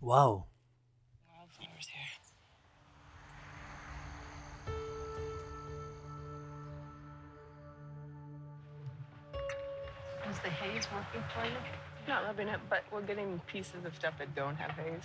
Wow. 0.00 0.46
Is 10.86 10.90
the 10.90 10.96
working 10.96 11.24
for 11.34 11.44
you? 11.44 11.56
Not 12.06 12.24
loving 12.24 12.48
it, 12.48 12.60
but 12.70 12.84
we're 12.92 13.02
getting 13.02 13.40
pieces 13.46 13.84
of 13.84 13.94
stuff 13.96 14.14
that 14.18 14.34
don't 14.36 14.54
have 14.54 14.70
haze. 14.72 15.02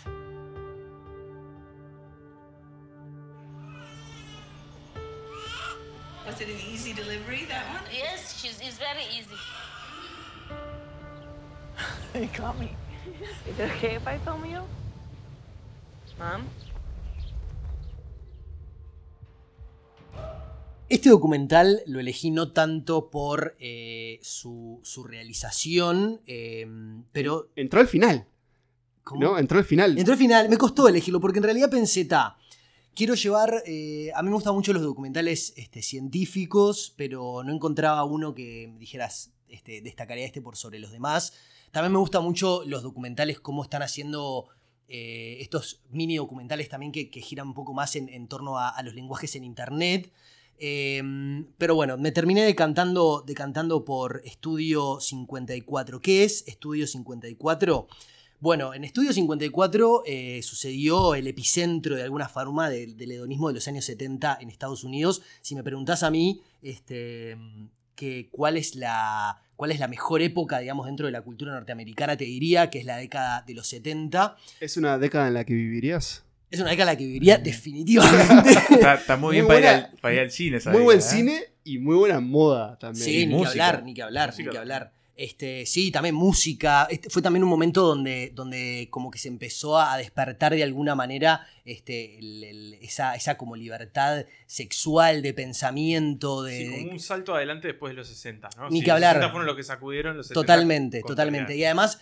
Was 6.28 6.40
it 6.40 6.50
an 6.50 6.60
easy 6.72 6.94
delivery, 6.94 7.46
that 7.50 7.68
one? 7.74 7.82
Yes, 7.92 8.40
she's, 8.40 8.60
it's 8.62 8.78
very 8.78 9.04
easy. 9.10 9.36
you 12.20 12.30
caught 12.34 12.60
me. 12.60 12.76
Is 13.48 13.58
it 13.58 13.72
okay 13.72 13.96
if 13.96 14.08
I 14.08 14.20
film 14.20 14.46
you? 14.46 14.62
Mom? 16.20 16.48
Este 20.92 21.08
documental 21.10 21.84
lo 21.86 22.02
elegí 22.02 22.32
no 22.32 22.52
tanto 22.52 23.10
por 23.10 23.56
eh, 23.60 24.20
su, 24.22 24.82
su, 24.84 25.06
realización, 25.06 26.20
eh, 26.28 26.68
pero... 27.14 27.50
Entró 27.56 27.80
al 27.80 27.88
final. 27.88 28.28
¿Cómo? 29.02 29.22
¿No? 29.22 29.40
Entró 29.40 29.58
al 29.58 29.64
final. 29.64 29.98
Entró 29.98 30.12
al 30.12 30.20
final. 30.20 30.50
Me 30.50 30.58
costó 30.58 30.90
elegirlo 30.90 31.22
porque 31.22 31.40
en 31.40 31.46
realidad 31.46 31.70
pensé, 31.70 32.04
ta, 32.04 32.38
Quiero 32.94 33.16
llevar, 33.16 33.64
eh, 33.66 34.12
a 34.14 34.22
mí 34.22 34.28
me 34.28 34.36
gustan 34.36 34.54
mucho 34.54 34.74
los 34.74 34.82
documentales 34.82 35.54
este, 35.56 35.82
científicos, 35.82 36.94
pero 36.98 37.42
no 37.42 37.54
encontraba 37.54 38.04
uno 38.04 38.36
que 38.36 38.74
dijeras, 38.78 39.32
este, 39.48 39.80
destacaría 39.80 40.26
este 40.26 40.42
por 40.42 40.58
sobre 40.58 40.78
los 40.80 40.92
demás. 40.92 41.32
También 41.72 41.94
me 41.94 42.00
gustan 42.00 42.22
mucho 42.22 42.64
los 42.66 42.84
documentales, 42.84 43.40
cómo 43.40 43.64
están 43.64 43.82
haciendo 43.82 44.50
eh, 44.90 45.38
estos 45.40 45.80
mini 45.90 46.18
documentales 46.18 46.68
también 46.68 46.92
que, 46.92 47.06
giran 47.22 47.48
un 47.48 47.54
poco 47.54 47.74
más 47.74 47.96
en, 47.96 48.28
torno 48.28 48.60
a, 48.60 48.76
los 48.84 48.94
lenguajes 48.94 49.38
en 49.38 49.46
Internet. 49.46 50.12
Em, 50.64 51.48
pero 51.58 51.74
bueno, 51.74 51.98
me 51.98 52.12
terminé 52.12 52.44
decantando, 52.44 53.24
decantando 53.26 53.84
por 53.84 54.22
Estudio 54.26 55.00
54. 55.00 56.00
¿Qué 56.00 56.24
es 56.24 56.48
Estudio 56.48 56.86
54? 56.86 57.88
Bueno, 58.40 58.72
en 58.76 58.84
Estudio 58.84 59.12
54 59.12 60.04
eh, 60.06 60.40
sucedió 60.44 61.16
el 61.16 61.26
epicentro 61.26 61.96
de 61.96 62.04
alguna 62.04 62.30
forma 62.30 62.70
del, 62.70 62.96
hedonismo 63.12 63.48
de 63.48 63.56
los 63.56 63.68
años 63.68 63.86
70 63.86 64.38
en 64.40 64.50
Estados 64.52 64.84
Unidos. 64.84 65.24
Si 65.42 65.56
me 65.56 65.64
preguntás 65.64 66.04
a 66.04 66.12
mí 66.12 66.44
este, 66.62 67.36
cuál, 68.30 68.58
es 68.58 68.76
la, 68.76 69.42
cuál 69.56 69.72
es 69.72 69.80
la 69.80 69.88
mejor 69.88 70.22
época, 70.22 70.60
digamos, 70.60 70.86
dentro 70.86 71.08
de 71.08 71.12
la 71.12 71.24
cultura 71.24 71.54
norteamericana, 71.54 72.18
te 72.18 72.26
diría 72.26 72.70
que 72.70 72.78
es 72.78 72.86
la 72.86 72.98
década 72.98 73.44
de 73.48 73.56
los 73.56 73.66
70. 73.66 74.38
¿Es 74.60 74.78
una 74.78 75.00
década 75.00 75.28
en 75.28 75.34
la 75.34 75.44
que 75.44 75.56
vivirías? 75.56 76.24
Es 76.52 76.60
una 76.60 76.70
década 76.72 76.92
en 76.92 76.96
la 76.96 76.98
que 76.98 77.06
viviría 77.06 77.38
definitivamente. 77.38 78.50
está, 78.94 79.16
muy 79.16 79.36
bien 79.36 79.48
para, 79.48 79.90
ir 80.14 80.20
al, 80.20 80.32
cine. 80.32 80.60
muy 80.66 80.82
buen 80.82 81.00
¿eh? 81.00 81.02
cine 81.02 81.44
y 81.64 81.78
muy 81.80 81.96
buena 81.96 82.20
moda 82.20 82.78
también. 82.78 83.06
Sí, 83.06 83.26
ni 83.26 83.42
que 83.42 83.48
hablar, 83.48 83.84
ni 83.84 83.94
que 83.94 84.04
hablar, 84.04 84.34
ni 84.38 84.44
que 84.46 84.58
hablar. 84.58 84.92
Este, 85.16 85.66
sí, 85.68 85.92
también 85.92 86.16
música. 86.16 86.88
Este, 86.90 87.10
fue 87.10 87.22
también 87.22 87.44
un 87.44 87.50
momento 87.50 87.84
donde, 87.84 88.32
donde 88.34 88.88
como 88.90 89.12
que 89.12 89.20
se 89.20 89.28
empezó 89.28 89.80
a 89.80 89.96
despertar 89.98 90.56
de 90.56 90.64
alguna 90.64 90.96
manera 90.96 91.46
este, 91.64 92.18
esa, 92.84 93.14
esa, 93.14 93.38
como 93.38 93.56
libertad 93.56 94.26
sexual 94.48 95.22
de 95.22 95.34
pensamiento. 95.34 96.44
De, 96.44 96.58
sí, 96.58 96.80
como 96.80 96.92
un 96.94 97.00
salto 97.00 97.36
adelante 97.36 97.68
después 97.68 97.92
de 97.92 97.98
los 97.98 98.08
60, 98.08 98.50
¿no? 98.58 98.70
Ni 98.72 98.82
que 98.82 98.90
hablar. 98.90 99.18
Los 99.18 99.26
60 99.26 99.32
fueron 99.32 99.48
los 99.48 99.56
que 99.56 99.64
sacudieron 99.64 100.18
los 100.18 100.28
70 100.28 100.42
Totalmente, 100.42 101.02
totalmente. 101.04 101.56
Y 101.56 101.66
además 101.66 102.00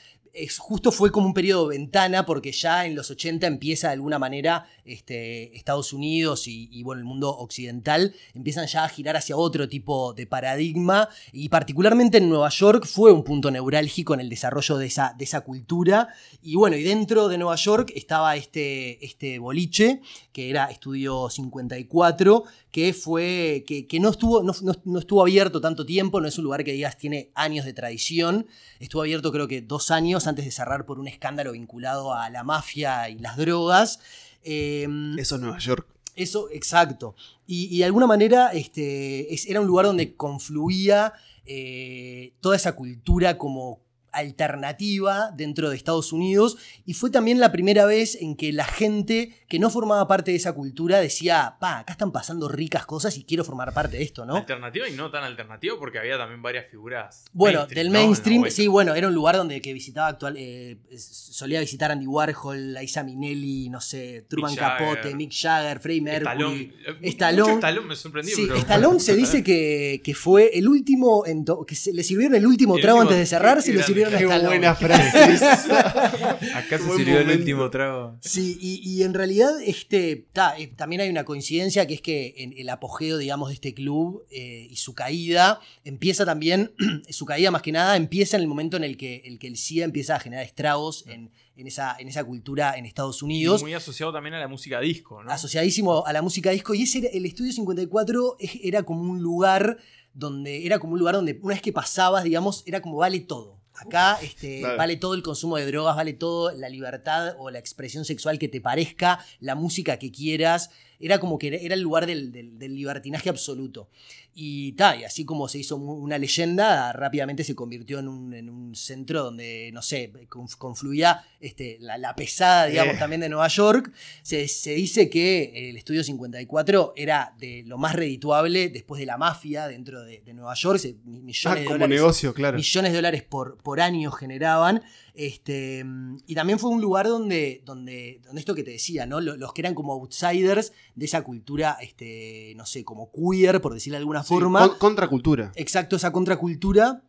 justo 0.57 0.91
fue 0.91 1.11
como 1.11 1.27
un 1.27 1.33
periodo 1.33 1.67
ventana 1.67 2.25
porque 2.25 2.51
ya 2.51 2.85
en 2.85 2.95
los 2.95 3.09
80 3.11 3.47
empieza 3.47 3.87
de 3.87 3.93
alguna 3.93 4.19
manera 4.19 4.67
este, 4.85 5.55
Estados 5.55 5.93
Unidos 5.93 6.47
y, 6.47 6.81
bueno, 6.83 6.99
el 6.99 7.05
mundo 7.05 7.29
occidental 7.29 8.13
empiezan 8.33 8.67
ya 8.67 8.83
a 8.83 8.89
girar 8.89 9.15
hacia 9.17 9.37
otro 9.37 9.67
tipo 9.67 10.13
de 10.13 10.27
paradigma 10.27 11.09
y 11.31 11.49
particularmente 11.49 12.17
en 12.17 12.29
Nueva 12.29 12.49
York 12.49 12.85
fue 12.85 13.11
un 13.11 13.23
punto 13.23 13.51
neurálgico 13.51 14.13
en 14.13 14.19
el 14.21 14.29
desarrollo 14.29 14.77
de 14.77 14.87
esa, 14.87 15.13
de 15.17 15.25
esa 15.25 15.41
cultura. 15.41 16.09
Y 16.41 16.55
bueno, 16.55 16.75
y 16.75 16.83
dentro 16.83 17.27
de 17.27 17.37
Nueva 17.37 17.55
York 17.55 17.91
estaba 17.95 18.35
este, 18.35 19.03
este 19.05 19.39
boliche 19.39 20.01
que 20.31 20.49
era 20.49 20.65
Estudio 20.65 21.29
54 21.29 22.43
que 22.71 22.93
fue 22.93 23.63
que, 23.65 23.99
no, 23.99 24.09
estuvo, 24.09 24.43
no, 24.43 24.99
estuvo 24.99 25.21
abierto 25.21 25.59
tanto 25.59 25.85
tiempo, 25.85 26.21
no 26.21 26.27
es 26.27 26.37
un 26.37 26.43
lugar 26.43 26.63
que 26.63 26.71
digas 26.71 26.97
tiene 26.97 27.31
años 27.33 27.65
de 27.65 27.73
tradición, 27.73 28.45
estuvo 28.79 29.01
abierto 29.01 29.31
creo 29.31 29.47
que 29.47 29.61
dos 29.61 29.89
años 29.91 30.27
antes 30.27 30.45
de 30.45 30.51
cerrar 30.51 30.85
por 30.85 30.99
un 30.99 31.07
escándalo 31.07 31.53
vinculado 31.53 32.13
a 32.13 32.29
la 32.29 32.43
mafia 32.43 33.09
y 33.09 33.17
las 33.17 33.37
drogas. 33.37 33.99
Em, 34.43 35.17
eso 35.17 35.35
es 35.35 35.41
Nueva 35.41 35.59
York. 35.59 35.87
Eso, 36.15 36.49
exacto. 36.51 37.15
Y, 37.47 37.77
de 37.79 37.85
alguna 37.85 38.05
manera 38.05 38.49
este, 38.53 39.33
era 39.49 39.61
un 39.61 39.67
lugar 39.67 39.85
donde 39.85 40.15
confluía 40.15 41.13
eh, 41.45 42.33
toda 42.41 42.55
esa 42.55 42.75
cultura 42.75 43.37
como 43.37 43.81
alternativa 44.11 45.31
dentro 45.35 45.69
de 45.69 45.75
Estados 45.75 46.11
Unidos 46.13 46.57
y 46.85 46.93
fue 46.93 47.09
también 47.09 47.39
la 47.39 47.51
primera 47.51 47.85
vez 47.85 48.15
en 48.21 48.35
que 48.35 48.51
la 48.51 48.65
gente 48.65 49.35
que 49.47 49.59
no 49.59 49.69
formaba 49.69 50.07
parte 50.07 50.31
de 50.31 50.37
esa 50.37 50.53
cultura 50.53 50.99
decía, 50.99 51.57
pa, 51.59 51.79
acá 51.79 51.93
están 51.93 52.11
pasando 52.11 52.47
ricas 52.47 52.85
cosas 52.85 53.17
y 53.17 53.23
quiero 53.23 53.43
formar 53.43 53.73
parte 53.73 53.97
de 53.97 54.03
esto, 54.03 54.25
¿no? 54.25 54.37
Alternativa 54.37 54.87
y 54.87 54.93
no 54.93 55.11
tan 55.11 55.23
alternativa 55.23 55.75
porque 55.77 55.99
había 55.99 56.17
también 56.17 56.41
varias 56.41 56.67
figuras. 56.69 57.25
Bueno, 57.33 57.59
mainstream, 57.59 57.83
del 57.83 57.91
mainstream, 57.93 58.45
sí, 58.49 58.67
bueno, 58.67 58.95
era 58.95 59.07
un 59.07 59.13
lugar 59.13 59.35
donde 59.37 59.61
que 59.61 59.73
visitaba 59.73 60.07
actual, 60.07 60.35
eh, 60.37 60.77
solía 60.97 61.59
visitar 61.59 61.91
Andy 61.91 62.07
Warhol, 62.07 62.73
Liza 62.73 63.03
Minnelli, 63.03 63.69
no 63.69 63.81
sé, 63.81 64.25
Truman 64.29 64.51
Mick 64.51 64.59
Capote, 64.59 64.95
Jagger. 65.01 65.15
Mick 65.15 65.31
Jagger, 65.33 65.79
Freddie 65.79 66.01
Mercury. 66.01 66.29
Stallone. 66.29 66.61
Eh, 66.61 67.09
Stallone. 67.09 67.87
me 67.87 67.95
sorprendió. 67.95 68.35
Sí, 68.35 68.47
Stallone 68.55 68.99
se 68.99 69.15
dice 69.15 69.43
que, 69.43 70.01
que 70.03 70.13
fue 70.15 70.57
el 70.57 70.67
último, 70.67 71.25
en 71.25 71.45
que 71.67 71.75
se, 71.75 71.93
le 71.93 72.03
sirvieron 72.03 72.35
el 72.35 72.45
último 72.45 72.75
El 72.75 72.81
trago 72.81 72.99
último- 72.99 73.09
antes 73.11 73.19
de 73.19 73.25
cerrar, 73.25 73.61
se 73.61 73.71
qué 73.71 73.77
le 73.77 73.83
sirvieron 73.83 73.98
a 74.07 74.09
Qué 74.09 74.15
Stallone. 74.23 74.47
buena 74.47 74.75
frase. 74.75 75.45
Acá 76.55 76.77
se 76.77 76.83
Buen 76.83 76.97
sirvió 76.97 77.19
el 77.19 77.29
último 77.31 77.69
trago. 77.69 78.17
Sí, 78.21 78.57
y, 78.59 78.81
y 78.83 79.03
en 79.03 79.13
realidad 79.13 79.51
este, 79.65 80.27
ta, 80.33 80.57
eh, 80.57 80.67
también 80.67 81.01
hay 81.01 81.09
una 81.09 81.23
coincidencia 81.25 81.87
que 81.87 81.95
es 81.95 82.01
que 82.01 82.33
en 82.37 82.53
el 82.57 82.69
apogeo, 82.69 83.17
digamos, 83.17 83.49
de 83.49 83.55
este 83.55 83.73
club 83.73 84.25
eh, 84.31 84.67
y 84.69 84.75
su 84.75 84.93
caída 84.93 85.59
empieza 85.83 86.25
también, 86.25 86.71
su 87.09 87.25
caída 87.25 87.51
más 87.51 87.61
que 87.61 87.71
nada 87.71 87.95
empieza 87.95 88.37
en 88.37 88.41
el 88.43 88.47
momento 88.47 88.77
en 88.77 88.83
el 88.83 88.97
que 88.97 89.21
el, 89.25 89.39
que 89.39 89.47
el 89.47 89.57
SIDA 89.57 89.85
empieza 89.85 90.15
a 90.15 90.19
generar 90.19 90.45
estragos 90.45 91.05
en, 91.07 91.31
en 91.55 91.67
esa, 91.67 91.95
en 91.99 92.07
esa 92.07 92.23
cultura 92.23 92.77
en 92.77 92.85
Estados 92.85 93.21
Y 93.21 93.25
Unidos. 93.25 93.61
muy 93.61 93.73
asociado 93.73 94.13
también 94.13 94.33
a 94.35 94.39
la 94.39 94.47
música 94.47 94.79
disco, 94.79 95.23
¿no? 95.23 95.31
asociadísimo 95.31 96.05
a 96.05 96.13
la 96.13 96.21
música 96.21 96.51
disco 96.51 96.73
y 96.73 96.83
ese 96.83 96.99
era- 96.99 97.09
el 97.09 97.25
estudio 97.25 97.51
54 97.51 98.37
es- 98.39 98.59
era 98.63 98.83
como 98.83 99.01
un 99.01 99.21
lugar 99.21 99.77
donde 100.13 100.65
era 100.65 100.79
como 100.79 100.93
un 100.93 100.99
lugar 100.99 101.15
donde 101.15 101.37
una 101.41 101.53
vez 101.53 101.61
que 101.61 101.71
pasabas 101.73 102.23
digamos 102.23 102.63
era 102.65 102.81
como 102.81 102.97
vale 102.97 103.19
todo 103.19 103.58
acá 103.79 104.17
este, 104.21 104.59
Claro. 104.59 104.77
vale 104.77 104.95
todo 104.97 105.13
el 105.13 105.23
consumo 105.23 105.57
de 105.57 105.65
drogas 105.65 105.95
vale 105.95 106.13
todo 106.13 106.51
la 106.51 106.69
libertad 106.69 107.35
o 107.37 107.49
la 107.49 107.59
expresión 107.59 108.05
sexual 108.05 108.39
que 108.39 108.47
te 108.47 108.61
parezca 108.61 109.19
la 109.39 109.55
música 109.55 109.97
que 109.97 110.11
quieras 110.11 110.69
era 110.99 111.19
como 111.19 111.37
que 111.37 111.47
era- 111.47 111.73
el 111.75 111.81
lugar 111.81 112.05
del, 112.05 112.31
del- 112.31 112.57
del 112.59 112.75
libertinaje 112.75 113.29
absoluto 113.29 113.89
y, 114.35 114.73
ta, 114.73 114.95
y 114.95 115.03
así 115.03 115.25
como 115.25 115.47
se 115.47 115.59
hizo 115.59 115.75
una 115.75 116.17
leyenda, 116.17 116.93
rápidamente 116.93 117.43
se 117.43 117.55
convirtió 117.55 117.99
en 117.99 118.07
un, 118.07 118.33
en 118.33 118.49
un 118.49 118.75
centro 118.75 119.23
donde, 119.23 119.69
no 119.73 119.81
sé, 119.81 120.13
conf- 120.29 120.55
confluía 120.57 121.23
este, 121.41 121.77
la, 121.81 121.97
la 121.97 122.15
pesada, 122.15 122.65
digamos, 122.67 122.95
Eh. 122.95 122.99
también 122.99 123.21
de 123.21 123.29
Nueva 123.29 123.47
York. 123.47 123.91
Se, 124.21 124.47
se 124.47 124.71
dice 124.75 125.09
que 125.09 125.69
el 125.69 125.77
Estudio 125.77 126.03
54 126.03 126.93
era 126.95 127.33
de 127.39 127.63
lo 127.65 127.77
más 127.77 127.95
redituable 127.95 128.69
después 128.69 128.99
de 128.99 129.05
la 129.07 129.17
mafia 129.17 129.67
dentro 129.67 130.01
de, 130.03 130.21
de 130.21 130.33
Nueva 130.33 130.53
York. 130.53 130.79
Se- 130.79 130.95
millones 131.05 131.45
Ah, 131.45 131.55
de 131.55 131.63
dólares 131.65 131.89
negocio, 131.89 132.33
claro. 132.33 132.55
millones 132.57 132.91
de 132.91 132.95
dólares 132.97 133.23
por, 133.23 133.57
por 133.57 133.81
año 133.81 134.11
generaban. 134.11 134.83
Este, 135.13 135.83
y 136.27 136.35
también 136.35 136.59
fue 136.59 136.69
un 136.69 136.81
lugar 136.81 137.07
donde, 137.07 137.61
donde, 137.65 138.21
donde 138.23 138.39
esto 138.39 138.55
que 138.55 138.63
te 138.63 138.71
decía, 138.71 139.05
¿no? 139.05 139.19
Lo- 139.21 139.35
Los, 139.37 139.53
que 139.53 139.61
eran 139.61 139.73
como 139.75 139.93
outsiders 139.93 140.73
de 140.95 141.05
esa 141.05 141.23
cultura, 141.23 141.77
este, 141.81 142.53
no 142.55 142.65
sé, 142.65 142.83
como 142.83 143.11
queer, 143.11 143.61
por 143.61 143.73
decirlo 143.73 143.95
de 143.95 143.99
alguna 143.99 144.23
Sí, 144.23 144.29
forma. 144.29 144.67
con- 144.69 144.77
contracultura. 144.77 145.51
Exacto, 145.55 145.95
esa 145.95 146.11
contracultura, 146.11 147.03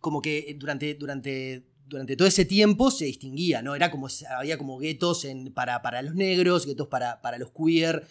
como 0.00 0.22
que 0.22 0.54
durante, 0.58 0.94
durante, 0.94 1.64
durante 1.88 2.16
todo 2.16 2.28
ese 2.28 2.44
tiempo 2.44 2.90
se 2.90 3.06
distinguía, 3.06 3.62
¿no? 3.62 3.74
Era 3.74 3.90
como, 3.90 4.08
había 4.36 4.58
como 4.58 4.78
guetos 4.78 5.26
para, 5.54 5.80
para 5.82 6.02
los 6.02 6.14
negros, 6.14 6.66
guetos 6.66 6.88
para, 6.88 7.20
para 7.22 7.38
los 7.38 7.50
queer, 7.50 8.06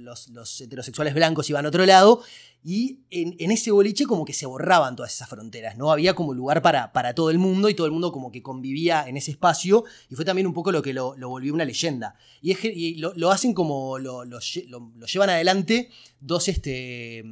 los, 0.00 0.28
los 0.30 0.60
heterosexuales 0.60 1.14
blancos 1.14 1.48
iban 1.50 1.64
a 1.64 1.68
otro 1.68 1.86
lado, 1.86 2.22
y 2.66 3.00
en, 3.10 3.36
en 3.38 3.50
ese 3.50 3.70
boliche 3.72 4.06
como 4.06 4.24
que 4.24 4.32
se 4.32 4.46
borraban 4.46 4.96
todas 4.96 5.12
esas 5.14 5.28
fronteras, 5.28 5.76
¿no? 5.76 5.92
Había 5.92 6.14
como 6.14 6.32
lugar 6.32 6.62
para, 6.62 6.92
para 6.94 7.14
todo 7.14 7.28
el 7.30 7.38
mundo 7.38 7.68
y 7.68 7.74
todo 7.74 7.86
el 7.86 7.92
mundo 7.92 8.10
como 8.10 8.32
que 8.32 8.42
convivía 8.42 9.06
en 9.06 9.16
ese 9.18 9.30
espacio, 9.32 9.84
y 10.08 10.14
fue 10.14 10.24
también 10.24 10.46
un 10.46 10.54
poco 10.54 10.72
lo 10.72 10.80
que 10.82 10.94
lo, 10.94 11.14
lo 11.16 11.28
volvió 11.28 11.52
una 11.52 11.66
leyenda. 11.66 12.16
Y, 12.40 12.52
es 12.52 12.98
lo, 12.98 13.12
lo 13.16 13.30
hacen 13.30 13.52
como, 13.52 13.98
lo- 13.98 14.24
lo 14.24 14.40
llevan 14.40 15.28
adelante 15.30 15.90
dos, 16.20 16.48
este, 16.48 17.22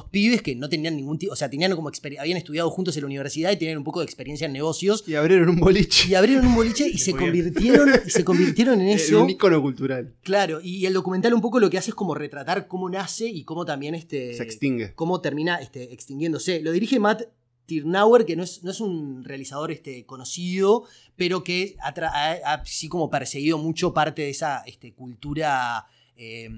dos 0.00 0.10
pibes 0.10 0.42
que 0.42 0.54
no 0.54 0.68
tenían 0.68 0.96
ningún 0.96 1.18
tipo, 1.18 1.32
o 1.32 1.36
sea, 1.36 1.48
tenían 1.50 1.74
como 1.74 1.90
habían 2.18 2.36
estudiado 2.38 2.70
juntos 2.70 2.96
en 2.96 3.02
la 3.02 3.06
universidad 3.06 3.50
y 3.52 3.56
tenían 3.56 3.78
un 3.78 3.84
poco 3.84 4.00
de 4.00 4.04
experiencia 4.06 4.46
en 4.46 4.52
negocios. 4.52 5.04
Y 5.06 5.14
abrieron 5.14 5.48
un 5.48 5.56
boliche. 5.60 6.08
Y 6.08 6.14
abrieron 6.14 6.46
un 6.46 6.54
boliche 6.54 6.86
y 6.88 6.98
se 7.06 7.12
convirtieron, 7.12 7.90
y 8.06 8.10
se 8.10 8.24
convirtieron 8.24 8.80
en 8.80 8.88
eso. 8.88 9.22
un 9.22 9.30
icono 9.30 9.60
cultural. 9.62 10.14
Claro, 10.22 10.60
y 10.62 10.86
el 10.86 10.92
documental 10.92 11.32
un 11.34 11.40
poco 11.40 11.58
lo 11.60 11.70
que 11.70 11.78
hace 11.78 11.90
es 11.90 11.94
como 11.94 12.14
retratar 12.14 12.68
cómo 12.68 12.88
nace 12.90 13.26
y 13.28 13.44
cómo 13.44 13.64
también 13.64 13.94
este, 13.94 14.34
Se 14.34 14.42
extingue. 14.42 14.94
cómo 14.94 15.20
termina 15.20 15.56
este, 15.56 15.92
extinguiéndose. 15.92 16.60
Lo 16.60 16.72
dirige 16.72 16.98
Matt 17.00 17.22
Tirnauer, 17.66 18.24
que 18.24 18.36
no 18.36 18.44
es, 18.44 18.62
no 18.62 18.70
es 18.70 18.80
un 18.80 19.24
realizador 19.24 19.72
este, 19.72 20.06
conocido, 20.06 20.84
pero 21.16 21.42
que 21.42 21.74
ha, 21.82 21.88
ha- 21.88 22.38
ha 22.44 22.54
así 22.62 22.88
como 22.88 23.10
perseguido 23.10 23.58
mucho 23.58 23.92
parte 23.92 24.22
de 24.22 24.30
esa 24.30 24.62
este, 24.66 24.92
cultura 24.94 25.86
eh, 26.16 26.48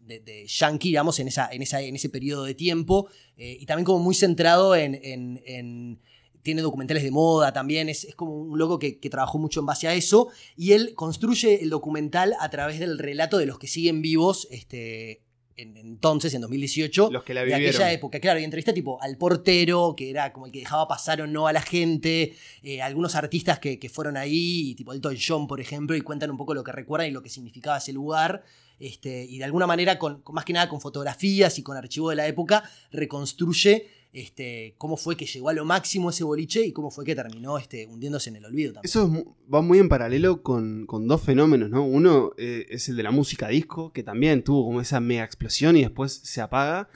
de, 0.00 0.20
de 0.20 0.46
yankee, 0.46 0.88
digamos, 0.88 1.18
en, 1.20 1.28
esa, 1.28 1.48
en, 1.52 1.62
esa, 1.62 1.80
en 1.80 1.94
ese 1.96 2.08
periodo 2.08 2.44
de 2.44 2.54
tiempo, 2.54 3.08
eh, 3.36 3.56
y 3.60 3.66
también 3.66 3.84
como 3.84 3.98
muy 4.00 4.14
centrado 4.14 4.74
en- 4.76 4.98
en- 5.02 5.42
en 5.46 6.00
tiene 6.42 6.60
documentales 6.60 7.04
de 7.04 7.12
moda 7.12 7.52
también, 7.52 7.88
es, 7.88 8.02
es 8.02 8.16
como 8.16 8.34
un 8.36 8.58
loco 8.58 8.76
que, 8.80 8.98
que 8.98 9.08
trabajó 9.08 9.38
mucho 9.38 9.60
en 9.60 9.66
base 9.66 9.86
a 9.86 9.94
eso, 9.94 10.28
y 10.56 10.72
él 10.72 10.92
construye 10.96 11.62
el 11.62 11.70
documental 11.70 12.34
a 12.40 12.50
través 12.50 12.80
del 12.80 12.98
relato 12.98 13.38
de 13.38 13.46
los 13.46 13.60
que 13.60 13.68
siguen 13.68 14.02
vivos 14.02 14.48
este, 14.50 15.22
en- 15.56 15.76
entonces, 15.76 16.34
en 16.34 16.40
2018, 16.40 17.10
Los 17.12 17.22
que 17.22 17.32
la 17.32 17.44
de 17.44 17.54
aquella 17.54 17.92
época. 17.92 18.18
Claro, 18.18 18.40
y 18.40 18.44
entrevista 18.44 18.74
tipo 18.74 19.00
al 19.00 19.16
portero, 19.18 19.94
que 19.96 20.10
era 20.10 20.32
como 20.32 20.46
el 20.46 20.52
que 20.52 20.58
dejaba 20.60 20.88
pasar 20.88 21.20
o 21.22 21.28
no 21.28 21.46
a 21.46 21.52
la 21.52 21.62
gente, 21.62 22.34
eh, 22.64 22.82
algunos 22.82 23.14
artistas 23.14 23.60
que, 23.60 23.78
que 23.78 23.88
fueron 23.88 24.16
ahí, 24.16 24.74
tipo 24.74 24.92
Elton 24.92 25.14
John, 25.24 25.46
por 25.46 25.60
ejemplo, 25.60 25.94
y 25.94 26.00
cuentan 26.00 26.30
un 26.32 26.36
poco 26.38 26.54
lo 26.54 26.64
que 26.64 26.72
recuerdan 26.72 27.08
y 27.08 27.12
lo 27.12 27.22
que 27.22 27.28
significaba 27.30 27.78
ese 27.78 27.92
lugar. 27.92 28.42
Este, 28.78 29.24
y 29.24 29.38
de 29.38 29.44
alguna 29.44 29.66
manera, 29.66 29.98
con, 29.98 30.22
con 30.22 30.34
más 30.34 30.44
que 30.44 30.52
nada 30.52 30.68
con 30.68 30.80
fotografías 30.80 31.58
y 31.58 31.62
con 31.62 31.76
archivo 31.76 32.10
de 32.10 32.16
la 32.16 32.26
época, 32.26 32.64
reconstruye 32.90 33.86
este, 34.12 34.74
cómo 34.76 34.98
fue 34.98 35.16
que 35.16 35.24
llegó 35.24 35.48
a 35.48 35.54
lo 35.54 35.64
máximo 35.64 36.10
ese 36.10 36.22
boliche 36.22 36.66
y 36.66 36.72
cómo 36.72 36.90
fue 36.90 37.02
que 37.02 37.14
terminó 37.14 37.56
este, 37.56 37.86
hundiéndose 37.86 38.28
en 38.28 38.36
el 38.36 38.44
olvido 38.44 38.74
también. 38.74 38.90
Eso 38.90 39.10
es 39.10 39.24
va 39.54 39.62
muy 39.62 39.78
en 39.78 39.88
paralelo 39.88 40.42
con, 40.42 40.84
con 40.84 41.08
dos 41.08 41.22
fenómenos, 41.22 41.70
¿no? 41.70 41.82
Uno 41.86 42.32
eh, 42.36 42.66
es 42.68 42.90
el 42.90 42.96
de 42.96 43.04
la 43.04 43.10
música 43.10 43.48
disco, 43.48 43.90
que 43.92 44.02
también 44.02 44.42
tuvo 44.44 44.66
como 44.66 44.82
esa 44.82 45.00
mega 45.00 45.24
explosión 45.24 45.78
y 45.78 45.80
después 45.82 46.12
se 46.12 46.42
apaga. 46.42 46.88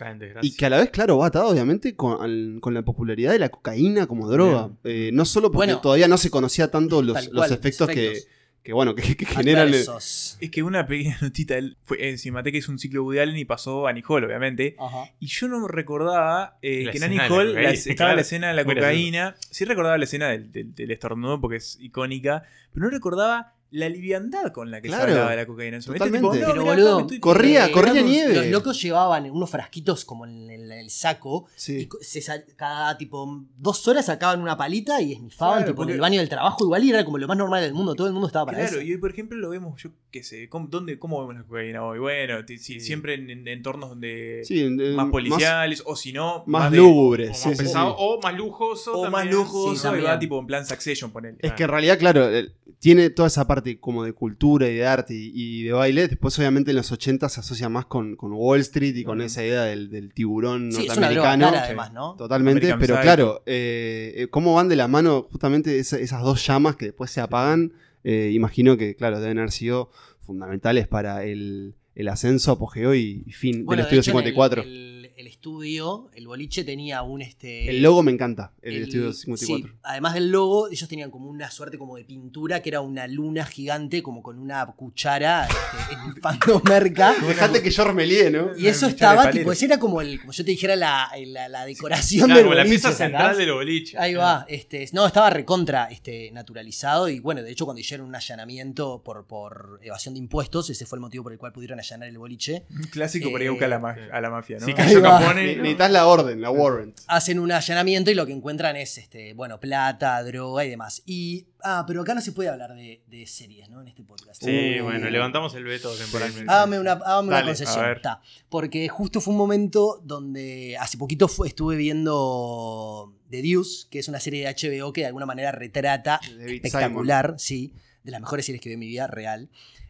Y 0.42 0.56
que 0.56 0.66
a 0.66 0.70
la 0.70 0.76
vez, 0.78 0.90
claro, 0.90 1.16
va 1.18 1.28
atado 1.28 1.48
obviamente 1.48 1.94
con, 1.96 2.20
al- 2.22 2.58
con 2.60 2.74
la 2.74 2.82
popularidad 2.84 3.32
de 3.32 3.38
la 3.38 3.48
cocaína 3.48 4.06
como 4.06 4.28
droga. 4.28 4.70
Eh, 4.84 5.08
no 5.14 5.24
solo 5.24 5.50
porque 5.50 5.68
Bueno, 5.68 5.80
todavía 5.80 6.08
no 6.08 6.18
se 6.18 6.28
conocía 6.30 6.70
tanto 6.70 7.00
los, 7.00 7.16
efectos, 7.16 7.34
los 7.34 7.50
efectos. 7.50 8.28
Que, 8.66 8.72
bueno, 8.72 8.96
que, 8.96 9.16
que 9.16 9.24
generan... 9.26 9.68
el- 9.68 9.74
Adversos. 9.74 10.38
Es 10.40 10.50
que 10.50 10.64
una 10.64 10.88
pequeña 10.88 11.16
notita, 11.22 11.56
él 11.56 11.76
fue, 11.84 12.08
en 12.08 12.18
Cinemateca 12.18 12.58
hizo 12.58 12.72
un 12.72 12.80
ciclo 12.80 13.04
Woody 13.04 13.20
Allen 13.20 13.36
y 13.36 13.44
pasó 13.44 13.86
a 13.86 13.92
Nicole, 13.92 14.26
obviamente. 14.26 14.74
Ajá. 14.76 15.04
Y 15.20 15.28
yo 15.28 15.46
no 15.46 15.68
recordaba 15.68 16.58
eh, 16.62 16.82
La 16.86 16.90
que 16.90 16.98
en 16.98 17.02
de 17.10 17.16
la 17.16 17.22
Nicole 17.22 17.50
cocaína, 17.50 17.70
estaba 17.70 17.94
claro. 17.96 18.14
la 18.16 18.20
escena 18.22 18.48
de 18.48 18.54
la 18.54 18.64
cocaína. 18.64 19.36
Sí 19.52 19.64
recordaba 19.64 19.96
la 19.98 20.04
escena 20.04 20.28
del, 20.30 20.50
del- 20.50 20.74
del 20.74 20.90
estornudo 20.90 21.40
porque 21.40 21.58
es 21.58 21.78
icónica, 21.80 22.42
pero 22.74 22.86
no 22.86 22.90
recordaba 22.90 23.54
la 23.70 23.88
liviandad 23.88 24.52
con 24.52 24.70
la 24.70 24.80
que 24.80 24.88
Claro, 24.88 25.04
se 25.06 25.10
hablaba 25.12 25.30
de 25.32 25.36
la 25.36 25.46
cocaína 25.46 25.76
en 25.76 25.82
su 25.82 25.90
momento. 25.90 26.04
totalmente. 26.06 26.38
Tipo, 26.38 26.46
no, 26.46 26.52
Pero 26.52 26.62
mirá, 26.62 26.74
boludo, 26.74 26.88
acá 26.88 26.96
me 26.96 27.02
estoy- 27.02 27.20
corría, 27.20 27.66
Eh, 27.66 27.72
corría 27.72 27.92
éramos- 27.92 28.10
nieve. 28.10 28.34
Los 28.34 28.46
locos 28.46 28.82
llevaban 28.82 29.30
unos 29.30 29.50
frasquitos 29.50 30.04
como 30.04 30.24
en 30.26 30.50
el, 30.50 30.88
saco. 30.90 31.46
Sí. 31.56 31.88
Y 32.00 32.04
se 32.04 32.20
sal- 32.22 32.44
cada 32.54 32.96
tipo 32.96 33.44
dos 33.58 33.86
horas 33.88 34.06
sacaban 34.06 34.40
una 34.40 34.56
palita 34.56 35.00
y 35.02 35.12
esnifaban 35.14 35.58
Claro, 35.58 35.72
tipo, 35.72 35.82
en 35.82 35.90
el 35.90 36.00
baño 36.00 36.20
del 36.20 36.28
trabajo 36.28 36.64
igual 36.64 36.84
y 36.84 36.90
era 36.90 37.04
como 37.04 37.18
lo 37.18 37.26
más 37.26 37.36
normal 37.36 37.60
del 37.62 37.74
mundo. 37.74 37.94
Todo 37.96 38.06
el 38.06 38.12
mundo 38.12 38.28
estaba 38.28 38.46
para 38.46 38.58
Claro, 38.58 38.76
eso. 38.76 38.80
y 38.82 38.92
hoy, 38.92 38.98
por 38.98 39.10
ejemplo, 39.10 39.36
lo 39.36 39.50
vemos, 39.50 39.82
yo 39.82 39.90
qué 40.12 40.22
sé, 40.22 40.48
¿cómo, 40.48 40.68
dónde, 40.68 40.98
¿cómo 40.98 41.18
vemos 41.20 41.34
la 41.34 41.42
cocaína 41.42 41.84
hoy? 41.84 41.98
Bueno, 41.98 42.44
ti- 42.44 42.58
sí, 42.58 42.74
Sí. 42.74 42.80
siempre 42.80 43.14
en, 43.14 43.28
en 43.30 43.48
entornos 43.48 43.90
donde 43.90 44.42
Sí, 44.44 44.60
eh, 44.60 44.94
más 44.94 45.10
policiales, 45.10 45.82
o 45.84 45.96
si 45.96 46.12
no, 46.12 46.44
más 46.46 46.70
de- 46.70 46.78
lúgubres. 46.78 47.30
O 47.30 47.34
sí, 47.34 47.48
más 47.48 47.58
sí, 47.58 47.64
sí. 47.64 47.68
pesado, 47.68 47.96
o 47.98 48.20
más 48.22 48.34
lujoso. 48.34 48.92
o 48.96 49.10
más 49.10 49.26
lujoso, 49.26 49.96
y 49.96 50.02
va 50.02 50.18
tipo 50.18 50.38
en 50.38 50.46
plan 50.46 50.64
Succession, 50.64 51.10
ponele. 51.10 51.38
Es 51.40 51.52
que 51.52 51.64
en 51.64 51.68
realidad, 51.68 51.98
claro, 51.98 52.28
el- 52.28 52.54
tiene 52.78 53.10
toda 53.10 53.26
esa 53.28 53.46
parte 53.46 53.55
como 53.80 54.04
de 54.04 54.12
cultura 54.12 54.68
y 54.68 54.74
de 54.76 54.86
arte 54.86 55.14
y, 55.14 55.30
y 55.34 55.62
de 55.64 55.72
baile. 55.72 56.08
Después, 56.08 56.38
obviamente, 56.38 56.70
en 56.72 56.76
los 56.76 56.90
80 56.92 57.28
se 57.28 57.40
asocia 57.40 57.68
más 57.68 57.86
con, 57.86 58.16
con 58.16 58.32
Wall 58.32 58.60
Street 58.60 58.96
y 58.96 59.04
con 59.04 59.20
esa 59.20 59.44
idea 59.44 59.62
del, 59.64 59.90
del 59.90 60.12
tiburón 60.14 60.72
Sí, 60.72 60.86
es 60.86 60.96
una 60.96 61.10
droga 61.10 61.36
norteamericano. 61.36 61.50
cara 61.52 61.64
además, 61.64 61.92
¿no? 61.92 62.14
Totalmente, 62.16 62.72
American 62.72 62.80
pero 62.80 63.00
claro, 63.00 63.42
eh, 63.46 64.14
eh, 64.16 64.28
cómo 64.28 64.54
van 64.54 64.68
de 64.68 64.76
la 64.76 64.88
mano 64.88 65.26
justamente 65.30 65.78
esa- 65.78 65.98
esas 65.98 66.22
dos 66.22 66.46
llamas 66.46 66.76
que 66.76 66.86
después 66.86 67.10
se 67.10 67.20
apagan. 67.20 67.72
eh, 68.04 68.30
imagino 68.32 68.76
que, 68.76 68.94
claro, 68.94 69.18
deben 69.20 69.38
haber 69.38 69.50
sido 69.50 69.90
fundamentales 70.20 70.86
para 70.88 71.24
el, 71.24 71.74
el 71.94 72.08
ascenso, 72.08 72.52
apogeo 72.52 72.94
y, 72.94 73.24
y 73.26 73.32
fin 73.32 73.64
Bueno, 73.64 73.82
del 73.82 73.90
de 73.90 73.98
Estudio 73.98 74.00
hecho, 74.00 74.10
en 74.12 74.16
el- 74.26 74.32
54. 74.34 74.62
el- 74.62 74.95
el 75.16 75.26
estudio, 75.26 76.08
el 76.14 76.26
boliche 76.26 76.62
tenía 76.62 77.02
un 77.02 77.22
este. 77.22 77.68
El 77.70 77.82
logo 77.82 78.02
me 78.02 78.12
encanta, 78.12 78.52
el, 78.62 78.74
el- 78.76 78.82
estudio 78.84 79.12
54. 79.12 79.68
sí, 79.72 79.78
además 79.82 80.14
del 80.14 80.30
logo, 80.30 80.68
ellos 80.68 80.88
tenían 80.88 81.10
como 81.10 81.28
una 81.30 81.50
suerte 81.50 81.78
como 81.78 81.96
de 81.96 82.04
pintura 82.04 82.60
que 82.60 82.68
era 82.68 82.80
una 82.82 83.06
luna 83.06 83.44
gigante, 83.46 84.02
como 84.02 84.22
con 84.22 84.38
una 84.38 84.66
cuchara 84.66 85.46
este, 85.46 85.94
en 85.94 86.16
fandomerca. 86.22 87.14
Dejate 87.26 87.62
que 87.62 87.70
yo 87.70 87.84
remelíe, 87.84 88.30
¿no? 88.30 88.50
Y 88.56 88.66
eso 88.66 88.86
estaba, 88.86 89.30
tipo, 89.30 89.52
ese 89.52 89.64
era 89.66 89.78
como 89.78 90.00
el, 90.00 90.20
como 90.20 90.32
yo 90.32 90.44
te 90.44 90.50
dijera, 90.50 90.76
la, 90.76 91.08
la, 91.26 91.48
la 91.48 91.64
decoración 91.64 92.26
Claro, 92.26 92.38
del 92.38 92.44
como 92.46 92.54
la 92.54 92.62
boliche, 92.62 92.74
pieza 92.74 92.88
¿sacás? 92.92 92.98
central 92.98 93.36
del 93.38 93.52
boliche. 93.52 93.98
Ahí 93.98 94.14
va, 94.14 94.44
este, 94.48 94.86
no, 94.92 95.06
estaba 95.06 95.30
recontra 95.30 95.88
este, 95.90 96.30
naturalizado 96.32 97.08
y 97.08 97.20
bueno, 97.20 97.42
de 97.42 97.50
hecho 97.52 97.64
cuando 97.64 97.80
hicieron 97.80 98.06
un 98.06 98.14
allanamiento 98.14 99.02
por, 99.02 99.26
por 99.26 99.78
evasión 99.82 100.14
de 100.14 100.18
impuestos, 100.20 100.68
ese 100.70 100.84
fue 100.86 100.96
el 100.96 101.00
motivo 101.00 101.24
por 101.24 101.32
el 101.32 101.38
cual 101.38 101.52
pudieron 101.52 101.78
allanar 101.78 102.08
el 102.08 102.18
boliche, 102.18 102.66
Un 102.70 102.82
clásico 102.84 103.30
para 103.32 103.44
ir 103.44 103.48
a 103.48 103.52
buscar 103.52 103.72
a 103.72 103.78
la, 103.78 104.08
a 104.12 104.20
la 104.20 104.30
mafia, 104.30 104.58
¿no? 104.58 104.66
Sí, 104.66 104.74
cayó 104.74 105.00
va. 105.08 105.18
Capone. 105.20 105.42
Ne- 105.44 105.56
Necesitas 105.56 105.90
la 105.90 106.06
orden, 106.06 106.40
la 106.40 106.50
warrant. 106.50 106.98
hacen 107.06 107.38
un 107.38 107.52
allanamiento 107.52 108.10
y 108.10 108.14
lo 108.14 108.26
que 108.26 108.32
encuentran 108.32 108.76
es, 108.76 108.98
este, 108.98 109.34
bueno, 109.34 109.58
plata, 109.60 110.22
droga 110.22 110.64
y 110.64 110.70
demás. 110.70 111.02
Y, 111.06 111.46
ah, 111.64 111.84
pero 111.86 112.02
acá 112.02 112.14
no 112.14 112.20
se 112.20 112.32
puede 112.32 112.48
hablar 112.48 112.74
de, 112.74 113.02
de 113.06 113.26
series, 113.26 113.68
¿no? 113.70 113.80
En 113.80 113.88
este 113.88 114.04
podcast. 114.04 114.42
Sí, 114.42 114.80
Uh. 114.80 114.84
bueno, 114.84 115.08
levantamos 115.10 115.54
el 115.54 115.64
veto 115.64 115.92
temporalmente. 115.96 116.50
Hágame 116.52 116.78
una, 116.78 116.92
hágame 116.92 117.28
una 117.28 117.44
concesión. 117.44 117.84
a 117.84 117.88
ver. 117.88 118.02
ta. 118.02 118.20
Porque 118.48 118.88
justo 118.88 119.20
fue 119.20 119.32
un 119.32 119.38
momento 119.38 120.00
donde 120.04 120.76
hace 120.78 120.96
poquito 120.98 121.28
fue- 121.28 121.48
estuve 121.48 121.76
viendo 121.76 123.14
The 123.30 123.42
Deuce, 123.42 123.86
que 123.90 123.98
es 123.98 124.08
una 124.08 124.20
serie 124.20 124.46
de 124.46 124.54
HBO 124.54 124.92
que 124.92 125.02
de 125.02 125.06
alguna 125.08 125.26
manera 125.26 125.52
retrata 125.52 126.20
espectacular, 126.46 127.34
sí, 127.38 127.72
de 128.04 128.12
las 128.12 128.20
mejores 128.20 128.46
series 128.46 128.62
que 128.62 128.68
vi 128.68 128.74
en 128.74 128.80
mi 128.80 128.86
vida, 128.86 129.06
real. 129.06 129.48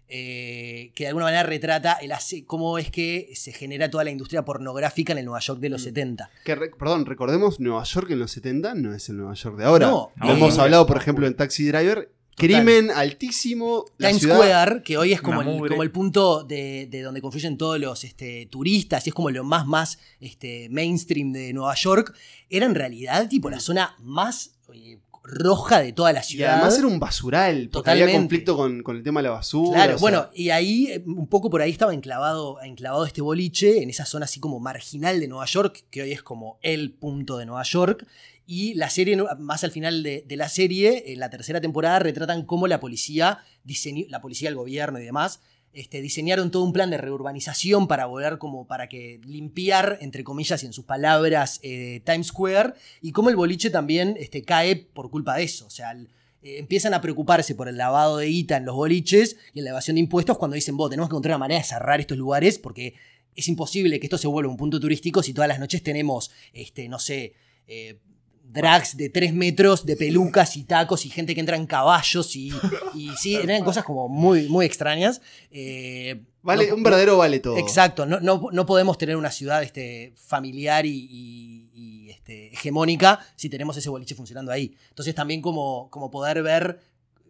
Eh, 0.08 0.92
que 0.94 1.04
de 1.04 1.08
alguna 1.08 1.26
manera 1.26 1.42
retrata 1.42 1.94
el 1.94 2.12
hace- 2.12 2.44
cómo 2.44 2.78
es 2.78 2.90
que 2.90 3.30
se 3.34 3.52
genera 3.52 3.90
toda 3.90 4.04
la 4.04 4.10
industria 4.10 4.44
pornográfica 4.44 5.12
en 5.12 5.18
el 5.18 5.24
Nueva 5.24 5.40
York 5.40 5.60
de 5.60 5.68
Mm. 5.68 5.72
los 5.72 5.82
70. 5.82 6.30
Que 6.44 6.54
re- 6.54 6.70
perdón, 6.78 7.06
recordemos, 7.06 7.58
Nueva 7.60 7.82
York 7.84 8.10
en 8.10 8.18
los 8.20 8.30
70 8.30 8.74
no 8.74 8.94
es 8.94 9.08
el 9.08 9.16
Nueva 9.16 9.34
York 9.34 9.56
de 9.58 9.64
ahora. 9.64 9.86
No. 9.88 10.10
Lo 10.16 10.30
hemos 10.30 10.56
No. 10.56 10.62
hablado, 10.62 10.86
por 10.86 10.96
ejemplo, 10.96 11.26
en 11.26 11.34
Taxi 11.34 11.66
Driver. 11.66 12.10
Crimen 12.38 12.90
altísimo. 12.90 13.86
Times 13.96 14.18
ciudad, 14.18 14.36
Square, 14.36 14.82
que 14.82 14.98
hoy 14.98 15.14
es 15.14 15.22
como, 15.22 15.40
el, 15.40 15.46
mugre. 15.46 15.70
como 15.70 15.82
el 15.82 15.90
punto 15.90 16.44
de, 16.44 16.86
de 16.90 17.00
donde 17.00 17.22
confluyen 17.22 17.56
todos 17.56 17.80
los 17.80 18.04
este, 18.04 18.44
turistas 18.50 19.06
y 19.06 19.10
es 19.10 19.14
como 19.14 19.30
lo 19.30 19.42
más, 19.42 19.66
más 19.66 19.98
este, 20.20 20.68
mainstream 20.70 21.32
de 21.32 21.54
Nueva 21.54 21.74
York, 21.76 22.14
era 22.50 22.66
en 22.66 22.74
realidad 22.74 23.26
tipo 23.30 23.48
la 23.48 23.58
zona 23.58 23.96
más 24.00 24.52
eh, 24.74 24.98
roja 25.28 25.80
de 25.80 25.92
toda 25.92 26.12
la 26.12 26.20
Y 26.20 26.24
ciudad. 26.24 26.54
además 26.54 26.78
era 26.78 26.86
un 26.86 27.00
basural, 27.00 27.68
porque 27.72 27.90
había 27.90 28.04
Totalmente. 28.04 28.28
conflicto 28.28 28.56
con, 28.56 28.82
con 28.82 28.96
el 28.96 29.02
tema 29.02 29.20
de 29.20 29.24
la 29.24 29.30
basura. 29.34 29.76
Claro, 29.76 29.96
o 29.96 29.98
sea, 29.98 30.00
bueno, 30.02 30.30
y 30.32 30.50
ahí, 30.50 30.86
eh, 30.86 31.02
un 31.04 31.26
poco 31.26 31.50
por 31.50 31.60
ahí 31.62 31.70
estaba 31.72 31.92
enclavado, 31.92 32.62
enclavado 32.62 33.04
este 33.04 33.20
boliche, 33.22 33.82
en 33.82 33.90
esa 33.90 34.04
zona 34.06 34.24
así 34.26 34.38
como 34.40 34.60
marginal 34.60 35.18
de 35.18 35.26
Nueva 35.28 35.46
York, 35.46 35.84
que 35.90 36.02
hoy 36.02 36.12
es 36.12 36.22
como 36.22 36.58
el 36.62 36.92
punto 36.92 37.38
de 37.38 37.46
Nueva 37.46 37.64
York. 37.64 38.06
Y 38.46 38.74
la 38.74 38.88
serie, 38.90 39.16
más 39.40 39.64
al 39.64 39.72
final 39.72 40.04
de, 40.04 40.24
de 40.26 40.36
la 40.36 40.48
serie, 40.48 41.12
en 41.12 41.18
la 41.18 41.30
tercera 41.30 41.60
temporada, 41.60 41.98
retratan 41.98 42.44
cómo 42.44 42.68
la 42.68 42.78
policía, 42.78 43.40
diseñó, 43.64 44.04
la 44.08 44.20
policía, 44.20 44.48
el 44.48 44.54
gobierno 44.54 45.00
y 45.00 45.04
demás, 45.04 45.40
este, 45.76 46.00
diseñaron 46.00 46.50
todo 46.50 46.62
un 46.62 46.72
plan 46.72 46.88
de 46.88 46.96
reurbanización 46.96 47.86
para 47.86 48.06
volver 48.06 48.38
como 48.38 48.66
para 48.66 48.88
que 48.88 49.20
limpiar, 49.26 49.98
entre 50.00 50.24
comillas 50.24 50.62
y 50.62 50.66
en 50.66 50.72
sus 50.72 50.86
palabras, 50.86 51.60
eh, 51.62 52.00
Times 52.06 52.28
Square, 52.28 52.72
y 53.02 53.12
cómo 53.12 53.28
el 53.28 53.36
boliche 53.36 53.68
también 53.68 54.16
este, 54.18 54.42
cae 54.42 54.76
por 54.76 55.10
culpa 55.10 55.36
de 55.36 55.44
eso. 55.44 55.66
O 55.66 55.70
sea, 55.70 55.92
eh, 55.92 56.58
empiezan 56.58 56.94
a 56.94 57.02
preocuparse 57.02 57.54
por 57.54 57.68
el 57.68 57.76
lavado 57.76 58.16
de 58.16 58.24
guita 58.24 58.56
en 58.56 58.64
los 58.64 58.74
boliches 58.74 59.36
y 59.52 59.58
en 59.58 59.66
la 59.66 59.72
evasión 59.72 59.96
de 59.96 60.00
impuestos 60.00 60.38
cuando 60.38 60.54
dicen, 60.54 60.78
vos, 60.78 60.88
tenemos 60.88 61.10
que 61.10 61.12
encontrar 61.12 61.32
una 61.32 61.40
manera 61.40 61.60
de 61.60 61.66
cerrar 61.66 62.00
estos 62.00 62.16
lugares 62.16 62.58
porque 62.58 62.94
es 63.34 63.46
imposible 63.46 64.00
que 64.00 64.06
esto 64.06 64.16
se 64.16 64.28
vuelva 64.28 64.50
un 64.50 64.56
punto 64.56 64.80
turístico 64.80 65.22
si 65.22 65.34
todas 65.34 65.48
las 65.48 65.60
noches 65.60 65.82
tenemos, 65.82 66.30
este, 66.54 66.88
no 66.88 66.98
sé, 66.98 67.34
eh, 67.66 67.98
drags 68.56 68.96
de 68.96 69.08
tres 69.10 69.32
metros 69.34 69.86
de 69.86 69.96
pelucas 69.96 70.56
y 70.56 70.64
tacos 70.64 71.06
y 71.06 71.10
gente 71.10 71.34
que 71.34 71.40
entra 71.40 71.56
en 71.56 71.66
caballos 71.66 72.34
y, 72.36 72.52
y 72.94 73.10
sí, 73.18 73.34
eran 73.36 73.62
cosas 73.64 73.84
como 73.84 74.08
muy, 74.08 74.48
muy 74.48 74.66
extrañas. 74.66 75.20
Eh, 75.50 76.22
Vale, 76.42 76.68
no- 76.68 76.76
un 76.76 76.82
verdadero 76.82 77.16
vale 77.16 77.40
todo. 77.40 77.56
Exacto, 77.58 78.06
no, 78.06 78.20
no- 78.20 78.48
no 78.52 78.66
podemos 78.66 78.98
tener 78.98 79.16
una 79.16 79.30
ciudad 79.30 79.62
este, 79.62 80.12
familiar 80.16 80.86
y, 80.86 80.90
y- 81.10 81.70
y, 81.74 82.10
este, 82.10 82.52
hegemónica 82.52 83.20
si 83.36 83.48
tenemos 83.48 83.76
ese 83.76 83.88
boliche 83.90 84.14
funcionando 84.14 84.52
ahí. 84.52 84.76
Entonces 84.90 85.14
también 85.14 85.40
como, 85.42 85.88
como 85.90 86.10
poder 86.10 86.42
ver, 86.42 86.78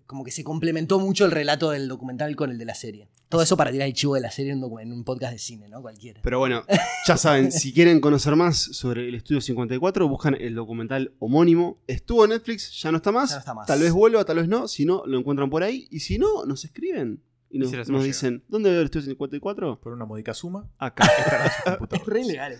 como 0.06 0.24
que 0.24 0.30
se 0.30 0.44
complementó 0.44 0.98
mucho 0.98 1.24
el 1.24 1.30
relato 1.32 1.70
del 1.70 1.88
documental 1.88 2.34
con 2.36 2.50
el 2.50 2.58
de 2.58 2.64
la 2.64 2.74
serie. 2.74 3.08
Todo 3.28 3.42
eso 3.42 3.56
para 3.56 3.72
tirar 3.72 3.88
el 3.88 3.94
chivo 3.94 4.14
de 4.14 4.20
la 4.20 4.30
serie 4.30 4.52
en 4.52 4.62
un, 4.62 4.70
docu- 4.70 4.80
en 4.82 4.92
un 4.92 5.02
podcast 5.02 5.32
de 5.32 5.38
cine, 5.38 5.68
¿no? 5.68 5.82
Cualquiera. 5.82 6.20
Pero 6.22 6.38
bueno, 6.38 6.62
ya 7.06 7.16
saben, 7.16 7.50
si 7.52 7.72
quieren 7.72 8.00
conocer 8.00 8.36
más 8.36 8.56
sobre 8.56 9.08
el 9.08 9.14
Estudio 9.16 9.40
54, 9.40 10.08
buscan 10.08 10.36
el 10.40 10.54
documental 10.54 11.12
homónimo. 11.18 11.78
Estuvo 11.88 12.24
en 12.24 12.30
Netflix, 12.30 12.80
ya 12.80 12.92
no 12.92 12.98
está 12.98 13.10
más. 13.10 13.30
Ya 13.30 13.36
no 13.36 13.40
está 13.40 13.54
más. 13.54 13.66
Tal 13.66 13.80
vez 13.80 13.92
vuelva, 13.92 14.24
tal 14.24 14.36
vez 14.36 14.48
no. 14.48 14.68
Si 14.68 14.84
no, 14.84 15.02
lo 15.06 15.18
encuentran 15.18 15.50
por 15.50 15.62
ahí. 15.64 15.88
Y 15.90 16.00
si 16.00 16.18
no, 16.18 16.44
nos 16.46 16.64
escriben. 16.64 17.20
Y 17.48 17.58
nos, 17.58 17.70
dicen, 18.04 18.42
¿dónde 18.48 18.70
veo 18.70 18.80
el 18.80 18.86
Estudio 18.86 19.06
54? 19.06 19.80
Por 19.80 19.92
una 19.92 20.04
módica 20.04 20.34
suma. 20.34 20.68
Acá. 20.78 21.08
Es 21.92 22.04
re 22.06 22.20
ilegal. 22.20 22.58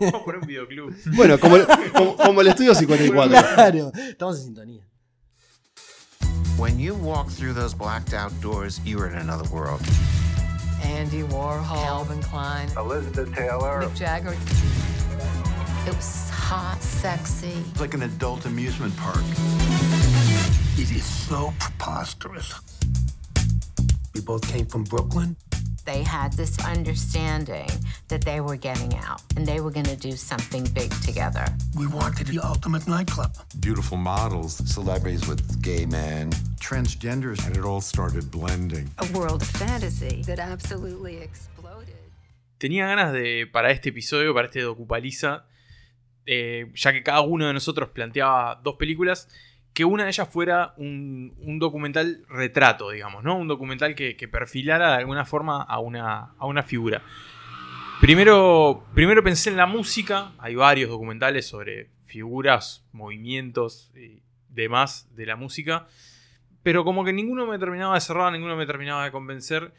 Vamos 0.00 0.14
a 0.14 0.24
poner 0.24 0.40
un 0.42 0.46
videoclub. 0.46 0.94
bueno, 1.16 1.38
como, 1.40 1.56
como, 1.94 2.16
como 2.16 2.40
el 2.42 2.48
Estudio 2.48 2.74
54. 2.74 3.36
Claro, 3.54 3.92
estamos 4.08 4.38
en 4.38 4.44
sintonía. 4.44 4.86
When 6.56 6.78
you 6.78 6.94
walk 6.94 7.28
through 7.30 7.54
those 7.54 7.74
blacked 7.74 8.14
out 8.14 8.32
doors, 8.40 8.80
you 8.84 9.00
are 9.00 9.08
in 9.08 9.16
another 9.16 9.48
world. 9.50 9.80
Andy 10.84 11.22
Warhol, 11.22 11.82
Calvin 11.82 12.22
Klein, 12.22 12.68
Elizabeth 12.76 13.34
Taylor. 13.34 13.82
Mick 13.82 13.96
Jagger. 13.96 14.36
It 15.88 15.96
was 15.96 16.30
hot, 16.30 16.80
sexy. 16.80 17.54
It's 17.70 17.80
like 17.80 17.94
an 17.94 18.04
adult 18.04 18.46
amusement 18.46 18.96
park. 18.96 19.24
It 20.76 20.92
is 20.92 21.04
so 21.04 21.52
preposterous. 21.58 22.60
We 24.14 24.20
both 24.20 24.46
came 24.46 24.66
from 24.66 24.84
Brooklyn. 24.84 25.36
They 25.84 26.02
had 26.02 26.32
this 26.32 26.58
understanding 26.64 27.68
that 28.08 28.22
they 28.24 28.40
were 28.40 28.56
getting 28.56 28.94
out 28.96 29.22
and 29.36 29.46
they 29.46 29.60
were 29.60 29.70
going 29.70 29.86
to 29.86 29.96
do 29.96 30.12
something 30.12 30.64
big 30.72 30.90
together. 31.02 31.44
We 31.76 31.86
wanted 31.86 32.28
the 32.28 32.38
ultimate 32.38 32.88
nightclub. 32.88 33.36
Beautiful 33.60 33.98
models, 33.98 34.56
celebrities 34.64 35.28
with 35.28 35.60
gay 35.62 35.84
men, 35.84 36.30
transgenders, 36.58 37.44
and 37.46 37.56
it 37.56 37.64
all 37.64 37.82
started 37.82 38.30
blending. 38.30 38.88
A 38.98 39.06
world 39.12 39.42
of 39.42 39.48
fantasy 39.48 40.22
that 40.22 40.38
absolutely 40.38 41.18
exploded. 41.18 41.94
Tenía 42.58 42.86
ganas 42.86 43.12
de, 43.12 43.46
para 43.46 43.70
este 43.70 43.90
episodio, 43.90 44.32
para 44.32 44.46
este 44.46 44.60
docupaliza, 44.60 45.44
eh, 46.24 46.72
ya 46.74 46.92
que 46.92 47.02
cada 47.02 47.20
uno 47.20 47.46
de 47.46 47.52
nosotros 47.52 47.90
planteaba 47.90 48.58
dos 48.62 48.76
películas, 48.76 49.28
que 49.74 49.84
una 49.84 50.04
de 50.04 50.10
ellas 50.10 50.28
fuera 50.28 50.72
un, 50.76 51.34
un 51.40 51.58
documental 51.58 52.24
retrato, 52.28 52.90
digamos, 52.90 53.24
¿no? 53.24 53.36
Un 53.36 53.48
documental 53.48 53.96
que, 53.96 54.16
que 54.16 54.28
perfilara 54.28 54.92
de 54.92 54.98
alguna 54.98 55.24
forma 55.24 55.62
a 55.62 55.80
una, 55.80 56.34
a 56.38 56.46
una 56.46 56.62
figura. 56.62 57.02
Primero, 58.00 58.86
primero 58.94 59.22
pensé 59.24 59.50
en 59.50 59.56
la 59.56 59.66
música, 59.66 60.32
hay 60.38 60.54
varios 60.54 60.90
documentales 60.90 61.46
sobre 61.46 61.90
figuras, 62.06 62.86
movimientos 62.92 63.92
y 63.96 64.22
demás 64.48 65.08
de 65.16 65.26
la 65.26 65.34
música, 65.34 65.88
pero 66.62 66.84
como 66.84 67.04
que 67.04 67.12
ninguno 67.12 67.44
me 67.46 67.58
terminaba 67.58 67.94
de 67.94 68.00
cerrar, 68.00 68.32
ninguno 68.32 68.56
me 68.56 68.66
terminaba 68.66 69.04
de 69.04 69.10
convencer. 69.10 69.74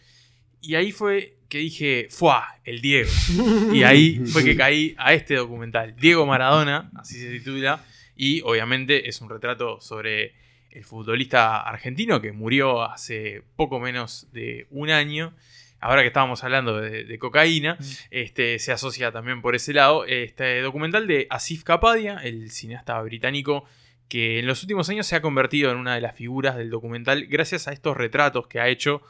Y 0.60 0.76
ahí 0.76 0.92
fue 0.92 1.38
que 1.48 1.60
dije, 1.60 2.08
¡fuá! 2.10 2.60
El 2.66 2.82
Diego. 2.82 3.10
Y 3.74 3.84
ahí 3.84 4.26
fue 4.26 4.44
que 4.44 4.58
caí 4.58 4.94
a 4.98 5.14
este 5.14 5.36
documental. 5.36 5.96
Diego 5.96 6.26
Maradona, 6.26 6.92
así 6.96 7.20
se 7.20 7.30
titula. 7.30 7.82
Y 8.16 8.42
obviamente 8.42 9.10
es 9.10 9.22
un 9.22 9.30
retrato 9.30 9.82
sobre 9.82 10.34
el 10.72 10.84
futbolista 10.84 11.62
argentino 11.62 12.22
que 12.22 12.32
murió 12.32 12.84
hace 12.84 13.44
poco 13.56 13.80
menos 13.80 14.28
de 14.32 14.68
un 14.72 14.90
año. 14.90 15.34
Ahora 15.80 16.02
que 16.02 16.08
estábamos 16.08 16.44
hablando 16.44 16.80
de, 16.82 17.04
de 17.04 17.20
cocaína, 17.20 17.78
este, 18.12 18.60
se 18.60 18.72
asocia 18.72 19.12
también 19.12 19.42
por 19.42 19.56
ese 19.56 19.74
lado. 19.74 20.06
Este 20.06 20.62
documental 20.62 21.08
de 21.08 21.28
Asif 21.30 21.64
Kapadia, 21.64 22.18
el 22.24 22.52
cineasta 22.52 23.02
británico 23.02 23.66
que 24.10 24.40
en 24.40 24.48
los 24.48 24.62
últimos 24.62 24.90
años 24.90 25.08
se 25.08 25.16
ha 25.16 25.22
convertido 25.22 25.72
en 25.72 25.78
una 25.78 25.96
de 25.96 26.02
las 26.02 26.16
figuras 26.16 26.56
del 26.56 26.70
documental 26.70 27.26
gracias 27.26 27.68
a 27.68 27.74
estos 27.74 27.98
retratos 27.98 28.48
que 28.48 28.60
ha 28.60 28.68
hecho 28.68 29.02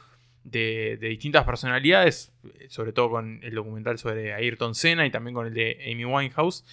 de, 0.44 0.96
de 1.00 1.08
distintas 1.08 1.44
personalidades, 1.44 2.32
sobre 2.68 2.92
todo 2.92 3.10
con 3.10 3.40
el 3.42 3.54
documental 3.54 3.98
sobre 3.98 4.32
Ayrton 4.32 4.74
Senna 4.74 5.04
y 5.04 5.10
también 5.10 5.34
con 5.34 5.46
el 5.46 5.54
de 5.54 5.78
Amy 5.90 6.04
Winehouse, 6.04 6.64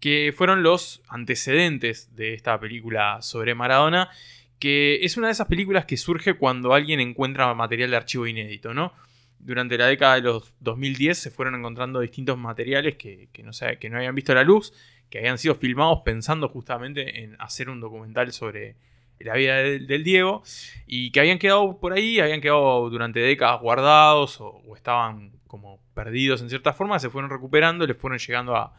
que 0.00 0.32
fueron 0.36 0.62
los 0.62 1.02
antecedentes 1.08 2.14
de 2.14 2.34
esta 2.34 2.58
película 2.60 3.22
sobre 3.22 3.54
Maradona, 3.54 4.10
que 4.58 5.04
es 5.04 5.16
una 5.16 5.28
de 5.28 5.32
esas 5.32 5.48
películas 5.48 5.84
que 5.84 5.96
surge 5.96 6.34
cuando 6.34 6.74
alguien 6.74 7.00
encuentra 7.00 7.52
material 7.54 7.90
de 7.90 7.96
archivo 7.96 8.26
inédito, 8.26 8.74
¿no? 8.74 8.92
Durante 9.38 9.78
la 9.78 9.86
década 9.86 10.16
de 10.16 10.22
los 10.22 10.54
2010 10.60 11.18
se 11.18 11.30
fueron 11.30 11.54
encontrando 11.54 12.00
distintos 12.00 12.38
materiales 12.38 12.96
que, 12.96 13.28
que 13.32 13.42
no, 13.42 13.52
sé, 13.52 13.78
que 13.78 13.90
no 13.90 13.98
habían 13.98 14.14
visto 14.14 14.34
la 14.34 14.44
luz, 14.44 14.72
que 15.10 15.18
habían 15.18 15.38
sido 15.38 15.54
filmados 15.54 16.00
pensando 16.04 16.48
justamente 16.48 17.22
en 17.22 17.36
hacer 17.38 17.68
un 17.68 17.80
documental 17.80 18.32
sobre 18.32 18.76
la 19.18 19.34
vida 19.34 19.56
del, 19.56 20.04
Diego 20.04 20.42
y 20.86 21.10
que 21.10 21.20
habían 21.20 21.38
quedado 21.38 21.78
por 21.78 21.92
ahí, 21.92 22.20
habían 22.20 22.40
quedado 22.40 22.90
durante 22.90 23.20
décadas 23.20 23.60
guardados 23.60 24.40
o, 24.40 24.62
o 24.66 24.76
estaban 24.76 25.32
como 25.46 25.80
perdidos 25.94 26.42
en 26.42 26.50
cierta 26.50 26.72
forma, 26.72 26.98
se 26.98 27.08
fueron 27.08 27.30
recuperando, 27.30 27.86
le 27.86 27.94
fueron 27.94 28.18
llegando 28.18 28.56
a, 28.56 28.74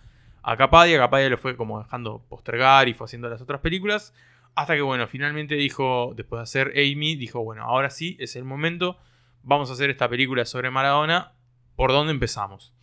a 0.47 0.55
Capadia, 0.55 0.97
Capadia 0.97 1.27
lo 1.27 1.37
fue 1.37 1.57
como 1.57 1.83
dejando 1.83 2.25
postergar 2.29 2.87
y 2.87 2.93
fue 2.93 3.03
haciendo 3.03 3.27
las 3.27 3.41
otras 3.41 3.59
películas, 3.59 4.13
hasta 4.55 4.75
que 4.75 4.81
bueno, 4.81 5.05
finalmente 5.05 5.55
dijo, 5.55 6.13
después 6.15 6.39
de 6.39 6.43
hacer 6.43 6.67
Amy, 6.69 7.17
dijo, 7.17 7.43
bueno, 7.43 7.63
ahora 7.63 7.89
sí, 7.89 8.15
es 8.21 8.37
el 8.37 8.45
momento, 8.45 8.97
vamos 9.43 9.69
a 9.69 9.73
hacer 9.73 9.89
esta 9.89 10.07
película 10.07 10.45
sobre 10.45 10.71
Maradona, 10.71 11.33
¿por 11.75 11.91
dónde 11.91 12.13
empezamos? 12.13 12.73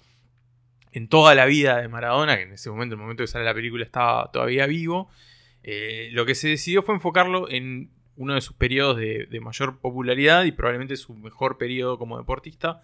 En 0.92 1.08
toda 1.08 1.34
la 1.34 1.46
vida 1.46 1.80
de 1.80 1.88
Maradona, 1.88 2.36
que 2.36 2.42
en 2.42 2.52
ese 2.52 2.68
momento, 2.68 2.96
el 2.96 3.00
momento 3.00 3.22
que 3.22 3.28
sale 3.28 3.46
la 3.46 3.54
película, 3.54 3.82
estaba 3.82 4.30
todavía 4.30 4.66
vivo, 4.66 5.08
eh, 5.62 6.10
lo 6.12 6.26
que 6.26 6.34
se 6.34 6.48
decidió 6.48 6.82
fue 6.82 6.94
enfocarlo 6.94 7.48
en 7.48 7.90
uno 8.16 8.34
de 8.34 8.42
sus 8.42 8.56
periodos 8.56 8.98
de, 8.98 9.24
de, 9.24 9.40
mayor 9.40 9.80
popularidad 9.80 10.44
y 10.44 10.52
probablemente 10.52 10.98
su 10.98 11.14
mejor 11.14 11.56
periodo 11.56 11.96
como 11.96 12.18
deportista, 12.18 12.82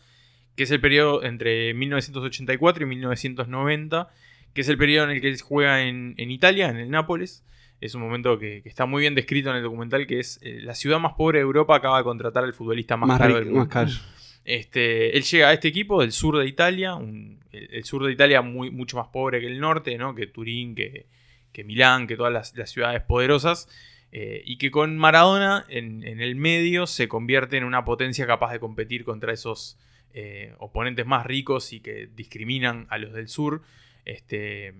que 0.56 0.62
es 0.62 0.70
el 0.70 0.80
periodo 0.80 1.22
entre 1.22 1.74
1984 1.74 2.84
y 2.84 2.86
1990, 2.86 4.08
que 4.54 4.62
es 4.62 4.68
el 4.68 4.78
periodo 4.78 5.04
en 5.04 5.10
el 5.10 5.20
que 5.20 5.28
él 5.28 5.40
juega 5.40 5.82
en, 5.82 6.14
en 6.16 6.30
Italia, 6.30 6.68
en 6.68 6.76
el 6.76 6.90
Nápoles. 6.90 7.44
Es 7.80 7.94
un 7.94 8.02
momento 8.02 8.38
que, 8.38 8.62
que, 8.62 8.68
está 8.68 8.84
muy 8.84 9.00
bien 9.00 9.14
descrito 9.14 9.50
en 9.50 9.56
el 9.56 9.62
documental, 9.62 10.06
que 10.06 10.20
es 10.20 10.38
eh, 10.42 10.60
la 10.62 10.74
ciudad 10.74 10.98
más 10.98 11.14
pobre 11.14 11.38
de 11.38 11.42
Europa 11.42 11.76
acaba 11.76 11.98
de 11.98 12.04
contratar 12.04 12.44
al 12.44 12.52
futbolista 12.52 12.96
más, 12.96 13.08
más 13.08 13.18
caro 13.18 13.36
del 13.36 13.46
mundo. 13.46 13.60
Más 13.60 13.68
caro. 13.68 13.90
Este, 14.44 15.16
él 15.16 15.22
llega 15.22 15.48
a 15.48 15.52
este 15.52 15.68
equipo 15.68 16.00
del 16.00 16.12
sur 16.12 16.38
de 16.38 16.46
Italia, 16.46 16.94
un, 16.94 17.38
el, 17.52 17.68
el, 17.72 17.84
sur 17.84 18.04
de 18.04 18.12
Italia 18.12 18.42
muy, 18.42 18.70
mucho 18.70 18.96
más 18.96 19.08
pobre 19.08 19.40
que 19.40 19.46
el 19.46 19.60
norte, 19.60 19.96
¿no? 19.96 20.14
que 20.14 20.26
Turín, 20.26 20.74
que, 20.74 21.06
que 21.52 21.64
Milán, 21.64 22.06
que 22.06 22.16
todas 22.16 22.32
las, 22.32 22.56
las 22.56 22.70
ciudades 22.70 23.02
poderosas. 23.02 23.68
Eh, 24.12 24.42
y 24.44 24.58
que 24.58 24.72
con 24.72 24.98
Maradona 24.98 25.66
en, 25.68 26.02
en, 26.02 26.20
el 26.20 26.34
medio 26.34 26.88
se 26.88 27.06
convierte 27.06 27.56
en 27.56 27.62
una 27.62 27.84
potencia 27.84 28.26
capaz 28.26 28.50
de 28.50 28.58
competir 28.58 29.04
contra 29.04 29.32
esos 29.32 29.78
eh, 30.14 30.52
oponentes 30.58 31.06
más 31.06 31.24
ricos 31.24 31.72
y 31.72 31.78
que 31.78 32.08
discriminan 32.16 32.88
a 32.90 32.98
los 32.98 33.12
del 33.12 33.28
sur. 33.28 33.62
Este, 34.10 34.74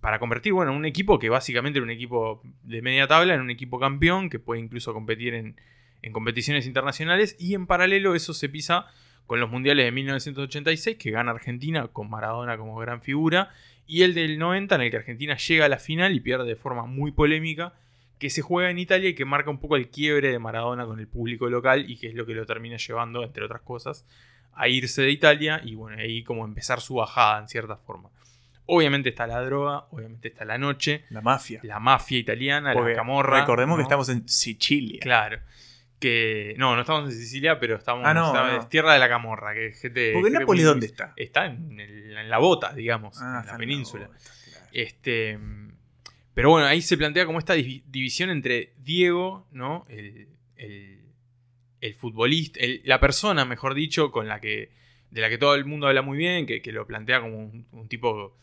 para 0.00 0.18
convertir 0.18 0.52
bueno, 0.52 0.72
un 0.72 0.84
equipo 0.84 1.20
que 1.20 1.28
básicamente 1.28 1.78
era 1.78 1.84
un 1.84 1.90
equipo 1.90 2.42
de 2.64 2.82
media 2.82 3.06
tabla 3.06 3.34
en 3.34 3.40
un 3.40 3.50
equipo 3.50 3.78
campeón 3.78 4.28
que 4.28 4.40
puede 4.40 4.60
incluso 4.60 4.92
competir 4.92 5.34
en, 5.34 5.54
en 6.02 6.12
competiciones 6.12 6.66
internacionales. 6.66 7.36
Y 7.38 7.54
en 7.54 7.68
paralelo 7.68 8.16
eso 8.16 8.34
se 8.34 8.48
pisa 8.48 8.86
con 9.26 9.38
los 9.38 9.48
mundiales 9.48 9.84
de 9.84 9.92
1986 9.92 10.96
que 10.96 11.12
gana 11.12 11.30
Argentina 11.30 11.86
con 11.88 12.10
Maradona 12.10 12.58
como 12.58 12.76
gran 12.76 13.02
figura. 13.02 13.50
Y 13.86 14.02
el 14.02 14.14
del 14.14 14.36
90 14.38 14.74
en 14.74 14.80
el 14.80 14.90
que 14.90 14.96
Argentina 14.96 15.36
llega 15.36 15.66
a 15.66 15.68
la 15.68 15.78
final 15.78 16.12
y 16.12 16.18
pierde 16.18 16.44
de 16.44 16.56
forma 16.56 16.86
muy 16.86 17.12
polémica 17.12 17.74
que 18.18 18.30
se 18.30 18.42
juega 18.42 18.70
en 18.70 18.78
Italia 18.78 19.10
y 19.10 19.14
que 19.14 19.24
marca 19.24 19.50
un 19.50 19.60
poco 19.60 19.76
el 19.76 19.90
quiebre 19.90 20.32
de 20.32 20.40
Maradona 20.40 20.86
con 20.86 20.98
el 20.98 21.06
público 21.06 21.48
local 21.48 21.88
y 21.88 21.96
que 21.96 22.08
es 22.08 22.14
lo 22.14 22.26
que 22.26 22.34
lo 22.34 22.46
termina 22.46 22.78
llevando, 22.78 23.22
entre 23.22 23.44
otras 23.44 23.62
cosas, 23.62 24.04
a 24.52 24.68
irse 24.68 25.02
de 25.02 25.10
Italia 25.12 25.60
y 25.64 25.76
bueno, 25.76 25.98
ahí 26.02 26.24
como 26.24 26.44
empezar 26.44 26.80
su 26.80 26.96
bajada 26.96 27.40
en 27.40 27.48
cierta 27.48 27.76
forma. 27.76 28.10
Obviamente 28.72 29.08
está 29.08 29.26
la 29.26 29.40
droga, 29.42 29.86
obviamente 29.90 30.28
está 30.28 30.44
la 30.44 30.58
noche. 30.58 31.04
La 31.10 31.20
mafia. 31.20 31.60
La 31.64 31.78
mafia 31.80 32.18
italiana, 32.18 32.72
Porque 32.72 32.90
la 32.90 32.96
camorra. 32.96 33.40
Recordemos 33.40 33.74
¿no? 33.74 33.76
que 33.78 33.82
estamos 33.82 34.08
en 34.08 34.28
Sicilia. 34.28 35.00
Claro. 35.00 35.38
Que. 35.98 36.54
No, 36.56 36.74
no 36.74 36.80
estamos 36.80 37.10
en 37.12 37.18
Sicilia, 37.18 37.58
pero 37.60 37.76
estamos. 37.76 38.04
Ah, 38.06 38.14
no, 38.14 38.28
estamos 38.28 38.52
no. 38.52 38.60
es 38.60 38.68
tierra 38.68 38.94
de 38.94 38.98
la 39.00 39.08
camorra. 39.08 39.52
Que 39.54 39.72
gente, 39.72 40.12
Porque 40.14 40.28
gente 40.30 40.38
Nápoles, 40.40 40.64
muy- 40.64 40.68
¿dónde 40.70 40.86
está? 40.86 41.12
Está 41.16 41.46
en, 41.46 41.78
el- 41.78 42.16
en 42.16 42.30
la 42.30 42.38
bota, 42.38 42.72
digamos. 42.72 43.20
Ah, 43.20 43.26
en 43.26 43.32
la 43.34 43.40
en 43.40 43.46
la 43.46 43.56
península. 43.58 44.06
bota, 44.06 44.18
claro. 44.50 44.66
Este. 44.72 45.38
Pero 46.32 46.50
bueno, 46.50 46.66
ahí 46.66 46.80
se 46.80 46.96
plantea 46.96 47.26
como 47.26 47.38
esta 47.38 47.54
divi- 47.56 47.82
división 47.86 48.30
entre 48.30 48.72
Diego, 48.78 49.46
¿no? 49.50 49.84
El, 49.88 50.28
el, 50.56 51.00
el 51.80 51.94
futbolista, 51.94 52.60
el- 52.60 52.80
la 52.84 52.98
persona, 53.00 53.44
mejor 53.44 53.74
dicho, 53.74 54.10
con 54.10 54.26
la 54.28 54.40
que. 54.40 54.70
de 55.10 55.20
la 55.20 55.28
que 55.28 55.38
todo 55.38 55.54
el 55.54 55.64
mundo 55.66 55.86
habla 55.86 56.02
muy 56.02 56.16
bien, 56.16 56.46
que, 56.46 56.62
que 56.62 56.72
lo 56.72 56.86
plantea 56.86 57.20
como 57.20 57.36
un, 57.38 57.66
un 57.72 57.88
tipo 57.88 58.38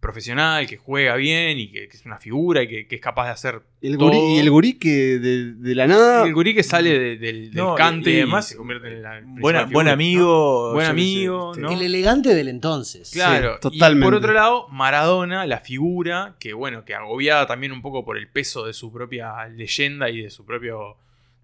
profesional, 0.00 0.66
que 0.68 0.76
juega 0.76 1.16
bien 1.16 1.58
y 1.58 1.70
que, 1.72 1.88
que 1.88 1.96
es 1.96 2.06
una 2.06 2.18
figura 2.18 2.62
y 2.62 2.68
que, 2.68 2.86
que 2.86 2.94
es 2.96 3.00
capaz 3.00 3.24
de 3.26 3.30
hacer. 3.32 3.62
El 3.80 3.98
todo. 3.98 4.08
gurí, 4.10 4.36
y 4.36 4.38
el 4.38 4.50
gurí 4.50 4.74
que 4.74 5.18
de, 5.18 5.52
de 5.54 5.74
la 5.74 5.86
nada. 5.86 6.24
Y 6.24 6.28
el 6.28 6.34
gurí 6.34 6.54
que 6.54 6.62
sale 6.62 6.90
de- 6.98 7.16
del, 7.16 7.50
del 7.50 7.54
No, 7.54 7.74
cante 7.74 8.10
y 8.10 8.14
y, 8.14 8.16
además, 8.18 8.46
se 8.48 8.56
convierte 8.56 8.88
en 8.88 9.02
la 9.02 9.20
buena- 9.24 9.60
figura, 9.60 9.64
buen 9.72 9.86
¿no? 9.86 9.92
amigo, 9.92 10.72
Buen 10.72 10.86
sé, 10.86 10.90
amigo, 10.90 11.50
este, 11.52 11.62
¿no? 11.62 11.70
El 11.72 11.82
elegante 11.82 12.34
del 12.34 12.48
entonces. 12.48 13.10
Claro, 13.12 13.54
Sí, 13.54 13.60
totalmente. 13.60 14.06
y 14.06 14.08
por 14.08 14.14
otro 14.14 14.32
lado, 14.32 14.68
Maradona, 14.68 15.46
la 15.46 15.58
figura, 15.58 16.36
que 16.38 16.52
bueno, 16.54 16.84
que 16.84 16.94
agobiada 16.94 17.46
también 17.46 17.72
un 17.72 17.82
poco 17.82 18.04
por 18.04 18.16
el 18.18 18.28
peso 18.28 18.64
de 18.66 18.72
su 18.72 18.92
propia 18.92 19.46
leyenda 19.48 20.10
y 20.10 20.22
de 20.22 20.30
su 20.30 20.44
propio. 20.44 20.96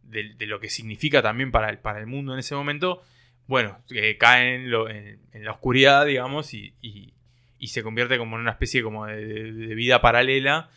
de, 0.04 0.34
de 0.38 0.46
lo 0.46 0.60
que 0.60 0.68
significa 0.68 1.22
también 1.22 1.50
para 1.50 1.70
el, 1.70 1.78
para 1.78 1.98
el 1.98 2.06
mundo 2.06 2.34
en 2.34 2.38
ese 2.38 2.54
momento, 2.54 3.02
bueno, 3.48 3.78
eh, 3.90 4.16
cae 4.18 4.54
en, 4.54 4.70
lo- 4.70 4.88
en- 4.88 5.18
en 5.32 5.44
la 5.44 5.50
oscuridad, 5.50 6.06
digamos, 6.06 6.54
y, 6.54 6.72
y- 6.82 7.12
y 7.58 7.68
se 7.68 7.82
convierte 7.82 8.18
como 8.18 8.36
en 8.36 8.42
una 8.42 8.50
especie 8.52 8.82
como 8.82 9.06
de, 9.06 9.24
de- 9.24 9.52
de 9.52 9.74
vida 9.74 10.00
paralela. 10.00 10.70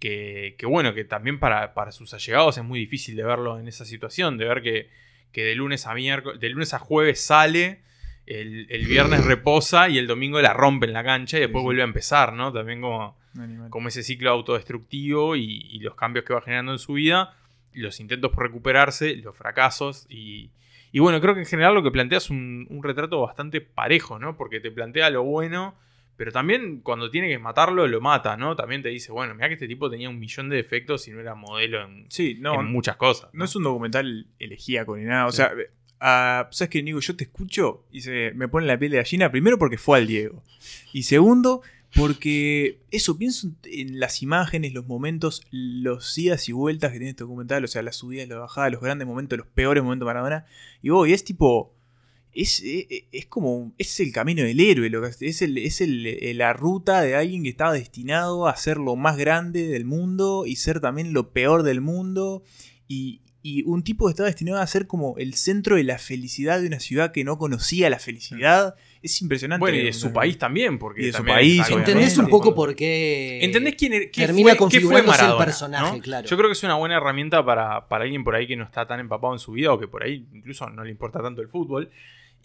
Que, 0.00 0.56
que 0.58 0.66
bueno, 0.66 0.94
que 0.94 1.04
también 1.04 1.38
para, 1.38 1.72
para 1.72 1.92
sus 1.92 2.12
allegados 2.12 2.58
es 2.58 2.64
muy 2.64 2.80
difícil 2.80 3.14
de 3.14 3.22
verlo 3.22 3.58
en 3.60 3.68
esa 3.68 3.84
situación, 3.84 4.36
de 4.36 4.44
ver 4.44 4.60
que, 4.60 4.90
que 5.30 5.44
de 5.44 5.54
lunes 5.54 5.86
a 5.86 5.94
miércoles, 5.94 6.40
de 6.40 6.48
lunes 6.48 6.74
a 6.74 6.80
jueves 6.80 7.20
sale, 7.24 7.82
el, 8.26 8.66
el 8.68 8.84
viernes 8.86 9.24
reposa 9.24 9.88
y 9.88 9.98
el 9.98 10.08
domingo 10.08 10.40
la 10.42 10.52
rompe 10.52 10.86
en 10.86 10.92
la 10.92 11.04
cancha 11.04 11.36
y 11.38 11.42
después 11.42 11.62
vuelve 11.62 11.82
a 11.82 11.84
empezar, 11.84 12.32
¿no? 12.32 12.52
También 12.52 12.80
como, 12.80 13.16
como 13.70 13.86
ese 13.88 14.02
ciclo 14.02 14.30
autodestructivo 14.30 15.36
y, 15.36 15.44
y 15.70 15.78
los 15.78 15.94
cambios 15.94 16.24
que 16.24 16.34
va 16.34 16.42
generando 16.42 16.72
en 16.72 16.78
su 16.80 16.94
vida, 16.94 17.36
los 17.72 18.00
intentos 18.00 18.32
por 18.32 18.42
recuperarse, 18.42 19.14
los 19.14 19.36
fracasos 19.36 20.06
y, 20.10 20.50
y 20.90 20.98
bueno, 20.98 21.20
creo 21.20 21.34
que 21.34 21.40
en 21.40 21.46
general 21.46 21.74
lo 21.74 21.84
que 21.84 21.92
plantea 21.92 22.18
es 22.18 22.28
un, 22.28 22.66
un 22.70 22.82
retrato 22.82 23.20
bastante 23.20 23.60
parejo, 23.60 24.18
¿no? 24.18 24.36
Porque 24.36 24.58
te 24.58 24.72
plantea 24.72 25.10
lo 25.10 25.22
bueno, 25.22 25.76
pero 26.16 26.32
también 26.32 26.80
cuando 26.80 27.10
tiene 27.10 27.28
que 27.28 27.38
matarlo, 27.38 27.86
lo 27.86 28.00
mata, 28.00 28.36
¿no? 28.36 28.56
También 28.56 28.82
te 28.82 28.88
dice, 28.88 29.12
bueno, 29.12 29.34
mira 29.34 29.48
que 29.48 29.54
este 29.54 29.68
tipo 29.68 29.90
tenía 29.90 30.08
un 30.08 30.18
millón 30.18 30.48
de 30.48 30.56
defectos 30.56 31.06
y 31.08 31.10
no 31.10 31.20
era 31.20 31.34
modelo 31.34 31.84
en, 31.84 32.06
Sí, 32.08 32.36
no, 32.40 32.60
en 32.60 32.66
muchas 32.66 32.96
cosas. 32.96 33.30
no 33.32 33.44
es 33.44 33.54
un 33.54 33.64
documental 33.64 34.26
elegíaco 34.38 34.96
ni 34.96 35.04
nada. 35.04 35.26
O 35.26 35.32
sea, 35.32 35.52
¿sabes 36.00 36.68
qué, 36.70 36.82
Nico? 36.82 37.00
Yo 37.00 37.16
te 37.16 37.24
escucho 37.24 37.84
y 37.90 38.00
se 38.00 38.32
me 38.34 38.48
pone 38.48 38.66
la 38.66 38.78
piel 38.78 38.92
de 38.92 38.98
gallina. 38.98 39.30
Primero 39.30 39.58
porque 39.58 39.78
fue 39.78 39.98
al 39.98 40.06
Diego. 40.06 40.42
Y 40.92 41.02
segundo, 41.02 41.62
porque 41.94 42.80
eso, 42.90 43.18
pienso 43.18 43.48
en 43.64 44.00
las 44.00 44.22
imágenes, 44.22 44.72
los 44.72 44.86
momentos, 44.86 45.42
los 45.50 46.16
idas 46.16 46.48
y 46.48 46.52
vueltas 46.52 46.92
que 46.92 46.98
tiene 46.98 47.10
este 47.10 47.24
documental. 47.24 47.64
O 47.64 47.68
sea, 47.68 47.82
las 47.82 47.96
subidas, 47.96 48.28
las 48.28 48.38
bajadas, 48.38 48.72
los 48.72 48.80
grandes 48.80 49.06
momentos, 49.06 49.38
los 49.38 49.46
peores 49.46 49.82
momentos 49.82 50.06
de 50.06 50.14
Maradona. 50.14 50.46
Y 50.82 50.88
vos, 50.90 51.06
y 51.08 51.12
es 51.12 51.24
tipo. 51.24 51.74
Es, 52.36 52.62
es, 52.64 52.86
es 53.12 53.26
como. 53.26 53.72
Es 53.78 53.98
el 54.00 54.12
camino 54.12 54.42
del 54.42 54.60
héroe. 54.60 54.90
Lo 54.90 55.00
que, 55.02 55.08
es 55.26 55.42
el, 55.42 55.58
es 55.58 55.80
el- 55.80 56.06
eh, 56.06 56.34
la 56.34 56.52
ruta 56.52 57.00
de 57.02 57.16
alguien 57.16 57.42
que 57.42 57.48
estaba 57.48 57.72
destinado 57.72 58.46
a 58.46 58.56
ser 58.56 58.76
lo 58.76 58.94
más 58.96 59.16
grande 59.16 59.66
del 59.68 59.84
mundo 59.84 60.44
y 60.46 60.56
ser 60.56 60.80
también 60.80 61.12
lo 61.12 61.32
peor 61.32 61.62
del 61.62 61.80
mundo. 61.80 62.42
Y, 62.88 63.22
y 63.42 63.62
un 63.62 63.84
tipo 63.84 64.06
que 64.06 64.10
estaba 64.10 64.26
destinado 64.28 64.60
a 64.60 64.66
ser 64.66 64.86
como 64.88 65.16
el 65.18 65.34
centro 65.34 65.76
de 65.76 65.84
la 65.84 65.98
felicidad 65.98 66.60
de 66.60 66.66
una 66.66 66.80
ciudad 66.80 67.12
que 67.12 67.22
no 67.24 67.38
conocía 67.38 67.88
la 67.90 67.98
felicidad. 68.00 68.74
Es 69.02 69.22
impresionante. 69.22 69.60
Bueno, 69.60 69.78
y 69.78 69.84
de 69.84 69.92
su 69.92 70.12
país 70.12 70.36
también, 70.36 70.80
porque 70.80 71.02
Y 71.02 71.06
de 71.06 71.12
su 71.12 71.24
país, 71.24 71.62
¿Entendés 71.70 72.18
un 72.18 72.28
poco 72.28 72.54
por 72.56 72.74
qué 72.74 73.38
¿Entendés 73.44 73.76
quién, 73.76 73.92
er- 73.92 74.10
qué 74.10 74.26
termina 74.26 74.56
fue, 74.56 74.68
qué 74.68 74.80
fue 74.80 75.00
Maradona? 75.02 75.38
el 75.38 75.44
personaje? 75.44 75.96
¿no? 75.96 76.02
Claro. 76.02 76.26
Yo 76.28 76.36
creo 76.36 76.48
que 76.48 76.54
es 76.54 76.62
una 76.64 76.74
buena 76.74 76.96
herramienta 76.96 77.44
para, 77.44 77.86
para 77.88 78.02
alguien 78.02 78.24
por 78.24 78.34
ahí 78.34 78.48
que 78.48 78.56
no 78.56 78.64
está 78.64 78.84
tan 78.88 78.98
empapado 78.98 79.32
en 79.32 79.38
su 79.38 79.52
vida 79.52 79.72
o 79.72 79.78
que 79.78 79.86
por 79.86 80.02
ahí 80.02 80.26
incluso 80.34 80.68
no 80.70 80.82
le 80.82 80.90
importa 80.90 81.22
tanto 81.22 81.40
el 81.40 81.46
fútbol 81.48 81.88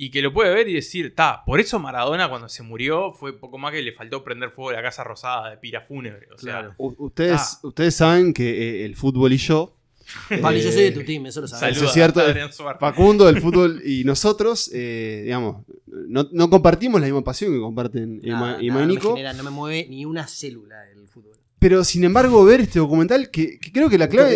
y 0.03 0.09
que 0.09 0.23
lo 0.23 0.33
puede 0.33 0.51
ver 0.51 0.67
y 0.67 0.73
decir, 0.73 1.13
ta, 1.13 1.43
por 1.45 1.59
eso 1.59 1.77
Maradona 1.77 2.27
cuando 2.27 2.49
se 2.49 2.63
murió 2.63 3.11
fue 3.11 3.37
poco 3.37 3.59
más 3.59 3.71
que 3.71 3.83
le 3.83 3.91
faltó 3.91 4.23
prender 4.23 4.49
fuego 4.49 4.71
a 4.71 4.73
la 4.73 4.81
Casa 4.81 5.03
Rosada 5.03 5.51
de 5.51 5.57
pira 5.57 5.81
fúnebre. 5.81 6.27
O 6.33 6.39
sea, 6.39 6.59
Claro. 6.61 6.73
Ustedes, 6.77 7.39
Ah. 7.39 7.67
ustedes 7.67 7.95
saben 7.95 8.33
que 8.33 8.49
eh, 8.81 8.85
el 8.85 8.95
fútbol 8.95 9.31
y 9.31 9.37
yo. 9.37 9.75
Vale, 10.41 10.59
yo 10.59 10.71
soy 10.71 10.81
de 10.81 10.87
eh, 10.87 10.91
tu 10.91 11.03
team, 11.05 11.27
eso 11.27 11.39
lo 11.41 11.45
Eso 11.45 11.55
sabes. 11.55 11.75
Saluda 11.75 11.87
es 11.89 11.93
cierto. 11.93 12.21
Facundo, 12.79 13.29
el 13.29 13.39
fútbol 13.39 13.81
y 13.85 14.03
nosotros, 14.03 14.71
eh, 14.73 15.21
digamos, 15.25 15.65
no, 15.85 16.27
no 16.31 16.49
compartimos 16.49 16.99
la 16.99 17.05
misma 17.05 17.23
pasión 17.23 17.53
que 17.53 17.59
comparten 17.59 18.19
Emma, 18.23 18.39
Nada, 18.39 18.57
Emma 18.59 18.73
nada 18.79 18.83
y 18.83 18.87
me 18.87 18.93
Nico. 18.93 19.09
genera, 19.15 19.33
no 19.33 19.43
me 19.43 19.51
mueve 19.51 19.85
ni 19.87 20.03
una 20.05 20.27
célula. 20.27 20.77
Pero 21.61 21.83
sin 21.83 22.03
embargo, 22.03 22.43
ver 22.43 22.59
este 22.61 22.79
documental, 22.79 23.29
que, 23.29 23.59
que 23.59 23.71
creo 23.71 23.87
que 23.87 23.99
la 23.99 24.07
clave, 24.09 24.33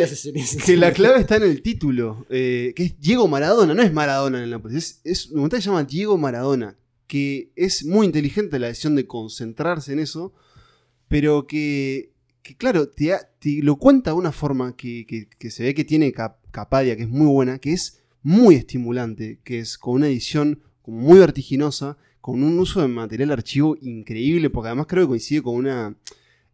que 0.63 0.77
la 0.77 0.93
clave 0.93 1.19
está 1.21 1.37
en 1.37 1.43
el 1.43 1.63
título, 1.63 2.23
eh, 2.29 2.71
que 2.75 2.83
es 2.83 2.99
Diego 2.99 3.27
Maradona, 3.27 3.73
no 3.73 3.81
es 3.81 3.91
Maradona 3.91 4.37
en 4.37 4.43
el 4.43 4.51
Nápoles, 4.51 4.75
es, 4.77 5.01
es 5.03 5.25
un 5.25 5.31
documental 5.37 5.57
que 5.57 5.63
se 5.63 5.69
llama 5.71 5.83
Diego 5.85 6.17
Maradona, 6.19 6.77
que 7.07 7.49
es 7.55 7.83
muy 7.83 8.05
inteligente 8.05 8.59
la 8.59 8.67
decisión 8.67 8.95
de 8.95 9.07
concentrarse 9.07 9.91
en 9.93 9.99
eso, 10.01 10.33
pero 11.07 11.47
que, 11.47 12.11
que, 12.43 12.55
claro, 12.55 12.89
te, 12.89 13.11
te 13.39 13.59
lo 13.63 13.77
cuenta 13.77 14.11
de 14.11 14.17
una 14.17 14.31
forma 14.31 14.75
que, 14.75 15.07
que- 15.07 15.27
que 15.39 15.49
se 15.49 15.63
ve 15.63 15.73
que 15.73 15.83
tiene 15.83 16.11
Cap- 16.11 16.37
Capadia, 16.51 16.95
que 16.95 17.03
es 17.03 17.09
muy 17.09 17.25
buena, 17.25 17.57
que 17.57 17.73
es 17.73 18.01
muy 18.21 18.53
estimulante, 18.53 19.39
que 19.43 19.57
es 19.57 19.79
con 19.79 19.95
una 19.95 20.09
edición 20.09 20.61
como 20.83 20.99
muy 20.99 21.17
vertiginosa, 21.17 21.97
con 22.21 22.43
un 22.43 22.59
uso 22.59 22.81
de 22.81 22.87
material 22.87 23.31
archivo 23.31 23.75
increíble, 23.81 24.51
porque 24.51 24.67
además 24.67 24.85
creo 24.87 25.05
que 25.05 25.09
coincide 25.09 25.41
con 25.41 25.55
una 25.55 25.95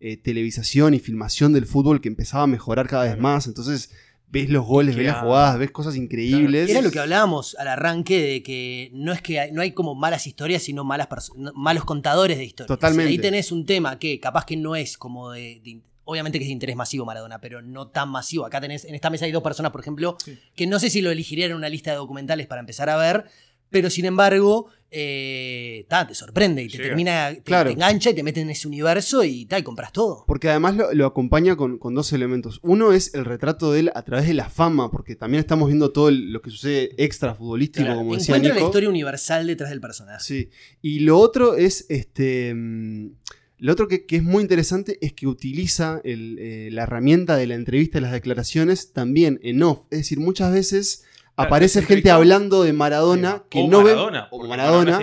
eh, 0.01 0.17
televisación 0.17 0.93
y 0.93 0.99
filmación 0.99 1.53
del 1.53 1.65
fútbol 1.65 2.01
que 2.01 2.09
empezaba 2.09 2.43
a 2.43 2.47
mejorar 2.47 2.87
cada 2.87 3.03
vez 3.05 3.17
más, 3.19 3.47
entonces 3.47 3.91
ves 4.27 4.49
los 4.49 4.65
goles, 4.65 4.95
ves 4.95 5.05
las 5.05 5.21
jugadas, 5.23 5.59
ves 5.59 5.71
cosas 5.71 5.95
increíbles. 5.95 6.69
Era 6.69 6.81
lo 6.81 6.89
que 6.89 6.99
hablábamos 6.99 7.55
al 7.59 7.67
arranque 7.67 8.19
de 8.21 8.43
que 8.43 8.89
no 8.93 9.11
es 9.13 9.21
que 9.21 9.39
hay, 9.39 9.51
no 9.51 9.61
hay 9.61 9.73
como 9.73 9.93
malas 9.93 10.25
historias, 10.25 10.63
sino 10.63 10.83
malas 10.83 11.07
malos 11.53 11.85
contadores 11.85 12.37
de 12.37 12.45
historias. 12.45 12.67
Totalmente. 12.67 13.11
Ahí 13.11 13.17
tenés 13.19 13.51
un 13.51 13.65
tema 13.65 13.99
que 13.99 14.19
capaz 14.19 14.45
que 14.45 14.55
no 14.57 14.75
es 14.75 14.97
como 14.97 15.31
de, 15.31 15.61
de- 15.63 15.81
Obviamente 16.03 16.39
que 16.39 16.45
es 16.45 16.49
de 16.49 16.53
interés 16.53 16.75
masivo 16.75 17.05
Maradona, 17.05 17.39
pero 17.39 17.61
no 17.61 17.87
tan 17.89 18.09
masivo. 18.09 18.45
Acá 18.45 18.59
tenés, 18.59 18.85
en 18.85 18.95
esta 18.95 19.09
mesa 19.11 19.25
hay 19.25 19.31
dos 19.31 19.43
personas, 19.43 19.71
por 19.71 19.79
ejemplo, 19.81 20.17
que 20.55 20.65
no 20.65 20.79
sé 20.79 20.89
si 20.89 20.99
lo 21.01 21.11
elegirían 21.11 21.51
en 21.51 21.57
una 21.57 21.69
lista 21.69 21.91
de 21.91 21.97
documentales 21.97 22.47
para 22.47 22.59
empezar 22.59 22.89
a 22.89 22.97
ver, 22.97 23.25
pero 23.69 23.89
sin 23.91 24.05
embargo, 24.05 24.67
eh, 24.93 25.85
ta, 25.89 26.05
te 26.05 26.13
sorprende 26.13 26.61
y 26.63 26.67
te 26.67 26.73
Llega. 26.77 26.89
termina, 26.89 27.33
te, 27.33 27.41
Claro. 27.43 27.69
te 27.69 27.73
engancha 27.73 28.09
y 28.09 28.13
te 28.13 28.23
mete 28.23 28.41
en 28.41 28.49
ese 28.49 28.67
universo 28.67 29.23
y, 29.23 29.45
ta, 29.45 29.57
y 29.57 29.63
compras 29.63 29.93
todo. 29.93 30.25
Porque 30.27 30.49
además 30.49 30.75
lo, 30.75 30.93
lo 30.93 31.05
acompaña 31.05 31.55
con, 31.55 31.77
con 31.77 31.95
dos 31.95 32.11
elementos. 32.13 32.59
Uno 32.61 32.91
es 32.91 33.13
el 33.13 33.23
retrato 33.25 33.71
de 33.71 33.79
él 33.81 33.91
a 33.95 34.03
través 34.03 34.27
de 34.27 34.33
la 34.33 34.49
fama, 34.49 34.91
porque 34.91 35.15
también 35.15 35.39
estamos 35.39 35.67
viendo 35.69 35.91
todo 35.91 36.09
el- 36.09 36.31
lo 36.33 36.41
que 36.41 36.49
sucede 36.49 36.91
extra 36.97 37.33
futbolístico, 37.35 37.85
Claro, 37.85 37.99
como 37.99 38.15
decía 38.15 38.35
encuentra 38.35 38.59
la 38.59 38.65
historia 38.65 38.89
universal 38.89 39.47
detrás 39.47 39.69
del 39.69 39.81
personaje. 39.81 40.23
Sí. 40.23 40.49
Y 40.81 40.99
lo 40.99 41.17
otro 41.17 41.55
es 41.55 41.85
este. 41.89 42.53
mm, 42.53 43.11
Lo 43.59 43.71
otro 43.73 43.87
que, 43.87 44.07
que 44.07 44.15
es 44.15 44.23
muy 44.23 44.41
interesante 44.41 44.97
es 45.01 45.13
que 45.13 45.27
utiliza 45.27 46.01
el, 46.03 46.37
eh, 46.39 46.69
la 46.71 46.81
herramienta 46.83 47.37
de 47.37 47.45
la 47.45 47.53
entrevista 47.53 47.99
y 47.99 48.01
las 48.01 48.11
declaraciones 48.11 48.91
también 48.91 49.39
en 49.43 49.61
off. 49.61 49.81
Es 49.91 49.99
decir, 49.99 50.19
muchas 50.19 50.51
veces 50.51 51.03
aparece 51.41 51.81
gente 51.83 52.09
hablando 52.11 52.63
de 52.63 52.73
Maradona 52.73 53.43
que 53.49 53.59
o 53.59 53.67
no 53.67 53.81
Maradona, 53.81 54.27
o 54.31 54.47
Maradona, 54.47 54.99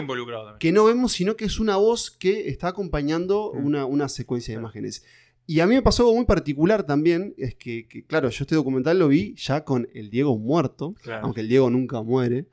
que 0.58 0.72
no 0.72 0.84
vemos, 0.84 1.12
sino 1.12 1.36
que 1.36 1.44
es 1.44 1.58
una 1.60 1.76
voz 1.76 2.10
que 2.10 2.48
está 2.48 2.68
acompañando 2.68 3.50
una, 3.50 3.84
una 3.86 4.08
secuencia 4.08 4.54
de 4.54 4.60
imágenes. 4.60 5.04
Y 5.46 5.60
a 5.60 5.66
mí 5.66 5.74
me 5.74 5.82
pasó 5.82 6.02
algo 6.02 6.14
muy 6.16 6.26
particular 6.26 6.82
también, 6.84 7.34
es 7.38 7.54
que, 7.54 7.86
que, 7.88 8.04
claro, 8.04 8.28
yo 8.28 8.44
este 8.44 8.54
documental 8.54 8.98
lo 8.98 9.08
vi 9.08 9.34
ya 9.36 9.64
con 9.64 9.88
el 9.94 10.10
Diego 10.10 10.36
muerto, 10.36 10.94
Claro. 11.02 11.24
aunque 11.24 11.40
el 11.40 11.48
Diego 11.48 11.70
nunca 11.70 12.02
muere. 12.02 12.44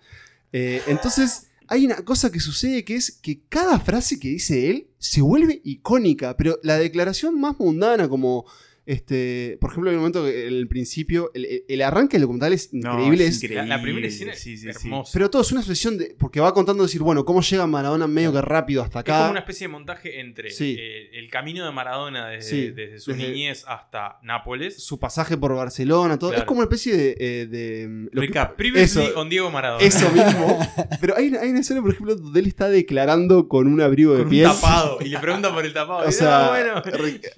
Eh, 0.53 0.81
entonces, 0.87 1.49
hay 1.67 1.85
una 1.85 1.97
cosa 2.05 2.31
que 2.31 2.39
sucede 2.39 2.85
que 2.85 2.95
es 2.95 3.11
que 3.11 3.41
cada 3.49 3.79
frase 3.81 4.17
que 4.17 4.29
dice 4.29 4.69
él 4.69 4.87
se 4.97 5.21
vuelve 5.21 5.59
icónica, 5.65 6.37
pero 6.37 6.57
la 6.63 6.77
declaración 6.77 7.37
más 7.37 7.59
mundana, 7.59 8.07
como, 8.07 8.45
este, 8.85 9.57
por 9.59 9.71
ejemplo, 9.71 9.89
hay 9.89 9.95
un 9.95 10.01
momento 10.01 10.23
que 10.23 10.47
en 10.47 10.53
el 10.53 10.67
principio, 10.67 11.31
el, 11.33 11.63
el 11.67 11.81
arranque 11.81 12.13
del 12.17 12.21
documental 12.21 12.53
es 12.53 12.73
increíble. 12.73 13.25
es 13.25 13.37
es- 13.37 13.43
increíble. 13.43 13.67
La, 13.67 13.77
la 13.77 13.81
primera 13.81 14.07
escena 14.07 14.33
Sí, 14.35 14.53
es 14.53 14.61
sí, 14.61 14.71
sí. 14.73 14.85
hermosa. 14.87 15.11
pero 15.13 15.29
todo 15.29 15.41
es 15.41 15.51
una 15.51 15.61
expresión 15.61 15.97
de. 15.97 16.15
Porque 16.19 16.39
va 16.39 16.53
contando 16.53 16.83
decir, 16.83 17.01
bueno, 17.01 17.25
cómo 17.25 17.41
llega 17.41 17.65
Maradona 17.67 18.07
medio 18.07 18.31
que 18.31 18.41
rápido 18.41 18.83
hasta 18.83 18.99
Es 18.99 19.01
acá. 19.01 19.17
como 19.19 19.31
una 19.31 19.39
especie 19.39 19.67
de 19.67 19.71
montaje 19.73 20.19
entre 20.19 20.51
Sí. 20.51 20.75
eh, 20.79 21.09
el 21.17 21.29
camino 21.29 21.65
de 21.65 21.71
Maradona 21.71 22.27
desde, 22.27 22.49
Sí, 22.49 22.71
desde 22.71 22.99
su 22.99 23.11
desde- 23.13 23.27
niñez 23.29 23.63
hasta 23.67 24.19
Nápoles. 24.23 24.83
Su 24.83 24.99
pasaje 24.99 25.35
por 25.37 25.53
Barcelona, 25.55 26.19
todo. 26.19 26.29
Claro. 26.29 26.43
Es 26.43 26.47
como 26.47 26.59
una 26.59 26.65
especie 26.65 26.95
de. 26.95 27.17
eh, 27.19 27.45
de, 27.47 27.87
mm, 27.87 28.03
lo 28.11 28.21
que- 28.21 28.27
Recap. 28.27 28.55
Previously 28.55 29.03
eso, 29.05 29.19
on 29.19 29.29
Diego 29.29 29.49
Maradona. 29.51 29.83
Eso 29.83 30.09
mismo. 30.11 30.59
Pero 31.01 31.15
hay, 31.17 31.29
una- 31.29 31.41
hay 31.41 31.49
una 31.49 31.59
escena, 31.61 31.81
por 31.81 31.91
ejemplo, 31.91 32.15
donde 32.15 32.39
él 32.39 32.45
está 32.47 32.69
declarando 32.69 33.47
con 33.47 33.67
un 33.67 33.81
abrigo 33.81 34.11
de 34.11 34.17
Con 34.19 34.25
un 34.27 34.29
piel. 34.31 34.47
tapado. 34.47 34.97
Y 35.01 35.09
le 35.09 35.19
pregunta 35.19 35.53
por 35.53 35.65
el 35.65 35.73
tapado. 35.73 36.05
O 36.05 36.09
Y, 36.09 36.11
sea, 36.11 36.45
"Ah, 36.47 36.49
bueno. 36.49 36.81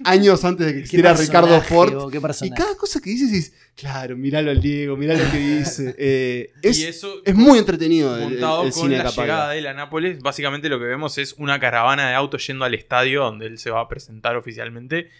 años 0.04 0.44
antes 0.44 0.66
de 0.66 0.72
que 0.72 0.78
existiera 0.80 1.14
Ricardo 1.14 1.37
personaje, 1.46 1.68
Ford. 1.74 2.10
qué 2.12 2.46
Y 2.46 2.50
cada 2.50 2.76
cosa 2.76 3.00
que 3.00 3.10
dices 3.10 3.32
es, 3.32 3.52
claro, 3.76 4.16
miralo 4.16 4.50
al 4.50 4.60
Diego, 4.60 4.96
miralo 4.96 5.22
lo 5.24 5.30
que 5.30 5.38
dice. 5.38 5.94
Eh, 5.98 6.50
es, 6.62 6.78
y 6.80 6.84
eso 6.86 7.22
es 7.24 7.34
muy 7.34 7.58
entretenido 7.58 8.10
montado 8.16 8.62
el- 8.62 8.68
el 8.68 8.72
con 8.72 8.82
cine 8.82 8.98
la 8.98 9.10
llegada 9.10 9.50
de 9.50 9.58
él 9.58 9.66
a 9.66 9.74
Nápoles, 9.74 10.20
básicamente 10.20 10.68
lo 10.68 10.78
que 10.78 10.84
vemos 10.86 11.18
es 11.18 11.34
una 11.38 11.58
caravana 11.60 12.08
de 12.08 12.14
autos 12.14 12.46
yendo 12.46 12.64
al 12.64 12.74
estadio 12.74 13.22
donde 13.24 13.46
él 13.46 13.58
se 13.58 13.70
va 13.70 13.80
a 13.80 13.88
presentar 13.88 14.36
oficialmente. 14.36 15.10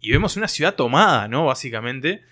Y 0.00 0.10
vemos 0.12 0.36
una 0.36 0.48
ciudad 0.48 0.74
tomada, 0.74 1.26
¿no? 1.28 1.46
Básicamente, 1.46 2.22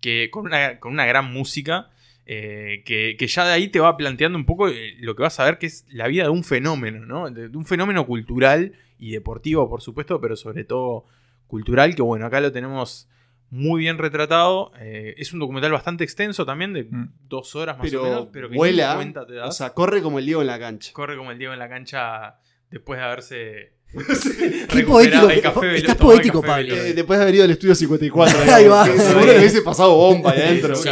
que 0.00 0.30
con 0.30 0.46
una, 0.46 0.78
con 0.80 0.92
una 0.92 1.06
gran 1.06 1.30
música. 1.32 1.90
eh, 2.32 2.82
que, 2.84 3.16
que 3.18 3.26
ya 3.26 3.44
de 3.44 3.52
ahí 3.52 3.68
te 3.68 3.80
va 3.80 3.96
planteando 3.96 4.38
un 4.38 4.44
poco 4.46 4.68
eh, 4.68 4.94
lo 5.00 5.16
que 5.16 5.22
vas 5.24 5.40
a 5.40 5.44
ver 5.44 5.58
que 5.58 5.66
es 5.66 5.84
la 5.90 6.06
vida 6.06 6.22
de 6.24 6.28
un 6.30 6.44
fenómeno, 6.44 7.04
¿no? 7.04 7.28
De, 7.28 7.48
de 7.48 7.56
un 7.56 7.66
fenómeno 7.66 8.06
cultural 8.06 8.72
y 9.00 9.10
deportivo, 9.12 9.68
por 9.68 9.80
supuesto, 9.82 10.20
pero 10.20 10.36
sobre 10.36 10.62
todo 10.64 11.06
cultural, 11.50 11.94
que 11.94 12.02
bueno, 12.02 12.24
acá 12.26 12.40
lo 12.40 12.52
tenemos 12.52 13.08
muy 13.50 13.80
bien 13.80 13.98
retratado. 13.98 14.70
Eh, 14.80 15.14
es 15.18 15.32
un 15.32 15.40
documental 15.40 15.72
bastante 15.72 16.04
extenso 16.04 16.46
también, 16.46 16.72
de 16.72 16.84
Mm. 16.84 17.12
dos 17.28 17.56
horas 17.56 17.76
más 17.76 17.86
Pero, 17.88 18.00
o 18.02 18.04
menos, 18.04 18.28
pero 18.32 18.48
que 18.48 18.56
vuela, 18.56 18.94
cuenta 18.94 19.26
te 19.26 19.34
das. 19.34 19.48
o 19.48 19.52
sea, 19.52 19.70
corre 19.74 20.00
como 20.02 20.18
el 20.20 20.26
Diego 20.26 20.40
en 20.40 20.46
la 20.46 20.58
cancha. 20.58 20.92
Corre 20.92 21.16
como 21.16 21.32
el 21.32 21.38
Diego 21.38 21.52
en 21.52 21.58
la 21.58 21.68
cancha 21.68 22.38
después 22.70 22.98
de 23.00 23.04
haberse 23.04 23.72
Qué 23.92 24.84
poético, 24.84 25.28
el 25.28 25.40
café 25.42 25.76
estás 25.76 25.96
poético, 25.96 26.40
café 26.40 26.52
Pablo. 26.62 26.74
Eh, 26.76 26.92
después 26.94 27.18
de 27.18 27.22
haber 27.24 27.34
ido 27.34 27.44
al 27.44 27.50
estudio 27.50 27.74
54. 27.74 28.54
Ahí 28.54 28.68
va. 28.68 28.84
que 28.84 28.96
seguro 28.98 29.26
le 29.26 29.38
hubiese 29.38 29.62
pasado 29.62 29.94
bomba 29.96 30.30
ahí 30.30 30.40
adentro. 30.42 30.76
Sí. 30.76 30.88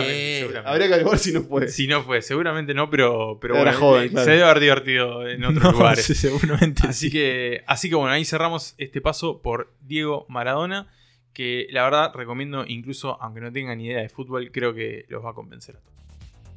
Habría 0.64 0.88
que 0.88 0.94
averiguar 0.94 1.18
si 1.18 1.32
no 1.32 1.42
fue. 1.42 1.68
Si 1.68 1.86
no 1.86 2.02
fue, 2.02 2.22
seguramente 2.22 2.74
no, 2.74 2.90
pero, 2.90 3.38
pero 3.40 3.54
Era 3.54 3.64
bueno, 3.72 3.78
joven, 3.78 4.04
eh, 4.06 4.10
claro. 4.10 4.24
se 4.24 4.30
debe 4.32 4.42
haber 4.44 4.60
divertido 4.60 5.28
en 5.28 5.44
otros 5.44 5.62
No, 5.62 5.72
lugares. 5.72 6.04
sí, 6.04 6.14
seguramente 6.14 6.88
Así 6.88 7.06
sí. 7.06 7.10
que, 7.12 7.62
así 7.66 7.88
que 7.88 7.94
bueno, 7.94 8.12
ahí 8.12 8.24
cerramos 8.24 8.74
este 8.78 9.00
paso 9.00 9.40
por 9.42 9.72
Diego 9.80 10.26
Maradona, 10.28 10.88
que 11.32 11.68
la 11.70 11.84
verdad 11.84 12.12
recomiendo 12.14 12.64
incluso, 12.66 13.16
aunque 13.22 13.40
no 13.40 13.52
tengan 13.52 13.78
ni 13.78 13.86
idea 13.86 14.00
de 14.02 14.08
fútbol, 14.08 14.50
creo 14.52 14.74
que 14.74 15.04
los 15.08 15.24
va 15.24 15.30
a 15.30 15.34
convencer 15.34 15.76
a 15.76 15.78
todos. 15.80 15.94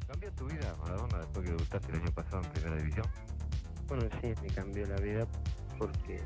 ¿Cambió 0.08 0.30
tu 0.32 0.46
vida, 0.46 0.74
Maradona, 0.82 1.18
después 1.18 1.44
que 1.46 1.52
debutaste 1.52 1.92
el 1.92 2.00
año 2.00 2.12
pasado 2.12 2.42
en 2.44 2.50
Primera 2.50 2.76
División? 2.76 3.06
Bueno, 3.86 4.04
sí, 4.20 4.28
me 4.42 4.48
cambió 4.48 4.86
la 4.86 4.96
vida 4.96 5.26
porque 5.78 6.20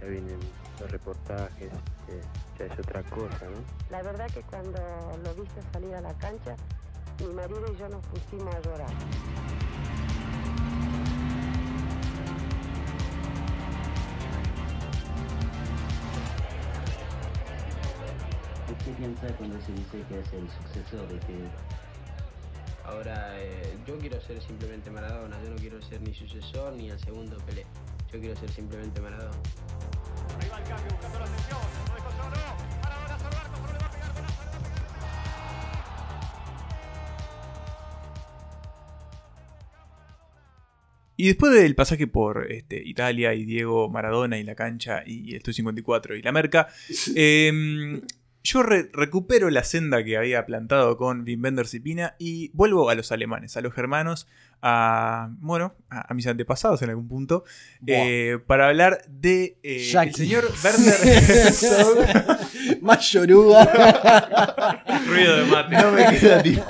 ya 0.00 0.06
vienen 0.06 0.38
los 0.80 0.90
reportajes, 0.90 1.70
eh, 2.08 2.22
ya 2.58 2.66
es 2.66 2.78
otra 2.78 3.02
cosa, 3.04 3.44
¿no? 3.44 3.58
La 3.90 4.02
verdad 4.02 4.26
que 4.28 4.42
cuando 4.42 4.80
lo 5.24 5.34
viste 5.34 5.60
salir 5.72 5.94
a 5.94 6.00
la 6.00 6.14
cancha, 6.14 6.56
mi 7.20 7.32
marido 7.34 7.72
y 7.72 7.76
yo 7.76 7.88
nos 7.88 8.04
pusimos 8.06 8.54
a 8.54 8.60
llorar. 8.60 8.90
¿Qué 18.84 18.90
piensa 18.90 19.34
cuando 19.38 19.58
se 19.62 19.72
dice 19.72 20.04
que 20.10 20.20
es 20.20 20.32
el 20.34 20.46
sucesor 20.50 21.08
de 21.08 21.18
que 21.20 21.48
Ahora, 22.84 23.32
eh, 23.40 23.78
yo 23.86 23.98
quiero 23.98 24.20
ser 24.20 24.42
simplemente 24.42 24.90
Maradona, 24.90 25.42
yo 25.42 25.50
no 25.50 25.56
quiero 25.56 25.80
ser 25.80 26.02
ni 26.02 26.12
sucesor 26.12 26.74
ni 26.74 26.90
el 26.90 26.98
segundo 27.00 27.38
Pelé. 27.46 27.64
Yo 28.14 28.20
quiero 28.20 28.36
ser 28.36 28.48
simplemente 28.52 29.00
Maradona. 29.00 29.32
Y 41.16 41.28
después 41.28 41.52
del 41.52 41.76
pasaje 41.76 42.06
por 42.08 42.50
este, 42.50 42.82
Italia 42.84 43.34
y 43.34 43.44
Diego 43.44 43.88
Maradona 43.88 44.38
y 44.38 44.42
la 44.42 44.56
cancha 44.56 45.04
y 45.06 45.30
el 45.30 45.36
Estudio 45.36 45.54
54 45.54 46.16
y 46.16 46.22
la 46.22 46.32
merca, 46.32 46.68
em, 47.14 48.00
yo 48.42 48.62
re- 48.64 48.90
recupero 48.92 49.48
la 49.48 49.62
senda 49.62 50.02
que 50.02 50.16
había 50.16 50.44
plantado 50.44 50.96
con 50.96 51.22
Wim 51.22 51.42
Wenders 51.42 51.72
y 51.74 51.80
Pina 51.80 52.14
y 52.18 52.50
vuelvo 52.52 52.90
a 52.90 52.94
los 52.96 53.12
alemanes, 53.12 53.56
a 53.56 53.60
los 53.60 53.72
germanos, 53.72 54.26
a, 54.66 55.28
bueno, 55.40 55.74
a, 55.90 56.10
a 56.10 56.14
mis 56.14 56.26
antepasados 56.26 56.80
en 56.80 56.88
algún 56.88 57.06
punto, 57.06 57.44
eh, 57.86 58.38
para 58.46 58.68
hablar 58.68 59.02
de 59.10 59.58
eh, 59.62 59.92
el 59.94 60.14
señor 60.14 60.44
Werner 60.64 60.94
Herzog. 61.04 61.98
Más 62.80 63.12
yoruba. 63.12 63.62
Ruido 65.06 65.36
de 65.36 65.44
mate. 65.44 65.76
No 65.76 65.92
me 65.92 66.18
queda, 66.18 66.42
tipo, 66.42 66.64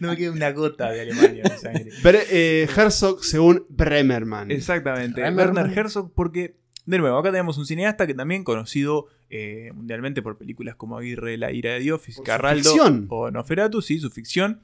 no 0.00 0.08
me 0.08 0.16
queda 0.16 0.32
una 0.32 0.52
gota 0.52 0.90
de 0.90 1.02
Alemania 1.02 1.42
en 1.44 1.52
mi 1.52 1.58
sangre. 1.58 1.90
Pero, 2.02 2.18
eh, 2.30 2.66
Herzog 2.74 3.22
según 3.22 3.66
Bremerman. 3.68 4.50
Exactamente. 4.50 5.20
Bremerman. 5.20 5.64
Werner 5.66 5.78
Herzog, 5.78 6.14
porque, 6.14 6.56
de 6.86 6.98
nuevo, 6.98 7.18
acá 7.18 7.30
tenemos 7.30 7.58
un 7.58 7.66
cineasta 7.66 8.06
que 8.06 8.14
también 8.14 8.42
conocido 8.42 9.08
eh, 9.28 9.70
mundialmente 9.74 10.22
por 10.22 10.38
películas 10.38 10.76
como 10.76 10.96
Aguirre, 10.96 11.36
La 11.36 11.52
ira 11.52 11.72
de 11.74 11.80
Dios, 11.80 12.00
Fiscarraldo 12.00 12.70
ficción. 12.70 13.06
o 13.10 13.30
Noferatu, 13.30 13.82
sí, 13.82 13.98
su 13.98 14.10
ficción. 14.10 14.62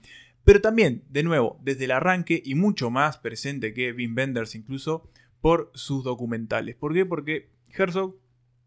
Pero 0.49 0.63
también, 0.63 1.05
de 1.11 1.23
nuevo, 1.25 1.61
desde 1.63 1.85
el 1.85 1.91
arranque 1.91 2.43
y 2.43 2.55
mucho 2.55 2.89
más 2.89 3.19
presente 3.19 3.75
que 3.75 3.93
Wim 3.93 4.17
Wenders 4.17 4.55
incluso, 4.55 5.07
por 5.43 5.71
sus 5.75 6.03
documentales. 6.05 6.75
¿Por 6.75 6.95
qué? 6.95 7.05
Porque 7.05 7.51
Herzog, 7.77 8.17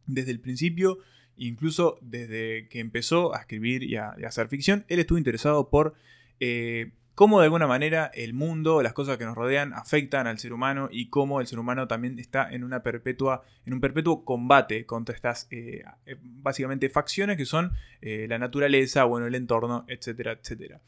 desde 0.05 0.29
el 0.29 0.39
principio, 0.39 0.99
incluso 1.37 1.97
desde 2.01 2.67
que 2.69 2.81
empezó 2.81 3.33
a 3.33 3.39
escribir 3.39 3.81
y 3.81 3.95
a, 3.95 4.11
hacer 4.27 4.47
ficción, 4.47 4.85
él 4.89 4.99
estuvo 4.99 5.17
interesado 5.17 5.71
por 5.71 5.95
eh, 6.39 6.91
cómo 7.15 7.39
de 7.39 7.45
alguna 7.45 7.65
manera 7.65 8.11
el 8.13 8.35
mundo, 8.35 8.83
las 8.83 8.93
cosas 8.93 9.17
que 9.17 9.25
nos 9.25 9.35
rodean, 9.35 9.73
afectan 9.73 10.27
al 10.27 10.37
ser 10.37 10.53
humano 10.53 10.87
y 10.91 11.09
cómo 11.09 11.41
el 11.41 11.47
ser 11.47 11.57
humano 11.57 11.87
también 11.87 12.19
está 12.19 12.47
en 12.51 12.63
una 12.63 12.83
perpetua, 12.83 13.41
en 13.65 13.73
un 13.73 13.81
perpetuo 13.81 14.23
combate 14.23 14.85
contra 14.85 15.15
estas 15.15 15.47
eh, 15.49 15.83
eh, 16.05 16.15
básicamente 16.21 16.91
facciones 16.91 17.37
que 17.37 17.45
son 17.45 17.71
la 18.01 18.37
naturaleza, 18.37 19.03
bueno, 19.05 19.25
el 19.25 19.33
entorno, 19.33 19.83
etcétera, 19.87 20.33
etcétera. 20.33 20.79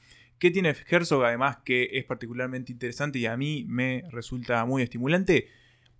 ¿Qué 0.43 0.51
tiene 0.51 0.75
Herzog 0.89 1.23
además 1.23 1.59
que 1.63 1.87
es 1.93 2.03
particularmente 2.03 2.73
interesante 2.73 3.17
y 3.17 3.27
a 3.27 3.37
mí 3.37 3.63
me 3.65 4.03
resulta 4.11 4.65
muy 4.65 4.83
estimulante? 4.83 5.47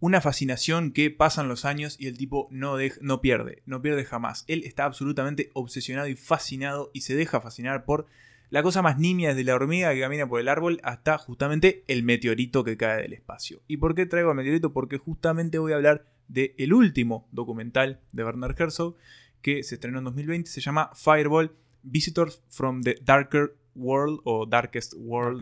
Una 0.01 0.19
fascinación 0.19 0.91
que 0.91 1.09
pasan 1.11 1.47
los 1.47 1.63
años 1.63 1.95
y 1.97 2.07
el 2.07 2.17
tipo 2.17 2.49
no, 2.51 2.75
no 2.99 3.21
pierde, 3.21 3.63
no 3.65 3.81
pierde 3.81 4.03
jamás. 4.03 4.43
Él 4.49 4.63
está 4.65 4.83
absolutamente 4.83 5.49
obsesionado 5.53 6.09
y 6.09 6.17
fascinado 6.17 6.91
y 6.93 6.99
se 6.99 7.15
deja 7.15 7.39
fascinar 7.39 7.85
por 7.85 8.05
la 8.49 8.61
cosa 8.63 8.81
más 8.81 8.99
nimia 8.99 9.29
desde 9.29 9.45
la 9.45 9.55
hormiga 9.55 9.93
que 9.93 10.01
camina 10.01 10.27
por 10.27 10.41
el 10.41 10.49
árbol 10.49 10.81
hasta 10.83 11.17
justamente 11.17 11.85
el 11.87 12.03
meteorito 12.03 12.65
que 12.65 12.75
cae 12.75 13.01
del 13.01 13.13
espacio. 13.13 13.61
¿Y 13.69 13.77
por 13.77 13.95
qué 13.95 14.05
traigo 14.05 14.31
el 14.31 14.35
meteorito? 14.35 14.73
Porque 14.73 14.97
justamente 14.97 15.57
voy 15.57 15.71
a 15.71 15.75
hablar 15.75 16.05
del 16.27 16.53
el 16.57 16.73
último 16.73 17.29
documental 17.31 18.01
de 18.11 18.25
Werner 18.25 18.55
Herzog 18.59 18.97
que 19.41 19.63
se 19.63 19.75
estrenó 19.75 19.99
en 19.99 20.03
2020, 20.03 20.49
se 20.49 20.59
llama 20.59 20.91
Fireball 20.95 21.55
Visitors 21.81 22.43
from 22.49 22.81
the 22.81 22.97
Darker 23.05 23.62
World 23.75 24.19
o 24.23 24.45
Darkest 24.45 24.93
World, 24.97 25.41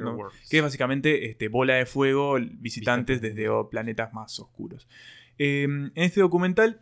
que 0.50 0.58
es 0.58 0.64
básicamente 0.64 1.30
este, 1.30 1.48
bola 1.48 1.76
de 1.76 1.86
fuego, 1.86 2.38
visitantes 2.60 3.22
desde 3.22 3.50
o- 3.50 3.70
planetas 3.70 4.14
más 4.14 4.40
oscuros. 4.40 4.88
Eh, 5.38 5.64
en 5.64 5.92
este 5.96 6.22
documental, 6.22 6.82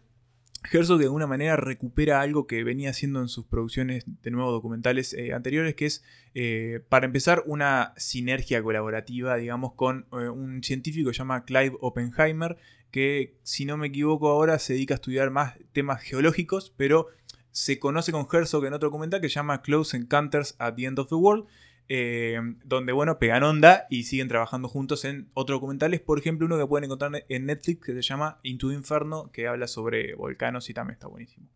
Herzog 0.72 0.98
de 1.00 1.06
alguna 1.06 1.26
manera 1.26 1.56
recupera 1.56 2.20
algo 2.20 2.46
que 2.46 2.64
venía 2.66 2.90
haciendo 2.90 3.22
en 3.22 3.30
sus 3.30 3.46
producciones 3.46 4.04
de 4.22 4.32
nuevo 4.32 4.52
documentales 4.52 5.14
eh, 5.14 5.34
anteriores, 5.34 5.74
que 5.76 5.86
es, 5.86 6.04
eh, 6.36 6.82
para 6.90 7.06
empezar, 7.06 7.44
una 7.46 7.94
sinergia 7.96 8.62
colaborativa, 8.62 9.38
digamos, 9.38 9.74
con 9.74 10.06
eh, 10.12 10.28
un 10.28 10.62
científico 10.62 11.10
que 11.10 11.14
se 11.14 11.20
llama 11.20 11.46
Clive 11.46 11.78
Oppenheimer, 11.80 12.58
que, 12.92 13.38
si 13.44 13.64
no 13.66 13.78
me 13.78 13.88
equivoco 13.88 14.28
ahora, 14.30 14.60
se 14.60 14.74
dedica 14.74 14.96
a 14.96 14.98
estudiar 14.98 15.30
más 15.32 15.58
temas 15.72 16.02
geológicos, 16.02 16.74
pero 16.76 17.08
se 17.52 17.80
conoce 17.80 18.12
con 18.12 18.28
Herzog 18.32 18.66
en 18.66 18.74
otro 18.74 18.90
documental 18.90 19.22
que 19.22 19.30
se 19.30 19.36
llama 19.36 19.62
Close 19.62 19.96
Encounters 19.98 20.56
at 20.60 20.76
the 20.76 20.86
End 20.86 21.00
of 21.00 21.08
the 21.10 21.16
World, 21.16 21.46
eh, 21.88 22.40
donde, 22.64 22.92
bueno, 22.94 23.18
pegan 23.18 23.44
onda 23.44 23.88
y 23.90 24.04
siguen 24.04 24.28
trabajando 24.28 24.68
juntos 24.68 25.06
en 25.06 25.30
otros 25.34 25.58
documentales. 25.58 26.00
Por 26.02 26.20
ejemplo, 26.20 26.46
uno 26.46 26.58
que 26.58 26.68
pueden 26.68 26.86
encontrar 26.86 27.26
en 27.28 27.46
Netflix 27.48 27.86
que 27.86 27.94
se 27.94 28.02
llama 28.04 28.40
Into 28.44 28.72
Inferno, 28.72 29.32
que 29.32 29.48
habla 29.48 29.68
sobre 29.68 30.14
volcanos 30.16 30.70
y 30.70 30.74
también 30.74 30.94
está 30.94 31.08
buenísimo. 31.08 31.48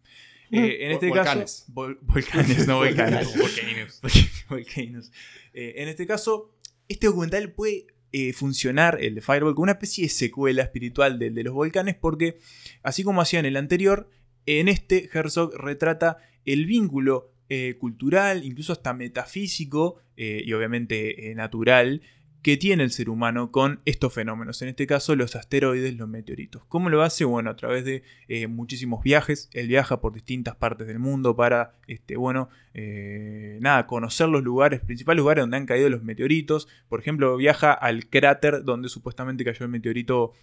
Eh, 0.51 0.85
en 0.85 0.91
este 0.91 1.07
volcanes. 1.09 1.65
caso, 1.67 1.73
vol- 1.73 1.97
volcanes, 2.01 2.67
no 2.67 2.77
volcanes. 2.77 3.37
Volcaninos. 3.37 4.01
Volcaninos. 4.49 5.11
Eh, 5.55 5.83
en 5.83 5.87
este 5.87 6.07
caso, 6.07 6.49
este 6.87 7.05
documental 7.05 7.51
puede 7.51 7.85
eh, 8.11 8.33
funcionar, 8.33 8.97
el 9.01 9.13
de 9.13 9.21
Fireball, 9.21 9.53
como 9.53 9.63
una 9.63 9.73
especie 9.73 10.05
de 10.05 10.09
secuela 10.09 10.63
espiritual 10.63 11.19
del 11.19 11.35
de 11.35 11.43
los 11.43 11.53
volcanes, 11.53 11.93
porque 11.95 12.39
así 12.81 13.03
como 13.03 13.21
hacía 13.21 13.39
en 13.39 13.45
el 13.45 13.55
anterior, 13.55 14.09
en 14.45 14.67
este 14.67 15.09
Herzog 15.13 15.55
retrata 15.55 16.17
el 16.45 16.65
vínculo 16.65 17.31
eh, 17.49 17.75
cultural, 17.79 18.43
incluso 18.45 18.73
hasta 18.73 18.93
metafísico 18.93 19.97
eh, 20.17 20.41
y 20.45 20.53
obviamente 20.53 21.29
eh, 21.29 21.35
natural 21.35 22.01
que 22.43 22.57
tiene 22.57 22.83
el 22.83 22.91
ser 22.91 23.09
humano 23.09 23.51
con 23.51 23.79
estos 23.85 24.13
fenómenos, 24.13 24.61
en 24.61 24.67
este 24.67 24.85
caso 24.85 25.15
los 25.15 25.37
asteroides, 25.37 25.95
los 25.95 26.09
meteoritos. 26.09 26.63
¿Cómo 26.65 26.89
lo 26.89 27.01
hace? 27.01 27.23
Bueno, 27.23 27.49
a 27.49 27.55
través 27.55 27.85
de 27.85 28.03
eh, 28.27 28.47
muchísimos 28.47 29.01
viajes, 29.01 29.49
él 29.53 29.69
viaja 29.69 30.01
por 30.01 30.11
distintas 30.11 30.57
partes 30.57 30.85
del 30.85 30.99
mundo 30.99 31.37
para, 31.37 31.71
este, 31.87 32.17
bueno, 32.17 32.49
eh, 32.73 33.57
nada, 33.61 33.87
conocer 33.87 34.27
los 34.27 34.43
lugares, 34.43 34.81
principales 34.81 35.19
lugares 35.19 35.41
donde 35.41 35.55
han 35.55 35.65
caído 35.65 35.89
los 35.89 36.03
meteoritos. 36.03 36.67
Por 36.89 36.99
ejemplo, 36.99 37.37
viaja 37.37 37.71
al 37.71 38.09
cráter 38.09 38.65
donde 38.65 38.89
supuestamente 38.89 39.45
cayó 39.45 39.63
el 39.63 39.71
meteorito 39.71 40.33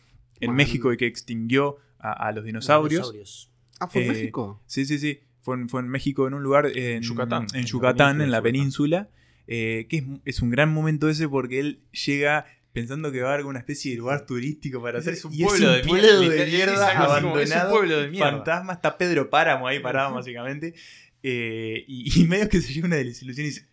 en. 0.40 0.54
México 0.54 0.94
y 0.94 0.96
que 0.96 1.06
extinguió 1.06 1.76
a, 1.98 2.12
a 2.12 2.32
los 2.32 2.46
dinosaurios. 2.46 3.12
dinosaurios. 3.12 3.49
Ah, 3.80 3.88
¿fue 3.88 4.02
en 4.04 4.10
Eh, 4.10 4.14
México? 4.14 4.62
Sí, 4.66 4.84
sí, 4.86 4.98
sí. 4.98 5.20
Fue 5.40 5.56
en, 5.56 5.68
fue 5.68 5.80
en 5.80 5.88
México, 5.88 6.28
en 6.28 6.34
un 6.34 6.42
lugar 6.42 6.66
en 6.74 7.02
Yucatán. 7.02 7.46
En 7.52 7.56
En 7.56 7.62
la 7.62 7.66
Yucatán, 7.68 8.20
en 8.20 8.30
la 8.30 8.40
península 8.42 9.08
eh, 9.52 9.86
que 9.88 9.96
es, 9.96 10.04
es 10.26 10.42
un 10.42 10.50
gran 10.50 10.72
momento 10.72 11.08
ese 11.08 11.28
porque 11.28 11.58
él 11.58 11.80
llega 12.06 12.46
pensando 12.72 13.10
que 13.10 13.20
va 13.20 13.30
a 13.30 13.34
haber 13.34 13.46
una 13.46 13.58
especie 13.58 13.90
de 13.90 13.96
lugar 13.98 14.24
turístico 14.26 14.80
para 14.80 15.00
hacer. 15.00 15.14
Es 15.14 15.24
un 15.24 15.36
pueblo 15.36 15.72
de 15.72 15.82
pueblo 15.82 16.20
mierda, 16.20 16.34
de 16.36 16.42
es 16.44 16.52
mierda 16.52 16.86
algo 16.88 17.12
así 17.12 17.22
como, 17.24 17.38
es 17.40 17.50
un 17.50 17.52
abandonado. 17.56 17.70
pueblo 17.72 18.00
de 18.00 18.08
mierda. 18.10 18.30
Fantasma, 18.30 18.72
está 18.74 18.96
Pedro 18.96 19.28
Páramo 19.28 19.66
ahí 19.66 19.80
parado, 19.80 20.14
básicamente. 20.14 20.74
Eh, 21.22 21.84
y, 21.86 22.20
y 22.22 22.24
medio 22.26 22.48
que 22.48 22.60
se 22.62 22.72
lleva 22.72 22.86
una 22.86 22.96
desilusión 22.96 23.44
y 23.46 23.50
dice, 23.50 23.66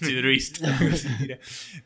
tira. 1.18 1.38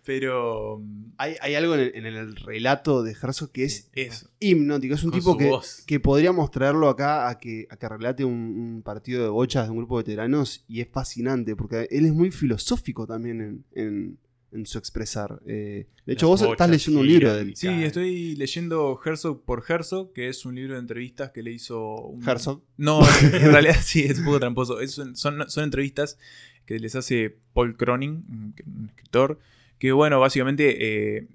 Pero. 0.05 0.78
mm, 0.82 1.05
Hay, 1.18 1.37
hay 1.41 1.55
algo 1.55 1.74
en 1.74 1.80
el, 1.80 1.93
en 1.95 2.07
el 2.07 2.37
relato 2.37 3.03
de 3.03 3.12
Herzog 3.12 3.51
que 3.51 3.64
es 3.64 3.91
Eso. 3.95 4.28
hipnótico. 4.41 4.95
Es 4.95 5.05
un 5.05 5.11
Con 5.11 5.20
tipo 5.20 5.39
que, 5.39 5.51
que 5.87 6.01
podríamos 6.01 6.51
traerlo 6.51 6.89
acá 6.89 7.28
a 7.28 7.39
que, 7.39 7.66
a 7.70 7.76
que 7.76 7.89
relate 7.89 8.24
un, 8.24 8.32
un 8.35 8.82
partido 8.82 9.22
de 9.22 9.28
bochas 9.28 9.64
de 9.66 9.70
un 9.70 9.78
grupo 9.78 9.97
de 9.99 10.05
veteranos 10.05 10.64
y 10.68 10.80
es 10.80 10.89
fascinante 10.91 11.57
porque 11.57 11.89
él 11.91 12.07
es 12.07 12.12
muy 12.12 12.30
filosófico 12.30 13.07
también 13.07 13.41
en, 13.41 13.64
en- 13.74 14.18
en 14.55 14.66
su 14.66 14.78
expresar. 14.78 15.40
Eh, 15.46 15.86
de 16.07 16.12
hecho, 16.12 16.30
Las 16.30 16.40
vos 16.42 16.50
estás 16.52 16.70
leyendo 16.70 17.00
un 17.00 17.07
libro 17.07 17.34
de 17.34 17.42
él. 17.42 17.57
Sí, 17.57 17.68
estoy 17.68 18.36
leyendo 18.36 18.98
Herzog 19.05 19.44
por 19.44 19.64
Herzog, 19.68 20.12
que 20.12 20.28
es 20.28 20.44
un 20.46 20.55
libro 20.55 20.74
de 20.74 20.80
entrevistas 20.80 21.30
que 21.32 21.42
le 21.42 21.52
hizo 21.52 21.96
un... 22.07 22.26
Herzog. 22.26 22.62
No, 22.76 23.00
en 23.22 23.52
realidad 23.52 23.76
sí, 23.82 24.05
es 24.05 24.18
un 24.20 24.24
poco 24.26 24.40
tramposo. 24.40 24.80
Es 24.80 24.96
un- 24.98 25.16
son, 25.16 25.48
son 25.50 25.64
entrevistas 25.64 26.18
que 26.66 26.78
les 26.78 26.94
hace 26.94 27.36
Paul 27.52 27.76
Cronin, 27.76 28.24
un, 28.28 28.55
un 28.66 28.86
escritor, 28.88 29.38
que 29.78 29.92
bueno, 29.92 30.18
básicamente 30.20 31.16
eh, 31.18 31.28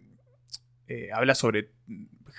eh, 0.88 1.10
habla 1.14 1.36
sobre 1.36 1.70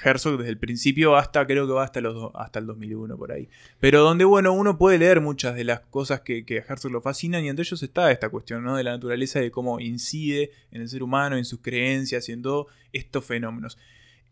Herzog 0.02 0.38
desde 0.38 0.50
el 0.50 0.58
principio 0.58 1.16
hasta, 1.16 1.46
creo 1.46 1.66
que 1.66 1.72
va 1.72 1.84
hasta, 1.84 2.00
los, 2.00 2.30
hasta 2.34 2.58
el 2.58 2.66
2001 2.66 3.16
por 3.16 3.32
ahí. 3.32 3.48
Pero 3.80 4.00
donde, 4.02 4.24
bueno, 4.24 4.52
uno 4.52 4.78
puede 4.78 4.98
leer 4.98 5.20
muchas 5.20 5.54
de 5.54 5.64
las 5.64 5.80
cosas 5.80 6.20
que, 6.22 6.44
que 6.44 6.58
a 6.60 6.64
Herzog 6.68 6.92
lo 6.92 7.00
fascinan 7.00 7.44
y 7.44 7.48
entre 7.48 7.62
ellos 7.64 7.82
está 7.82 8.10
esta 8.10 8.28
cuestión, 8.28 8.62
¿no? 8.64 8.76
De 8.76 8.84
la 8.84 8.92
naturaleza, 8.92 9.40
de 9.40 9.50
cómo 9.50 9.80
incide 9.80 10.50
en 10.70 10.82
el 10.82 10.88
ser 10.88 11.02
humano, 11.02 11.36
en 11.36 11.44
sus 11.44 11.60
creencias 11.60 12.28
y 12.28 12.32
en 12.32 12.42
todos 12.42 12.66
estos 12.92 13.24
fenómenos. 13.24 13.78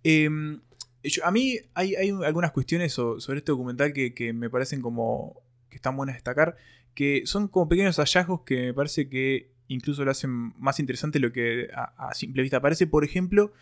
Em, 0.05 0.61
a 1.25 1.31
mí 1.31 1.57
hay, 1.75 1.95
hay 1.97 2.11
algunas 2.25 2.53
cuestiones 2.53 2.93
so- 2.93 3.21
sobre 3.21 3.39
este 3.39 3.53
documental 3.53 3.93
que, 3.93 4.15
que 4.15 4.33
me 4.33 4.51
parecen 4.51 4.81
como 4.81 5.41
que 5.69 5.77
están 5.77 5.97
buenas 5.97 6.15
de 6.15 6.19
destacar, 6.19 6.57
que 6.95 7.23
son 7.27 7.49
como 7.49 7.69
pequeños 7.69 7.97
hallazgos 7.99 8.43
que 8.43 8.67
me 8.67 8.75
parece 8.75 9.09
que 9.09 9.51
incluso 9.69 10.05
lo 10.05 10.11
hacen 10.11 10.31
más 10.59 10.81
interesante 10.81 11.19
lo 11.21 11.31
que 11.31 11.69
a, 11.75 12.09
a 12.09 12.15
simple 12.15 12.43
vista 12.43 12.61
parece. 12.61 12.87
Por 12.87 13.05
ejemplo, 13.05 13.53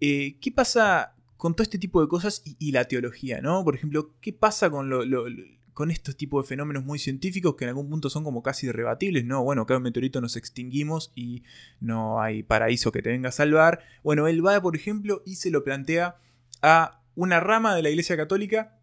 eh, 0.00 0.36
¿qué 0.40 0.50
pasa 0.52 1.14
con 1.42 1.56
todo 1.56 1.64
este 1.64 1.78
tipo 1.80 2.00
de 2.00 2.06
cosas 2.06 2.44
y, 2.44 2.70
la 2.70 2.84
teología? 2.84 3.40
¿no? 3.40 3.64
Por 3.64 3.74
ejemplo, 3.74 4.14
¿qué 4.20 4.32
pasa 4.32 4.70
con, 4.70 4.88
con 5.74 5.90
estos 5.90 6.16
tipos 6.16 6.44
de 6.44 6.48
fenómenos 6.48 6.84
muy 6.84 7.00
científicos 7.00 7.56
que 7.56 7.64
en 7.64 7.70
algún 7.70 7.90
punto 7.90 8.10
son 8.10 8.22
como 8.22 8.44
casi 8.44 8.68
irrebatibles? 8.68 9.24
No, 9.24 9.42
bueno, 9.42 9.66
un 9.68 9.82
meteorito, 9.82 10.20
nos 10.20 10.36
extinguimos 10.36 11.10
y 11.16 11.42
no 11.80 12.22
hay 12.22 12.44
paraíso 12.44 12.92
que 12.92 13.02
te 13.02 13.10
venga 13.10 13.30
a 13.30 13.32
salvar. 13.32 13.80
Bueno, 14.04 14.28
él 14.28 14.46
va, 14.46 14.62
por 14.62 14.76
ejemplo, 14.76 15.20
y 15.26 15.34
se 15.34 15.50
lo 15.50 15.64
plantea 15.64 16.14
a 16.62 17.00
una 17.16 17.40
rama 17.40 17.74
de 17.74 17.82
la 17.82 17.90
Iglesia 17.90 18.16
Católica 18.16 18.78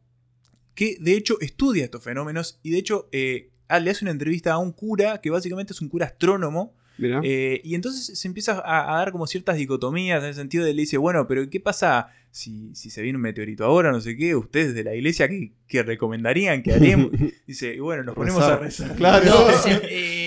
que 0.76 0.98
de 1.00 1.14
hecho 1.14 1.40
estudia 1.40 1.86
estos 1.86 2.04
fenómenos 2.04 2.60
y 2.62 2.72
de 2.72 2.78
hecho 2.78 3.08
eh, 3.14 3.52
le 3.70 3.90
hace 3.90 4.04
una 4.04 4.12
entrevista 4.12 4.52
a 4.52 4.58
un 4.58 4.74
cura 4.74 5.22
que 5.22 5.30
básicamente 5.30 5.72
es 5.72 5.80
un 5.80 5.88
cura 5.88 6.08
astrónomo. 6.08 6.76
Eh, 7.24 7.62
y 7.64 7.76
entonces 7.76 8.18
se 8.20 8.28
empieza 8.28 8.60
a, 8.60 8.96
a 8.96 8.98
dar 9.00 9.12
como 9.12 9.28
ciertas 9.28 9.58
dicotomías 9.58 10.22
en 10.24 10.30
el 10.30 10.36
sentido 10.36 10.66
de 10.66 10.74
le 10.74 10.82
dice, 10.82 10.98
bueno, 10.98 11.28
pero 11.28 11.50
¿qué 11.50 11.60
pasa 11.60 12.08
si, 12.32 12.74
si 12.76 12.90
se 12.90 13.02
viene 13.02 13.16
un 13.18 13.22
meteorito 13.24 13.66
ahora? 13.66 13.92
No 13.92 14.02
sé 14.02 14.16
qué, 14.18 14.36
ustedes 14.36 14.74
de 14.74 14.84
la 14.84 14.94
iglesia, 14.96 15.28
¿qué, 15.28 15.52
qué 15.68 15.84
recomendarían? 15.84 16.62
¿Qué 16.64 16.74
haremos? 16.74 17.12
Dice, 17.48 17.74
y 17.74 17.80
bueno, 17.80 18.04
nos 18.04 18.16
ponemos 18.16 18.44
a 18.44 18.58
rezar. 18.58 18.96
Claro. 18.96 19.26
No, 19.26 19.52
se- 19.64 19.82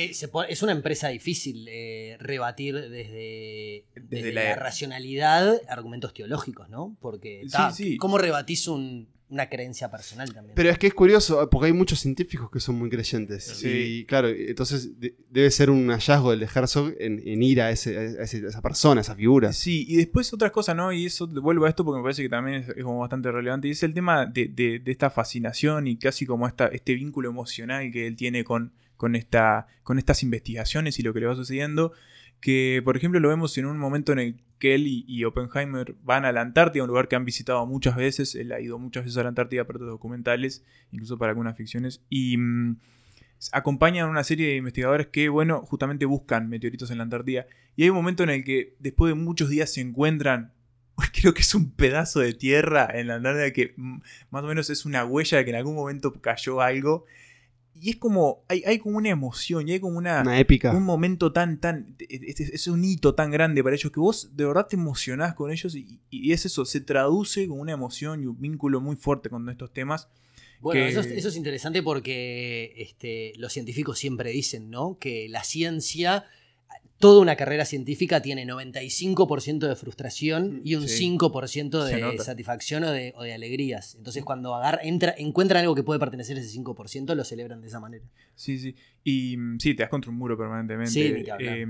eh, 0.08 0.14
se 0.14 0.28
pone- 0.28 0.50
es 0.52 0.62
una 0.62 0.72
empresa 0.72 1.08
difícil 1.08 1.66
eh, 1.70 2.16
rebatir 2.20 2.74
desde, 2.74 3.84
desde 3.94 4.32
la- 4.32 4.44
la, 4.44 4.56
racionalidad 4.56 5.60
argumentos 5.68 6.12
teológicos, 6.14 6.68
¿no? 6.68 6.96
Porque 7.00 7.44
ta, 7.50 7.70
Sí, 7.70 7.84
sí. 7.84 7.96
¿cómo 7.96 8.18
rebatís 8.18 8.66
un- 8.68 9.08
una 9.32 9.48
creencia 9.48 9.90
personal 9.90 10.32
también? 10.32 10.54
Pero 10.54 10.68
es 10.70 10.78
que 10.78 10.86
es 10.86 10.94
curioso, 10.94 11.48
porque 11.50 11.66
hay 11.66 11.72
muchos 11.72 11.98
científicos 12.00 12.50
que 12.50 12.60
son 12.60 12.76
muy 12.76 12.90
creyentes. 12.90 13.44
Sí. 13.44 13.68
Y 13.68 14.04
claro, 14.04 14.28
entonces 14.28 15.00
de- 15.00 15.16
debe 15.30 15.50
ser 15.50 15.70
un 15.70 15.88
hallazgo 15.88 16.30
del 16.30 16.40
de 16.40 16.48
Herzog 16.54 16.92
en, 17.00 17.20
en 17.26 17.42
ir 17.42 17.60
a, 17.62 17.70
ese- 17.70 17.96
a 17.98 18.22
ese- 18.22 18.44
a 18.44 18.48
esa 18.48 18.60
persona, 18.62 19.00
a 19.00 19.02
esa 19.02 19.14
figura. 19.16 19.52
Sí, 19.52 19.84
y 19.88 19.96
después 19.96 20.32
otras 20.32 20.52
cosas, 20.52 20.76
¿no? 20.76 20.92
Y 20.92 21.06
eso 21.06 21.26
vuelvo 21.26 21.64
a 21.64 21.68
esto 21.70 21.84
porque 21.84 21.96
me 21.98 22.02
parece 22.02 22.22
que 22.22 22.28
también 22.28 22.62
es, 22.62 22.68
es 22.68 22.84
como 22.84 22.98
bastante 23.00 23.32
relevante. 23.32 23.68
Y 23.68 23.70
es 23.72 23.82
el 23.82 23.94
tema 23.94 24.26
de, 24.26 24.48
de- 24.48 24.78
de 24.78 24.92
esta 24.92 25.08
fascinación 25.10 25.86
y 25.86 25.96
casi 25.96 26.26
como 26.26 26.46
esta, 26.46 26.66
este 26.66 26.94
vínculo 26.94 27.30
emocional 27.30 27.90
que 27.90 28.06
él 28.06 28.16
tiene 28.16 28.44
con, 28.44 28.72
con, 28.96 29.16
esta, 29.16 29.66
con 29.82 29.98
estas 29.98 30.22
investigaciones 30.22 30.98
y 30.98 31.02
lo 31.02 31.12
que 31.14 31.20
le 31.20 31.26
va 31.26 31.34
sucediendo. 31.34 31.92
Que, 32.42 32.82
por 32.84 32.98
ejemplo, 32.98 33.20
lo 33.20 33.30
vemos 33.30 33.56
en 33.56 33.64
un 33.64 33.78
momento 33.78 34.12
en 34.12 34.18
el 34.18 34.40
que 34.58 34.74
él 34.74 34.84
y, 34.86 35.24
Oppenheimer 35.24 35.94
van 36.02 36.26
a 36.26 36.32
la 36.32 36.42
Antártida, 36.42 36.82
un 36.82 36.88
lugar 36.88 37.08
que 37.08 37.16
han 37.16 37.24
visitado 37.24 37.64
muchas 37.66 37.96
veces. 37.96 38.34
Él 38.34 38.52
ha 38.52 38.60
ido 38.60 38.78
muchas 38.78 39.04
veces 39.04 39.16
a 39.16 39.22
la 39.22 39.30
Antártida 39.30 39.64
para 39.64 39.78
otros 39.78 39.90
documentales, 39.90 40.62
incluso 40.90 41.16
para 41.16 41.30
algunas 41.30 41.56
ficciones. 41.56 42.02
Y. 42.10 42.36
mm, 42.36 42.76
acompañan 43.50 44.06
a 44.06 44.10
una 44.10 44.22
serie 44.22 44.48
de 44.48 44.56
investigadores 44.56 45.08
que, 45.08 45.28
bueno, 45.28 45.62
justamente 45.62 46.04
buscan 46.04 46.48
meteoritos 46.48 46.90
en 46.90 46.98
la 46.98 47.04
Antártida. 47.04 47.46
Y 47.74 47.84
hay 47.84 47.90
un 47.90 47.96
momento 47.96 48.22
en 48.22 48.30
el 48.30 48.44
que 48.44 48.76
después 48.78 49.10
de 49.10 49.14
muchos 49.14 49.48
días 49.48 49.72
se 49.72 49.80
encuentran, 49.80 50.52
creo 51.12 51.34
que 51.34 51.40
es 51.40 51.54
un 51.54 51.72
pedazo 51.72 52.20
de 52.20 52.34
tierra 52.34 52.88
en 52.92 53.08
la 53.08 53.16
Antártida 53.16 53.52
que 53.52 53.74
mm, 53.76 54.00
más 54.30 54.44
o 54.44 54.46
menos 54.46 54.70
es 54.70 54.84
una 54.84 55.04
huella 55.04 55.38
de 55.38 55.44
que 55.44 55.50
en 55.50 55.56
algún 55.56 55.74
momento 55.74 56.12
cayó 56.20 56.60
algo. 56.60 57.04
Y 57.74 57.90
es 57.90 57.96
como, 57.96 58.44
hay, 58.48 58.62
hay 58.64 58.78
como 58.78 58.98
una 58.98 59.08
emoción 59.08 59.68
y 59.68 59.72
hay 59.72 59.80
como 59.80 59.98
una, 59.98 60.20
Una 60.20 60.38
épica. 60.38 60.72
un 60.72 60.82
momento 60.84 61.32
tan, 61.32 61.58
tan, 61.58 61.96
es, 62.08 62.38
es- 62.40 62.50
es 62.52 62.66
un 62.68 62.84
hito 62.84 63.14
tan 63.14 63.30
grande 63.30 63.62
para 63.64 63.74
ellos 63.74 63.90
que 63.90 63.98
vos 64.00 64.36
de 64.36 64.44
verdad 64.44 64.66
te 64.68 64.76
emocionás 64.76 65.34
con 65.34 65.50
ellos 65.50 65.74
y, 65.74 65.98
y 66.10 66.32
es 66.32 66.44
eso, 66.46 66.64
se 66.64 66.80
traduce 66.80 67.48
con 67.48 67.58
una 67.58 67.72
emoción 67.72 68.22
y 68.22 68.26
un 68.26 68.40
vínculo 68.40 68.80
muy 68.80 68.96
fuerte 68.96 69.30
con 69.30 69.48
estos 69.48 69.72
temas. 69.72 70.08
Bueno, 70.60 70.80
que- 70.82 70.88
eso, 70.90 71.00
es, 71.00 71.06
eso 71.06 71.28
es 71.28 71.36
interesante 71.36 71.82
porque 71.82 72.72
este, 72.76 73.32
los 73.36 73.52
científicos 73.52 73.98
siempre 73.98 74.30
dicen, 74.30 74.70
¿no? 74.70 74.96
Que 75.00 75.28
la 75.28 75.42
ciencia 75.42 76.24
toda 76.98 77.20
una 77.20 77.34
carrera 77.36 77.64
científica 77.64 78.22
tiene 78.22 78.46
95% 78.46 79.66
de 79.66 79.74
frustración 79.76 80.60
y 80.64 80.76
un 80.76 80.86
Sí. 80.88 81.04
5% 81.18 81.86
Se 81.88 81.96
de 81.96 82.18
satisfacción 82.18 82.84
o 82.84 82.90
de, 82.92 83.12
o 83.16 83.22
de 83.24 83.34
alegrías. 83.34 83.96
Entonces 83.96 84.24
cuando 84.24 84.54
agar- 84.54 84.80
entra, 84.84 85.12
encuentran 85.18 85.62
algo 85.62 85.74
que 85.74 85.82
puede 85.82 85.98
pertenecer 85.98 86.36
a 86.36 86.40
ese 86.40 86.50
5%, 86.50 87.14
lo 87.16 87.24
celebran 87.24 87.60
de 87.60 87.66
esa 87.68 87.80
manera. 87.80 88.04
Sí, 88.36 88.58
sí. 88.58 88.76
Y 89.02 89.36
mm, 89.36 89.58
sí, 89.58 89.74
te 89.74 89.82
das 89.82 89.90
contra 89.90 90.10
un 90.10 90.16
muro 90.16 90.36
permanentemente. 90.38 90.92
Sí, 90.92 91.12
ni 91.12 91.24
que 91.24 91.30
hablar. 91.32 91.56
Eh, 91.58 91.66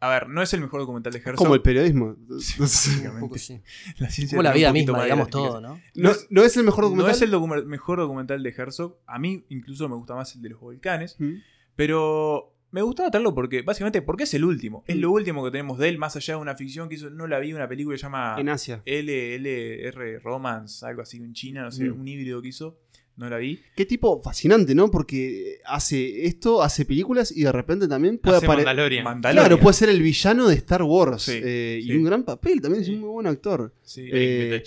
a 0.00 0.08
ver, 0.08 0.28
no 0.28 0.42
es 0.42 0.52
el 0.52 0.60
mejor 0.60 0.80
documental 0.80 1.12
de 1.12 1.18
Herzog. 1.18 1.36
Como 1.36 1.54
el 1.54 1.62
periodismo. 1.62 2.16
Básicamente. 2.58 3.10
Un 3.14 3.20
poco 3.20 3.38
sí. 3.38 3.60
La 3.98 4.08
ciencia 4.10 4.36
Como 4.36 4.42
la 4.42 4.52
vida 4.52 4.72
misma, 4.72 5.02
digamos 5.02 5.28
todo, 5.30 5.60
¿no? 5.60 5.80
No, 5.94 6.12
no 6.30 6.42
es 6.42 6.56
el 6.56 6.64
mejor 6.64 6.84
documental. 6.84 7.08
No 7.10 7.14
es 7.16 7.22
el 7.22 7.30
docu- 7.32 7.64
mejor 7.64 7.98
documental 7.98 8.42
de 8.42 8.50
Herzog. 8.50 8.96
A 9.06 9.18
mí 9.18 9.44
incluso 9.50 9.88
me 9.88 9.94
gusta 9.96 10.14
más 10.14 10.34
el 10.34 10.42
de 10.42 10.48
los 10.50 10.60
volcanes. 10.60 11.16
Mm. 11.18 11.34
Pero 11.76 12.53
me 12.74 12.82
gustaba 12.82 13.08
traerlo 13.08 13.32
porque, 13.32 13.62
básicamente, 13.62 14.02
porque 14.02 14.24
es 14.24 14.34
el 14.34 14.44
último. 14.44 14.80
Mm. 14.80 14.90
Es 14.90 14.96
lo 14.96 15.12
último 15.12 15.44
que 15.44 15.52
tenemos 15.52 15.78
de 15.78 15.88
él, 15.90 15.96
más 15.96 16.16
allá 16.16 16.34
de 16.34 16.40
una 16.40 16.56
ficción 16.56 16.88
que 16.88 16.96
hizo. 16.96 17.08
No 17.08 17.28
la 17.28 17.38
vi, 17.38 17.52
una 17.52 17.68
película 17.68 17.94
que 17.94 17.98
se 17.98 18.02
llama 18.02 18.34
En 18.36 18.48
Asia. 18.48 18.82
LLR 18.84 20.20
Romance, 20.22 20.84
algo 20.84 21.02
así, 21.02 21.18
en 21.18 21.32
China, 21.34 21.62
no 21.62 21.70
sé, 21.70 21.84
Mm. 21.84 22.00
un 22.00 22.08
híbrido 22.08 22.42
que 22.42 22.48
hizo. 22.48 22.80
No 23.16 23.30
la 23.30 23.36
vi. 23.38 23.60
Qué 23.76 23.86
tipo 23.86 24.20
fascinante, 24.20 24.74
¿no? 24.74 24.90
Porque 24.90 25.60
hace 25.66 26.26
esto, 26.26 26.64
hace 26.64 26.84
películas 26.84 27.30
y 27.30 27.44
de 27.44 27.52
repente 27.52 27.86
también 27.86 28.18
puede 28.18 28.38
aparecer. 28.38 28.66
Mandalorian. 28.66 29.04
Mandalorian. 29.04 29.46
Claro, 29.46 29.62
puede 29.62 29.74
ser 29.74 29.88
el 29.90 30.02
villano 30.02 30.48
de 30.48 30.56
Star 30.56 30.82
Wars. 30.82 31.22
Sí, 31.22 31.40
eh, 31.40 31.78
sí. 31.80 31.92
Y 31.92 31.96
un 31.96 32.02
gran 32.02 32.24
papel, 32.24 32.60
también 32.60 32.82
es 32.82 32.88
un 32.88 32.98
muy 32.98 33.10
buen 33.10 33.28
actor. 33.28 33.72
Sí. 33.84 34.08
Eh, 34.12 34.60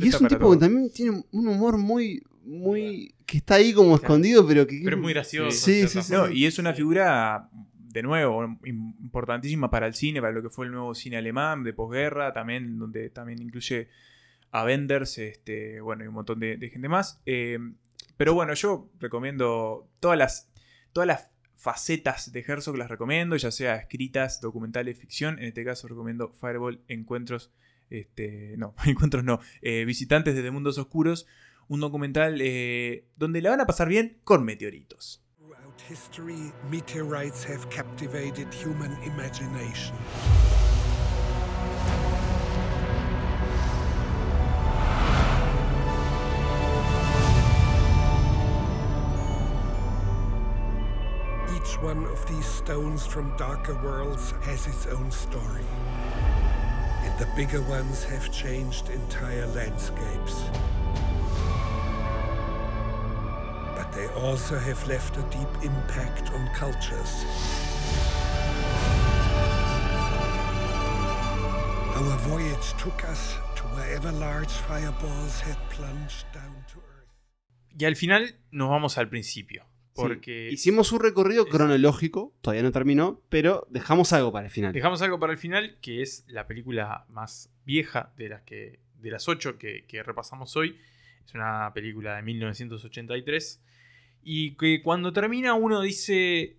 y 0.00 0.08
es 0.08 0.20
un 0.20 0.28
tipo 0.28 0.42
todo. 0.42 0.52
que 0.52 0.58
también 0.58 0.90
tiene 0.90 1.24
un 1.32 1.48
humor 1.48 1.76
muy. 1.76 2.22
Muy 2.48 3.14
que 3.26 3.38
está 3.38 3.56
ahí 3.56 3.72
como 3.72 3.96
escondido, 3.96 4.46
pero 4.46 4.66
que. 4.66 4.80
Pero 4.82 4.96
es 4.96 5.02
muy 5.02 5.12
gracioso. 5.12 5.50
Sí, 5.50 5.86
sí, 5.86 6.02
sí. 6.02 6.12
No, 6.12 6.30
y 6.30 6.46
es 6.46 6.58
una 6.58 6.72
figura, 6.72 7.48
de 7.52 8.02
nuevo, 8.02 8.58
importantísima 8.64 9.70
para 9.70 9.86
el 9.86 9.94
cine, 9.94 10.20
para 10.20 10.32
lo 10.32 10.42
que 10.42 10.50
fue 10.50 10.66
el 10.66 10.72
nuevo 10.72 10.94
cine 10.94 11.16
alemán 11.16 11.64
de 11.64 11.72
posguerra, 11.72 12.32
también, 12.32 12.78
donde 12.78 13.10
también 13.10 13.40
incluye 13.42 13.88
a 14.50 14.64
Wenders, 14.64 15.18
este, 15.18 15.80
bueno, 15.80 16.04
y 16.04 16.06
un 16.08 16.14
montón 16.14 16.40
de, 16.40 16.56
de 16.56 16.70
gente 16.70 16.88
más. 16.88 17.20
Eh, 17.26 17.58
pero 18.16 18.34
bueno, 18.34 18.54
yo 18.54 18.90
recomiendo 18.98 19.88
todas 20.00 20.18
las, 20.18 20.50
todas 20.92 21.06
las 21.06 21.30
facetas 21.56 22.32
de 22.32 22.44
Herzog, 22.46 22.76
las 22.76 22.88
recomiendo, 22.88 23.36
ya 23.36 23.50
sea 23.50 23.76
escritas, 23.76 24.40
documentales, 24.40 24.98
ficción. 24.98 25.38
En 25.38 25.46
este 25.46 25.64
caso 25.64 25.88
recomiendo 25.88 26.32
Fireball, 26.32 26.80
Encuentros, 26.88 27.52
este, 27.90 28.54
no, 28.56 28.74
Encuentros 28.86 29.24
no, 29.24 29.40
eh, 29.60 29.84
Visitantes 29.84 30.34
desde 30.34 30.50
Mundos 30.50 30.78
Oscuros, 30.78 31.26
un 31.68 31.80
documental 31.80 32.38
eh, 32.40 33.06
donde 33.16 33.42
la 33.42 33.50
van 33.50 33.60
a 33.60 33.66
pasar 33.66 33.88
bien 33.88 34.20
con 34.24 34.44
meteoritos. 34.44 35.22
Throughout 35.38 35.80
history, 35.88 36.52
meteorites 36.70 37.44
have 37.44 37.68
captivated 37.70 38.52
human 38.52 38.92
imagination. 39.04 39.94
Each 51.54 51.82
one 51.82 52.06
of 52.06 52.26
these 52.26 52.46
stones 52.46 53.06
from 53.06 53.36
darker 53.36 53.74
worlds 53.82 54.32
has 54.42 54.66
its 54.66 54.86
own 54.86 55.10
story. 55.10 55.66
And 57.02 57.18
the 57.18 57.28
bigger 57.36 57.62
ones 57.62 58.04
have 58.04 58.32
changed 58.32 58.88
entire 58.88 59.46
landscapes. 59.48 60.44
They 63.98 64.06
also 64.22 64.54
have 64.54 64.78
left 64.86 65.16
a 65.16 65.22
deep 65.22 65.52
impact 65.62 66.30
on 66.32 66.48
cultures. 66.54 67.10
Our 71.96 72.16
voyage 72.28 72.74
took 72.80 73.02
us 73.04 73.38
to 73.56 73.62
wherever 73.74 74.12
large 74.12 74.52
fireballs 74.68 75.40
had 75.40 75.56
plunged 75.70 76.26
down 76.32 76.64
to 76.72 76.78
earth. 76.78 77.08
Y 77.76 77.86
al 77.86 77.96
final 77.96 78.36
nos 78.52 78.68
vamos 78.70 78.98
al 78.98 79.08
principio. 79.08 79.64
Sí. 79.64 80.02
Porque 80.02 80.48
Hicimos 80.52 80.92
un 80.92 81.00
recorrido 81.00 81.46
cronológico, 81.46 82.32
todavía 82.40 82.62
no 82.62 82.70
terminó, 82.70 83.20
pero 83.28 83.66
dejamos 83.68 84.12
algo 84.12 84.30
para 84.30 84.46
el 84.46 84.52
final. 84.52 84.72
dejamos 84.72 85.02
algo 85.02 85.18
para 85.18 85.32
el 85.32 85.38
final, 85.38 85.76
que 85.80 86.02
es 86.02 86.24
la 86.28 86.46
película 86.46 87.04
más 87.08 87.50
vieja 87.64 88.12
de 88.16 88.28
las, 88.28 88.42
que, 88.42 88.78
de 89.00 89.10
las 89.10 89.28
ocho 89.28 89.58
que, 89.58 89.86
que 89.88 90.04
repasamos 90.04 90.56
hoy. 90.56 90.78
Es 91.26 91.34
una 91.34 91.72
película 91.74 92.14
de 92.14 92.22
1983. 92.22 93.60
Y 94.22 94.56
que 94.56 94.82
cuando 94.82 95.12
termina 95.12 95.54
uno 95.54 95.80
dice, 95.80 96.56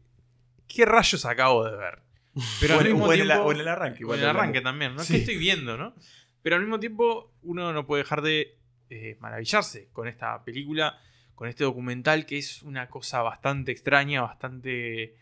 ¿qué 0.67 0.85
rayos 0.85 1.25
acabo 1.25 1.65
de 1.65 1.75
ver? 1.77 1.99
Pero 2.59 2.75
O 2.75 2.79
al 2.79 2.85
mismo 2.85 3.05
o 3.05 3.13
en 3.13 3.21
el- 3.21 3.27
tiempo- 3.27 3.43
o 3.45 3.51
en 3.51 3.59
el 3.59 3.67
arranque, 3.67 3.99
igual 4.01 4.19
en 4.19 4.23
el 4.25 4.29
arranque 4.31 4.61
también, 4.61 4.95
¿no? 4.95 5.03
Sí. 5.03 5.13
¿Qué 5.13 5.19
estoy 5.19 5.37
viendo, 5.37 5.77
no? 5.77 5.93
Pero 6.41 6.55
al 6.55 6.61
mismo 6.61 6.79
tiempo 6.79 7.31
uno 7.43 7.73
no 7.73 7.85
puede 7.85 8.03
dejar 8.03 8.21
de 8.21 8.57
eh, 8.89 9.17
maravillarse 9.19 9.89
con 9.93 10.07
esta 10.07 10.43
película, 10.43 10.99
con 11.35 11.47
este 11.47 11.63
documental 11.63 12.25
que 12.25 12.37
es 12.37 12.63
una 12.63 12.89
cosa 12.89 13.21
bastante 13.21 13.71
extraña, 13.71 14.21
bastante 14.21 15.15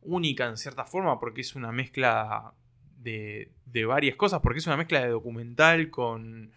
única 0.00 0.46
en 0.46 0.56
cierta 0.56 0.84
forma, 0.84 1.20
porque 1.20 1.42
es 1.42 1.54
una 1.54 1.70
mezcla 1.72 2.52
de, 2.98 3.52
de 3.66 3.84
varias 3.84 4.16
cosas, 4.16 4.40
porque 4.42 4.58
es 4.58 4.66
una 4.66 4.76
mezcla 4.76 5.00
de 5.00 5.08
documental 5.08 5.90
con 5.90 6.52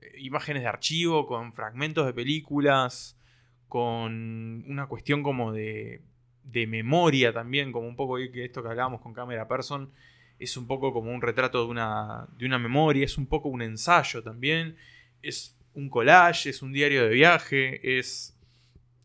eh, 0.00 0.12
imágenes 0.18 0.62
de 0.62 0.68
archivo, 0.68 1.26
con 1.26 1.52
fragmentos 1.52 2.06
de 2.06 2.12
películas, 2.12 3.18
con 3.68 4.64
una 4.68 4.86
cuestión 4.86 5.22
como 5.22 5.52
de, 5.52 6.00
de 6.44 6.66
memoria 6.66 7.32
también, 7.32 7.72
como 7.72 7.88
un 7.88 7.96
poco 7.96 8.16
que 8.16 8.44
esto 8.44 8.62
que 8.62 8.68
hablábamos 8.68 9.00
con 9.00 9.12
Camera 9.12 9.48
Person, 9.48 9.90
es 10.38 10.56
un 10.56 10.66
poco 10.66 10.92
como 10.92 11.12
un 11.12 11.22
retrato 11.22 11.64
de 11.64 11.70
una, 11.70 12.28
de 12.38 12.46
una 12.46 12.58
memoria, 12.58 13.04
es 13.04 13.16
un 13.18 13.26
poco 13.26 13.48
un 13.48 13.62
ensayo 13.62 14.22
también, 14.22 14.76
es 15.22 15.56
un 15.74 15.88
collage, 15.88 16.50
es 16.50 16.62
un 16.62 16.72
diario 16.72 17.02
de 17.04 17.10
viaje, 17.10 17.98
es, 17.98 18.36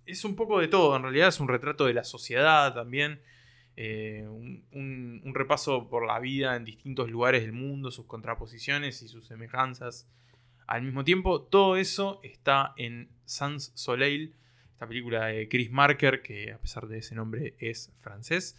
es 0.06 0.26
un 0.26 0.36
poco 0.36 0.60
de 0.60 0.68
todo, 0.68 0.96
en 0.96 1.04
realidad 1.04 1.30
es 1.30 1.40
un 1.40 1.48
retrato 1.48 1.86
de 1.86 1.94
la 1.94 2.04
sociedad 2.04 2.74
también, 2.74 3.20
eh, 3.78 4.26
un, 4.28 4.64
un- 4.74 5.22
un 5.24 5.34
repaso 5.34 5.88
por 5.90 6.06
la 6.06 6.20
vida 6.20 6.56
en 6.58 6.66
distintos 6.66 7.10
lugares 7.10 7.42
del 7.44 7.54
mundo, 7.54 7.90
sus 7.92 8.06
contraposiciones 8.06 9.02
y 9.02 9.08
sus 9.08 9.26
semejanzas. 9.26 10.08
Al 10.68 10.84
mismo 10.84 11.04
tiempo, 11.06 11.42
todo 11.42 11.78
eso 11.78 12.20
está 12.24 12.74
en 12.78 13.10
Sans 13.26 13.72
Soleil, 13.76 14.34
esta 14.82 14.88
película 14.88 15.28
de 15.28 15.48
Chris 15.48 15.70
Marker, 15.70 16.24
que 16.24 16.54
a 16.54 16.58
pesar 16.58 16.88
de 16.88 16.98
ese 16.98 17.14
nombre 17.14 17.54
es 17.60 17.94
francés, 18.00 18.58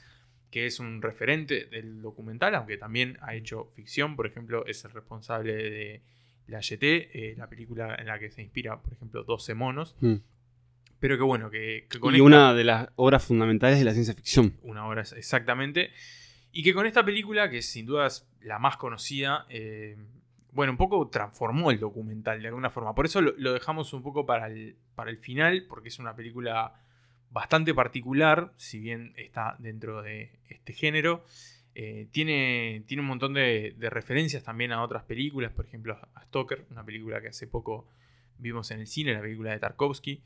que 0.52 0.66
es 0.66 0.78
un 0.78 1.02
referente 1.02 1.64
del 1.64 2.00
documental, 2.00 2.54
aunque 2.54 2.78
también 2.78 3.18
ha 3.22 3.34
hecho 3.34 3.72
ficción, 3.74 4.14
por 4.14 4.28
ejemplo, 4.28 4.64
es 4.66 4.84
el 4.84 4.92
responsable 4.92 5.52
de 5.52 6.00
La 6.46 6.60
Yeté, 6.60 7.32
eh, 7.32 7.34
la 7.36 7.48
película 7.48 7.96
en 7.96 8.06
la 8.06 8.20
que 8.20 8.30
se 8.30 8.40
inspira, 8.40 8.80
por 8.80 8.92
ejemplo, 8.92 9.24
12 9.24 9.54
monos. 9.54 9.96
Mm. 9.98 10.18
Pero 11.00 11.16
que 11.16 11.24
bueno, 11.24 11.50
que, 11.50 11.88
que 11.90 11.98
Y 12.16 12.20
una 12.20 12.54
de 12.54 12.62
las 12.62 12.88
obras 12.94 13.24
fundamentales 13.24 13.80
de 13.80 13.84
la 13.84 13.92
ciencia 13.92 14.14
ficción. 14.14 14.56
una 14.62 14.86
hora 14.86 15.02
exactamente. 15.02 15.90
Y 16.52 16.62
que 16.62 16.72
con 16.72 16.86
esta 16.86 17.04
película, 17.04 17.50
que 17.50 17.62
sin 17.62 17.84
duda 17.84 18.06
es 18.06 18.28
la 18.40 18.60
más 18.60 18.76
conocida, 18.76 19.44
eh, 19.48 19.96
bueno, 20.52 20.72
un 20.72 20.78
poco 20.78 21.08
transformó 21.08 21.70
el 21.70 21.80
documental 21.80 22.40
de 22.40 22.48
alguna 22.48 22.70
forma. 22.70 22.94
Por 22.94 23.06
eso 23.06 23.20
lo, 23.20 23.52
dejamos 23.52 23.92
un 23.94 24.02
poco 24.02 24.26
para 24.26 24.46
el, 24.46 24.76
para 24.94 25.10
el 25.10 25.16
final, 25.16 25.64
porque 25.68 25.88
es 25.88 25.98
una 25.98 26.14
película 26.14 26.74
bastante 27.30 27.74
particular, 27.74 28.52
si 28.56 28.78
bien 28.78 29.14
está 29.16 29.56
dentro 29.58 30.02
de 30.02 30.38
este 30.48 30.74
género. 30.74 31.24
Eh, 31.74 32.06
tiene, 32.10 32.84
tiene 32.86 33.00
un 33.00 33.08
montón 33.08 33.32
de, 33.32 33.74
de 33.78 33.88
referencias 33.88 34.44
también 34.44 34.72
a 34.72 34.82
otras 34.82 35.04
películas, 35.04 35.52
por 35.52 35.64
ejemplo 35.64 35.98
a 36.14 36.22
Stoker, 36.24 36.66
una 36.70 36.84
película 36.84 37.22
que 37.22 37.28
hace 37.28 37.46
poco 37.46 37.88
vimos 38.36 38.70
en 38.72 38.80
el 38.80 38.86
cine, 38.86 39.14
la 39.14 39.22
película 39.22 39.52
de 39.52 39.58
Tarkovsky. 39.58 40.22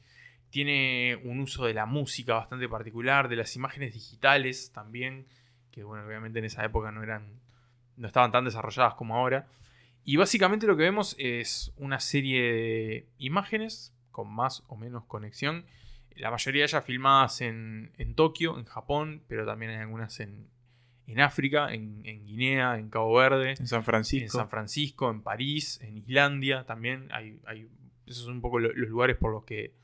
Tiene 0.50 1.20
un 1.22 1.38
uso 1.38 1.66
de 1.66 1.74
la 1.74 1.86
música 1.86 2.34
bastante 2.34 2.68
particular, 2.68 3.28
de 3.28 3.36
las 3.36 3.54
imágenes 3.54 3.94
digitales 3.94 4.72
también, 4.72 5.26
que 5.70 5.84
bueno, 5.84 6.04
obviamente 6.04 6.40
en 6.40 6.46
esa 6.46 6.64
época 6.64 6.90
no 6.90 7.04
eran. 7.04 7.40
no 7.96 8.08
estaban 8.08 8.32
tan 8.32 8.44
desarrolladas 8.44 8.94
como 8.94 9.16
ahora. 9.16 9.46
Y 10.06 10.16
básicamente 10.16 10.66
lo 10.68 10.76
que 10.76 10.84
vemos 10.84 11.16
es 11.18 11.72
una 11.76 11.98
serie 11.98 12.40
de 12.40 13.06
imágenes 13.18 13.92
con 14.12 14.32
más 14.32 14.62
o 14.68 14.76
menos 14.76 15.04
conexión. 15.04 15.66
La 16.14 16.30
mayoría 16.30 16.62
de 16.62 16.66
ellas 16.68 16.84
filmadas 16.84 17.40
en, 17.40 17.90
en 17.98 18.14
Tokio, 18.14 18.56
en 18.58 18.64
Japón, 18.66 19.22
pero 19.28 19.44
también 19.44 19.72
hay 19.72 19.78
algunas 19.78 20.18
en, 20.20 20.46
en 21.08 21.20
África, 21.20 21.74
en, 21.74 22.02
en 22.06 22.24
Guinea, 22.24 22.78
en 22.78 22.88
Cabo 22.88 23.14
Verde, 23.16 23.56
En 23.58 23.66
San 23.66 23.82
Francisco. 23.84 24.24
en 24.24 24.30
San 24.30 24.48
Francisco, 24.48 25.10
en 25.10 25.22
París, 25.22 25.80
en 25.82 25.98
Islandia 25.98 26.64
también. 26.64 27.08
Hay, 27.10 27.40
hay- 27.44 27.68
esos 28.06 28.24
son 28.26 28.34
un 28.34 28.40
poco 28.40 28.60
lo- 28.60 28.72
los 28.72 28.88
lugares 28.88 29.16
por 29.16 29.32
los 29.32 29.42
que, 29.44 29.74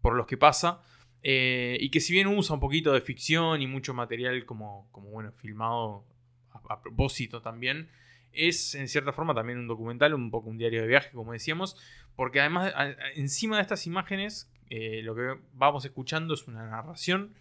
por 0.00 0.14
los 0.14 0.26
que 0.26 0.36
pasa. 0.36 0.80
Eh, 1.24 1.76
y 1.80 1.90
que 1.90 1.98
si 1.98 2.12
bien 2.12 2.28
usa 2.28 2.54
un 2.54 2.60
poquito 2.60 2.92
de 2.92 3.00
ficción 3.00 3.60
y 3.60 3.66
mucho 3.66 3.92
material 3.92 4.46
como, 4.46 4.88
como 4.92 5.10
bueno, 5.10 5.32
filmado 5.32 6.04
a, 6.52 6.74
a 6.74 6.80
propósito 6.80 7.42
también, 7.42 7.88
es 8.32 8.74
en 8.74 8.88
cierta 8.88 9.12
forma 9.12 9.34
también 9.34 9.58
un 9.58 9.68
documental, 9.68 10.14
un 10.14 10.30
poco 10.30 10.48
un 10.50 10.58
diario 10.58 10.82
de 10.82 10.88
viaje, 10.88 11.10
como 11.12 11.32
decíamos, 11.32 11.76
porque 12.16 12.40
además 12.40 12.72
encima 13.14 13.56
de 13.56 13.62
estas 13.62 13.86
imágenes, 13.86 14.50
eh, 14.70 15.02
lo 15.02 15.14
que 15.14 15.38
vamos 15.54 15.84
escuchando 15.84 16.34
es 16.34 16.46
una 16.46 16.68
narración 16.68 17.34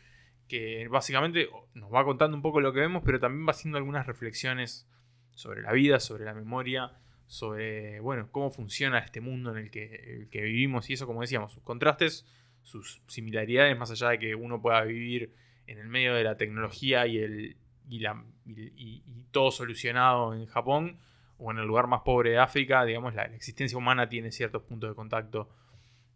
que 0.48 0.88
básicamente 0.88 1.50
nos 1.74 1.94
va 1.94 2.06
contando 2.06 2.36
un 2.38 2.42
poco 2.42 2.62
lo 2.62 2.74
que 2.74 2.80
vemos, 2.80 3.04
pero 3.06 3.20
también 3.20 3.46
va 3.46 3.52
haciendo 3.52 3.78
algunas 3.78 4.08
reflexiones 4.08 4.88
sobre 5.36 5.62
la 5.62 5.72
vida, 5.74 6.00
sobre 6.00 6.26
la 6.26 6.34
memoria, 6.34 6.94
sobre, 7.28 8.00
bueno, 8.00 8.30
cómo 8.32 8.50
funciona 8.50 9.00
este 9.00 9.22
mundo 9.22 9.52
en 9.52 9.58
el 9.58 9.72
que, 9.72 9.96
el 9.96 10.30
que 10.30 10.42
vivimos 10.42 10.90
y 10.90 10.94
eso, 10.94 11.06
como 11.06 11.22
decíamos, 11.22 11.52
sus 11.52 11.64
contrastes, 11.64 12.26
sus 12.64 13.02
similaridades, 13.08 13.78
más 13.78 13.92
allá 13.92 14.10
de 14.10 14.20
que 14.20 14.36
uno 14.36 14.62
pueda 14.62 14.82
vivir 14.84 15.34
en 15.68 15.80
el 15.80 15.88
medio 15.88 16.14
de 16.16 16.24
la 16.24 16.38
tecnología 16.38 17.06
y, 17.08 17.18
el, 17.18 17.58
y, 17.90 18.00
la, 18.00 18.24
y, 18.46 19.02
y 19.06 19.26
todo 19.32 19.52
solucionado 19.52 20.34
en 20.34 20.46
Japón 20.46 20.98
o 21.38 21.52
en 21.52 21.60
el 21.60 21.66
lugar 21.66 21.88
más 21.88 22.02
pobre 22.02 22.32
de 22.32 22.40
África, 22.40 22.84
digamos, 22.84 23.14
la, 23.14 23.28
la 23.28 23.36
existencia 23.36 23.78
humana 23.78 24.10
tiene 24.10 24.32
ciertos 24.32 24.64
puntos 24.64 24.90
de 24.90 24.96
contacto 24.96 25.50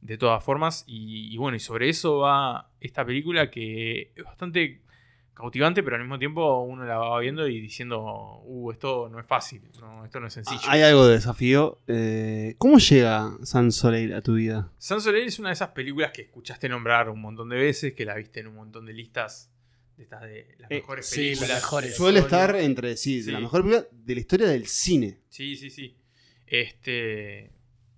de 0.01 0.17
todas 0.17 0.43
formas. 0.43 0.83
Y, 0.87 1.33
y, 1.33 1.37
bueno, 1.37 1.55
y 1.55 1.59
sobre 1.59 1.89
eso 1.89 2.19
va 2.19 2.71
esta 2.79 3.05
película 3.05 3.51
que 3.51 4.11
es 4.15 4.23
bastante 4.23 4.81
cautivante, 5.33 5.81
pero 5.81 5.95
al 5.95 6.01
mismo 6.01 6.19
tiempo 6.19 6.61
uno 6.61 6.85
la 6.85 6.97
va 6.97 7.19
viendo 7.19 7.47
y 7.47 7.61
diciendo, 7.61 8.41
uh, 8.43 8.71
esto 8.71 9.09
no 9.09 9.19
es 9.19 9.25
fácil, 9.25 9.61
no, 9.79 10.05
esto 10.05 10.19
no 10.19 10.27
es 10.27 10.33
sencillo. 10.33 10.61
Hay 10.67 10.81
algo 10.81 11.07
de 11.07 11.13
desafío. 11.13 11.77
Eh, 11.87 12.55
¿Cómo 12.57 12.79
llega 12.79 13.31
San 13.43 13.71
Soleil 13.71 14.13
a 14.13 14.21
tu 14.21 14.35
vida? 14.35 14.71
San 14.77 15.01
Soleil 15.01 15.27
es 15.27 15.39
una 15.39 15.49
de 15.49 15.53
esas 15.53 15.69
películas 15.69 16.11
que 16.11 16.23
escuchaste 16.23 16.67
nombrar 16.67 17.09
un 17.09 17.21
montón 17.21 17.49
de 17.49 17.57
veces, 17.57 17.93
que 17.93 18.05
la 18.05 18.15
viste 18.15 18.41
en 18.41 18.47
un 18.47 18.55
montón 18.55 18.85
de 18.85 18.93
listas 18.93 19.50
estas 20.01 20.21
de 20.23 20.55
las 20.59 20.69
mejores 20.69 21.11
Eh, 21.11 21.15
películas. 21.15 21.39
sí, 21.39 21.47
las 21.53 21.63
mejores. 21.63 21.95
Suele 21.95 22.19
estar 22.19 22.55
entre 22.57 22.97
sí, 22.97 23.21
de 23.21 23.31
la 23.31 23.39
mejor 23.39 23.61
película 23.63 23.87
de 23.91 24.13
la 24.15 24.19
historia 24.21 24.47
del 24.47 24.65
cine. 24.67 25.19
Sí, 25.29 25.55
sí, 25.55 25.69
sí. 25.69 25.95
Este. 26.47 27.51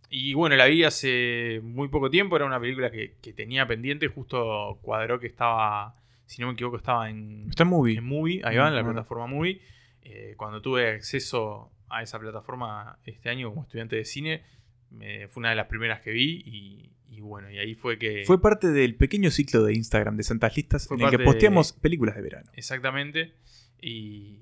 Y 0.09 0.34
bueno, 0.35 0.55
la 0.55 0.65
vi 0.67 0.84
hace 0.84 1.59
muy 1.63 1.88
poco 1.88 2.09
tiempo. 2.09 2.35
Era 2.35 2.45
una 2.45 2.59
película 2.59 2.91
que, 2.91 3.15
que 3.21 3.34
tenía 3.34 3.67
pendiente. 3.67 4.07
Justo 4.07 4.80
cuadró 4.81 5.19
que 5.19 5.27
estaba. 5.27 5.93
Si 6.25 6.41
no 6.41 6.47
me 6.47 6.53
equivoco, 6.53 6.77
estaba 6.77 7.09
en. 7.09 7.47
Está 7.49 7.63
en 7.63 7.69
Movie. 7.69 7.97
En 7.97 8.05
Movie, 8.05 8.41
ahí 8.43 8.57
va, 8.57 8.67
en 8.67 8.75
la 8.75 8.84
plataforma 8.84 9.27
Movie. 9.27 9.59
Eh, 10.03 10.35
cuando 10.38 10.61
tuve 10.61 10.89
acceso 10.91 11.71
a 11.89 12.03
esa 12.03 12.19
plataforma 12.19 12.99
este 13.05 13.30
año 13.30 13.49
como 13.49 13.63
estudiante 13.63 13.95
de 13.95 14.05
cine, 14.05 14.43
me- 14.91 15.27
fue 15.27 15.41
una 15.41 15.49
de 15.49 15.55
las 15.55 15.67
primeras 15.67 16.01
que 16.01 16.11
vi. 16.11 16.43
Y, 16.45 16.91
y 17.18 17.22
bueno, 17.22 17.49
y 17.52 17.57
ahí 17.60 17.76
fue 17.76 17.98
que. 17.98 18.23
Fue 18.26 18.41
parte 18.41 18.68
del 18.69 18.95
pequeño 18.95 19.30
ciclo 19.31 19.64
de 19.64 19.73
Instagram 19.73 20.18
de 20.18 20.23
Santas 20.23 20.56
Listas 20.56 20.90
en 20.91 21.02
el 21.02 21.10
que 21.10 21.18
de- 21.18 21.23
posteamos 21.26 21.73
películas 21.73 22.15
de 22.15 22.22
verano. 22.22 22.49
Exactamente. 22.53 23.34
Y, 23.81 24.40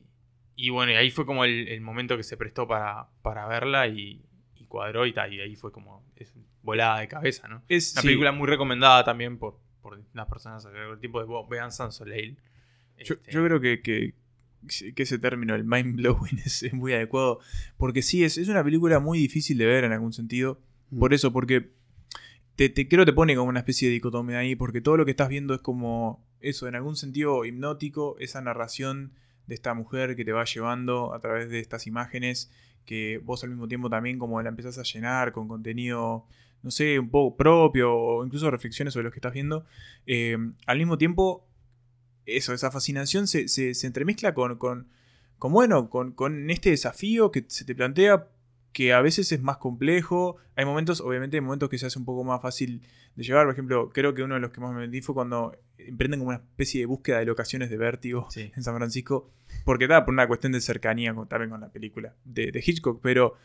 y 0.56 0.69
bueno, 0.69 0.91
y 0.91 0.95
ahí 0.95 1.11
fue 1.11 1.26
como 1.26 1.45
el, 1.45 1.68
el 1.68 1.81
momento 1.81 2.18
que 2.18 2.23
se 2.23 2.38
prestó 2.38 2.68
para, 2.68 3.10
para 3.22 3.48
verla 3.48 3.88
y, 3.88 4.23
y 4.56 4.65
cuadró 4.65 5.06
y 5.06 5.14
tal. 5.14 5.34
Y 5.34 5.41
ahí 5.41 5.56
fue 5.56 5.72
como 5.72 6.06
es 6.15 6.34
volada 6.64 6.99
de 6.99 7.07
cabeza, 7.07 7.48
¿no? 7.48 7.64
Es- 7.68 7.93
una 7.93 8.02
sí. 8.02 8.07
película 8.07 8.31
muy 8.31 8.48
recomendada 8.48 9.03
también 9.03 9.38
por, 9.38 9.60
por 9.81 9.98
distintas 9.98 10.27
personas 10.27 10.65
a 10.65 10.69
lo 10.69 10.76
largo 10.76 10.91
del 10.91 10.99
tiempo. 10.99 11.19
De, 11.19 11.26
"Wow, 11.26 11.48
vean 11.48 11.72
San 11.72 11.91
Soleil. 11.91 12.38
Yo, 13.03 13.15
Este, 13.15 13.31
yo 13.31 13.43
creo 13.43 13.60
que, 13.60 13.81
que, 13.81 14.14
que 14.93 15.03
ese 15.03 15.18
término, 15.18 15.56
el 15.56 15.64
mind 15.64 15.95
blowing, 15.95 16.38
es, 16.45 16.61
es 16.61 16.73
muy 16.73 16.93
adecuado. 16.93 17.39
Porque 17.77 18.03
sí, 18.03 18.23
es, 18.23 18.38
es 18.38 18.48
una 18.48 18.64
película 18.64 18.99
muy 18.99 19.18
difícil 19.18 19.57
de 19.57 19.65
ver 19.65 19.84
en 19.85 19.91
algún 19.91 20.14
sentido. 20.14 20.61
Mm. 20.91 20.99
Por 20.99 21.14
eso, 21.15 21.34
porque 21.34 21.72
te, 22.56 22.69
te 22.69 22.88
creo 22.88 23.06
te 23.06 23.14
pone 23.14 23.36
como 23.36 23.49
una 23.49 23.60
especie 23.60 23.88
de 23.88 23.94
dicotomía 23.95 24.40
ahí. 24.40 24.56
Porque 24.56 24.82
todo 24.82 24.98
lo 24.98 25.06
que 25.06 25.11
estás 25.11 25.30
viendo 25.30 25.53
es 25.53 25.61
como 25.61 26.23
eso, 26.40 26.68
en 26.68 26.76
algún 26.76 26.95
sentido 26.95 27.45
hipnótico, 27.45 28.15
esa 28.19 28.41
narración 28.41 29.14
de 29.48 29.56
esta 29.56 29.73
mujer 29.73 30.15
que 30.15 30.26
te 30.26 30.32
va 30.32 30.45
llevando 30.45 31.14
a 31.14 31.19
través 31.19 31.49
de 31.49 31.60
estas 31.60 31.88
imágenes. 31.88 32.52
Que 32.86 33.19
vos 33.23 33.44
al 33.44 33.49
mismo 33.52 33.68
tiempo 33.68 33.90
también 33.90 34.18
como 34.19 34.41
la 34.41 34.49
empezás 34.49 34.78
a 34.78 34.84
llenar 34.84 35.32
con 35.32 35.48
contenido 35.48 36.26
no 36.64 36.69
sé, 36.69 36.99
un 36.99 37.10
poco 37.10 37.36
propio 37.38 37.91
o 37.91 38.23
incluso 38.23 38.52
reflexiones 38.52 38.94
sobre 38.94 39.06
lo 39.06 39.11
que 39.11 39.18
estás 39.18 39.34
viendo. 39.34 39.65
Eh, 40.06 40.38
al 40.68 40.78
mismo 40.78 40.95
tiempo, 40.99 41.48
eso, 42.28 42.53
esa 42.53 42.69
fascinación 42.69 43.28
se, 43.28 43.48
se- 43.48 43.73
se 43.73 43.88
entremezcla 43.88 44.36
con, 44.36 44.57
con, 44.57 44.88
con, 45.40 45.52
bueno, 45.53 45.90
con, 45.90 46.11
con 46.11 46.52
este 46.52 46.69
desafío 46.69 47.32
que 47.32 47.45
se 47.48 47.65
te 47.65 47.73
plantea 47.73 48.28
que 48.73 48.93
a 48.93 49.02
veces 49.02 49.31
es 49.31 49.41
más 49.41 49.57
complejo. 49.57 50.38
Hay 50.56 50.65
momentos, 50.65 51.02
obviamente, 51.02 51.38
hay 51.38 51.41
momentos 51.41 51.69
que 51.69 51.77
se 51.77 51.85
hace 51.85 51.99
un 51.99 52.06
poco 52.06 52.23
más 52.23 52.41
fácil 52.41 52.81
de 53.15 53.23
llevar. 53.23 53.45
Por 53.45 53.53
ejemplo, 53.53 53.89
creo 53.93 54.14
que 54.14 54.23
uno 54.23 54.35
de 54.35 54.39
los 54.41 54.52
que 54.52 54.61
más 54.61 54.72
me 54.73 54.80
vendí 54.81 55.02
fue 55.02 55.14
cuando 55.15 55.56
emprenden 55.77 56.19
como 56.19 56.30
una 56.30 56.38
especie 56.39 56.80
de 56.81 56.85
búsqueda 56.85 57.19
de 57.19 57.26
locaciones 57.26 57.69
de 57.69 57.77
vértigo 57.77 58.27
en 58.56 58.64
San 58.64 58.76
Francisco. 58.76 59.30
Porque 59.65 59.88
da 59.88 60.06
por 60.06 60.14
una 60.14 60.27
cuestión 60.27 60.53
de 60.53 60.61
cercanía 60.61 61.14
con- 61.14 61.27
también 61.27 61.49
con 61.49 61.60
la 61.61 61.69
película 61.69 62.15
de, 62.23 62.52
de 62.52 62.64
Hitchcock. 62.65 62.99
Pero, 63.02 63.35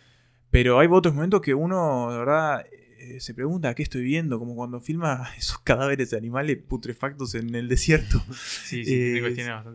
pero 0.50 0.78
hay 0.78 0.88
otros 0.90 1.14
momentos 1.14 1.40
que 1.40 1.54
uno, 1.54 2.12
de 2.12 2.18
verdad, 2.18 2.64
eh, 3.00 3.18
se 3.20 3.34
pregunta 3.34 3.74
qué 3.74 3.82
estoy 3.82 4.02
viendo. 4.04 4.38
Como 4.38 4.54
cuando 4.54 4.80
filma 4.80 5.28
esos 5.36 5.58
cadáveres 5.58 6.10
de 6.10 6.16
animales 6.18 6.58
putrefactos 6.58 7.34
en 7.34 7.54
el 7.54 7.68
desierto. 7.68 8.22
Sí, 8.32 8.84
sí, 8.84 8.94
Eh, 9.18 9.34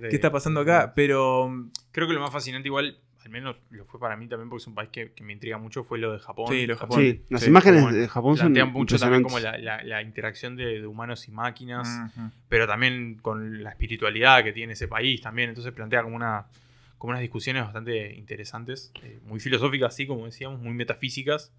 ¿Qué 0.10 0.15
está 0.15 0.32
pasando 0.32 0.61
acá? 0.61 0.94
Pero 0.95 1.69
Creo 1.91 2.07
que 2.07 2.14
lo 2.14 2.22
más 2.22 2.32
fascinante, 2.32 2.69
igual, 2.69 2.98
al 3.23 3.30
menos 3.30 3.56
lo 3.69 3.85
fue 3.85 3.99
para 3.99 4.15
mí 4.15 4.27
también, 4.27 4.49
porque 4.49 4.61
es 4.64 4.68
un 4.68 4.76
país 4.76 4.89
que, 4.91 5.11
que 5.14 5.23
me 5.23 5.34
intriga 5.34 5.57
mucho, 5.57 5.84
fue 5.84 5.99
lo 5.99 6.11
de 6.14 6.19
Japón. 6.19 6.48
Sí, 6.53 6.65
lo 6.65 6.73
de 6.73 6.80
Japón. 6.80 7.02
Sí, 7.02 7.22
las 7.30 7.48
imágenes 7.48 7.81
Como 7.84 7.93
de 7.93 8.07
Japón 8.07 8.38
son 8.38 8.45
plantean 8.48 8.72
mucho 8.73 8.98
también 8.99 9.23
como 9.23 9.39
la, 9.39 9.57
la- 9.57 9.84
la 9.84 10.02
interacción 10.02 10.56
de, 10.56 10.81
de 10.81 10.88
humanos 10.88 11.27
y 11.27 11.31
máquinas, 11.31 11.88
pero 12.49 12.68
también 12.68 13.15
con 13.22 13.64
la 13.64 13.69
espiritualidad 13.69 14.43
que 14.43 14.53
tiene 14.53 14.73
ese 14.73 14.88
país 14.88 15.22
también. 15.22 15.49
Entonces 15.49 15.72
plantea 15.73 16.03
como 16.03 16.15
una 16.15 16.48
como 16.98 17.11
unas 17.11 17.22
discusiones 17.22 17.64
bastante 17.64 18.14
interesantes, 18.14 18.91
eh, 19.02 19.19
muy 19.23 19.39
filosóficas, 19.39 19.91
así 19.93 20.06
como 20.06 20.26
decíamos, 20.26 20.60
muy 20.60 20.73
metafísicas, 20.76 21.52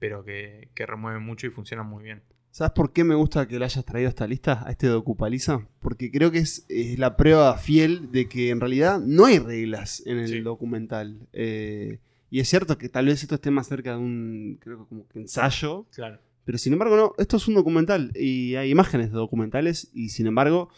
pero 0.00 0.24
que, 0.24 0.68
que 0.74 0.84
remueven 0.84 1.22
mucho 1.22 1.46
y 1.46 1.50
funcionan 1.50 1.86
muy 1.86 2.02
bien. 2.02 2.22
¿Sabes 2.50 2.72
por 2.72 2.92
qué 2.92 3.04
me 3.04 3.14
gusta 3.14 3.46
que 3.46 3.58
le 3.58 3.64
hayas 3.64 3.84
traído 3.84 4.08
esta 4.08 4.26
lista, 4.26 4.64
a 4.66 4.70
este 4.70 4.88
docupaliza? 4.88 5.68
Porque 5.78 6.10
creo 6.10 6.32
que 6.32 6.38
es, 6.38 6.66
es 6.68 6.98
la 6.98 7.16
prueba 7.16 7.56
fiel 7.56 8.10
de 8.10 8.28
que 8.28 8.50
en 8.50 8.60
realidad 8.60 9.00
no 9.00 9.26
hay 9.26 9.38
reglas 9.38 10.02
en 10.04 10.18
el 10.18 10.42
documental. 10.42 11.28
Eh, 11.32 12.00
y 12.28 12.40
es 12.40 12.48
cierto 12.48 12.76
que 12.76 12.88
tal 12.88 13.06
vez 13.06 13.22
esto 13.22 13.36
esté 13.36 13.52
más 13.52 13.68
cerca 13.68 13.92
de 13.92 13.98
un 13.98 14.58
creo 14.60 14.86
como 14.88 15.06
que 15.06 15.20
ensayo. 15.20 15.86
Claro. 15.94 16.18
Pero 16.44 16.58
sin 16.58 16.72
embargo, 16.72 16.96
no, 16.96 17.14
esto 17.18 17.36
es 17.36 17.46
un 17.46 17.54
documental 17.54 18.10
y 18.16 18.56
hay 18.56 18.70
imágenes 18.70 19.12
de 19.12 19.16
documentales 19.16 19.88
y 19.94 20.08
sin 20.08 20.26
embargo, 20.26 20.70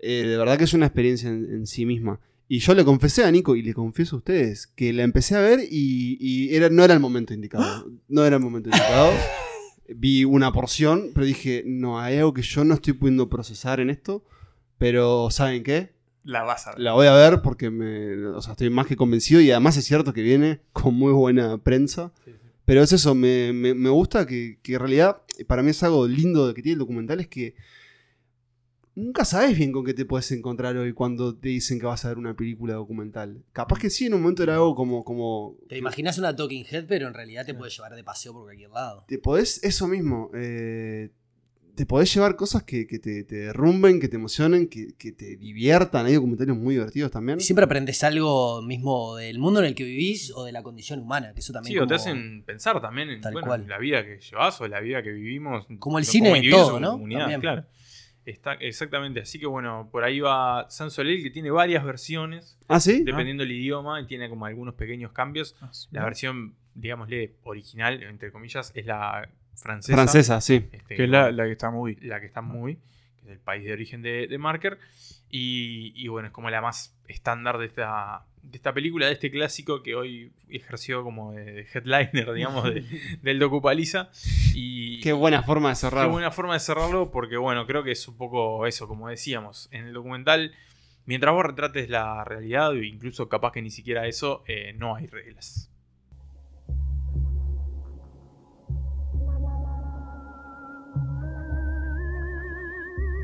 eh, 0.00 0.26
de 0.26 0.36
verdad 0.36 0.58
que 0.58 0.64
es 0.64 0.74
una 0.74 0.86
experiencia 0.86 1.30
en, 1.30 1.50
en 1.50 1.66
sí 1.66 1.86
misma. 1.86 2.20
Y 2.48 2.58
yo 2.58 2.74
le 2.74 2.84
confesé 2.84 3.24
a 3.24 3.30
Nico 3.30 3.56
y 3.56 3.62
le 3.62 3.72
confieso 3.72 4.16
a 4.16 4.18
ustedes 4.18 4.66
que 4.66 4.92
la 4.92 5.02
empecé 5.02 5.36
a 5.36 5.40
ver 5.40 5.60
y, 5.70 6.18
y 6.20 6.54
era, 6.54 6.68
no 6.68 6.84
era 6.84 6.92
el 6.92 7.00
momento 7.00 7.32
indicado. 7.32 7.90
No 8.08 8.26
era 8.26 8.36
el 8.36 8.42
momento 8.42 8.68
indicado. 8.68 9.10
Vi 9.88 10.24
una 10.24 10.52
porción, 10.52 11.10
pero 11.14 11.26
dije, 11.26 11.62
no, 11.66 12.00
hay 12.00 12.16
algo 12.18 12.32
que 12.34 12.42
yo 12.42 12.64
no 12.64 12.74
estoy 12.74 12.92
pudiendo 12.94 13.28
procesar 13.28 13.80
en 13.80 13.90
esto. 13.90 14.24
Pero, 14.78 15.30
¿saben 15.30 15.62
qué? 15.62 15.92
la 16.24 16.42
vas 16.42 16.66
a 16.66 16.70
ver. 16.70 16.80
La 16.80 16.92
voy 16.94 17.06
a 17.06 17.12
ver 17.12 17.42
porque 17.42 17.68
me, 17.70 18.16
o 18.28 18.40
sea, 18.40 18.52
estoy 18.52 18.70
más 18.70 18.86
que 18.86 18.96
convencido 18.96 19.42
y 19.42 19.50
además 19.50 19.76
es 19.76 19.84
cierto 19.84 20.14
que 20.14 20.22
viene 20.22 20.60
con 20.72 20.94
muy 20.94 21.12
buena 21.12 21.58
prensa. 21.58 22.12
Pero 22.64 22.82
es 22.82 22.92
eso, 22.92 23.14
me, 23.14 23.52
me- 23.52 23.74
me 23.74 23.90
gusta 23.90 24.26
que, 24.26 24.58
que 24.62 24.72
en 24.74 24.78
realidad 24.80 25.18
para 25.46 25.62
mí 25.62 25.70
es 25.70 25.82
algo 25.82 26.08
lindo 26.08 26.48
de 26.48 26.54
que 26.54 26.62
tiene 26.62 26.74
el 26.74 26.78
documental, 26.78 27.20
es 27.20 27.28
que 27.28 27.54
nunca 28.96 29.24
sabes 29.24 29.56
bien 29.56 29.72
con 29.72 29.84
qué 29.84 29.94
te 29.94 30.04
puedes 30.04 30.30
encontrar 30.32 30.76
hoy 30.76 30.92
cuando 30.92 31.34
te 31.36 31.48
dicen 31.48 31.78
que 31.80 31.86
vas 31.86 32.04
a 32.04 32.08
ver 32.08 32.18
una 32.18 32.34
película 32.34 32.74
documental. 32.74 33.42
Capaz 33.52 33.78
que 33.78 33.90
sí, 33.90 34.06
en 34.06 34.14
un 34.14 34.22
momento 34.22 34.42
era 34.42 34.54
algo 34.54 34.74
como... 34.74 35.04
como 35.04 35.56
Te 35.68 35.78
imaginas 35.78 36.18
una 36.18 36.34
Talking 36.36 36.64
Head, 36.70 36.86
pero 36.86 37.08
en 37.08 37.14
realidad 37.14 37.44
te 37.46 37.54
puede 37.54 37.70
llevar 37.70 37.94
de 37.94 38.04
paseo 38.04 38.32
por 38.32 38.44
cualquier 38.44 38.70
lado. 38.70 39.04
te 39.08 39.18
podés, 39.18 39.62
eso 39.64 39.88
mismo, 39.88 40.30
eh, 40.34 41.10
te 41.74 41.86
podés 41.86 42.14
llevar 42.14 42.36
cosas 42.36 42.62
que, 42.62 42.86
que 42.86 43.00
te, 43.00 43.24
te 43.24 43.34
derrumben, 43.34 43.98
que 43.98 44.06
te 44.06 44.14
emocionen, 44.14 44.68
que, 44.68 44.94
que 44.96 45.10
te 45.10 45.36
diviertan. 45.36 46.06
Hay 46.06 46.14
documentales 46.14 46.56
muy 46.56 46.74
divertidos 46.76 47.10
también. 47.10 47.38
Y 47.38 47.42
siempre 47.42 47.64
aprendes 47.64 48.04
algo 48.04 48.62
mismo 48.62 49.16
del 49.16 49.40
mundo 49.40 49.58
en 49.58 49.66
el 49.66 49.74
que 49.74 49.82
vivís 49.82 50.30
o 50.36 50.44
de 50.44 50.52
la 50.52 50.62
condición 50.62 51.00
humana, 51.00 51.34
que 51.34 51.40
eso 51.40 51.52
también 51.52 51.72
Sí, 51.72 51.78
o 51.78 51.82
te 51.82 51.86
como- 51.88 51.96
hacen 51.96 52.44
pensar 52.44 52.80
también 52.80 53.10
en, 53.10 53.20
Tal 53.20 53.32
bueno, 53.32 53.48
cual. 53.48 53.62
en 53.62 53.68
la 53.70 53.78
vida 53.78 54.04
que 54.04 54.20
llevas 54.20 54.60
o 54.60 54.68
la 54.68 54.78
vida 54.78 55.02
que 55.02 55.10
vivimos. 55.10 55.66
Como 55.80 55.98
el 55.98 56.04
no- 56.04 56.10
cine 56.12 56.28
de 56.30 56.36
individuos 56.36 56.68
todo, 56.68 56.78
¿no? 56.78 56.92
comunidad, 56.92 57.20
También. 57.22 57.40
claro. 57.40 57.64
Está, 58.26 58.54
exactamente, 58.54 59.20
así 59.20 59.38
que 59.38 59.46
bueno, 59.46 59.88
por 59.92 60.02
ahí 60.02 60.20
va 60.20 60.66
San 60.70 60.90
Soleil 60.90 61.22
que 61.22 61.30
tiene 61.30 61.50
varias 61.50 61.84
versiones. 61.84 62.58
¿Ah, 62.68 62.80
sí? 62.80 63.02
Dependiendo 63.04 63.42
del 63.42 63.52
idioma 63.52 64.00
y 64.00 64.06
tiene 64.06 64.30
como 64.30 64.46
algunos 64.46 64.74
pequeños 64.74 65.12
cambios. 65.12 65.54
sí. 65.72 65.88
La 65.90 66.04
versión, 66.04 66.54
digámosle, 66.74 67.34
original, 67.42 68.02
entre 68.02 68.32
comillas, 68.32 68.72
es 68.74 68.86
la 68.86 69.28
francesa. 69.56 69.94
Francesa, 69.94 70.40
sí. 70.40 70.66
Este, 70.72 70.94
Que 70.96 71.04
es 71.04 71.10
la, 71.10 71.30
la 71.32 71.44
que 71.44 71.52
está 71.52 71.70
muy. 71.70 71.96
la 71.96 72.18
que 72.20 72.26
está 72.26 72.40
muy, 72.40 72.76
que 73.16 73.26
es 73.26 73.32
el 73.32 73.40
país 73.40 73.64
de 73.64 73.72
origen 73.74 74.00
de, 74.00 74.26
de 74.26 74.38
Marker. 74.38 74.78
Y, 75.30 75.92
y 75.94 76.08
bueno, 76.08 76.28
es 76.28 76.32
como 76.32 76.48
la 76.48 76.62
más 76.62 76.96
estándar 77.08 77.58
de 77.58 77.66
esta, 77.66 78.24
de 78.50 78.56
esta 78.56 78.72
película, 78.72 79.06
de 79.06 79.12
este 79.12 79.30
clásico 79.30 79.82
que 79.82 79.94
hoy 79.94 80.32
ejerció 80.48 81.02
como 81.02 81.32
de, 81.32 81.66
headliner, 81.72 82.32
digamos, 82.32 82.64
de- 82.64 82.84
del 83.22 83.38
docupaliza. 83.38 84.10
Y 84.54 85.00
Qué 85.00 85.12
buena 85.12 85.42
forma 85.42 85.70
de 85.70 85.74
cerrar. 85.74 86.06
Qué 86.06 86.12
buena 86.12 86.30
forma 86.30 86.54
de 86.54 86.60
cerrarlo, 86.60 87.10
porque 87.10 87.36
bueno, 87.36 87.66
creo 87.66 87.82
que 87.82 87.92
es 87.92 88.06
un 88.06 88.16
poco 88.16 88.66
eso, 88.66 88.86
como 88.86 89.08
decíamos. 89.08 89.68
En 89.72 89.86
el 89.86 89.92
documental, 89.92 90.52
mientras 91.06 91.34
vos 91.34 91.44
retrates 91.44 91.88
la 91.88 92.24
realidad, 92.24 92.70
o 92.70 92.82
incluso 92.82 93.28
capaz 93.28 93.52
que 93.52 93.62
ni 93.62 93.70
siquiera 93.70 94.06
eso, 94.06 94.44
eh, 94.46 94.72
no 94.76 94.94
hay 94.94 95.06
reglas. 95.06 95.70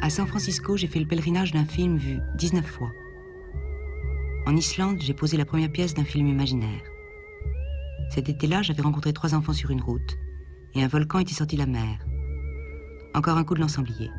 À 0.03 0.09
San 0.09 0.27
Francisco, 0.27 0.77
j'ai 0.77 0.87
fait 0.87 0.99
le 0.99 1.07
pèlerinage 1.07 1.53
d'un 1.53 1.67
film 1.67 1.97
vu 1.99 2.21
19 2.37 2.67
fois. 2.67 2.91
En 4.47 4.57
Islande, 4.57 5.01
j'ai 5.01 5.15
posé 5.15 5.37
la 5.37 5.45
première 5.45 5.71
pièce 5.71 5.95
d'un 5.95 6.05
film 6.05 6.27
imaginaire. 6.27 6.83
Cet 8.11 8.29
été-là, 8.29 8.63
j'avais 8.63 8.83
rencontré 8.83 9.13
trois 9.13 9.35
enfants 9.35 9.53
sur 9.53 9.71
une 9.71 9.83
route, 9.83 10.17
et 10.75 10.83
un 10.83 10.89
volcan 10.89 11.19
était 11.19 11.35
sorti 11.35 11.57
de 11.57 11.61
la 11.61 11.67
mer. 11.67 11.99
Encore 13.15 13.37
un 13.37 13.45
coup 13.45 13.55
de 13.55 13.61
l'ensemblier. 13.61 14.11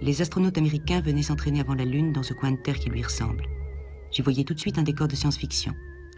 Les 0.00 0.22
astronautes 0.22 0.58
américains 0.58 1.00
venaient 1.00 1.22
s'entraîner 1.22 1.60
avant 1.60 1.74
la 1.74 1.84
Lune 1.84 2.12
dans 2.12 2.22
ce 2.22 2.32
coin 2.32 2.52
de 2.52 2.56
terre 2.56 2.78
qui 2.78 2.88
lui 2.88 3.02
ressemble. 3.02 3.44
J'y 4.10 4.22
voyais 4.22 4.44
tout 4.44 4.54
de 4.54 4.60
suite 4.60 4.78
un 4.78 4.82
décor 4.82 5.08
de 5.08 5.16
science-fiction, 5.16 5.74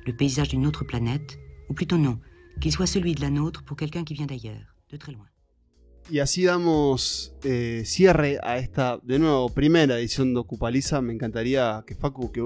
le 0.06 0.14
paysage 0.14 0.50
d'une 0.50 0.66
autre 0.66 0.84
planète, 0.84 1.38
ou 1.68 1.74
plutôt 1.74 1.98
non, 1.98 2.18
qu'il 2.60 2.72
soit 2.72 2.86
celui 2.86 3.14
de 3.14 3.22
la 3.22 3.30
nôtre 3.30 3.64
pour 3.64 3.76
quelqu'un 3.76 4.04
qui 4.04 4.14
vient 4.14 4.26
d'ailleurs, 4.26 4.76
de 4.90 4.96
très 4.96 5.12
loin. 5.12 5.29
Y 6.10 6.18
así 6.18 6.44
damos 6.44 7.34
eh, 7.44 7.82
cierre 7.86 8.38
a 8.42 8.58
esta, 8.58 8.98
de 9.02 9.18
nuevo, 9.18 9.48
primera 9.48 9.98
edición 9.98 10.34
de 10.34 10.40
Ocupaliza. 10.40 11.00
Me 11.00 11.12
encantaría 11.12 11.84
que 11.86 11.94
Facu, 11.94 12.32
que 12.32 12.40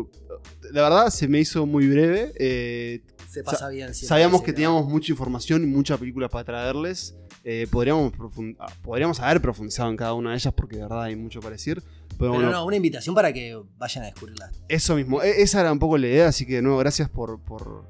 la 0.72 0.82
verdad 0.82 1.08
se 1.10 1.26
me 1.28 1.40
hizo 1.40 1.64
muy 1.64 1.88
breve. 1.88 2.32
eh, 2.38 3.00
Se 3.28 3.42
pasa 3.42 3.68
bien, 3.70 3.94
siempre, 3.94 4.08
Sabíamos 4.08 4.42
que 4.42 4.52
teníamos 4.52 4.86
mucha 4.86 5.10
información 5.12 5.62
y 5.62 5.66
muchas 5.66 5.98
películas 5.98 6.30
para 6.30 6.44
traerles. 6.44 7.16
Eh, 7.42 7.66
podríamos, 7.70 8.12
ah, 8.58 8.72
podríamos 8.82 9.18
haber 9.20 9.40
profundizado 9.40 9.90
en 9.90 9.96
cada 9.96 10.14
una 10.14 10.30
de 10.30 10.36
ellas 10.36 10.52
porque 10.54 10.76
de 10.76 10.82
verdad 10.82 11.02
hay 11.02 11.16
mucho 11.16 11.40
para 11.40 11.52
decir. 11.52 11.82
Pero, 11.82 12.18
Pero 12.18 12.32
bueno, 12.34 12.50
no, 12.50 12.64
una 12.66 12.76
invitación 12.76 13.14
para 13.14 13.32
que 13.32 13.58
vayan 13.76 14.04
a 14.04 14.06
descubrirla. 14.06 14.50
eso 14.68 14.94
mismo, 14.94 15.22
e- 15.22 15.42
esa 15.42 15.60
era 15.62 15.72
un 15.72 15.78
poco 15.78 15.98
la 15.98 16.06
idea, 16.06 16.28
así 16.28 16.46
que 16.46 16.54
de 16.56 16.62
nuevo, 16.62 16.78
gracias 16.78 17.08
por, 17.08 17.40
por, 17.42 17.84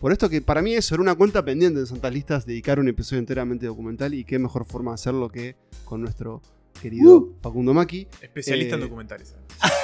por 0.00 0.12
esto 0.12 0.28
que 0.28 0.40
para 0.42 0.62
mí 0.62 0.74
eso 0.74 0.94
era 0.94 1.02
una 1.02 1.14
cuenta 1.14 1.44
pendiente 1.44 1.80
de 1.80 1.86
Santas 1.86 2.12
Listas, 2.12 2.46
dedicar 2.46 2.78
un 2.78 2.88
episodio 2.88 3.18
enteramente 3.20 3.66
documental 3.66 4.14
y 4.14 4.24
qué 4.24 4.38
mejor 4.38 4.64
forma 4.66 4.90
de 4.92 4.94
hacerlo 4.96 5.28
que 5.28 5.56
con 5.84 6.00
nuestro 6.02 6.42
querido 6.80 7.32
Facundo 7.40 7.72
Maki. 7.74 8.06
Especialista 8.20 8.74
en 8.74 8.80
Eh, 8.82 8.84
documentales. 8.84 9.34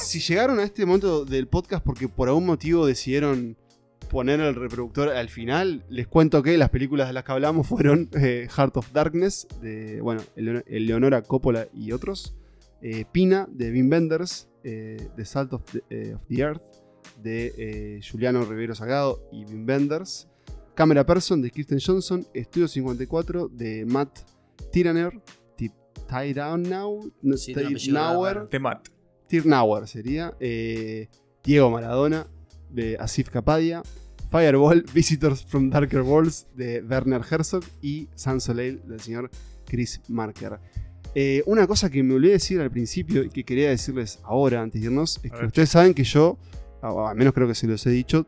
Si 0.00 0.20
llegaron 0.20 0.58
a 0.58 0.62
este 0.62 0.86
momento 0.86 1.24
del 1.26 1.48
podcast 1.48 1.84
porque 1.84 2.08
por 2.08 2.28
algún 2.28 2.46
motivo 2.46 2.86
decidieron 2.86 3.56
poner 4.08 4.40
el 4.40 4.54
reproductor 4.54 5.08
al 5.10 5.28
final, 5.28 5.84
les 5.90 6.06
cuento 6.06 6.42
que 6.42 6.56
las 6.56 6.70
películas 6.70 7.08
de 7.08 7.12
las 7.12 7.24
que 7.24 7.32
hablamos 7.32 7.66
fueron 7.66 8.08
eh, 8.14 8.48
Heart 8.50 8.76
of 8.78 8.90
Darkness, 8.92 9.46
de 9.60 10.00
bueno, 10.00 10.22
Eleon- 10.36 10.64
Eleonora 10.66 11.20
Coppola 11.22 11.68
y 11.74 11.92
otros, 11.92 12.34
eh, 12.80 13.04
Pina, 13.12 13.46
de 13.50 13.70
Wim 13.70 13.90
Wenders, 13.90 14.48
eh, 14.64 15.08
The 15.16 15.24
Salt 15.26 15.52
of 15.52 15.62
the, 15.72 15.82
eh, 15.90 16.14
of 16.14 16.22
the 16.28 16.40
Earth, 16.42 16.62
de 17.22 17.52
eh, 17.56 18.00
Juliano 18.10 18.44
Rivero 18.44 18.74
Sagado 18.74 19.20
y 19.32 19.44
Wim 19.44 19.66
Wenders, 19.68 20.28
Camera 20.74 21.04
Person, 21.04 21.42
de 21.42 21.50
Kirsten 21.50 21.78
Johnson, 21.84 22.26
Estudio 22.34 22.68
54, 22.68 23.48
de 23.48 23.84
Matt 23.84 24.20
Tiraner, 24.72 25.20
Ti- 25.56 25.72
Tyrannau, 26.08 27.12
no, 27.22 27.36
Sí, 27.36 27.54
Tyrnauer. 27.54 28.48
De 28.48 28.58
Matt. 28.58 28.88
Tirnauer 29.26 29.86
sería. 29.88 30.34
eh, 30.40 31.08
Diego 31.44 31.70
Maradona, 31.70 32.26
de 32.70 32.96
Asif 32.98 33.30
Kapadia. 33.30 33.82
Fireball, 34.30 34.84
Visitors 34.94 35.42
from 35.44 35.70
Darker 35.70 36.02
Worlds, 36.02 36.46
de 36.54 36.82
Werner 36.82 37.22
Herzog. 37.28 37.64
Y 37.82 38.08
Sans 38.14 38.42
Soleil, 38.44 38.80
del 38.86 39.00
señor 39.00 39.30
Chris 39.66 40.00
Marker. 40.08 40.58
Eh, 41.14 41.42
una 41.46 41.66
cosa 41.66 41.90
que 41.90 42.02
me 42.02 42.14
olvidé 42.14 42.32
decir 42.32 42.60
al 42.60 42.70
principio 42.70 43.24
y 43.24 43.30
que 43.30 43.42
quería 43.44 43.70
decirles 43.70 44.18
ahora, 44.24 44.60
antes 44.62 44.80
de 44.80 44.86
irnos, 44.88 45.18
es 45.24 45.30
A 45.32 45.34
que 45.34 45.40
ver. 45.40 45.46
ustedes 45.46 45.70
saben 45.70 45.94
que 45.94 46.04
yo, 46.04 46.38
o 46.82 47.06
al 47.08 47.16
menos 47.16 47.32
creo 47.34 47.48
que 47.48 47.54
se 47.54 47.66
los 47.66 47.84
he 47.86 47.90
dicho, 47.90 48.26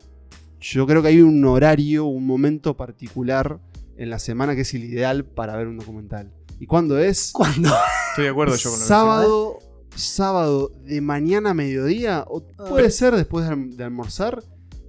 yo 0.59 0.85
creo 0.87 1.01
que 1.01 1.07
hay 1.09 1.21
un 1.21 1.43
horario, 1.45 2.05
un 2.05 2.25
momento 2.27 2.75
particular 2.77 3.59
en 3.97 4.09
la 4.09 4.19
semana 4.19 4.55
que 4.55 4.61
es 4.61 4.73
el 4.73 4.83
ideal 4.83 5.25
para 5.25 5.55
ver 5.55 5.67
un 5.67 5.77
documental. 5.77 6.31
¿Y 6.59 6.65
cuándo 6.67 6.99
es? 6.99 7.31
¿Cuándo? 7.33 7.69
Estoy 8.09 8.25
de 8.25 8.29
acuerdo 8.29 8.55
yo 8.55 8.69
con 8.69 8.79
lo 8.79 8.83
que 8.83 8.87
sábado, 8.87 9.59
sábado 9.95 10.71
de 10.85 11.01
mañana 11.01 11.51
a 11.51 11.53
mediodía, 11.53 12.25
o 12.27 12.43
Ah. 12.57 12.65
puede 12.69 12.91
ser 12.91 13.15
después 13.15 13.45
de, 13.47 13.51
alm- 13.53 13.75
de 13.75 13.83
almorzar. 13.83 14.43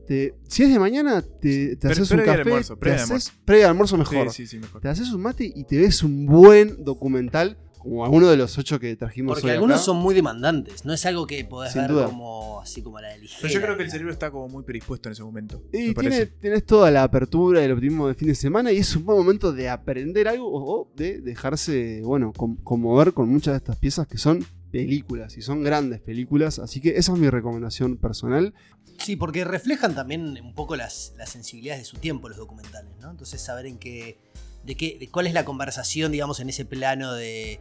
Te- 0.06 0.34
si 0.48 0.64
es 0.64 0.70
de 0.72 0.78
mañana, 0.78 1.22
te, 1.22 1.78
haces 1.84 2.10
un 2.10 2.18
café. 2.18 2.40
almuerzo, 2.42 2.76
te 2.76 2.90
haces- 2.90 3.02
almuerzo. 3.04 3.32
previo 3.44 3.64
al 3.64 3.70
almuerzo 3.70 3.96
mejor. 3.96 4.30
Sí, 4.30 4.46
sí, 4.46 4.56
sí, 4.56 4.58
mejor. 4.58 4.80
Te 4.82 4.88
haces 4.88 5.10
un 5.12 5.22
mate 5.22 5.50
y 5.54 5.64
te 5.64 5.78
ves 5.78 6.02
un 6.02 6.26
buen 6.26 6.84
documental, 6.84 7.56
como 7.82 8.04
alguno 8.04 8.28
de 8.28 8.36
los 8.36 8.56
ocho 8.58 8.78
que 8.78 8.94
trajimos 8.96 9.34
Porque 9.34 9.48
hoy 9.48 9.52
algunos 9.54 9.76
acá. 9.78 9.84
son 9.84 9.96
muy 9.98 10.14
demandantes. 10.14 10.84
No 10.84 10.92
es 10.92 11.04
algo 11.06 11.26
que 11.26 11.44
podés 11.44 11.72
Sin 11.72 11.82
ver 11.82 11.90
duda. 11.90 12.06
como 12.06 12.60
así 12.60 12.82
como 12.82 12.98
a 12.98 13.02
la 13.02 13.16
ligera. 13.16 13.38
Pero 13.42 13.54
yo 13.54 13.60
creo 13.60 13.76
que 13.76 13.82
el 13.82 13.90
cerebro 13.90 14.12
está 14.12 14.30
como 14.30 14.48
muy 14.48 14.62
predispuesto 14.62 15.08
en 15.08 15.12
ese 15.12 15.22
momento. 15.22 15.62
Y 15.72 15.92
tiene, 15.94 16.26
tenés 16.26 16.64
toda 16.64 16.90
la 16.90 17.02
apertura 17.02 17.60
y 17.60 17.64
el 17.64 17.72
optimismo 17.72 18.06
del 18.06 18.16
fin 18.16 18.28
de 18.28 18.34
semana 18.34 18.72
y 18.72 18.78
es 18.78 18.94
un 18.96 19.04
buen 19.04 19.18
momento 19.18 19.52
de 19.52 19.68
aprender 19.68 20.28
algo 20.28 20.48
o 20.52 20.90
de 20.94 21.20
dejarse, 21.20 22.00
bueno, 22.04 22.32
conmover 22.32 23.12
con 23.12 23.28
muchas 23.28 23.54
de 23.54 23.58
estas 23.58 23.76
piezas 23.76 24.06
que 24.06 24.18
son 24.18 24.44
películas 24.70 25.36
y 25.36 25.42
son 25.42 25.62
grandes 25.62 26.00
películas. 26.00 26.58
Así 26.58 26.80
que 26.80 26.96
esa 26.96 27.12
es 27.12 27.18
mi 27.18 27.28
recomendación 27.28 27.96
personal. 27.98 28.54
Sí, 28.98 29.16
porque 29.16 29.44
reflejan 29.44 29.94
también 29.94 30.38
un 30.42 30.54
poco 30.54 30.76
las, 30.76 31.14
las 31.18 31.30
sensibilidades 31.30 31.82
de 31.82 31.86
su 31.86 31.96
tiempo 31.98 32.28
los 32.28 32.38
documentales, 32.38 32.92
¿no? 33.00 33.10
Entonces 33.10 33.40
saber 33.40 33.66
en 33.66 33.78
qué, 33.78 34.18
de 34.64 34.76
qué, 34.76 34.96
de 34.98 35.08
cuál 35.08 35.26
es 35.26 35.34
la 35.34 35.44
conversación, 35.44 36.12
digamos, 36.12 36.40
en 36.40 36.48
ese 36.48 36.64
plano 36.64 37.12
de, 37.12 37.60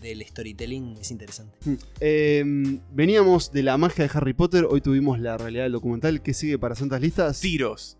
del 0.00 0.24
storytelling 0.26 0.96
es 1.00 1.10
interesante. 1.10 1.56
Mm. 1.64 1.74
Eh, 2.00 2.44
veníamos 2.92 3.52
de 3.52 3.62
la 3.62 3.76
magia 3.76 4.04
de 4.06 4.10
Harry 4.14 4.32
Potter, 4.34 4.66
hoy 4.68 4.80
tuvimos 4.80 5.18
la 5.20 5.36
realidad 5.38 5.64
del 5.64 5.72
documental. 5.72 6.22
¿Qué 6.22 6.34
sigue 6.34 6.58
para 6.58 6.74
Santas 6.74 7.00
Listas? 7.00 7.40
Tiros. 7.40 7.96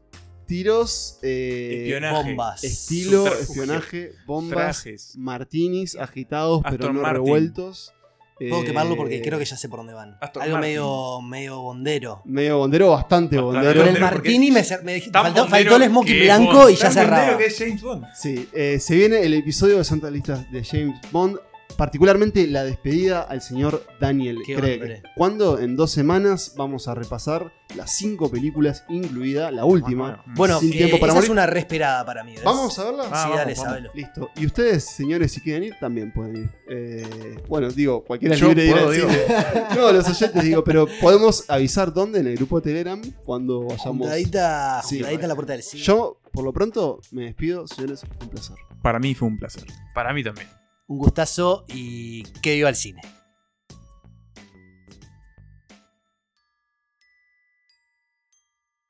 Tiros, 0.46 1.18
eh, 1.22 1.82
Espionaje. 1.84 2.24
Bombas. 2.28 2.64
estilo, 2.64 3.26
espionaje, 3.28 4.12
bombas, 4.26 4.82
Trajes. 4.82 5.16
martinis 5.16 5.94
agitados 5.96 6.62
pero 6.68 6.92
no 6.92 7.02
Martin. 7.02 7.22
revueltos. 7.24 7.92
Puedo 8.36 8.62
Eh, 8.62 8.64
quemarlo 8.64 8.96
porque 8.96 9.20
creo 9.20 9.38
que 9.38 9.44
ya 9.44 9.56
sé 9.56 9.68
por 9.68 9.80
dónde 9.80 9.92
van. 9.92 10.16
Aston 10.20 10.42
Algo 10.42 10.54
Martin. 10.56 10.70
medio, 10.70 11.20
medio 11.20 11.60
bondero. 11.60 12.22
Medio 12.24 12.56
bondero, 12.58 12.88
bastante 12.90 13.36
Bastante 13.36 13.42
bondero. 13.42 13.70
Con 13.80 13.80
el 13.80 13.86
Bondero, 13.94 14.06
martini 14.06 14.50
me, 14.50 14.60
es 14.60 14.82
me 14.82 14.94
dijiste, 14.94 15.12
tan 15.12 15.22
faltó, 15.24 15.42
bondero 15.42 15.70
faltó 15.70 16.00
el 16.00 16.06
que 16.06 16.22
blanco 16.24 16.52
Bond. 16.54 16.70
y 16.70 16.74
ya 16.74 16.80
Tan 16.84 16.92
cerraba. 16.94 17.16
bondero 17.18 17.38
que 17.38 17.46
es 17.46 17.58
James 17.58 17.82
Bond. 17.82 18.06
Sí, 18.16 18.48
eh, 18.54 18.78
se 18.80 18.94
viene 18.96 19.20
el 19.22 19.34
episodio 19.34 19.76
de 19.76 19.84
Santas 19.84 20.10
Listas 20.10 20.50
de 20.50 20.64
James 20.64 20.98
Bond, 21.12 21.36
particularmente 21.80 22.46
la 22.46 22.62
despedida 22.62 23.22
al 23.22 23.40
señor 23.40 23.82
Daniel 23.98 24.36
Qué 24.44 24.54
Craig. 24.54 24.74
hombre. 24.74 25.02
Cuando 25.16 25.58
en 25.58 25.76
dos 25.76 25.90
semanas 25.90 26.52
vamos 26.54 26.88
a 26.88 26.94
repasar 26.94 27.54
las 27.74 27.96
cinco 27.96 28.30
películas, 28.30 28.84
incluida 28.90 29.50
la 29.50 29.64
última. 29.64 30.22
Bueno, 30.36 30.60
Sin 30.60 30.74
eh, 30.74 30.76
tiempo 30.76 30.98
para 31.00 31.12
esa 31.12 31.20
morir. 31.20 31.28
es 31.28 31.30
una 31.30 31.46
re 31.46 31.60
esperada 31.60 32.04
para 32.04 32.22
mí. 32.22 32.32
¿ves? 32.32 32.44
¿Vamos 32.44 32.78
a 32.78 32.84
verla? 32.84 33.04
Sí, 33.04 33.10
Ah, 33.14 33.30
dale, 33.30 33.30
vamos, 33.30 33.44
vamos. 33.44 33.58
sábelo. 33.64 33.90
Listo. 33.94 34.30
Y 34.36 34.44
ustedes, 34.44 34.84
señores, 34.84 35.32
si 35.32 35.40
quieren 35.40 35.62
ir, 35.64 35.74
también 35.80 36.12
pueden 36.12 36.36
ir. 36.36 36.50
Eh, 36.68 37.38
bueno, 37.48 37.70
digo, 37.70 38.04
cualquiera 38.04 38.34
Yo 38.36 38.48
libre 38.48 38.62
de 38.64 38.68
ir 38.68 38.74
puedo, 38.74 38.88
al 38.90 38.94
digo. 38.96 39.08
cine. 39.08 39.24
No, 39.76 39.90
los 39.92 40.06
oyentes 40.06 40.44
digo, 40.44 40.62
pero 40.62 40.86
podemos 41.00 41.48
avisar 41.48 41.94
dónde 41.94 42.20
en 42.20 42.26
el 42.26 42.36
grupo 42.36 42.60
de 42.60 42.64
Telegram 42.64 43.00
cuando 43.24 43.60
vayamos. 43.62 43.84
Juntadita, 43.84 44.82
Sí. 44.82 44.96
juntadita 44.96 45.22
en 45.22 45.28
la 45.30 45.34
puerta 45.34 45.52
del 45.54 45.62
cine. 45.62 45.82
Yo, 45.82 46.20
por 46.30 46.44
lo 46.44 46.52
pronto, 46.52 47.00
me 47.12 47.22
despido, 47.24 47.66
señores, 47.66 48.02
un 48.20 48.28
placer. 48.28 48.56
Para 48.82 48.98
mí 48.98 49.14
fue 49.14 49.28
un 49.28 49.38
placer. 49.38 49.64
Para 49.94 50.12
mí 50.12 50.22
también. 50.22 50.46
Un 50.90 50.98
gustazo 50.98 51.64
y 51.68 52.24
que 52.42 52.56
viva 52.56 52.68
el 52.68 52.74
cine. 52.74 53.00